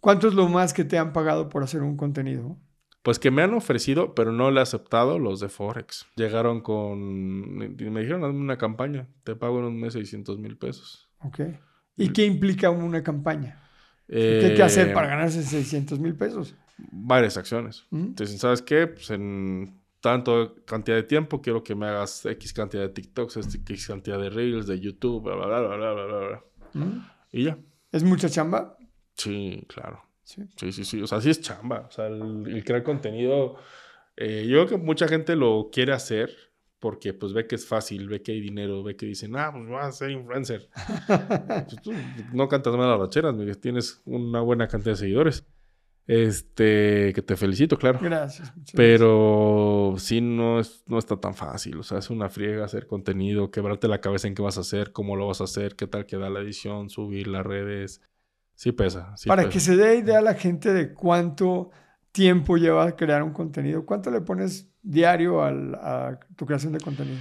¿Cuánto 0.00 0.28
es 0.28 0.34
lo 0.34 0.48
más 0.48 0.72
que 0.72 0.84
te 0.84 0.96
han 0.96 1.12
pagado 1.12 1.48
por 1.50 1.62
hacer 1.62 1.82
un 1.82 1.96
contenido? 1.96 2.56
Pues 3.02 3.18
que 3.18 3.30
me 3.30 3.42
han 3.42 3.52
ofrecido, 3.54 4.14
pero 4.14 4.32
no 4.32 4.50
le 4.50 4.60
he 4.60 4.62
aceptado 4.62 5.18
los 5.18 5.40
de 5.40 5.48
Forex. 5.48 6.06
Llegaron 6.16 6.60
con... 6.60 7.76
y 7.78 7.84
Me 7.84 8.00
dijeron, 8.00 8.24
hazme 8.24 8.40
una 8.40 8.56
campaña. 8.56 9.08
Te 9.24 9.36
pago 9.36 9.58
en 9.58 9.66
un 9.66 9.80
mes 9.80 9.94
600 9.94 10.38
mil 10.38 10.56
pesos. 10.56 11.09
Ok. 11.22 11.40
¿Y 11.96 12.08
qué 12.12 12.24
implica 12.24 12.70
una 12.70 13.02
campaña? 13.02 13.60
¿Qué 14.06 14.40
Eh, 14.40 14.46
hay 14.46 14.54
que 14.54 14.62
hacer 14.62 14.92
para 14.92 15.08
ganarse 15.08 15.42
600 15.42 15.98
mil 16.00 16.14
pesos? 16.14 16.54
Varias 16.90 17.36
acciones. 17.36 17.86
¿Mm? 17.90 18.06
Entonces, 18.06 18.40
¿sabes 18.40 18.62
qué? 18.62 18.86
Pues 18.86 19.10
en 19.10 19.80
tanto 20.00 20.56
cantidad 20.64 20.96
de 20.96 21.02
tiempo 21.02 21.42
quiero 21.42 21.62
que 21.62 21.74
me 21.74 21.86
hagas 21.86 22.24
X 22.24 22.52
cantidad 22.52 22.82
de 22.82 22.88
TikToks, 22.88 23.36
X 23.36 23.86
cantidad 23.86 24.18
de 24.18 24.30
Reels, 24.30 24.66
de 24.66 24.80
YouTube, 24.80 25.24
bla, 25.24 25.34
bla, 25.36 25.46
bla, 25.46 25.76
bla, 25.76 25.92
bla, 25.92 26.04
bla, 26.06 26.18
bla. 26.28 26.44
¿Mm? 26.72 27.06
Y 27.32 27.44
ya. 27.44 27.58
¿Es 27.92 28.02
mucha 28.02 28.28
chamba? 28.28 28.76
Sí, 29.14 29.64
claro. 29.68 30.02
Sí. 30.24 30.42
Sí, 30.56 30.72
sí, 30.72 30.84
sí. 30.84 31.02
O 31.02 31.06
sea, 31.06 31.20
sí 31.20 31.28
es 31.30 31.40
chamba. 31.40 31.86
O 31.88 31.90
sea, 31.90 32.06
el, 32.06 32.46
el 32.46 32.64
crear 32.64 32.82
contenido, 32.82 33.56
eh, 34.16 34.46
yo 34.48 34.64
creo 34.64 34.78
que 34.78 34.84
mucha 34.84 35.06
gente 35.06 35.36
lo 35.36 35.68
quiere 35.72 35.92
hacer 35.92 36.30
porque 36.80 37.12
pues 37.12 37.34
ve 37.34 37.46
que 37.46 37.54
es 37.54 37.66
fácil, 37.66 38.08
ve 38.08 38.22
que 38.22 38.32
hay 38.32 38.40
dinero, 38.40 38.82
ve 38.82 38.96
que 38.96 39.06
dicen, 39.06 39.36
ah, 39.36 39.50
pues 39.52 39.68
vas 39.68 39.86
a 39.86 39.92
ser 39.92 40.10
influencer. 40.10 40.68
Pues, 41.06 41.82
tú 41.82 41.92
no 42.32 42.48
cantas 42.48 42.74
mal 42.74 42.86
a 42.86 42.92
las 42.92 43.00
rancheras, 43.00 43.34
Miguel. 43.34 43.58
Tienes 43.58 44.00
una 44.04 44.40
buena 44.40 44.66
cantidad 44.66 44.92
de 44.92 44.98
seguidores. 44.98 45.44
Este, 46.06 47.12
que 47.14 47.22
te 47.22 47.36
felicito, 47.36 47.76
claro. 47.76 48.00
Gracias. 48.02 48.52
Pero 48.74 49.94
sí, 49.98 50.20
no, 50.20 50.58
es, 50.58 50.82
no 50.86 50.98
está 50.98 51.20
tan 51.20 51.34
fácil. 51.34 51.78
O 51.78 51.82
sea, 51.82 51.98
es 51.98 52.10
una 52.10 52.28
friega 52.28 52.64
hacer 52.64 52.86
contenido, 52.86 53.50
quebrarte 53.50 53.86
la 53.86 54.00
cabeza 54.00 54.26
en 54.26 54.34
qué 54.34 54.42
vas 54.42 54.56
a 54.56 54.62
hacer, 54.62 54.90
cómo 54.92 55.16
lo 55.16 55.28
vas 55.28 55.40
a 55.40 55.44
hacer, 55.44 55.76
qué 55.76 55.86
tal 55.86 56.06
queda 56.06 56.30
la 56.30 56.40
edición, 56.40 56.88
subir 56.88 57.28
las 57.28 57.44
redes. 57.44 58.00
Sí 58.54 58.72
pesa. 58.72 59.16
sí 59.16 59.28
Para 59.28 59.42
pesa. 59.42 59.52
que 59.52 59.60
se 59.60 59.76
dé 59.76 59.98
idea 59.98 60.18
a 60.18 60.22
la 60.22 60.34
gente 60.34 60.72
de 60.72 60.94
cuánto 60.94 61.70
tiempo 62.10 62.56
lleva 62.56 62.96
crear 62.96 63.22
un 63.22 63.32
contenido, 63.32 63.86
¿cuánto 63.86 64.10
le 64.10 64.20
pones 64.20 64.69
diario 64.82 65.42
al- 65.42 65.74
a 65.74 66.18
tu 66.36 66.46
creación 66.46 66.72
de 66.72 66.80
contenido? 66.80 67.18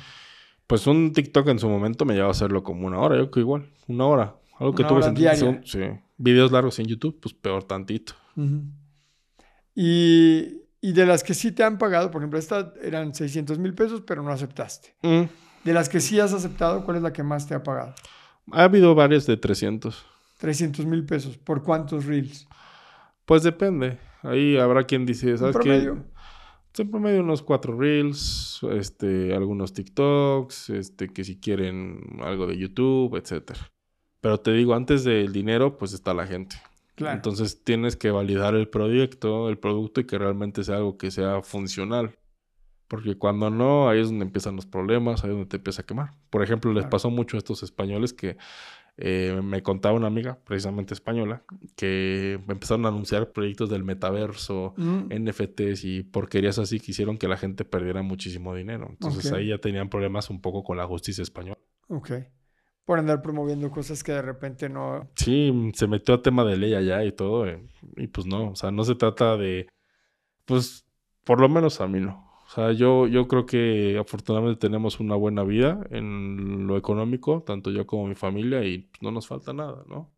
Pues 0.68 0.86
un 0.88 1.12
TikTok 1.14 1.48
en 1.48 1.60
su 1.60 1.68
momento 1.68 2.06
me 2.06 2.14
lleva 2.14 2.28
a 2.28 2.32
hacerlo 2.32 2.64
como 2.64 2.86
una 2.86 3.00
hora, 3.00 3.16
yo 3.16 3.24
creo 3.24 3.32
que 3.32 3.40
igual, 3.40 3.70
una 3.88 4.06
hora. 4.06 4.36
Algo 4.60 4.76
que 4.76 4.84
hora 4.84 5.08
en. 5.08 5.66
Sí. 5.66 5.80
Videos 6.18 6.52
largos 6.52 6.78
en 6.80 6.86
YouTube, 6.86 7.18
pues 7.22 7.34
peor 7.34 7.64
tantito. 7.64 8.14
Y, 9.76 10.62
y 10.82 10.92
de 10.94 11.06
las 11.06 11.24
que 11.24 11.34
sí 11.34 11.52
te 11.52 11.64
han 11.64 11.78
pagado, 11.78 12.12
por 12.12 12.22
ejemplo, 12.22 12.38
esta 12.40 12.74
eran 12.82 13.14
600 13.14 13.58
mil 13.60 13.74
pesos, 13.74 14.02
pero 14.06 14.22
no 14.22 14.32
aceptaste. 14.32 14.96
Mm. 15.02 15.24
De 15.64 15.74
las 15.74 15.90
que 15.90 16.00
sí 16.00 16.20
has 16.20 16.34
aceptado, 16.34 16.84
¿cuál 16.86 16.98
es 16.98 17.04
la 17.04 17.14
que 17.14 17.24
más 17.24 17.48
te 17.48 17.54
ha 17.54 17.64
pagado? 17.64 17.94
Ha 18.52 18.64
habido 18.64 18.96
varias 18.96 19.26
de 19.26 19.38
300. 19.38 20.06
300 20.38 20.86
mil 20.86 21.06
pesos. 21.06 21.38
¿Por 21.38 21.64
cuántos 21.64 22.06
reels? 22.06 22.48
Pues 23.26 23.44
depende. 23.44 24.00
Ahí 24.24 24.58
habrá 24.58 24.84
quien 24.84 25.06
dice, 25.06 25.38
¿sabes 25.38 25.58
qué? 25.64 25.94
Promedio? 26.74 26.86
En 26.86 26.92
promedio 26.92 27.22
unos 27.22 27.42
cuatro 27.42 27.78
reels, 27.78 28.62
este, 28.72 29.34
algunos 29.34 29.74
TikToks, 29.74 30.70
este, 30.72 31.10
que 31.10 31.24
si 31.24 31.40
quieren 31.40 32.20
algo 32.22 32.48
de 32.48 32.58
YouTube, 32.58 33.16
etcétera. 33.16 33.60
Pero 34.22 34.40
te 34.40 34.52
digo, 34.54 34.74
antes 34.74 35.04
del 35.04 35.32
dinero, 35.32 35.78
pues 35.78 35.94
está 35.94 36.14
la 36.14 36.28
gente. 36.28 36.56
Claro. 36.96 37.16
Entonces 37.16 37.64
tienes 37.64 37.96
que 37.96 38.12
validar 38.12 38.56
el 38.56 38.68
proyecto, 38.68 39.50
el 39.50 39.58
producto 39.58 40.02
y 40.02 40.06
que 40.06 40.18
realmente 40.18 40.64
sea 40.64 40.78
algo 40.78 40.98
que 40.98 41.12
sea 41.12 41.42
funcional. 41.42 42.18
Porque 42.90 43.18
cuando 43.18 43.50
no, 43.50 43.88
ahí 43.88 44.02
es 44.02 44.08
donde 44.10 44.26
empiezan 44.26 44.56
los 44.56 44.66
problemas, 44.66 45.24
ahí 45.24 45.30
es 45.30 45.36
donde 45.36 45.50
te 45.50 45.58
empieza 45.58 45.84
a 45.84 45.86
quemar. 45.86 46.16
Por 46.30 46.44
ejemplo, 46.44 46.74
les 46.74 46.82
Claro. 46.82 46.90
pasó 46.90 47.10
mucho 47.10 47.38
a 47.38 47.40
estos 47.40 47.62
españoles 47.64 48.14
que 48.14 48.36
eh, 49.02 49.40
me 49.42 49.64
contaba 49.64 49.96
una 49.96 50.08
amiga, 50.08 50.38
precisamente 50.44 50.94
española, 50.94 51.44
que 51.78 52.34
empezaron 52.50 52.86
a 52.86 52.90
anunciar 52.90 53.32
proyectos 53.32 53.70
del 53.70 53.84
metaverso, 53.86 54.74
Mm, 54.76 55.08
NFTs 55.12 55.86
y 55.86 56.04
porquerías 56.04 56.60
así 56.60 56.80
que 56.82 56.92
hicieron 56.92 57.18
que 57.18 57.30
la 57.30 57.38
gente 57.38 57.64
perdiera 57.64 58.02
muchísimo 58.02 58.54
dinero. 58.54 58.88
Entonces 58.90 59.32
ahí 59.32 59.48
ya 59.48 59.58
tenían 59.58 59.90
problemas 59.90 60.30
un 60.30 60.42
poco 60.42 60.64
con 60.64 60.76
la 60.78 60.86
justicia 60.86 61.22
española. 61.22 61.58
ok. 61.88 62.12
Por 62.84 62.98
andar 62.98 63.22
promoviendo 63.22 63.70
cosas 63.70 64.04
que 64.04 64.12
de 64.14 64.22
repente 64.24 64.68
no... 64.68 65.08
Sí, 65.16 65.72
se 65.76 65.86
metió 65.88 66.16
a 66.16 66.22
tema 66.24 66.44
de 66.44 66.58
ley 66.58 66.74
allá 66.74 67.04
y 67.06 67.12
todo. 67.12 67.48
eh, 67.48 67.62
y 67.98 68.08
pues 68.08 68.26
no, 68.26 68.50
o 68.50 68.56
sea, 68.56 68.72
no 68.72 68.84
se 68.84 68.96
trata 68.96 69.38
de, 69.38 69.68
pues, 70.46 70.86
por 71.24 71.40
lo 71.40 71.48
menos 71.48 71.80
a 71.82 71.88
mí 71.88 72.00
no. 72.00 72.29
O 72.50 72.52
sea, 72.52 72.72
yo, 72.72 73.06
yo 73.06 73.28
creo 73.28 73.46
que 73.46 73.96
afortunadamente 74.00 74.60
tenemos 74.60 75.00
una 75.00 75.16
buena 75.16 75.44
vida 75.44 75.86
en 75.92 76.66
lo 76.66 76.78
económico, 76.78 77.44
tanto 77.46 77.70
yo 77.70 77.86
como 77.86 78.08
mi 78.08 78.16
familia, 78.16 78.66
y 78.66 78.80
pues, 78.80 79.04
no 79.04 79.12
nos 79.12 79.28
falta 79.28 79.54
nada, 79.54 79.84
¿no? 79.88 80.12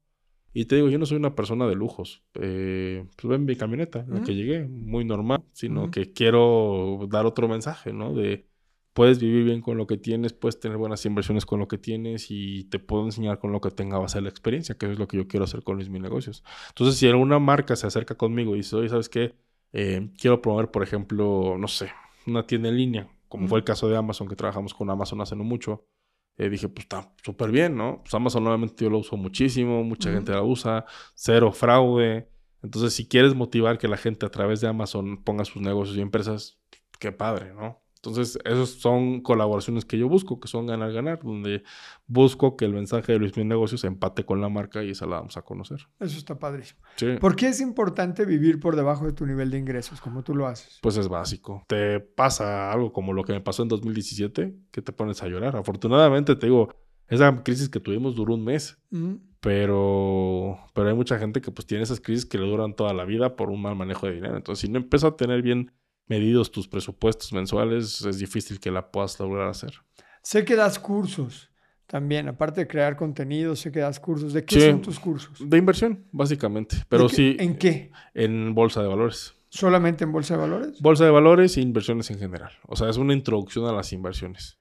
Y 0.54 0.64
te 0.64 0.76
digo, 0.76 0.88
yo 0.88 0.98
no 0.98 1.06
soy 1.06 1.18
una 1.18 1.36
persona 1.36 1.68
de 1.68 1.76
lujos. 1.76 2.24
Eh, 2.36 3.06
pues 3.18 3.30
ven 3.30 3.44
mi 3.44 3.58
camioneta, 3.58 4.00
en 4.00 4.14
la 4.14 4.22
que 4.22 4.34
llegué, 4.34 4.66
muy 4.66 5.04
normal, 5.04 5.44
sino 5.52 5.92
que 5.92 6.14
quiero 6.14 7.06
dar 7.10 7.26
otro 7.26 7.50
mensaje, 7.50 7.92
¿no? 7.92 8.14
De 8.14 8.48
puedes 8.94 9.20
vivir 9.20 9.44
bien 9.44 9.60
con 9.62 9.78
lo 9.78 9.86
que 9.86 9.98
tienes, 9.98 10.32
puedes 10.32 10.58
tener 10.58 10.78
buenas 10.78 11.06
inversiones 11.06 11.46
con 11.46 11.60
lo 11.60 11.68
que 11.68 11.78
tienes 11.78 12.28
y 12.30 12.64
te 12.66 12.80
puedo 12.80 13.04
enseñar 13.04 13.40
con 13.40 13.52
lo 13.52 13.60
que 13.60 13.72
tenga 13.72 13.98
base 13.98 14.20
de 14.20 14.24
la 14.24 14.30
experiencia, 14.30 14.76
que 14.76 14.86
eso 14.86 14.94
es 14.94 15.00
lo 15.00 15.08
que 15.08 15.18
yo 15.18 15.28
quiero 15.28 15.44
hacer 15.44 15.64
con 15.64 15.76
mis 15.76 15.90
mis 15.90 16.02
negocios. 16.02 16.46
Entonces, 16.70 16.98
si 16.98 17.08
alguna 17.08 17.40
marca 17.40 17.76
se 17.76 17.88
acerca 17.88 18.16
conmigo 18.16 18.54
y 18.56 18.60
dice, 18.60 18.78
oye, 18.78 18.88
¿sabes 18.88 19.10
qué? 19.10 19.34
Eh, 19.74 20.12
quiero 20.18 20.42
promover, 20.42 20.72
por 20.72 20.84
ejemplo, 20.84 21.58
no 21.58 21.68
sé, 21.68 21.92
una 22.28 22.46
tienda 22.46 22.70
en 22.70 22.78
línea, 22.78 23.10
como 23.28 23.48
fue 23.48 23.60
el 23.60 23.66
caso 23.66 23.88
de 23.90 23.98
Amazon, 23.98 24.28
que 24.28 24.36
trabajamos 24.36 24.74
con 24.74 24.90
Amazon 24.90 25.22
hace 25.22 25.36
no 25.36 25.44
mucho. 25.44 25.86
Eh, 26.38 26.50
dije, 26.50 26.70
pues 26.70 26.86
está 26.86 27.14
súper 27.24 27.52
bien, 27.52 27.76
¿no? 27.76 28.02
Pues 28.04 28.14
Amazon 28.14 28.48
obviamente 28.48 28.84
yo 28.84 28.90
lo 28.90 29.00
uso 29.00 29.18
muchísimo, 29.18 29.84
mucha 29.84 30.12
gente 30.12 30.32
la 30.32 30.44
usa, 30.44 30.86
cero 31.14 31.52
fraude. 31.52 32.30
Entonces, 32.64 32.94
si 32.94 33.08
quieres 33.08 33.36
motivar 33.36 33.78
que 33.78 33.88
la 33.88 33.98
gente 33.98 34.26
a 34.26 34.30
través 34.30 34.62
de 34.62 34.68
Amazon 34.68 35.24
ponga 35.24 35.46
sus 35.46 35.62
negocios 35.62 35.98
y 35.98 36.02
empresas, 36.02 36.60
qué 37.00 37.12
padre, 37.12 37.54
¿no? 37.54 37.81
Entonces, 38.04 38.40
esos 38.46 38.72
son 38.72 39.22
colaboraciones 39.22 39.86
que 39.86 39.96
yo 39.96 40.10
busco, 40.10 40.40
que 40.40 40.48
son 40.48 40.66
ganar-ganar, 40.66 41.20
donde 41.24 41.62
busco 42.08 42.58
que 42.58 42.66
el 42.66 42.74
mensaje 42.74 43.12
de 43.12 43.20
Luis 43.20 43.34
Miguel 43.34 43.50
Negocios 43.50 43.84
empate 43.84 44.26
con 44.26 44.42
la 44.42 44.50
marca 44.50 44.84
y 44.84 44.90
esa 44.90 45.06
la 45.06 45.18
vamos 45.18 45.38
a 45.38 45.44
conocer. 45.44 45.88
Eso 46.00 46.18
está 46.18 46.40
padrísimo. 46.40 46.82
Sí. 46.96 47.18
¿Por 47.20 47.36
qué 47.36 47.50
es 47.50 47.62
importante 47.62 48.26
vivir 48.26 48.60
por 48.60 48.76
debajo 48.76 49.06
de 49.06 49.14
tu 49.14 49.28
nivel 49.28 49.52
de 49.52 49.60
ingresos, 49.60 50.02
como 50.02 50.24
tú 50.24 50.34
lo 50.34 50.48
haces? 50.48 50.80
Pues 50.82 50.98
es 50.98 51.08
básico. 51.08 51.64
Te 51.68 52.00
pasa 52.00 52.72
algo 52.72 52.92
como 52.92 53.14
lo 53.14 53.24
que 53.24 53.34
me 53.34 53.42
pasó 53.42 53.62
en 53.62 53.70
2017, 53.70 54.56
que 54.72 54.82
te 54.82 54.92
pones 54.92 55.22
a 55.22 55.28
llorar. 55.28 55.56
Afortunadamente, 55.56 56.36
te 56.36 56.48
digo, 56.48 56.74
esa 57.08 57.44
crisis 57.44 57.70
que 57.70 57.80
tuvimos 57.80 58.16
duró 58.16 58.34
un 58.34 58.44
mes, 58.44 58.82
Mm, 58.92 59.16
pero, 59.40 60.60
pero 60.74 60.90
hay 60.90 60.96
mucha 60.96 61.18
gente 61.18 61.42
que 61.42 61.50
pues 61.52 61.66
tiene 61.66 61.84
esas 61.84 62.00
crisis 62.00 62.26
que 62.26 62.38
le 62.38 62.46
duran 62.46 62.76
toda 62.76 62.94
la 62.94 63.06
vida 63.06 63.36
por 63.36 63.50
un 63.50 63.62
mal 63.62 63.76
manejo 63.76 64.06
de 64.06 64.14
dinero. 64.14 64.36
Entonces, 64.36 64.62
si 64.62 64.72
no 64.72 64.78
empiezas 64.78 65.14
a 65.14 65.16
tener 65.16 65.42
bien 65.42 65.72
medidos 66.12 66.52
tus 66.52 66.68
presupuestos 66.68 67.32
mensuales, 67.34 68.02
es 68.02 68.18
difícil 68.20 68.60
que 68.60 68.70
la 68.72 68.92
puedas 68.92 69.20
lograr 69.20 69.48
hacer. 69.48 69.74
Sé 70.22 70.44
que 70.46 70.56
das 70.56 70.78
cursos 70.78 71.50
también, 71.88 72.28
aparte 72.28 72.62
de 72.62 72.68
crear 72.68 72.96
contenido, 72.96 73.56
sé 73.56 73.72
que 73.72 73.80
das 73.80 74.00
cursos. 74.00 74.34
¿De 74.34 74.44
qué 74.46 74.60
Sí. 74.60 74.70
son 74.70 74.82
tus 74.82 75.00
cursos? 75.00 75.38
De 75.50 75.58
inversión, 75.58 76.06
básicamente. 76.12 76.76
Pero 76.90 77.04
¿De 77.04 77.10
qué- 77.10 77.16
sí 77.16 77.36
¿En 77.40 77.58
qué? 77.58 77.92
en 78.14 78.54
bolsa 78.54 78.82
de 78.82 78.88
valores. 78.88 79.34
¿Solamente 79.50 80.04
en 80.06 80.12
bolsa 80.12 80.36
de 80.36 80.40
valores? 80.42 80.82
Bolsa 80.82 81.04
de 81.06 81.12
valores 81.12 81.58
e 81.58 81.62
inversiones 81.62 82.10
en 82.12 82.20
general. 82.20 82.52
O 82.68 82.76
sea, 82.76 82.90
es 82.90 82.98
una 82.98 83.14
introducción 83.14 83.66
a 83.68 83.74
las 83.74 83.92
inversiones. 83.94 84.58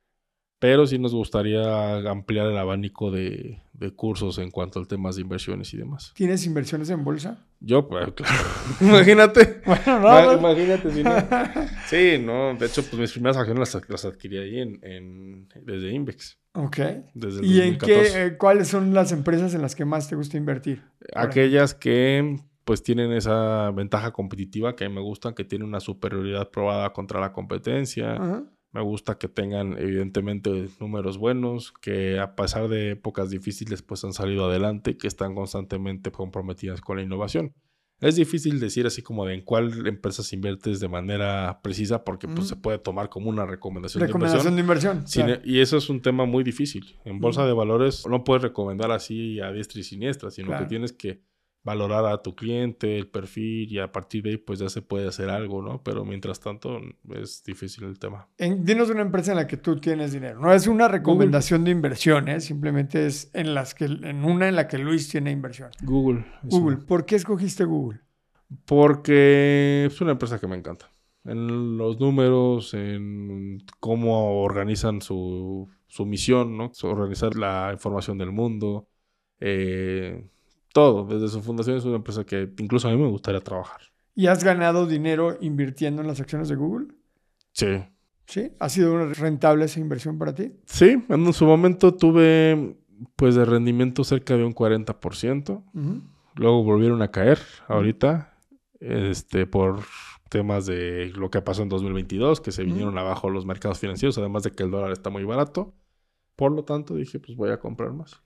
Pero 0.58 0.86
sí 0.86 0.98
nos 0.98 1.14
gustaría 1.14 1.96
ampliar 2.10 2.46
el 2.48 2.58
abanico 2.58 3.10
de, 3.10 3.62
de 3.72 3.90
cursos 3.92 4.38
en 4.38 4.50
cuanto 4.50 4.78
al 4.78 4.86
temas 4.88 5.16
de 5.16 5.22
inversiones 5.22 5.72
y 5.72 5.76
demás. 5.78 6.12
¿Tienes 6.14 6.44
inversiones 6.44 6.90
en 6.90 7.02
bolsa? 7.04 7.46
Yo, 7.62 7.86
pues, 7.86 8.10
claro. 8.14 8.32
Imagínate. 8.80 9.60
Bueno, 9.66 10.00
Ma- 10.00 10.22
no. 10.22 10.32
Imagínate 10.38 10.90
si 10.90 11.02
no. 11.04 11.12
Sí, 11.86 12.18
no. 12.18 12.54
De 12.54 12.66
hecho, 12.66 12.82
pues 12.82 12.94
mis 12.98 13.12
primeras 13.12 13.36
acciones 13.36 13.74
las, 13.74 13.88
las 13.88 14.04
adquirí 14.06 14.38
ahí 14.38 14.60
en, 14.60 14.78
en- 14.82 15.48
desde 15.66 15.90
Invex. 15.92 16.38
ok. 16.54 16.76
Desde 17.14 17.40
el 17.40 17.44
¿Y 17.44 17.60
en 17.60 17.78
2014. 17.78 18.12
qué, 18.12 18.24
eh, 18.26 18.36
cuáles 18.38 18.68
son 18.68 18.94
las 18.94 19.12
empresas 19.12 19.52
en 19.54 19.60
las 19.62 19.74
que 19.74 19.84
más 19.84 20.08
te 20.08 20.16
gusta 20.16 20.36
invertir? 20.36 20.82
Aquellas 21.14 21.74
que 21.74 22.36
pues 22.64 22.82
tienen 22.82 23.12
esa 23.12 23.70
ventaja 23.72 24.12
competitiva 24.12 24.76
que 24.76 24.84
a 24.84 24.88
mí 24.88 24.94
me 24.94 25.00
gustan, 25.00 25.34
que 25.34 25.44
tienen 25.44 25.66
una 25.68 25.80
superioridad 25.80 26.50
probada 26.50 26.92
contra 26.92 27.20
la 27.20 27.32
competencia. 27.32 28.12
Ajá. 28.14 28.44
Me 28.72 28.80
gusta 28.82 29.18
que 29.18 29.26
tengan 29.28 29.76
evidentemente 29.78 30.68
números 30.78 31.18
buenos, 31.18 31.72
que 31.72 32.18
a 32.20 32.36
pesar 32.36 32.68
de 32.68 32.92
épocas 32.92 33.30
difíciles 33.30 33.82
pues 33.82 34.04
han 34.04 34.12
salido 34.12 34.44
adelante, 34.46 34.96
que 34.96 35.08
están 35.08 35.34
constantemente 35.34 36.12
comprometidas 36.12 36.80
con 36.80 36.96
la 36.98 37.02
innovación. 37.02 37.52
Es 38.00 38.16
difícil 38.16 38.60
decir 38.60 38.86
así 38.86 39.02
como 39.02 39.26
de 39.26 39.34
en 39.34 39.42
cuál 39.42 39.86
empresas 39.86 40.32
inviertes 40.32 40.80
de 40.80 40.88
manera 40.88 41.60
precisa 41.62 42.02
porque 42.02 42.28
pues 42.28 42.48
se 42.48 42.56
puede 42.56 42.78
tomar 42.78 43.10
como 43.10 43.28
una 43.28 43.44
recomendación, 43.44 44.00
Recomendación 44.02 44.54
de 44.54 44.56
de 44.56 44.60
inversión. 44.62 44.96
inversión. 44.98 45.08
Sin- 45.26 45.26
claro. 45.34 45.42
Y 45.44 45.60
eso 45.60 45.76
es 45.76 45.90
un 45.90 46.00
tema 46.00 46.24
muy 46.24 46.42
difícil. 46.42 46.96
En 47.04 47.20
bolsa 47.20 47.44
de 47.44 47.52
valores 47.52 48.06
no 48.08 48.24
puedes 48.24 48.42
recomendar 48.42 48.90
así 48.90 49.38
a 49.40 49.52
diestra 49.52 49.80
y 49.80 49.82
siniestra, 49.82 50.30
sino 50.30 50.46
Claro. 50.48 50.64
que 50.64 50.68
tienes 50.70 50.92
que 50.94 51.20
valorar 51.62 52.06
a 52.06 52.22
tu 52.22 52.34
cliente, 52.34 52.96
el 52.98 53.06
perfil 53.08 53.70
y 53.70 53.78
a 53.78 53.92
partir 53.92 54.22
de 54.22 54.30
ahí 54.30 54.36
pues 54.38 54.58
ya 54.60 54.68
se 54.70 54.80
puede 54.80 55.06
hacer 55.08 55.28
algo, 55.28 55.60
¿no? 55.62 55.82
Pero 55.82 56.04
mientras 56.04 56.40
tanto 56.40 56.80
es 57.10 57.42
difícil 57.44 57.84
el 57.84 57.98
tema. 57.98 58.28
En- 58.38 58.64
dinos 58.64 58.88
una 58.90 59.02
empresa 59.02 59.32
en 59.32 59.36
la 59.36 59.46
que 59.46 59.58
tú 59.58 59.76
tienes 59.76 60.12
dinero. 60.12 60.40
No 60.40 60.52
es 60.54 60.66
una 60.66 60.88
recomendación 60.88 61.64
de 61.64 61.70
inversión, 61.70 62.28
¿eh? 62.28 62.40
simplemente 62.40 63.06
es 63.06 63.30
en, 63.34 63.52
las 63.54 63.74
que, 63.74 63.84
en 63.84 64.24
una 64.24 64.48
en 64.48 64.56
la 64.56 64.68
que 64.68 64.78
Luis 64.78 65.08
tiene 65.10 65.30
inversión. 65.32 65.70
Google. 65.82 66.24
Google. 66.44 66.76
una- 66.76 66.86
¿Por 66.86 67.04
qué 67.04 67.16
escogiste 67.16 67.64
Google? 67.64 68.00
Porque 68.64 69.84
es 69.86 70.00
una 70.00 70.12
empresa 70.12 70.38
que 70.38 70.46
me 70.46 70.56
encanta. 70.56 70.90
En 71.24 71.76
los 71.76 72.00
números, 72.00 72.72
en 72.72 73.58
cómo 73.78 74.42
organizan 74.42 75.02
su, 75.02 75.68
su 75.86 76.06
misión, 76.06 76.56
¿no? 76.56 76.72
Organizar 76.84 77.34
la 77.36 77.70
información 77.72 78.16
del 78.16 78.32
mundo. 78.32 78.88
eh, 79.40 80.24
todo. 80.72 81.04
Desde 81.04 81.28
su 81.28 81.42
fundación 81.42 81.76
es 81.76 81.84
una 81.84 81.96
empresa 81.96 82.24
que 82.24 82.52
incluso 82.58 82.88
a 82.88 82.92
mí 82.92 82.96
me 82.96 83.08
gustaría 83.08 83.40
trabajar. 83.40 83.80
¿Y 84.14 84.26
has 84.26 84.44
ganado 84.44 84.86
dinero 84.86 85.36
invirtiendo 85.40 86.02
en 86.02 86.08
las 86.08 86.20
acciones 86.20 86.48
de 86.48 86.56
Google? 86.56 86.88
Sí. 87.52 87.82
¿Sí? 88.26 88.52
¿Ha 88.60 88.68
sido 88.68 89.12
rentable 89.14 89.64
esa 89.64 89.80
inversión 89.80 90.18
para 90.18 90.34
ti? 90.34 90.52
Sí, 90.66 91.04
en 91.08 91.32
su 91.32 91.46
momento 91.46 91.94
tuve 91.94 92.76
pues 93.16 93.34
de 93.34 93.44
rendimiento 93.44 94.04
cerca 94.04 94.36
de 94.36 94.44
un 94.44 94.54
40%. 94.54 95.64
Ujú. 95.74 96.02
Luego 96.36 96.62
volvieron 96.62 97.02
a 97.02 97.10
caer 97.10 97.38
ahorita, 97.66 98.34
este, 98.78 99.46
por 99.46 99.80
temas 100.28 100.66
de 100.66 101.10
lo 101.16 101.30
que 101.30 101.42
pasó 101.42 101.62
en 101.62 101.68
2022, 101.68 102.40
que 102.40 102.52
se 102.52 102.62
vinieron 102.62 102.96
abajo 102.98 103.30
los 103.30 103.46
mercados 103.46 103.80
financieros, 103.80 104.16
además 104.18 104.44
de 104.44 104.52
que 104.52 104.62
el 104.62 104.70
dólar 104.70 104.92
está 104.92 105.10
muy 105.10 105.24
barato. 105.24 105.74
Por 106.36 106.52
lo 106.52 106.64
tanto, 106.64 106.94
dije, 106.94 107.18
pues 107.18 107.36
voy 107.36 107.50
a 107.50 107.58
comprar 107.58 107.92
más. 107.92 108.22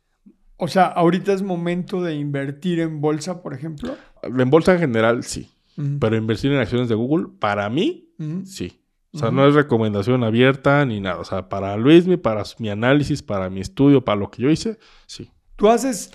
O 0.57 0.69
sea, 0.69 0.87
ahorita 0.87 1.33
es 1.33 1.43
momento 1.43 2.03
de 2.03 2.15
invertir 2.15 2.81
en 2.81 3.01
bolsa, 3.01 3.43
por 3.43 3.55
ejemplo. 3.55 3.97
En 4.23 4.51
bolsa 4.51 4.75
en 4.75 4.79
general, 4.79 5.25
sí. 5.25 5.51
Pero 5.99 6.17
invertir 6.17 6.53
en 6.53 6.61
acciones 6.61 6.89
de 6.89 6.95
Google, 6.95 7.27
para 7.39 7.69
mí, 7.69 8.09
sí. 8.45 8.81
O 9.13 9.19
sea, 9.19 9.31
no 9.31 9.47
es 9.47 9.55
recomendación 9.55 10.25
abierta 10.25 10.85
ni 10.85 11.01
nada. 11.01 11.19
O 11.19 11.25
sea, 11.25 11.49
para 11.49 11.77
Luismi, 11.77 12.17
para 12.17 12.43
mi 12.59 12.69
análisis, 12.69 13.23
para 13.23 13.49
mi 13.49 13.61
estudio, 13.61 14.05
para 14.05 14.19
lo 14.19 14.31
que 14.31 14.43
yo 14.43 14.51
hice, 14.51 14.79
sí. 15.07 15.31
Tú 15.57 15.69
haces 15.69 16.13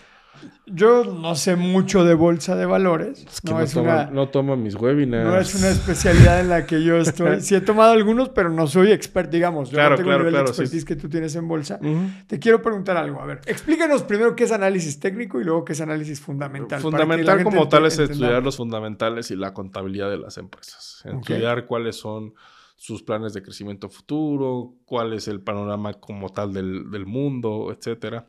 Yo 0.66 1.04
no 1.04 1.36
sé 1.36 1.56
mucho 1.56 2.04
de 2.06 2.14
bolsa 2.14 2.56
de 2.56 2.66
valores. 2.66 3.26
Es 3.26 3.42
que 3.42 3.52
no, 3.52 3.58
no, 3.58 3.64
es 3.64 3.74
toma, 3.74 3.94
una, 3.94 4.12
no 4.12 4.30
toma 4.30 4.56
mis 4.56 4.76
webinars. 4.76 5.28
no 5.28 5.38
es 5.40 5.56
una 5.56 5.70
especialidad 5.70 6.40
en 6.40 6.50
la 6.50 6.66
que 6.66 6.84
yo 6.84 6.98
estoy. 7.02 7.42
Sí 7.42 7.56
he 7.56 7.62
tomado 7.62 7.92
algunos, 7.94 8.30
pero 8.30 8.50
no 8.50 8.68
soy 8.68 8.92
experto, 8.92 9.32
digamos. 9.32 9.70
Yo 9.70 9.76
Claro, 9.76 9.92
no 9.92 9.96
tengo 9.98 10.08
claro, 10.10 10.22
el 10.22 10.28
nivel 10.28 10.34
claro, 10.34 10.48
de 10.50 10.54
sí. 10.54 10.62
expertise 10.62 10.86
que 10.86 10.96
tú 10.96 11.10
tienes 11.10 11.36
en 11.36 11.48
bolsa. 11.48 11.80
Te 12.28 12.40
quiero 12.40 12.62
preguntar 12.62 12.98
algo. 12.98 13.22
A 13.22 13.26
ver, 13.26 13.42
explícanos 13.46 14.04
primero 14.04 14.36
qué 14.36 14.44
es 14.44 14.52
análisis 14.52 15.00
técnico 15.00 15.40
y 15.42 15.44
luego 15.44 15.66
qué 15.66 15.74
es 15.74 15.82
análisis 15.82 16.20
fundamental. 16.20 16.80
Fundamental 16.82 17.44
como 17.44 17.68
tal 17.68 17.86
es 17.86 17.98
estudiar 18.00 18.44
los 18.44 18.58
fundamentales 18.58 19.32
y 19.32 19.36
la 19.36 19.54
contabilidad 19.54 20.10
de 20.10 20.18
las 20.18 20.38
empresas. 20.38 21.04
Estudiar 21.06 21.66
cuáles 21.66 21.96
son 21.96 22.34
sus 22.76 23.04
planes 23.04 23.34
de 23.34 23.42
crecimiento 23.42 23.90
futuro, 23.90 24.76
cuál 24.86 25.12
es 25.12 25.28
el 25.28 25.42
panorama 25.42 25.96
como 25.96 26.30
tal 26.30 26.54
del, 26.54 26.90
del 26.90 27.06
mundo, 27.06 27.74
etcétera. 27.78 28.28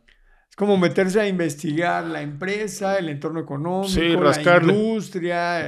Es 0.50 0.56
como 0.56 0.76
meterse 0.76 1.20
a 1.20 1.28
investigar 1.28 2.04
la 2.04 2.22
empresa, 2.22 2.98
el 2.98 3.08
entorno 3.08 3.40
económico, 3.40 3.88
Sí, 3.88 4.00
la 4.08 4.60
industria, 4.62 5.58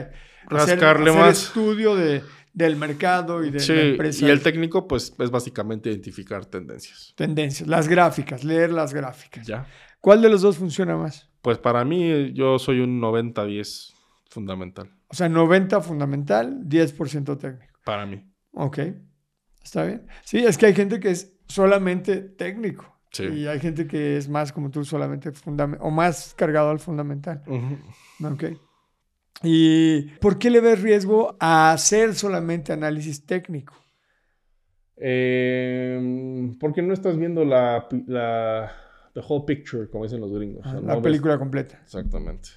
hacer- 0.48 0.98
más. 1.14 1.42
estudio 1.44 1.94
de, 1.94 2.22
del 2.52 2.76
mercado 2.76 3.44
y 3.44 3.50
de 3.50 3.60
Sí, 3.60 3.72
la 3.74 3.82
empresa. 3.82 4.26
y 4.26 4.30
el 4.30 4.42
técnico 4.42 4.86
pues 4.88 5.14
es 5.18 5.30
básicamente 5.30 5.88
identificar 5.90 6.44
tendencias. 6.46 7.12
tendencias, 7.16 7.68
las 7.68 7.88
gráficas, 7.88 8.44
leer 8.44 8.72
las 8.72 8.92
gráficas. 8.92 9.46
¿Ya? 9.46 9.66
¿Cuál 10.00 10.20
de 10.20 10.28
los 10.28 10.42
dos 10.42 10.58
funciona 10.58 10.96
más? 10.96 11.30
Pues 11.42 11.58
para 11.58 11.84
mí 11.84 12.32
yo 12.34 12.58
soy 12.58 12.80
un 12.80 13.00
90-10 13.00 13.94
fundamental. 14.28 14.90
O 15.08 15.14
sea, 15.14 15.28
90 15.28 15.80
fundamental, 15.80 16.60
10% 16.68 17.36
técnico. 17.38 17.72
Para 17.84 18.04
mí. 18.06 18.22
Ok, 18.52 18.78
está 19.62 19.84
bien. 19.84 20.06
Sí, 20.24 20.38
es 20.38 20.58
que 20.58 20.66
hay 20.66 20.74
gente 20.74 20.98
que 21.00 21.10
es 21.10 21.36
solamente 21.46 22.16
técnico. 22.20 22.91
Sí. 23.12 23.24
Y 23.24 23.46
hay 23.46 23.60
gente 23.60 23.86
que 23.86 24.16
es 24.16 24.28
más 24.28 24.52
como 24.52 24.70
tú, 24.70 24.84
solamente 24.84 25.30
fundamental, 25.32 25.86
o 25.86 25.90
más 25.90 26.34
cargado 26.36 26.70
al 26.70 26.78
fundamental. 26.78 27.42
Ok. 28.24 28.44
¿Y 29.44 30.02
por 30.20 30.38
qué 30.38 30.50
le 30.50 30.60
ves 30.60 30.80
riesgo 30.82 31.36
a 31.40 31.72
hacer 31.72 32.14
solamente 32.14 32.72
análisis 32.72 33.26
técnico? 33.26 33.74
Eh, 34.96 36.52
porque 36.60 36.80
no 36.82 36.92
estás 36.94 37.16
viendo 37.16 37.44
la, 37.44 37.86
la 38.06 38.72
the 39.14 39.20
whole 39.26 39.44
picture, 39.46 39.88
como 39.90 40.04
dicen 40.04 40.20
los 40.20 40.32
gringos. 40.32 40.64
O 40.66 40.70
sea, 40.70 40.78
Ah, 40.78 40.80
no 40.80 40.86
la 40.88 40.94
ves- 40.94 41.02
película 41.02 41.38
completa. 41.38 41.80
Exactamente. 41.82 42.50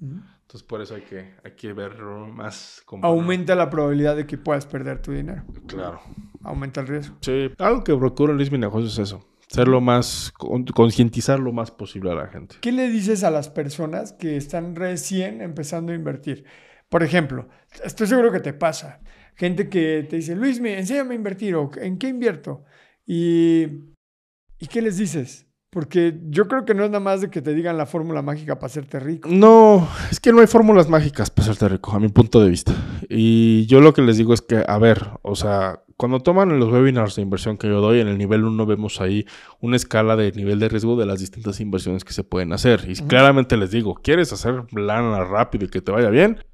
Entonces 0.00 0.62
por 0.62 0.80
eso 0.80 0.94
hay 0.94 1.02
que, 1.02 1.34
hay 1.44 1.52
que 1.56 1.72
ver 1.72 1.98
más 2.00 2.82
como 2.86 3.04
Aumenta 3.06 3.54
la 3.54 3.68
probabilidad 3.68 4.16
de 4.16 4.26
que 4.26 4.38
puedas 4.38 4.66
perder 4.66 5.02
tu 5.02 5.12
dinero. 5.12 5.44
Claro. 5.66 6.00
Aumenta 6.42 6.80
el 6.80 6.86
riesgo. 6.86 7.16
Sí. 7.20 7.50
Algo 7.58 7.82
que 7.84 7.94
procuro 7.96 8.32
en 8.32 8.38
Luis 8.38 8.50
Mi 8.52 8.58
Negocio 8.58 8.86
es 8.88 8.98
eso. 8.98 9.26
Ser 9.52 9.68
lo 9.68 9.80
más, 9.80 10.32
con- 10.36 10.64
concientizar 10.64 11.38
lo 11.38 11.52
más 11.52 11.70
posible 11.70 12.10
a 12.10 12.14
la 12.14 12.26
gente. 12.28 12.56
¿Qué 12.60 12.72
le 12.72 12.88
dices 12.88 13.22
a 13.22 13.30
las 13.30 13.50
personas 13.50 14.12
que 14.14 14.36
están 14.36 14.74
recién 14.76 15.42
empezando 15.42 15.92
a 15.92 15.94
invertir? 15.94 16.44
Por 16.88 17.02
ejemplo, 17.02 17.48
estoy 17.84 18.06
seguro 18.06 18.32
que 18.32 18.40
te 18.40 18.54
pasa. 18.54 19.00
Gente 19.34 19.68
que 19.68 20.06
te 20.08 20.16
dice, 20.16 20.36
Luis, 20.36 20.60
me 20.60 20.78
enséñame 20.78 21.12
a 21.12 21.16
invertir 21.16 21.54
o 21.54 21.70
¿en 21.76 21.98
qué 21.98 22.08
invierto? 22.08 22.64
Y, 23.06 23.64
¿Y 24.58 24.66
qué 24.70 24.80
les 24.80 24.96
dices? 24.96 25.46
Porque 25.72 26.20
yo 26.28 26.48
creo 26.48 26.66
que 26.66 26.74
no 26.74 26.84
es 26.84 26.90
nada 26.90 27.00
más 27.00 27.22
de 27.22 27.30
que 27.30 27.40
te 27.40 27.54
digan 27.54 27.78
la 27.78 27.86
fórmula 27.86 28.20
mágica 28.20 28.56
para 28.56 28.66
hacerte 28.66 29.00
rico. 29.00 29.30
No, 29.32 29.88
es 30.10 30.20
que 30.20 30.30
no 30.30 30.42
hay 30.42 30.46
fórmulas 30.46 30.86
mágicas 30.90 31.30
para 31.30 31.44
hacerte 31.44 31.66
rico, 31.70 31.92
a 31.92 31.98
mi 31.98 32.08
punto 32.08 32.42
de 32.42 32.50
vista. 32.50 32.74
Y 33.08 33.64
yo 33.64 33.80
lo 33.80 33.94
que 33.94 34.02
les 34.02 34.18
digo 34.18 34.34
es 34.34 34.42
que, 34.42 34.62
a 34.68 34.76
ver, 34.76 35.08
o 35.22 35.34
sea, 35.34 35.80
cuando 35.96 36.20
toman 36.20 36.58
los 36.58 36.70
webinars 36.70 37.16
de 37.16 37.22
inversión 37.22 37.56
que 37.56 37.68
yo 37.68 37.80
doy, 37.80 38.00
en 38.00 38.08
el 38.08 38.18
nivel 38.18 38.44
1 38.44 38.66
vemos 38.66 39.00
ahí 39.00 39.24
una 39.60 39.76
escala 39.76 40.14
de 40.14 40.30
nivel 40.32 40.58
de 40.58 40.68
riesgo 40.68 40.94
de 40.94 41.06
las 41.06 41.20
distintas 41.20 41.58
inversiones 41.58 42.04
que 42.04 42.12
se 42.12 42.22
pueden 42.22 42.52
hacer. 42.52 42.84
Y 42.86 42.96
claramente 42.96 43.56
les 43.56 43.70
digo, 43.70 43.94
¿quieres 43.94 44.30
hacer 44.34 44.64
lana 44.74 45.24
rápido 45.24 45.64
y 45.64 45.68
que 45.68 45.80
te 45.80 45.90
vaya 45.90 46.10
bien? 46.10 46.44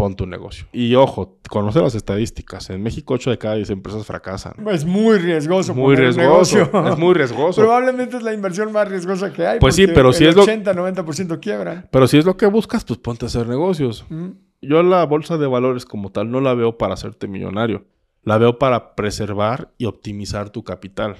Pon 0.00 0.16
tu 0.16 0.24
negocio. 0.26 0.64
Y 0.72 0.94
ojo, 0.94 1.38
conoce 1.50 1.78
las 1.82 1.94
estadísticas. 1.94 2.70
En 2.70 2.82
México 2.82 3.12
8 3.12 3.32
de 3.32 3.36
cada 3.36 3.56
10 3.56 3.68
empresas 3.68 4.06
fracasan. 4.06 4.54
Es 4.70 4.86
muy 4.86 5.18
riesgoso. 5.18 5.74
Muy 5.74 5.94
poner 5.94 6.10
un 6.10 6.14
riesgoso. 6.16 6.56
negocio. 6.56 6.88
Es 6.92 6.98
muy 6.98 7.12
riesgoso. 7.12 7.60
Probablemente 7.60 8.16
es 8.16 8.22
la 8.22 8.32
inversión 8.32 8.72
más 8.72 8.88
riesgosa 8.88 9.30
que 9.30 9.46
hay. 9.46 9.58
Pues 9.60 9.74
sí, 9.74 9.86
pero 9.88 10.14
si 10.14 10.24
el 10.24 10.30
es 10.30 10.36
lo- 10.36 10.44
80-90% 10.44 11.38
quiebran. 11.38 11.86
Pero 11.92 12.06
si 12.06 12.16
es 12.16 12.24
lo 12.24 12.38
que 12.38 12.46
buscas, 12.46 12.82
pues 12.86 12.98
ponte 12.98 13.26
a 13.26 13.28
hacer 13.28 13.46
negocios. 13.46 14.06
Mm. 14.08 14.28
Yo 14.62 14.82
la 14.82 15.04
bolsa 15.04 15.36
de 15.36 15.46
valores 15.46 15.84
como 15.84 16.10
tal 16.12 16.30
no 16.30 16.40
la 16.40 16.54
veo 16.54 16.78
para 16.78 16.94
hacerte 16.94 17.28
millonario. 17.28 17.84
La 18.22 18.38
veo 18.38 18.58
para 18.58 18.94
preservar 18.94 19.74
y 19.76 19.84
optimizar 19.84 20.48
tu 20.48 20.64
capital. 20.64 21.16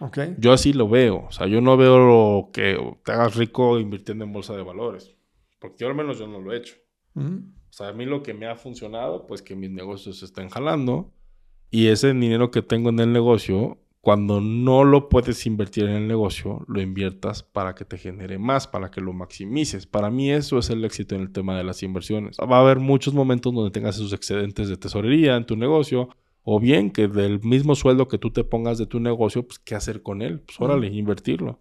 Ok. 0.00 0.18
Yo 0.38 0.52
así 0.52 0.72
lo 0.72 0.88
veo. 0.88 1.26
O 1.28 1.30
sea, 1.30 1.46
yo 1.46 1.60
no 1.60 1.76
veo 1.76 1.98
lo 1.98 2.50
que 2.52 2.76
te 3.04 3.12
hagas 3.12 3.36
rico 3.36 3.78
invirtiendo 3.78 4.24
en 4.24 4.32
bolsa 4.32 4.54
de 4.56 4.62
valores. 4.64 5.14
Porque 5.60 5.76
yo 5.78 5.86
al 5.86 5.94
menos 5.94 6.18
yo 6.18 6.26
no 6.26 6.40
lo 6.40 6.52
he 6.52 6.56
hecho. 6.56 6.74
Mm. 7.14 7.57
Sea, 7.78 7.88
a 7.88 7.92
mí 7.92 8.04
lo 8.04 8.22
que 8.22 8.34
me 8.34 8.46
ha 8.46 8.56
funcionado, 8.56 9.26
pues 9.26 9.42
que 9.42 9.56
mis 9.56 9.70
negocios 9.70 10.18
se 10.18 10.24
estén 10.24 10.48
jalando. 10.48 11.12
Y 11.70 11.88
ese 11.88 12.12
dinero 12.12 12.50
que 12.50 12.62
tengo 12.62 12.90
en 12.90 12.98
el 12.98 13.12
negocio, 13.12 13.78
cuando 14.00 14.40
no 14.40 14.84
lo 14.84 15.08
puedes 15.08 15.44
invertir 15.46 15.84
en 15.84 15.96
el 15.96 16.08
negocio, 16.08 16.64
lo 16.66 16.80
inviertas 16.80 17.42
para 17.42 17.74
que 17.74 17.84
te 17.84 17.98
genere 17.98 18.38
más, 18.38 18.66
para 18.66 18.90
que 18.90 19.00
lo 19.00 19.12
maximices. 19.12 19.86
Para 19.86 20.10
mí 20.10 20.30
eso 20.30 20.58
es 20.58 20.70
el 20.70 20.84
éxito 20.84 21.14
en 21.14 21.22
el 21.22 21.32
tema 21.32 21.56
de 21.56 21.64
las 21.64 21.82
inversiones. 21.82 22.36
Va 22.40 22.58
a 22.58 22.60
haber 22.60 22.78
muchos 22.78 23.14
momentos 23.14 23.52
donde 23.54 23.70
tengas 23.70 23.96
esos 23.96 24.12
excedentes 24.12 24.68
de 24.68 24.76
tesorería 24.76 25.36
en 25.36 25.44
tu 25.44 25.56
negocio. 25.56 26.08
O 26.42 26.58
bien 26.58 26.90
que 26.90 27.08
del 27.08 27.40
mismo 27.42 27.74
sueldo 27.74 28.08
que 28.08 28.16
tú 28.16 28.30
te 28.30 28.44
pongas 28.44 28.78
de 28.78 28.86
tu 28.86 29.00
negocio, 29.00 29.46
pues 29.46 29.58
qué 29.58 29.74
hacer 29.74 30.02
con 30.02 30.22
él. 30.22 30.40
Pues 30.40 30.58
órale, 30.60 30.86
invertirlo. 30.86 31.60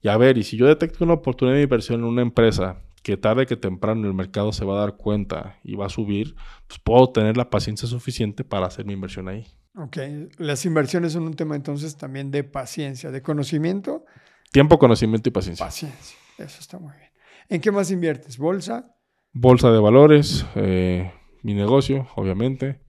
Y 0.00 0.08
a 0.08 0.16
ver, 0.16 0.38
y 0.38 0.44
si 0.44 0.56
yo 0.56 0.66
detecto 0.66 1.02
una 1.02 1.14
oportunidad 1.14 1.56
de 1.56 1.64
inversión 1.64 2.00
en 2.00 2.06
una 2.06 2.22
empresa 2.22 2.84
que 3.08 3.16
tarde 3.16 3.46
que 3.46 3.56
temprano 3.56 4.06
el 4.06 4.12
mercado 4.12 4.52
se 4.52 4.66
va 4.66 4.76
a 4.76 4.80
dar 4.80 4.98
cuenta 4.98 5.58
y 5.64 5.76
va 5.76 5.86
a 5.86 5.88
subir, 5.88 6.34
pues 6.66 6.78
puedo 6.78 7.10
tener 7.10 7.38
la 7.38 7.48
paciencia 7.48 7.88
suficiente 7.88 8.44
para 8.44 8.66
hacer 8.66 8.84
mi 8.84 8.92
inversión 8.92 9.28
ahí. 9.28 9.46
Ok. 9.76 9.96
Las 10.36 10.66
inversiones 10.66 11.14
son 11.14 11.22
un 11.22 11.32
tema 11.32 11.56
entonces 11.56 11.96
también 11.96 12.30
de 12.30 12.44
paciencia, 12.44 13.10
de 13.10 13.22
conocimiento. 13.22 14.04
Tiempo, 14.52 14.78
conocimiento 14.78 15.30
y 15.30 15.32
paciencia. 15.32 15.64
Paciencia. 15.64 16.18
Eso 16.36 16.58
está 16.60 16.78
muy 16.78 16.92
bien. 16.98 17.08
¿En 17.48 17.62
qué 17.62 17.72
más 17.72 17.90
inviertes? 17.90 18.36
¿Bolsa? 18.36 18.94
Bolsa 19.32 19.72
de 19.72 19.78
valores, 19.78 20.44
eh, 20.54 21.10
mi 21.42 21.54
negocio, 21.54 22.08
obviamente. 22.14 22.82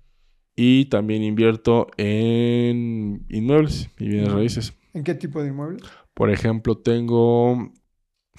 Y 0.54 0.88
también 0.88 1.24
invierto 1.24 1.88
en 1.96 3.26
inmuebles 3.30 3.90
y 3.98 4.10
bienes 4.10 4.34
raíces. 4.34 4.74
¿En 4.94 5.06
qué 5.06 5.16
tipo 5.16 5.42
de 5.42 5.48
inmuebles? 5.48 5.84
Por 6.14 6.30
ejemplo, 6.30 6.78
tengo, 6.78 7.72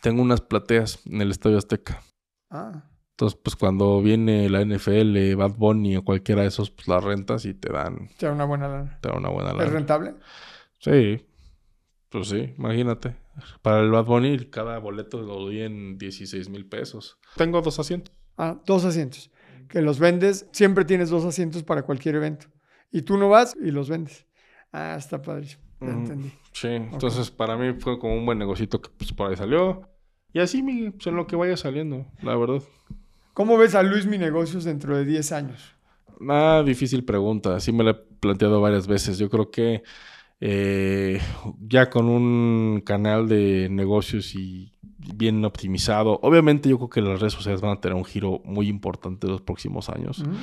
tengo 0.03 0.22
unas 0.22 0.40
plateas 0.40 1.01
en 1.07 1.20
el 1.20 1.30
Estadio 1.30 1.59
Azteca. 1.59 2.03
Ah, 2.51 2.84
Entonces, 3.12 3.38
pues 3.42 3.55
cuando 3.57 4.01
viene 4.03 4.48
la 4.48 4.61
NFL, 4.62 5.34
Bad 5.36 5.57
Bunny 5.57 5.96
o 5.96 6.05
cualquiera 6.05 6.42
de 6.42 6.48
esos, 6.48 6.70
pues 6.70 6.88
las 6.88 7.03
rentas 7.05 7.44
y 7.44 7.55
te 7.55 7.70
dan, 7.72 8.09
te 8.18 8.26
da 8.26 8.32
una 8.32 8.44
buena 8.44 8.68
lana. 8.68 8.98
te 9.03 9.09
dan 9.09 9.18
una 9.18 9.28
buena 9.28 9.51
¿Es 9.51 9.57
lana. 9.57 9.70
rentable? 9.70 10.14
Sí, 10.78 11.26
pues 12.09 12.28
sí, 12.28 12.55
imagínate. 12.57 13.16
Para 13.62 13.80
el 13.80 13.90
Bad 13.90 14.05
Bunny, 14.07 14.38
cada 14.51 14.78
boleto 14.78 15.20
lo 15.22 15.36
doy 15.36 15.61
en 15.61 15.96
16 15.98 16.48
mil 16.48 16.66
pesos. 16.66 17.18
Tengo 17.36 17.61
dos 17.62 17.78
asientos. 17.78 18.14
Ah, 18.36 18.61
dos 18.66 18.84
asientos. 18.84 19.30
Que 19.68 19.82
los 19.82 19.98
vendes, 19.98 20.48
siempre 20.53 20.84
tienes 20.84 21.11
dos 21.11 21.24
asientos 21.24 21.62
para 21.62 21.82
cualquier 21.82 22.16
evento. 22.16 22.46
Y 22.90 23.03
tú 23.03 23.16
no 23.16 23.28
vas 23.28 23.57
y 23.62 23.70
los 23.70 23.88
vendes. 23.88 24.26
Ah, 24.72 24.96
está 24.98 25.22
padrísimo. 25.22 25.62
Ya 25.80 25.88
Ujú. 25.88 25.98
entendí. 26.01 26.32
Sí, 26.53 26.68
entonces 26.68 27.30
para 27.30 27.57
mí 27.57 27.74
fue 27.78 27.98
como 27.98 28.14
un 28.14 28.26
buen 28.26 28.38
negocito 28.38 28.80
que 28.80 28.90
pues, 28.90 29.12
por 29.12 29.30
ahí 29.30 29.36
salió. 29.36 29.88
Y 30.32 30.38
así, 30.38 30.62
Miguel, 30.62 30.92
pues 30.92 31.06
en 31.06 31.16
lo 31.16 31.26
que 31.26 31.36
vaya 31.36 31.56
saliendo, 31.56 32.06
la 32.22 32.36
verdad. 32.36 32.62
¿Cómo 33.34 33.56
ves 33.58 33.74
a 33.74 33.82
Luis 33.82 34.06
Mi 34.06 34.18
Negocios 34.18 34.64
dentro 34.64 34.96
de 34.96 35.04
10 35.04 35.32
años? 35.32 35.74
Una 36.20 36.62
difícil 36.62 37.04
pregunta, 37.04 37.58
sí 37.60 37.72
me 37.72 37.84
la 37.84 37.92
he 37.92 37.94
planteado 37.94 38.60
varias 38.60 38.86
veces. 38.86 39.18
Yo 39.18 39.30
creo 39.30 39.50
que 39.50 39.82
eh, 40.40 41.20
ya 41.66 41.90
con 41.90 42.08
un 42.08 42.82
canal 42.84 43.28
de 43.28 43.68
negocios 43.70 44.34
y 44.34 44.72
bien 45.14 45.44
optimizado, 45.44 46.18
obviamente 46.22 46.68
yo 46.68 46.76
creo 46.76 46.90
que 46.90 47.00
las 47.00 47.20
redes 47.20 47.32
sociales 47.32 47.60
van 47.60 47.76
a 47.76 47.80
tener 47.80 47.96
un 47.96 48.04
giro 48.04 48.40
muy 48.44 48.68
importante 48.68 49.26
en 49.26 49.32
los 49.32 49.42
próximos 49.42 49.88
años. 49.88 50.20
Mm. 50.20 50.34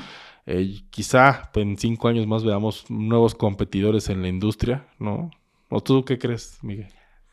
Eh, 0.48 0.82
quizá 0.90 1.52
en 1.56 1.78
cinco 1.78 2.08
años 2.08 2.26
más 2.26 2.44
veamos 2.44 2.90
nuevos 2.90 3.36
competidores 3.36 4.10
en 4.10 4.22
la 4.22 4.30
industria, 4.30 4.88
¿no? 4.98 5.30
¿O 5.70 5.82
tú 5.82 6.06
qué 6.06 6.18
crees, 6.18 6.58
Miguel? 6.62 6.88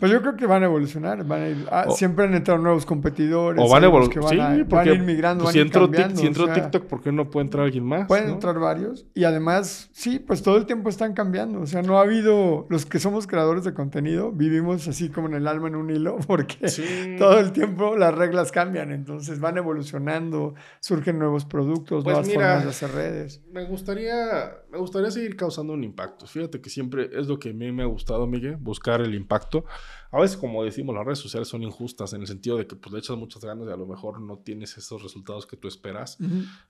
Pues 0.04 0.12
yo 0.12 0.20
creo 0.20 0.36
que 0.36 0.46
van 0.46 0.62
a 0.62 0.66
evolucionar. 0.66 1.24
Van 1.24 1.40
a 1.40 1.48
ir- 1.48 1.66
ah, 1.70 1.86
O- 1.88 1.92
siempre 1.96 2.26
han 2.26 2.34
entrado 2.34 2.60
nuevos 2.60 2.84
competidores. 2.84 3.64
O 3.64 3.70
van 3.70 3.84
a 3.84 3.86
evolucionar. 3.86 4.28
Sí, 4.28 4.36
van, 4.36 4.46
a, 4.52 4.56
van 4.58 4.68
porque 4.68 4.90
a 4.90 4.92
ir 4.92 5.02
migrando, 5.02 5.44
pues, 5.44 5.56
van 5.56 5.64
si 5.64 5.70
Tik- 5.70 5.80
cambiando, 5.80 6.20
si 6.20 6.26
entró 6.26 6.44
o 6.44 6.46
sea, 6.46 6.54
TikTok, 6.54 6.84
¿por 6.84 7.00
qué 7.02 7.10
no 7.10 7.30
puede 7.30 7.46
entrar 7.46 7.64
alguien 7.64 7.84
más? 7.84 8.06
Pueden 8.06 8.26
no? 8.26 8.34
entrar 8.34 8.58
varios 8.58 9.06
y 9.14 9.24
además, 9.24 9.88
sí, 9.92 10.18
pues 10.18 10.42
todo 10.42 10.58
el 10.58 10.66
tiempo 10.66 10.90
están 10.90 11.14
cambiando. 11.14 11.60
O 11.60 11.66
sea, 11.66 11.80
no 11.80 11.96
ha 11.98 12.02
habido, 12.02 12.66
los 12.68 12.84
que 12.84 12.98
somos 12.98 13.26
creadores 13.26 13.64
de 13.64 13.72
contenido, 13.72 14.30
vivimos 14.30 14.86
así 14.88 15.08
como 15.08 15.28
en 15.28 15.34
el 15.36 15.48
alma 15.48 15.68
en 15.68 15.76
un 15.76 15.88
hilo 15.88 16.18
porque 16.26 16.68
Sí. 16.68 17.16
todo 17.18 17.40
el 17.40 17.52
tiempo 17.52 17.96
las 17.96 18.14
reglas 18.14 18.52
cambian. 18.52 18.92
Entonces 18.92 19.40
van 19.40 19.56
evolucionando, 19.56 20.54
surgen 20.80 21.18
nuevos 21.18 21.44
productos, 21.44 22.04
Pues 22.04 22.12
nuevas 22.14 22.26
mira, 22.28 22.40
formas 22.40 22.64
de 22.64 22.70
hacer 22.70 22.90
redes. 22.92 23.42
Me 23.52 23.64
gustaría, 23.64 24.52
me 24.70 24.78
gustaría 24.78 25.10
seguir 25.10 25.36
causando 25.36 25.72
un 25.72 25.84
impacto. 25.84 26.26
Fíjate 26.26 26.60
que 26.60 26.68
siempre 26.68 27.08
es 27.12 27.26
lo 27.28 27.38
que 27.38 27.50
a 27.50 27.52
mí 27.52 27.70
me 27.72 27.82
ha 27.82 27.86
gustado, 27.86 28.26
Miguel, 28.26 28.56
buscar 28.56 29.00
el 29.00 29.14
impacto. 29.14 29.64
A 30.10 30.20
veces, 30.20 30.36
como 30.36 30.64
decimos, 30.64 30.94
las 30.94 31.04
redes 31.04 31.18
sociales 31.18 31.48
son 31.48 31.62
injustas 31.62 32.12
en 32.12 32.20
el 32.20 32.26
sentido 32.26 32.56
de 32.56 32.66
que 32.66 32.76
pues, 32.76 32.92
le 32.92 32.98
echas 32.98 33.16
muchas 33.16 33.44
ganas 33.44 33.68
y 33.68 33.70
a 33.70 33.76
lo 33.76 33.86
mejor 33.86 34.20
no 34.20 34.38
tienes 34.38 34.76
esos 34.76 35.02
resultados 35.02 35.46
que 35.46 35.56
tú 35.56 35.68
esperas. 35.68 36.18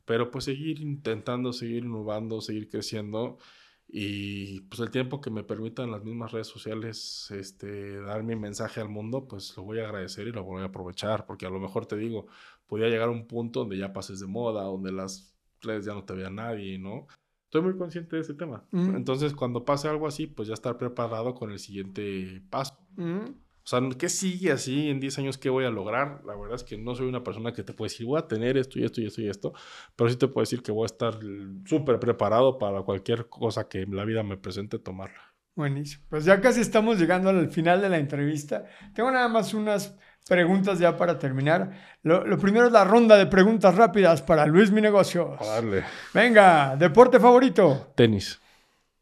Pero 0.05 0.31
pues 0.31 0.45
seguir 0.45 0.81
intentando, 0.81 1.53
seguir 1.53 1.85
innovando, 1.85 2.41
seguir 2.41 2.69
creciendo. 2.69 3.39
Y 3.87 4.61
pues 4.63 4.81
el 4.81 4.91
tiempo 4.91 5.21
que 5.21 5.31
me 5.31 5.45
permitan 5.45 5.91
las 5.91 6.03
mismas 6.03 6.33
redes 6.33 6.47
sociales 6.47 7.31
este, 7.31 8.01
dar 8.01 8.23
mi 8.23 8.35
mensaje 8.35 8.81
al 8.81 8.89
mundo, 8.89 9.29
pues 9.29 9.57
lo 9.57 9.63
voy 9.63 9.79
a 9.79 9.85
agradecer 9.85 10.27
y 10.27 10.33
lo 10.33 10.43
voy 10.43 10.63
a 10.63 10.67
aprovechar. 10.67 11.27
Porque 11.27 11.47
a 11.47 11.51
lo 11.51 11.61
mejor 11.61 11.87
te 11.87 11.97
digo, 11.97 12.27
podía 12.67 12.89
llegar 12.89 13.09
a 13.09 13.13
un 13.13 13.27
punto 13.27 13.61
donde 13.61 13.79
ya 13.79 13.93
pases 13.93 14.21
de 14.21 14.27
moda, 14.27 14.65
donde 14.65 14.91
las 14.91 15.35
redes 15.61 15.85
ya 15.85 15.95
no 15.95 16.05
te 16.05 16.15
vea 16.15 16.31
nadie, 16.31 16.79
¿no? 16.79 17.07
Estoy 17.55 17.71
muy 17.71 17.79
consciente 17.79 18.17
de 18.17 18.23
ese 18.23 18.35
tema. 18.35 18.65
Entonces, 18.73 19.33
cuando 19.33 19.65
pase 19.65 19.87
algo 19.87 20.09
así, 20.09 20.27
pues 20.27 20.49
ya 20.49 20.55
estar 20.55 20.77
preparado 20.77 21.37
con 21.37 21.53
el 21.53 21.61
siguiente 21.61 22.43
paso. 22.51 22.77
O 22.99 23.67
sea, 23.67 23.81
¿qué 23.99 24.11
sigue 24.11 24.53
así 24.53 24.91
en 24.91 25.01
10 25.01 25.19
años? 25.19 25.39
¿Qué 25.39 25.49
voy 25.49 25.65
a 25.65 25.71
lograr? 25.71 26.21
La 26.27 26.37
verdad 26.37 26.57
es 26.57 26.65
que 26.65 26.77
no 26.77 26.95
soy 26.95 27.09
una 27.09 27.25
persona 27.25 27.53
que 27.55 27.63
te 27.63 27.73
puede 27.73 27.89
decir, 27.89 28.07
voy 28.07 28.19
a 28.19 28.29
tener 28.29 28.59
esto 28.59 28.79
y 28.79 28.85
esto 28.85 29.01
y 29.01 29.07
esto 29.07 29.23
y 29.23 29.29
esto, 29.29 29.55
pero 29.97 30.11
sí 30.11 30.17
te 30.17 30.29
puedo 30.29 30.43
decir 30.43 30.63
que 30.63 30.71
voy 30.71 30.83
a 30.83 30.87
estar 30.87 31.19
súper 31.65 31.99
preparado 31.99 32.59
para 32.59 32.83
cualquier 32.83 33.29
cosa 33.29 33.67
que 33.67 33.87
la 33.87 34.05
vida 34.05 34.23
me 34.23 34.37
presente 34.37 34.79
tomarla. 34.79 35.35
Buenísimo. 35.57 36.05
Pues 36.11 36.27
ya 36.27 36.41
casi 36.41 36.61
estamos 36.61 36.99
llegando 36.99 37.31
al 37.31 37.51
final 37.51 37.81
de 37.81 37.89
la 37.89 37.97
entrevista. 37.97 38.65
Tengo 38.93 39.11
nada 39.11 39.29
más 39.29 39.55
unas 39.55 39.97
preguntas 40.29 40.79
ya 40.79 40.97
para 40.97 41.19
terminar. 41.19 41.71
Lo, 42.03 42.37
primero 42.39 42.67
es 42.67 42.73
la 42.73 42.85
ronda 42.85 43.17
de 43.17 43.27
preguntas 43.27 43.75
rápidas 43.77 44.21
para 44.21 44.47
Luis 44.47 44.71
Mi 44.73 44.81
Negocios. 44.81 45.39
Dale. 45.41 45.85
Venga, 46.13 46.77
deporte 46.77 47.19
favorito. 47.21 47.93
Tenis. 47.95 48.41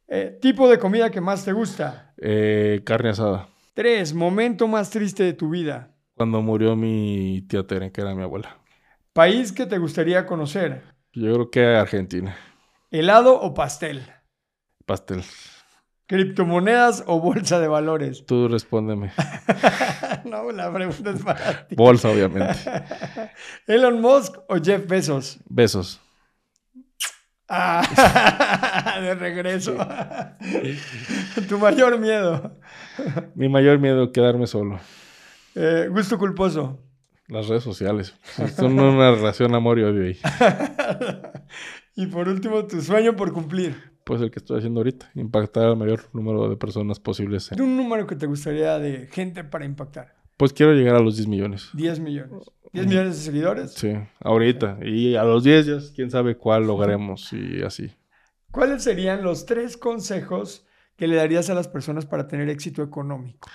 Eh, 0.07 0.39
tipo 0.41 0.69
de 0.69 0.79
comida 0.79 1.11
que 1.11 1.21
más 1.21 1.45
te 1.45 1.53
gusta. 1.53 2.13
Eh, 2.19 2.83
carne 2.85 3.11
asada. 3.11 3.49
Tres, 3.75 4.13
momento 4.13 4.69
más 4.69 4.91
triste 4.91 5.23
de 5.23 5.33
tu 5.33 5.49
vida. 5.49 5.97
Cuando 6.15 6.43
murió 6.43 6.77
mi 6.77 7.41
tía 7.49 7.67
Tere, 7.67 7.91
que 7.91 8.03
era 8.03 8.15
mi 8.15 8.23
abuela. 8.23 8.59
País 9.15 9.51
que 9.51 9.65
te 9.65 9.79
gustaría 9.79 10.27
conocer. 10.27 10.83
Yo 11.15 11.33
creo 11.33 11.51
que 11.51 11.65
Argentina. 11.65 12.37
¿Helado 12.91 13.41
o 13.41 13.55
pastel? 13.55 14.03
Pastel. 14.85 15.25
¿Criptomonedas 16.05 17.03
o 17.07 17.19
bolsa 17.19 17.61
de 17.61 17.69
valores? 17.69 18.27
Tú 18.27 18.47
respóndeme. 18.47 19.11
no, 20.27 20.53
la 20.53 20.71
pregunta 20.71 21.11
es 21.11 21.23
para 21.23 21.67
ti. 21.67 21.75
Bolsa, 21.75 22.11
obviamente. 22.11 22.59
¿Elon 23.67 24.03
Musk 24.03 24.37
o 24.49 24.57
Jeff 24.63 24.87
Bezos? 24.87 25.39
Besos. 25.47 25.99
Ah, 27.55 28.99
de 29.03 29.15
regreso. 29.15 29.77
tu 31.49 31.59
mayor 31.59 31.99
miedo. 31.99 32.59
Mi 33.35 33.51
mayor 33.51 33.79
miedo, 33.79 34.11
quedarme 34.11 34.47
solo. 34.47 34.81
Eh, 35.55 35.89
gusto 35.91 36.17
culposo. 36.17 36.81
Las 37.29 37.49
redes 37.49 37.63
sociales. 37.63 38.15
Son 38.57 38.79
una 38.79 39.11
relación 39.11 39.55
amor 39.55 39.79
y 39.79 39.83
odio 39.83 40.05
ahí. 40.05 40.19
y 41.95 42.07
por 42.07 42.27
último, 42.27 42.67
tu 42.67 42.81
sueño 42.81 43.17
por 43.17 43.35
cumplir. 43.35 43.93
Pues 44.05 44.23
el 44.23 44.31
que 44.31 44.39
estoy 44.39 44.57
haciendo 44.57 44.81
ahorita, 44.81 45.11
impactar 45.15 45.67
al 45.67 45.77
mayor 45.77 46.09
número 46.15 46.49
de 46.49 46.57
personas 46.57 47.01
posibles. 47.01 47.53
Un 47.53 47.77
número 47.77 48.07
que 48.07 48.17
te 48.17 48.27
gustaría 48.27 48.79
de 48.79 49.09
gente 49.09 49.45
para 49.45 49.67
impactar. 49.67 50.22
Pues 50.37 50.53
quiero 50.53 50.73
llegar 50.73 50.97
a 50.97 51.01
los 51.01 51.17
10 51.17 51.29
millones. 51.29 51.71
10 51.75 52.01
millones. 52.01 52.45
10 52.73 52.87
millones 52.87 53.17
de 53.19 53.23
seguidores. 53.23 53.73
Sí, 53.73 53.93
ahorita. 54.21 54.79
Y 54.83 55.15
a 55.15 55.25
los 55.25 55.45
10 55.45 55.67
ya 55.67 55.79
quién 55.95 56.11
sabe 56.11 56.37
cuál 56.37 56.67
lograremos 56.67 57.33
y 57.33 57.63
así. 57.63 57.93
¿Cuáles 58.51 58.83
serían 58.83 59.23
los 59.23 59.47
tres 59.47 59.77
consejos 59.77 60.67
que 60.97 61.07
le 61.07 61.17
darías 61.17 61.51
a 61.51 61.55
las 61.55 61.69
personas 61.69 62.07
para 62.07 62.29
tener 62.29 62.49
éxito 62.49 62.83
económico? 62.83 63.49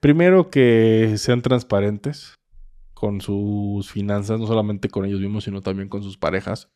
Primero 0.00 0.50
que 0.50 1.14
sean 1.16 1.42
transparentes 1.42 2.34
con 2.94 3.20
sus 3.20 3.90
finanzas, 3.90 4.40
no 4.40 4.46
solamente 4.46 4.88
con 4.88 5.04
ellos 5.04 5.20
mismos, 5.20 5.44
sino 5.44 5.62
también 5.62 5.88
con 5.88 6.02
sus 6.02 6.16
parejas. 6.16 6.70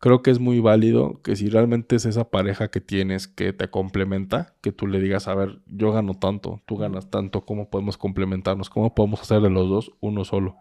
Creo 0.00 0.22
que 0.22 0.30
es 0.30 0.38
muy 0.38 0.60
válido 0.60 1.20
que 1.22 1.36
si 1.36 1.48
realmente 1.48 1.96
es 1.96 2.04
esa 2.04 2.30
pareja 2.30 2.68
que 2.68 2.80
tienes 2.80 3.28
que 3.28 3.52
te 3.52 3.68
complementa, 3.68 4.54
que 4.60 4.72
tú 4.72 4.86
le 4.86 5.00
digas, 5.00 5.26
a 5.28 5.34
ver, 5.34 5.60
yo 5.66 5.92
gano 5.92 6.14
tanto, 6.14 6.62
tú 6.66 6.76
ganas 6.76 7.10
tanto, 7.10 7.46
¿cómo 7.46 7.70
podemos 7.70 7.96
complementarnos? 7.96 8.68
¿Cómo 8.70 8.94
podemos 8.94 9.20
hacer 9.22 9.40
de 9.40 9.50
los 9.50 9.68
dos 9.68 9.92
uno 10.00 10.24
solo? 10.24 10.56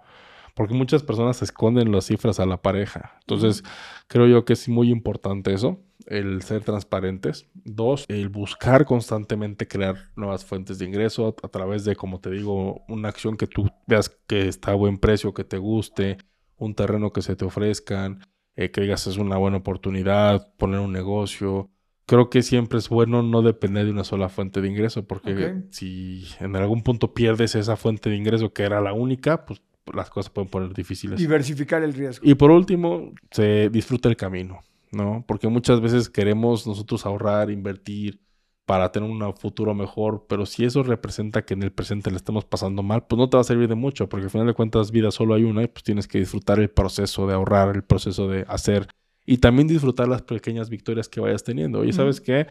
porque 0.56 0.74
muchas 0.74 1.04
personas 1.04 1.42
esconden 1.42 1.92
las 1.92 2.06
cifras 2.06 2.40
a 2.40 2.46
la 2.46 2.62
pareja. 2.62 3.18
Entonces, 3.22 3.64
creo 4.08 4.26
yo 4.26 4.46
que 4.46 4.54
es 4.54 4.68
muy 4.70 4.90
importante 4.90 5.54
eso, 5.54 5.82
el 6.08 6.42
ser 6.42 6.64
transparentes. 6.64 7.48
Dos, 7.54 8.06
el 8.08 8.30
buscar 8.30 8.86
constantemente 8.86 9.68
crear 9.68 10.12
nuevas 10.16 10.46
fuentes 10.46 10.80
de 10.80 10.86
ingreso 10.86 11.36
a, 11.44 11.48
través 11.50 11.84
de, 11.84 11.96
como 11.96 12.20
te 12.20 12.32
digo, 12.32 12.84
una 12.88 13.10
acción 13.10 13.36
que 13.36 13.48
tú 13.48 13.70
veas 13.86 14.10
que 14.28 14.48
está 14.48 14.72
a 14.72 14.76
buen 14.76 14.98
precio, 14.98 15.34
que 15.34 15.44
te 15.44 15.58
guste, 15.58 16.18
un 16.58 16.74
terreno 16.74 17.12
que 17.12 17.22
se 17.22 17.36
te 17.36 17.44
ofrezcan, 17.44 18.22
eh, 18.56 18.72
que 18.72 18.82
digas 18.82 19.08
es 19.08 19.18
una 19.18 19.38
buena 19.38 19.58
oportunidad, 19.58 20.54
poner 20.58 20.80
un 20.80 20.92
negocio. 20.92 21.70
Creo 22.06 22.30
que 22.30 22.44
siempre 22.44 22.78
es 22.78 22.90
bueno 22.90 23.24
no 23.24 23.42
depender 23.42 23.86
de 23.86 23.92
una 23.92 24.04
sola 24.04 24.30
fuente 24.30 24.62
de 24.62 24.68
ingreso, 24.68 25.08
porque 25.08 25.64
si 25.72 26.24
en 26.40 26.56
algún 26.56 26.84
punto 26.84 27.14
pierdes 27.14 27.56
esa 27.56 27.78
fuente 27.78 28.10
de 28.10 28.16
ingreso 28.16 28.54
que 28.54 28.64
era 28.64 28.80
la 28.80 28.94
única, 28.94 29.46
pues 29.46 29.62
las 29.94 30.10
cosas 30.10 30.32
pueden 30.32 30.50
poner 30.50 30.74
difíciles. 30.74 31.20
Diversificar 31.20 31.84
el 31.84 31.94
riesgo. 31.94 32.24
Y 32.28 32.36
por 32.36 32.52
último, 32.52 33.12
se 33.32 33.70
disfruta 33.70 34.08
el 34.08 34.16
camino, 34.16 34.60
¿no? 34.92 35.24
Porque 35.28 35.48
muchas 35.48 35.82
veces 35.82 36.10
queremos 36.10 36.68
nosotros 36.68 37.06
ahorrar, 37.06 37.50
invertir 37.50 38.20
para 38.66 38.92
tener 38.92 39.10
un 39.10 39.36
futuro 39.36 39.74
mejor, 39.76 40.26
pero 40.28 40.46
si 40.46 40.66
eso 40.66 40.82
representa 40.84 41.46
que 41.46 41.54
en 41.54 41.64
el 41.64 41.72
presente 41.72 42.10
le 42.10 42.18
estamos 42.18 42.46
pasando 42.46 42.82
mal, 42.82 43.06
pues 43.06 43.18
no 43.18 43.30
te 43.30 43.38
va 43.38 43.42
a 43.42 43.44
servir 43.44 43.70
de 43.70 43.76
mucho, 43.76 44.10
porque 44.10 44.26
al 44.26 44.32
final 44.32 44.48
de 44.48 44.54
cuentas 44.54 44.92
vida 44.92 45.12
solo 45.12 45.36
hay 45.36 45.44
una 45.44 45.64
y 45.64 45.68
pues 45.68 45.84
tienes 45.84 46.08
que 46.08 46.18
disfrutar 46.18 46.60
el 46.60 46.70
proceso 46.70 47.28
de 47.28 47.36
ahorrar, 47.36 47.76
el 47.76 47.84
proceso 47.84 48.28
de 48.28 48.44
hacer 48.48 48.88
y 49.26 49.38
también 49.38 49.68
disfrutar 49.68 50.08
las 50.08 50.24
pequeñas 50.24 50.70
victorias 50.70 51.10
que 51.10 51.20
vayas 51.20 51.44
teniendo. 51.44 51.84
Y 51.84 51.94
sabes 51.94 52.22
qué, 52.22 52.48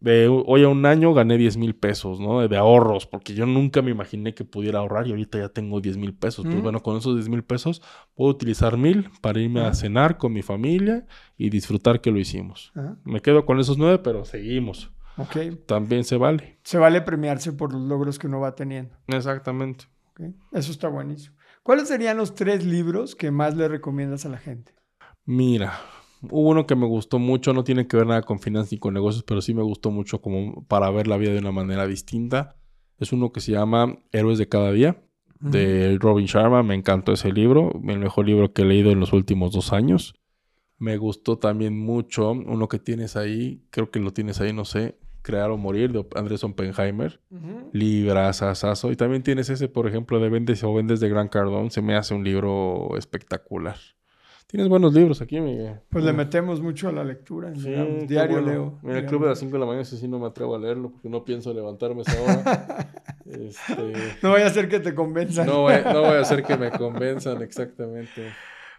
de 0.00 0.28
hoy 0.28 0.64
a 0.64 0.68
un 0.68 0.84
año 0.84 1.14
gané 1.14 1.38
10 1.38 1.56
mil 1.56 1.74
pesos, 1.74 2.20
¿no? 2.20 2.46
De 2.46 2.56
ahorros, 2.58 3.06
porque 3.06 3.34
yo 3.34 3.46
nunca 3.46 3.80
me 3.80 3.90
imaginé 3.90 4.34
que 4.34 4.44
pudiera 4.44 4.80
ahorrar 4.80 5.06
y 5.06 5.10
ahorita 5.10 5.38
ya 5.38 5.48
tengo 5.48 5.80
10 5.80 5.96
mil 5.96 6.14
pesos. 6.14 6.44
Pues 6.44 6.60
bueno, 6.60 6.80
con 6.80 6.98
esos 6.98 7.14
10 7.14 7.30
mil 7.30 7.42
pesos 7.42 7.80
puedo 8.14 8.30
utilizar 8.30 8.76
mil 8.76 9.08
para 9.22 9.40
irme 9.40 9.60
a 9.60 9.72
cenar 9.72 10.18
con 10.18 10.34
mi 10.34 10.42
familia 10.42 11.06
y 11.38 11.48
disfrutar 11.48 12.02
que 12.02 12.10
lo 12.10 12.18
hicimos. 12.18 12.72
Me 13.04 13.20
quedo 13.20 13.46
con 13.46 13.60
esos 13.60 13.78
nueve, 13.78 13.98
pero 13.98 14.26
seguimos. 14.26 14.90
También 15.66 16.04
se 16.04 16.16
vale. 16.16 16.58
Se 16.62 16.78
vale 16.78 17.02
premiarse 17.02 17.52
por 17.52 17.72
los 17.72 17.82
logros 17.82 18.18
que 18.18 18.26
uno 18.26 18.40
va 18.40 18.54
teniendo. 18.54 18.96
Exactamente. 19.06 19.86
Eso 20.52 20.72
está 20.72 20.88
buenísimo. 20.88 21.36
¿Cuáles 21.62 21.88
serían 21.88 22.16
los 22.16 22.34
tres 22.34 22.64
libros 22.64 23.14
que 23.14 23.30
más 23.30 23.56
le 23.56 23.68
recomiendas 23.68 24.26
a 24.26 24.28
la 24.28 24.38
gente? 24.38 24.74
Mira, 25.24 25.80
Hubo 26.30 26.50
uno 26.50 26.66
que 26.66 26.76
me 26.76 26.86
gustó 26.86 27.18
mucho, 27.18 27.52
no 27.52 27.64
tiene 27.64 27.86
que 27.86 27.96
ver 27.96 28.06
nada 28.06 28.22
con 28.22 28.38
finanzas 28.38 28.72
ni 28.72 28.78
con 28.78 28.94
negocios, 28.94 29.24
pero 29.24 29.40
sí 29.40 29.54
me 29.54 29.62
gustó 29.62 29.90
mucho 29.90 30.20
como 30.20 30.64
para 30.66 30.90
ver 30.90 31.06
la 31.06 31.16
vida 31.16 31.32
de 31.32 31.38
una 31.38 31.52
manera 31.52 31.86
distinta. 31.86 32.56
Es 32.98 33.12
uno 33.12 33.32
que 33.32 33.40
se 33.40 33.52
llama 33.52 33.98
Héroes 34.12 34.38
de 34.38 34.48
cada 34.48 34.72
día, 34.72 35.02
de 35.40 35.98
Robin 36.00 36.26
Sharma. 36.26 36.62
Me 36.62 36.74
encantó 36.74 37.12
ese 37.12 37.32
libro, 37.32 37.72
el 37.86 37.98
mejor 37.98 38.26
libro 38.26 38.52
que 38.52 38.62
he 38.62 38.64
leído 38.64 38.90
en 38.90 39.00
los 39.00 39.12
últimos 39.12 39.52
dos 39.52 39.72
años. 39.72 40.14
Me 40.78 40.96
gustó 40.96 41.38
también 41.38 41.78
mucho 41.78 42.30
uno 42.30 42.68
que 42.68 42.78
tienes 42.78 43.16
ahí, 43.16 43.64
creo 43.70 43.90
que 43.90 44.00
lo 44.00 44.12
tienes 44.12 44.40
ahí, 44.40 44.52
no 44.52 44.64
sé, 44.64 44.98
Crear 45.24 45.50
o 45.50 45.56
Morir, 45.56 45.90
de 45.90 46.06
Andrés 46.14 46.44
Oppenheimer. 46.44 47.18
Uh 47.30 47.38
-huh. 47.72 48.92
Y 48.92 48.96
también 48.96 49.22
tienes 49.22 49.48
ese, 49.48 49.68
por 49.68 49.88
ejemplo, 49.88 50.20
de 50.20 50.28
Vendes 50.28 50.62
o 50.62 50.74
Vendes 50.74 51.00
de 51.00 51.08
Gran 51.08 51.28
Cardón. 51.28 51.70
Se 51.70 51.80
me 51.80 51.96
hace 51.96 52.14
un 52.14 52.22
libro 52.22 52.90
espectacular. 52.98 53.76
Tienes 54.46 54.68
buenos 54.68 54.92
libros 54.92 55.22
aquí, 55.22 55.40
Miguel. 55.40 55.80
Pues 55.88 56.04
le 56.04 56.12
metemos 56.12 56.60
mucho 56.60 56.88
a 56.88 56.92
la 56.92 57.02
lectura. 57.02 57.50
diario 57.50 58.40
leo. 58.42 58.78
Mira, 58.82 58.98
el 58.98 59.06
club 59.06 59.22
de 59.22 59.30
las 59.30 59.38
5 59.38 59.52
de 59.54 59.58
la 59.58 59.64
mañana, 59.64 59.82
ese 59.82 59.96
sí 59.96 60.06
no 60.06 60.18
me 60.18 60.26
atrevo 60.26 60.54
a 60.54 60.58
leerlo 60.58 60.92
porque 60.92 61.08
no 61.08 61.24
pienso 61.24 61.52
levantarme 61.54 62.02
esa 62.02 62.20
hora. 62.20 62.92
este... 63.24 63.92
No 64.22 64.30
vaya 64.32 64.46
a 64.46 64.50
ser 64.50 64.68
que 64.68 64.78
te 64.78 64.94
convenzan. 64.94 65.46
No 65.46 65.62
voy, 65.62 65.74
no 65.84 66.02
voy 66.02 66.18
a 66.18 66.20
hacer 66.20 66.44
que 66.44 66.56
me 66.58 66.70
convenzan, 66.78 67.40
exactamente. 67.40 68.30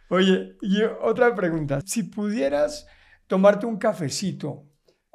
Oye, 0.09 0.55
y 0.61 0.83
otra 1.01 1.33
pregunta. 1.33 1.81
Si 1.83 2.03
pudieras 2.03 2.87
tomarte 3.25 3.65
un 3.65 3.77
cafecito 3.77 4.63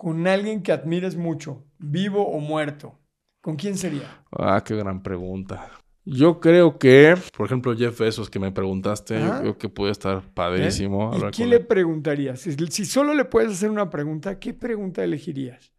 con 0.00 0.26
alguien 0.26 0.62
que 0.62 0.72
admires 0.72 1.14
mucho, 1.14 1.62
vivo 1.78 2.26
o 2.26 2.40
muerto, 2.40 2.98
¿con 3.42 3.56
quién 3.56 3.76
sería? 3.76 4.24
Ah, 4.32 4.62
qué 4.64 4.74
gran 4.74 5.02
pregunta. 5.02 5.68
Yo 6.06 6.40
creo 6.40 6.78
que, 6.78 7.14
por 7.36 7.44
ejemplo, 7.44 7.76
Jeff 7.76 8.00
Bezos 8.00 8.30
que 8.30 8.38
me 8.38 8.50
preguntaste, 8.50 9.20
yo 9.20 9.38
creo 9.40 9.58
que 9.58 9.68
puede 9.68 9.92
estar 9.92 10.22
padrísimo. 10.32 11.10
¿Y 11.14 11.30
qué 11.32 11.44
le 11.44 11.60
preguntarías? 11.60 12.40
Si, 12.40 12.86
solo 12.86 13.12
le 13.12 13.26
puedes 13.26 13.52
hacer 13.52 13.68
una 13.68 13.90
pregunta, 13.90 14.38
¿qué 14.38 14.54
pregunta 14.54 15.04
elegirías? 15.04 15.70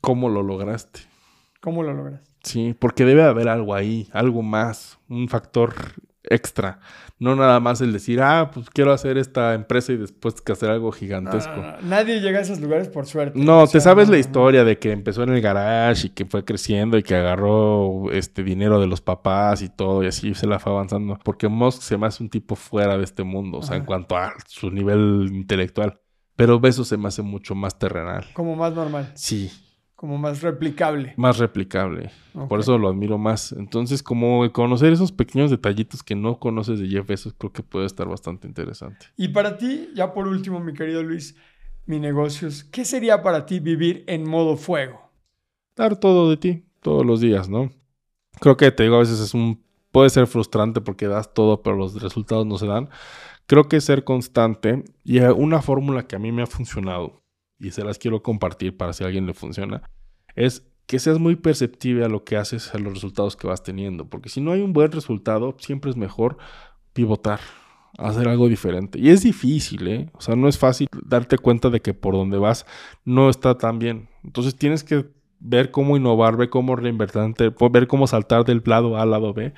¿Cómo 0.00 0.28
lo 0.28 0.42
lograste? 0.42 1.02
¿Cómo 1.60 1.84
lo 1.84 1.94
lograste? 1.94 2.28
Sí, 2.42 2.74
porque 2.76 3.04
debe 3.04 3.22
haber 3.22 3.48
algo 3.48 3.76
ahí, 3.76 4.08
algo 4.12 4.42
más, 4.42 4.98
un 5.08 5.28
factor 5.28 5.72
extra. 6.24 6.80
No 7.20 7.34
nada 7.34 7.58
más 7.58 7.80
el 7.80 7.92
decir, 7.92 8.20
ah, 8.22 8.50
pues 8.54 8.70
quiero 8.70 8.92
hacer 8.92 9.18
esta 9.18 9.54
empresa 9.54 9.92
y 9.92 9.96
después 9.96 10.40
que 10.40 10.52
hacer 10.52 10.70
algo 10.70 10.92
gigantesco. 10.92 11.56
No, 11.56 11.62
no, 11.62 11.72
no. 11.72 11.88
Nadie 11.88 12.20
llega 12.20 12.38
a 12.38 12.42
esos 12.42 12.60
lugares 12.60 12.88
por 12.88 13.06
suerte. 13.06 13.38
No, 13.38 13.62
O 13.62 13.66
te 13.66 13.80
sabes 13.80 14.08
la 14.08 14.18
historia 14.18 14.62
de 14.62 14.78
que 14.78 14.92
empezó 14.92 15.24
en 15.24 15.30
el 15.30 15.40
garage 15.40 16.06
y 16.06 16.10
que 16.10 16.26
fue 16.26 16.44
creciendo 16.44 16.96
y 16.96 17.02
que 17.02 17.16
agarró 17.16 18.12
este 18.12 18.44
dinero 18.44 18.80
de 18.80 18.86
los 18.86 19.00
papás 19.00 19.62
y 19.62 19.68
todo 19.68 20.04
y 20.04 20.06
así 20.06 20.32
se 20.34 20.46
la 20.46 20.60
fue 20.60 20.72
avanzando. 20.72 21.18
Porque 21.24 21.48
Musk 21.48 21.82
se 21.82 21.98
me 21.98 22.06
hace 22.06 22.22
un 22.22 22.30
tipo 22.30 22.54
fuera 22.54 22.96
de 22.96 23.02
este 23.04 23.24
mundo, 23.24 23.58
o 23.58 23.62
sea, 23.62 23.76
en 23.76 23.84
cuanto 23.84 24.16
a 24.16 24.32
su 24.46 24.70
nivel 24.70 25.28
intelectual. 25.32 26.00
Pero 26.36 26.60
Besos 26.60 26.86
se 26.86 26.96
me 26.96 27.08
hace 27.08 27.22
mucho 27.22 27.56
más 27.56 27.80
terrenal. 27.80 28.26
Como 28.32 28.54
más 28.54 28.72
normal, 28.72 29.10
Sí, 29.16 29.50
como 29.98 30.16
más 30.16 30.42
replicable. 30.42 31.12
más 31.16 31.38
replicable. 31.38 32.12
Por 32.48 32.60
eso 32.60 32.78
lo 32.78 32.88
admiro 32.88 33.18
más. 33.18 33.50
Entonces, 33.50 34.00
como 34.00 34.48
conocer 34.52 34.92
esos 34.92 35.10
pequeños 35.10 35.50
detallitos 35.50 36.04
que 36.04 36.14
no 36.14 36.38
conoces 36.38 36.78
de 36.78 36.86
Jeff 36.86 37.04
Bezos, 37.04 37.34
creo 37.36 37.52
que 37.52 37.64
puede 37.64 37.86
estar 37.86 38.06
bastante 38.06 38.46
interesante. 38.46 39.06
Y 39.16 39.26
para 39.26 39.58
ti, 39.58 39.88
ya 39.96 40.14
por 40.14 40.28
último, 40.28 40.60
mi 40.60 40.72
querido 40.72 41.02
Luis, 41.02 41.34
mi 41.84 41.98
negocios, 41.98 42.62
¿qué 42.62 42.84
sería 42.84 43.24
para 43.24 43.44
ti 43.44 43.58
vivir 43.58 44.04
en 44.06 44.22
modo 44.22 44.56
fuego? 44.56 45.10
dar 45.74 45.96
todo 45.96 46.30
de 46.30 46.36
ti 46.36 46.64
todos 46.80 47.04
los 47.04 47.20
días, 47.20 47.48
¿no? 47.48 47.68
Creo 48.40 48.56
que 48.56 48.70
te 48.70 48.84
digo, 48.84 48.94
a 48.94 49.00
veces 49.00 49.18
es 49.18 49.34
un 49.34 49.64
puede 49.90 50.10
ser 50.10 50.28
frustrante 50.28 50.80
porque 50.80 51.08
das 51.08 51.34
todo, 51.34 51.60
pero 51.64 51.74
los 51.74 52.00
resultados 52.00 52.46
no 52.46 52.56
se 52.56 52.68
dan. 52.68 52.88
Creo 53.46 53.64
que 53.64 53.80
ser 53.80 54.04
constante 54.04 54.84
y 55.02 55.18
una 55.18 55.60
fórmula 55.60 56.06
que 56.06 56.14
a 56.14 56.20
mí 56.20 56.30
me 56.30 56.42
ha 56.42 56.46
funcionado 56.46 57.17
y 57.58 57.70
se 57.70 57.84
las 57.84 57.98
quiero 57.98 58.22
compartir 58.22 58.76
para 58.76 58.92
si 58.92 59.04
a 59.04 59.06
alguien 59.06 59.26
le 59.26 59.34
funciona 59.34 59.82
es 60.34 60.66
que 60.86 60.98
seas 60.98 61.18
muy 61.18 61.36
perceptible 61.36 62.04
a 62.04 62.08
lo 62.08 62.24
que 62.24 62.36
haces, 62.36 62.74
a 62.74 62.78
los 62.78 62.94
resultados 62.94 63.36
que 63.36 63.46
vas 63.46 63.62
teniendo, 63.62 64.08
porque 64.08 64.30
si 64.30 64.40
no 64.40 64.52
hay 64.52 64.62
un 64.62 64.72
buen 64.72 64.90
resultado, 64.90 65.54
siempre 65.58 65.90
es 65.90 65.96
mejor 65.96 66.38
pivotar, 66.94 67.40
hacer 67.98 68.26
algo 68.26 68.48
diferente. 68.48 68.98
Y 68.98 69.10
es 69.10 69.22
difícil, 69.22 69.86
¿eh? 69.88 70.10
O 70.14 70.20
sea, 70.20 70.34
no 70.34 70.48
es 70.48 70.56
fácil 70.56 70.88
darte 71.04 71.36
cuenta 71.36 71.68
de 71.68 71.80
que 71.80 71.92
por 71.92 72.14
donde 72.14 72.38
vas 72.38 72.64
no 73.04 73.28
está 73.28 73.58
tan 73.58 73.78
bien. 73.78 74.08
Entonces 74.24 74.56
tienes 74.56 74.82
que 74.82 75.06
ver 75.40 75.70
cómo 75.70 75.96
innovar, 75.96 76.36
ver 76.36 76.48
cómo 76.48 76.74
reinvertirte, 76.74 77.52
ver 77.70 77.86
cómo 77.86 78.06
saltar 78.06 78.44
del 78.44 78.62
lado 78.64 78.96
A 78.96 79.02
al 79.02 79.10
lado 79.10 79.34
B 79.34 79.52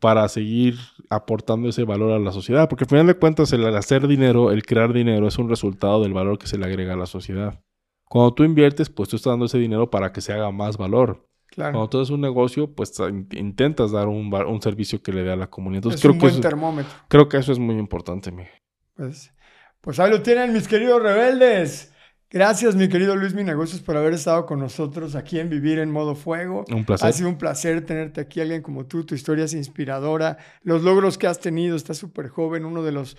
para 0.00 0.28
seguir 0.28 0.76
aportando 1.10 1.68
ese 1.68 1.84
valor 1.84 2.12
a 2.12 2.18
la 2.18 2.32
sociedad. 2.32 2.68
Porque 2.68 2.84
al 2.84 2.90
final 2.90 3.06
de 3.06 3.14
cuentas, 3.14 3.52
el 3.52 3.64
hacer 3.76 4.06
dinero, 4.06 4.50
el 4.52 4.64
crear 4.64 4.92
dinero, 4.92 5.26
es 5.26 5.38
un 5.38 5.48
resultado 5.48 6.02
del 6.02 6.12
valor 6.12 6.38
que 6.38 6.46
se 6.46 6.58
le 6.58 6.66
agrega 6.66 6.94
a 6.94 6.96
la 6.96 7.06
sociedad. 7.06 7.60
Cuando 8.04 8.32
tú 8.34 8.44
inviertes, 8.44 8.88
pues 8.90 9.08
tú 9.08 9.16
estás 9.16 9.32
dando 9.32 9.46
ese 9.46 9.58
dinero 9.58 9.90
para 9.90 10.12
que 10.12 10.20
se 10.20 10.32
haga 10.32 10.50
más 10.50 10.76
valor. 10.78 11.26
Claro. 11.48 11.72
Cuando 11.72 11.88
tú 11.90 11.98
haces 12.00 12.10
un 12.10 12.20
negocio, 12.20 12.72
pues 12.74 12.92
in- 13.00 13.28
intentas 13.32 13.90
dar 13.90 14.06
un, 14.08 14.32
un 14.32 14.62
servicio 14.62 15.02
que 15.02 15.12
le 15.12 15.22
dé 15.24 15.32
a 15.32 15.36
la 15.36 15.48
comunidad. 15.48 15.78
Entonces 15.78 15.98
es 15.98 16.02
creo 16.02 16.12
un 16.12 16.18
que, 16.18 16.24
buen 16.26 16.32
eso, 16.34 16.40
termómetro. 16.42 16.92
creo 17.08 17.28
que 17.28 17.36
eso 17.38 17.52
es 17.52 17.58
muy 17.58 17.76
importante, 17.76 18.30
Miguel. 18.30 18.52
Pues, 18.94 19.34
pues 19.80 19.98
ahí 20.00 20.10
lo 20.10 20.22
tienen, 20.22 20.52
mis 20.52 20.68
queridos 20.68 21.02
rebeldes. 21.02 21.92
Gracias, 22.30 22.76
mi 22.76 22.88
querido 22.90 23.16
Luis 23.16 23.32
Mi 23.32 23.42
Negocios, 23.42 23.80
por 23.80 23.96
haber 23.96 24.12
estado 24.12 24.44
con 24.44 24.58
nosotros 24.58 25.14
aquí 25.14 25.38
en 25.40 25.48
Vivir 25.48 25.78
en 25.78 25.90
Modo 25.90 26.14
Fuego. 26.14 26.64
Un 26.70 26.84
placer. 26.84 27.08
Ha 27.08 27.12
sido 27.12 27.30
un 27.30 27.38
placer 27.38 27.86
tenerte 27.86 28.20
aquí, 28.20 28.40
alguien 28.42 28.60
como 28.60 28.84
tú. 28.84 29.04
Tu 29.04 29.14
historia 29.14 29.46
es 29.46 29.54
inspiradora. 29.54 30.36
Los 30.62 30.82
logros 30.82 31.16
que 31.16 31.26
has 31.26 31.40
tenido, 31.40 31.74
estás 31.74 31.96
súper 31.96 32.28
joven, 32.28 32.66
uno 32.66 32.82
de 32.82 32.92
los, 32.92 33.16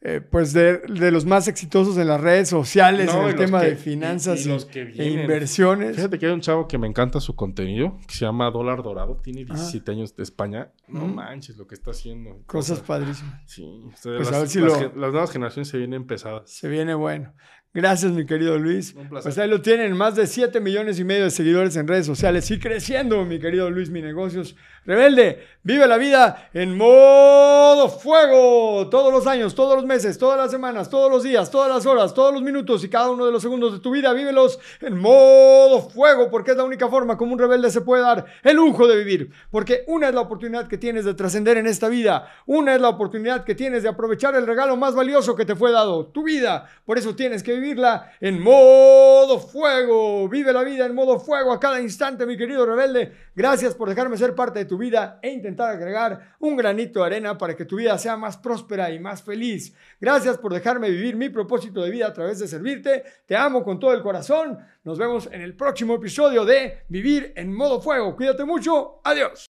eh, 0.00 0.20
pues 0.20 0.52
de, 0.52 0.78
de 0.78 1.10
los 1.10 1.24
más 1.26 1.48
exitosos 1.48 1.96
en 1.98 2.06
las 2.06 2.20
redes 2.20 2.48
sociales, 2.48 3.06
No, 3.12 3.22
en 3.24 3.30
el 3.30 3.34
tema 3.34 3.62
que- 3.62 3.70
de 3.70 3.76
finanzas 3.76 4.38
y- 4.38 4.42
y 4.42 4.46
y, 4.46 4.48
los 4.54 4.64
que 4.64 4.82
e 4.82 5.10
inversiones. 5.10 5.96
Fíjate 5.96 6.20
que 6.20 6.26
hay 6.26 6.32
un 6.32 6.40
chavo 6.40 6.68
que 6.68 6.78
me 6.78 6.86
encanta 6.86 7.18
su 7.18 7.34
contenido, 7.34 7.98
que 8.06 8.14
se 8.14 8.24
llama 8.26 8.48
Dólar 8.52 8.84
Dorado, 8.84 9.16
tiene 9.24 9.44
17 9.44 9.90
años 9.90 10.14
de 10.14 10.22
España. 10.22 10.70
No 10.86 11.08
Mm. 11.08 11.14
manches 11.16 11.56
lo 11.56 11.66
que 11.66 11.74
está 11.74 11.90
haciendo. 11.90 12.38
Cosas 12.46 12.78
padrísimas. 12.78 13.40
Sí, 13.46 13.64
o 13.92 13.96
sea, 13.96 14.12
Pues 14.18 14.28
a 14.28 14.30
las, 14.30 14.40
ver 14.42 14.48
si 14.48 14.60
las 14.60 14.72
lo- 14.82 15.00
las 15.00 15.10
nuevas 15.10 15.32
generaciones 15.32 15.66
se 15.66 15.78
vienen 15.78 16.06
pesadas. 16.06 16.48
Se 16.48 16.68
viene 16.68 16.94
bueno. 16.94 17.34
Gracias, 17.74 18.12
mi 18.12 18.26
querido 18.26 18.58
Luis. 18.58 18.94
Un 18.94 19.08
placer. 19.08 19.30
Pues 19.30 19.38
ahí 19.38 19.48
lo 19.48 19.62
tienen, 19.62 19.96
más 19.96 20.14
de 20.14 20.26
7 20.26 20.60
millones 20.60 20.98
y 20.98 21.04
medio 21.04 21.24
de 21.24 21.30
seguidores 21.30 21.74
en 21.76 21.88
redes 21.88 22.04
sociales 22.04 22.50
y 22.50 22.58
creciendo, 22.58 23.24
mi 23.24 23.38
querido 23.38 23.70
Luis 23.70 23.88
Mi 23.88 24.02
Negocios. 24.02 24.56
Rebelde, 24.84 25.46
vive 25.62 25.86
la 25.86 25.96
vida 25.96 26.50
en 26.52 26.76
modo 26.76 27.88
fuego. 27.88 28.88
Todos 28.90 29.10
los 29.10 29.26
años, 29.26 29.54
todos 29.54 29.76
los 29.76 29.86
meses, 29.86 30.18
todas 30.18 30.36
las 30.36 30.50
semanas, 30.50 30.90
todos 30.90 31.10
los 31.10 31.22
días, 31.22 31.50
todas 31.50 31.70
las 31.70 31.86
horas, 31.86 32.12
todos 32.12 32.34
los 32.34 32.42
minutos 32.42 32.84
y 32.84 32.90
cada 32.90 33.08
uno 33.08 33.24
de 33.24 33.32
los 33.32 33.40
segundos 33.40 33.72
de 33.72 33.78
tu 33.78 33.92
vida, 33.92 34.12
vívelos 34.12 34.58
en 34.82 34.98
modo 34.98 35.88
fuego, 35.88 36.30
porque 36.30 36.50
es 36.50 36.58
la 36.58 36.64
única 36.64 36.88
forma 36.88 37.16
como 37.16 37.32
un 37.32 37.38
rebelde 37.38 37.70
se 37.70 37.80
puede 37.80 38.02
dar 38.02 38.26
el 38.42 38.56
lujo 38.56 38.86
de 38.86 38.96
vivir. 38.96 39.30
Porque 39.50 39.84
una 39.86 40.08
es 40.08 40.14
la 40.14 40.20
oportunidad 40.20 40.68
que 40.68 40.76
tienes 40.76 41.06
de 41.06 41.14
trascender 41.14 41.56
en 41.56 41.66
esta 41.66 41.88
vida, 41.88 42.28
una 42.44 42.74
es 42.74 42.80
la 42.82 42.90
oportunidad 42.90 43.44
que 43.44 43.54
tienes 43.54 43.82
de 43.82 43.88
aprovechar 43.88 44.34
el 44.34 44.46
regalo 44.46 44.76
más 44.76 44.94
valioso 44.94 45.34
que 45.34 45.46
te 45.46 45.56
fue 45.56 45.72
dado, 45.72 46.06
tu 46.06 46.24
vida. 46.24 46.68
Por 46.84 46.98
eso 46.98 47.16
tienes 47.16 47.42
que 47.42 47.61
vivirla 47.62 48.12
en 48.20 48.40
modo 48.40 49.38
fuego. 49.38 50.28
Vive 50.28 50.52
la 50.52 50.62
vida 50.62 50.84
en 50.84 50.94
modo 50.94 51.18
fuego 51.20 51.52
a 51.52 51.60
cada 51.60 51.80
instante, 51.80 52.26
mi 52.26 52.36
querido 52.36 52.66
rebelde. 52.66 53.12
Gracias 53.34 53.74
por 53.74 53.88
dejarme 53.88 54.16
ser 54.16 54.34
parte 54.34 54.58
de 54.58 54.64
tu 54.64 54.76
vida 54.76 55.18
e 55.22 55.30
intentar 55.30 55.70
agregar 55.70 56.34
un 56.40 56.56
granito 56.56 57.00
de 57.00 57.06
arena 57.06 57.38
para 57.38 57.56
que 57.56 57.64
tu 57.64 57.76
vida 57.76 57.96
sea 57.98 58.16
más 58.16 58.36
próspera 58.36 58.90
y 58.90 58.98
más 58.98 59.22
feliz. 59.22 59.74
Gracias 60.00 60.36
por 60.38 60.52
dejarme 60.52 60.90
vivir 60.90 61.16
mi 61.16 61.28
propósito 61.28 61.82
de 61.82 61.90
vida 61.90 62.08
a 62.08 62.12
través 62.12 62.38
de 62.40 62.48
servirte. 62.48 63.04
Te 63.26 63.36
amo 63.36 63.62
con 63.62 63.78
todo 63.78 63.94
el 63.94 64.02
corazón. 64.02 64.58
Nos 64.84 64.98
vemos 64.98 65.28
en 65.30 65.40
el 65.40 65.54
próximo 65.54 65.94
episodio 65.94 66.44
de 66.44 66.82
Vivir 66.88 67.32
en 67.36 67.54
modo 67.54 67.80
fuego. 67.80 68.16
Cuídate 68.16 68.44
mucho. 68.44 69.00
Adiós. 69.04 69.50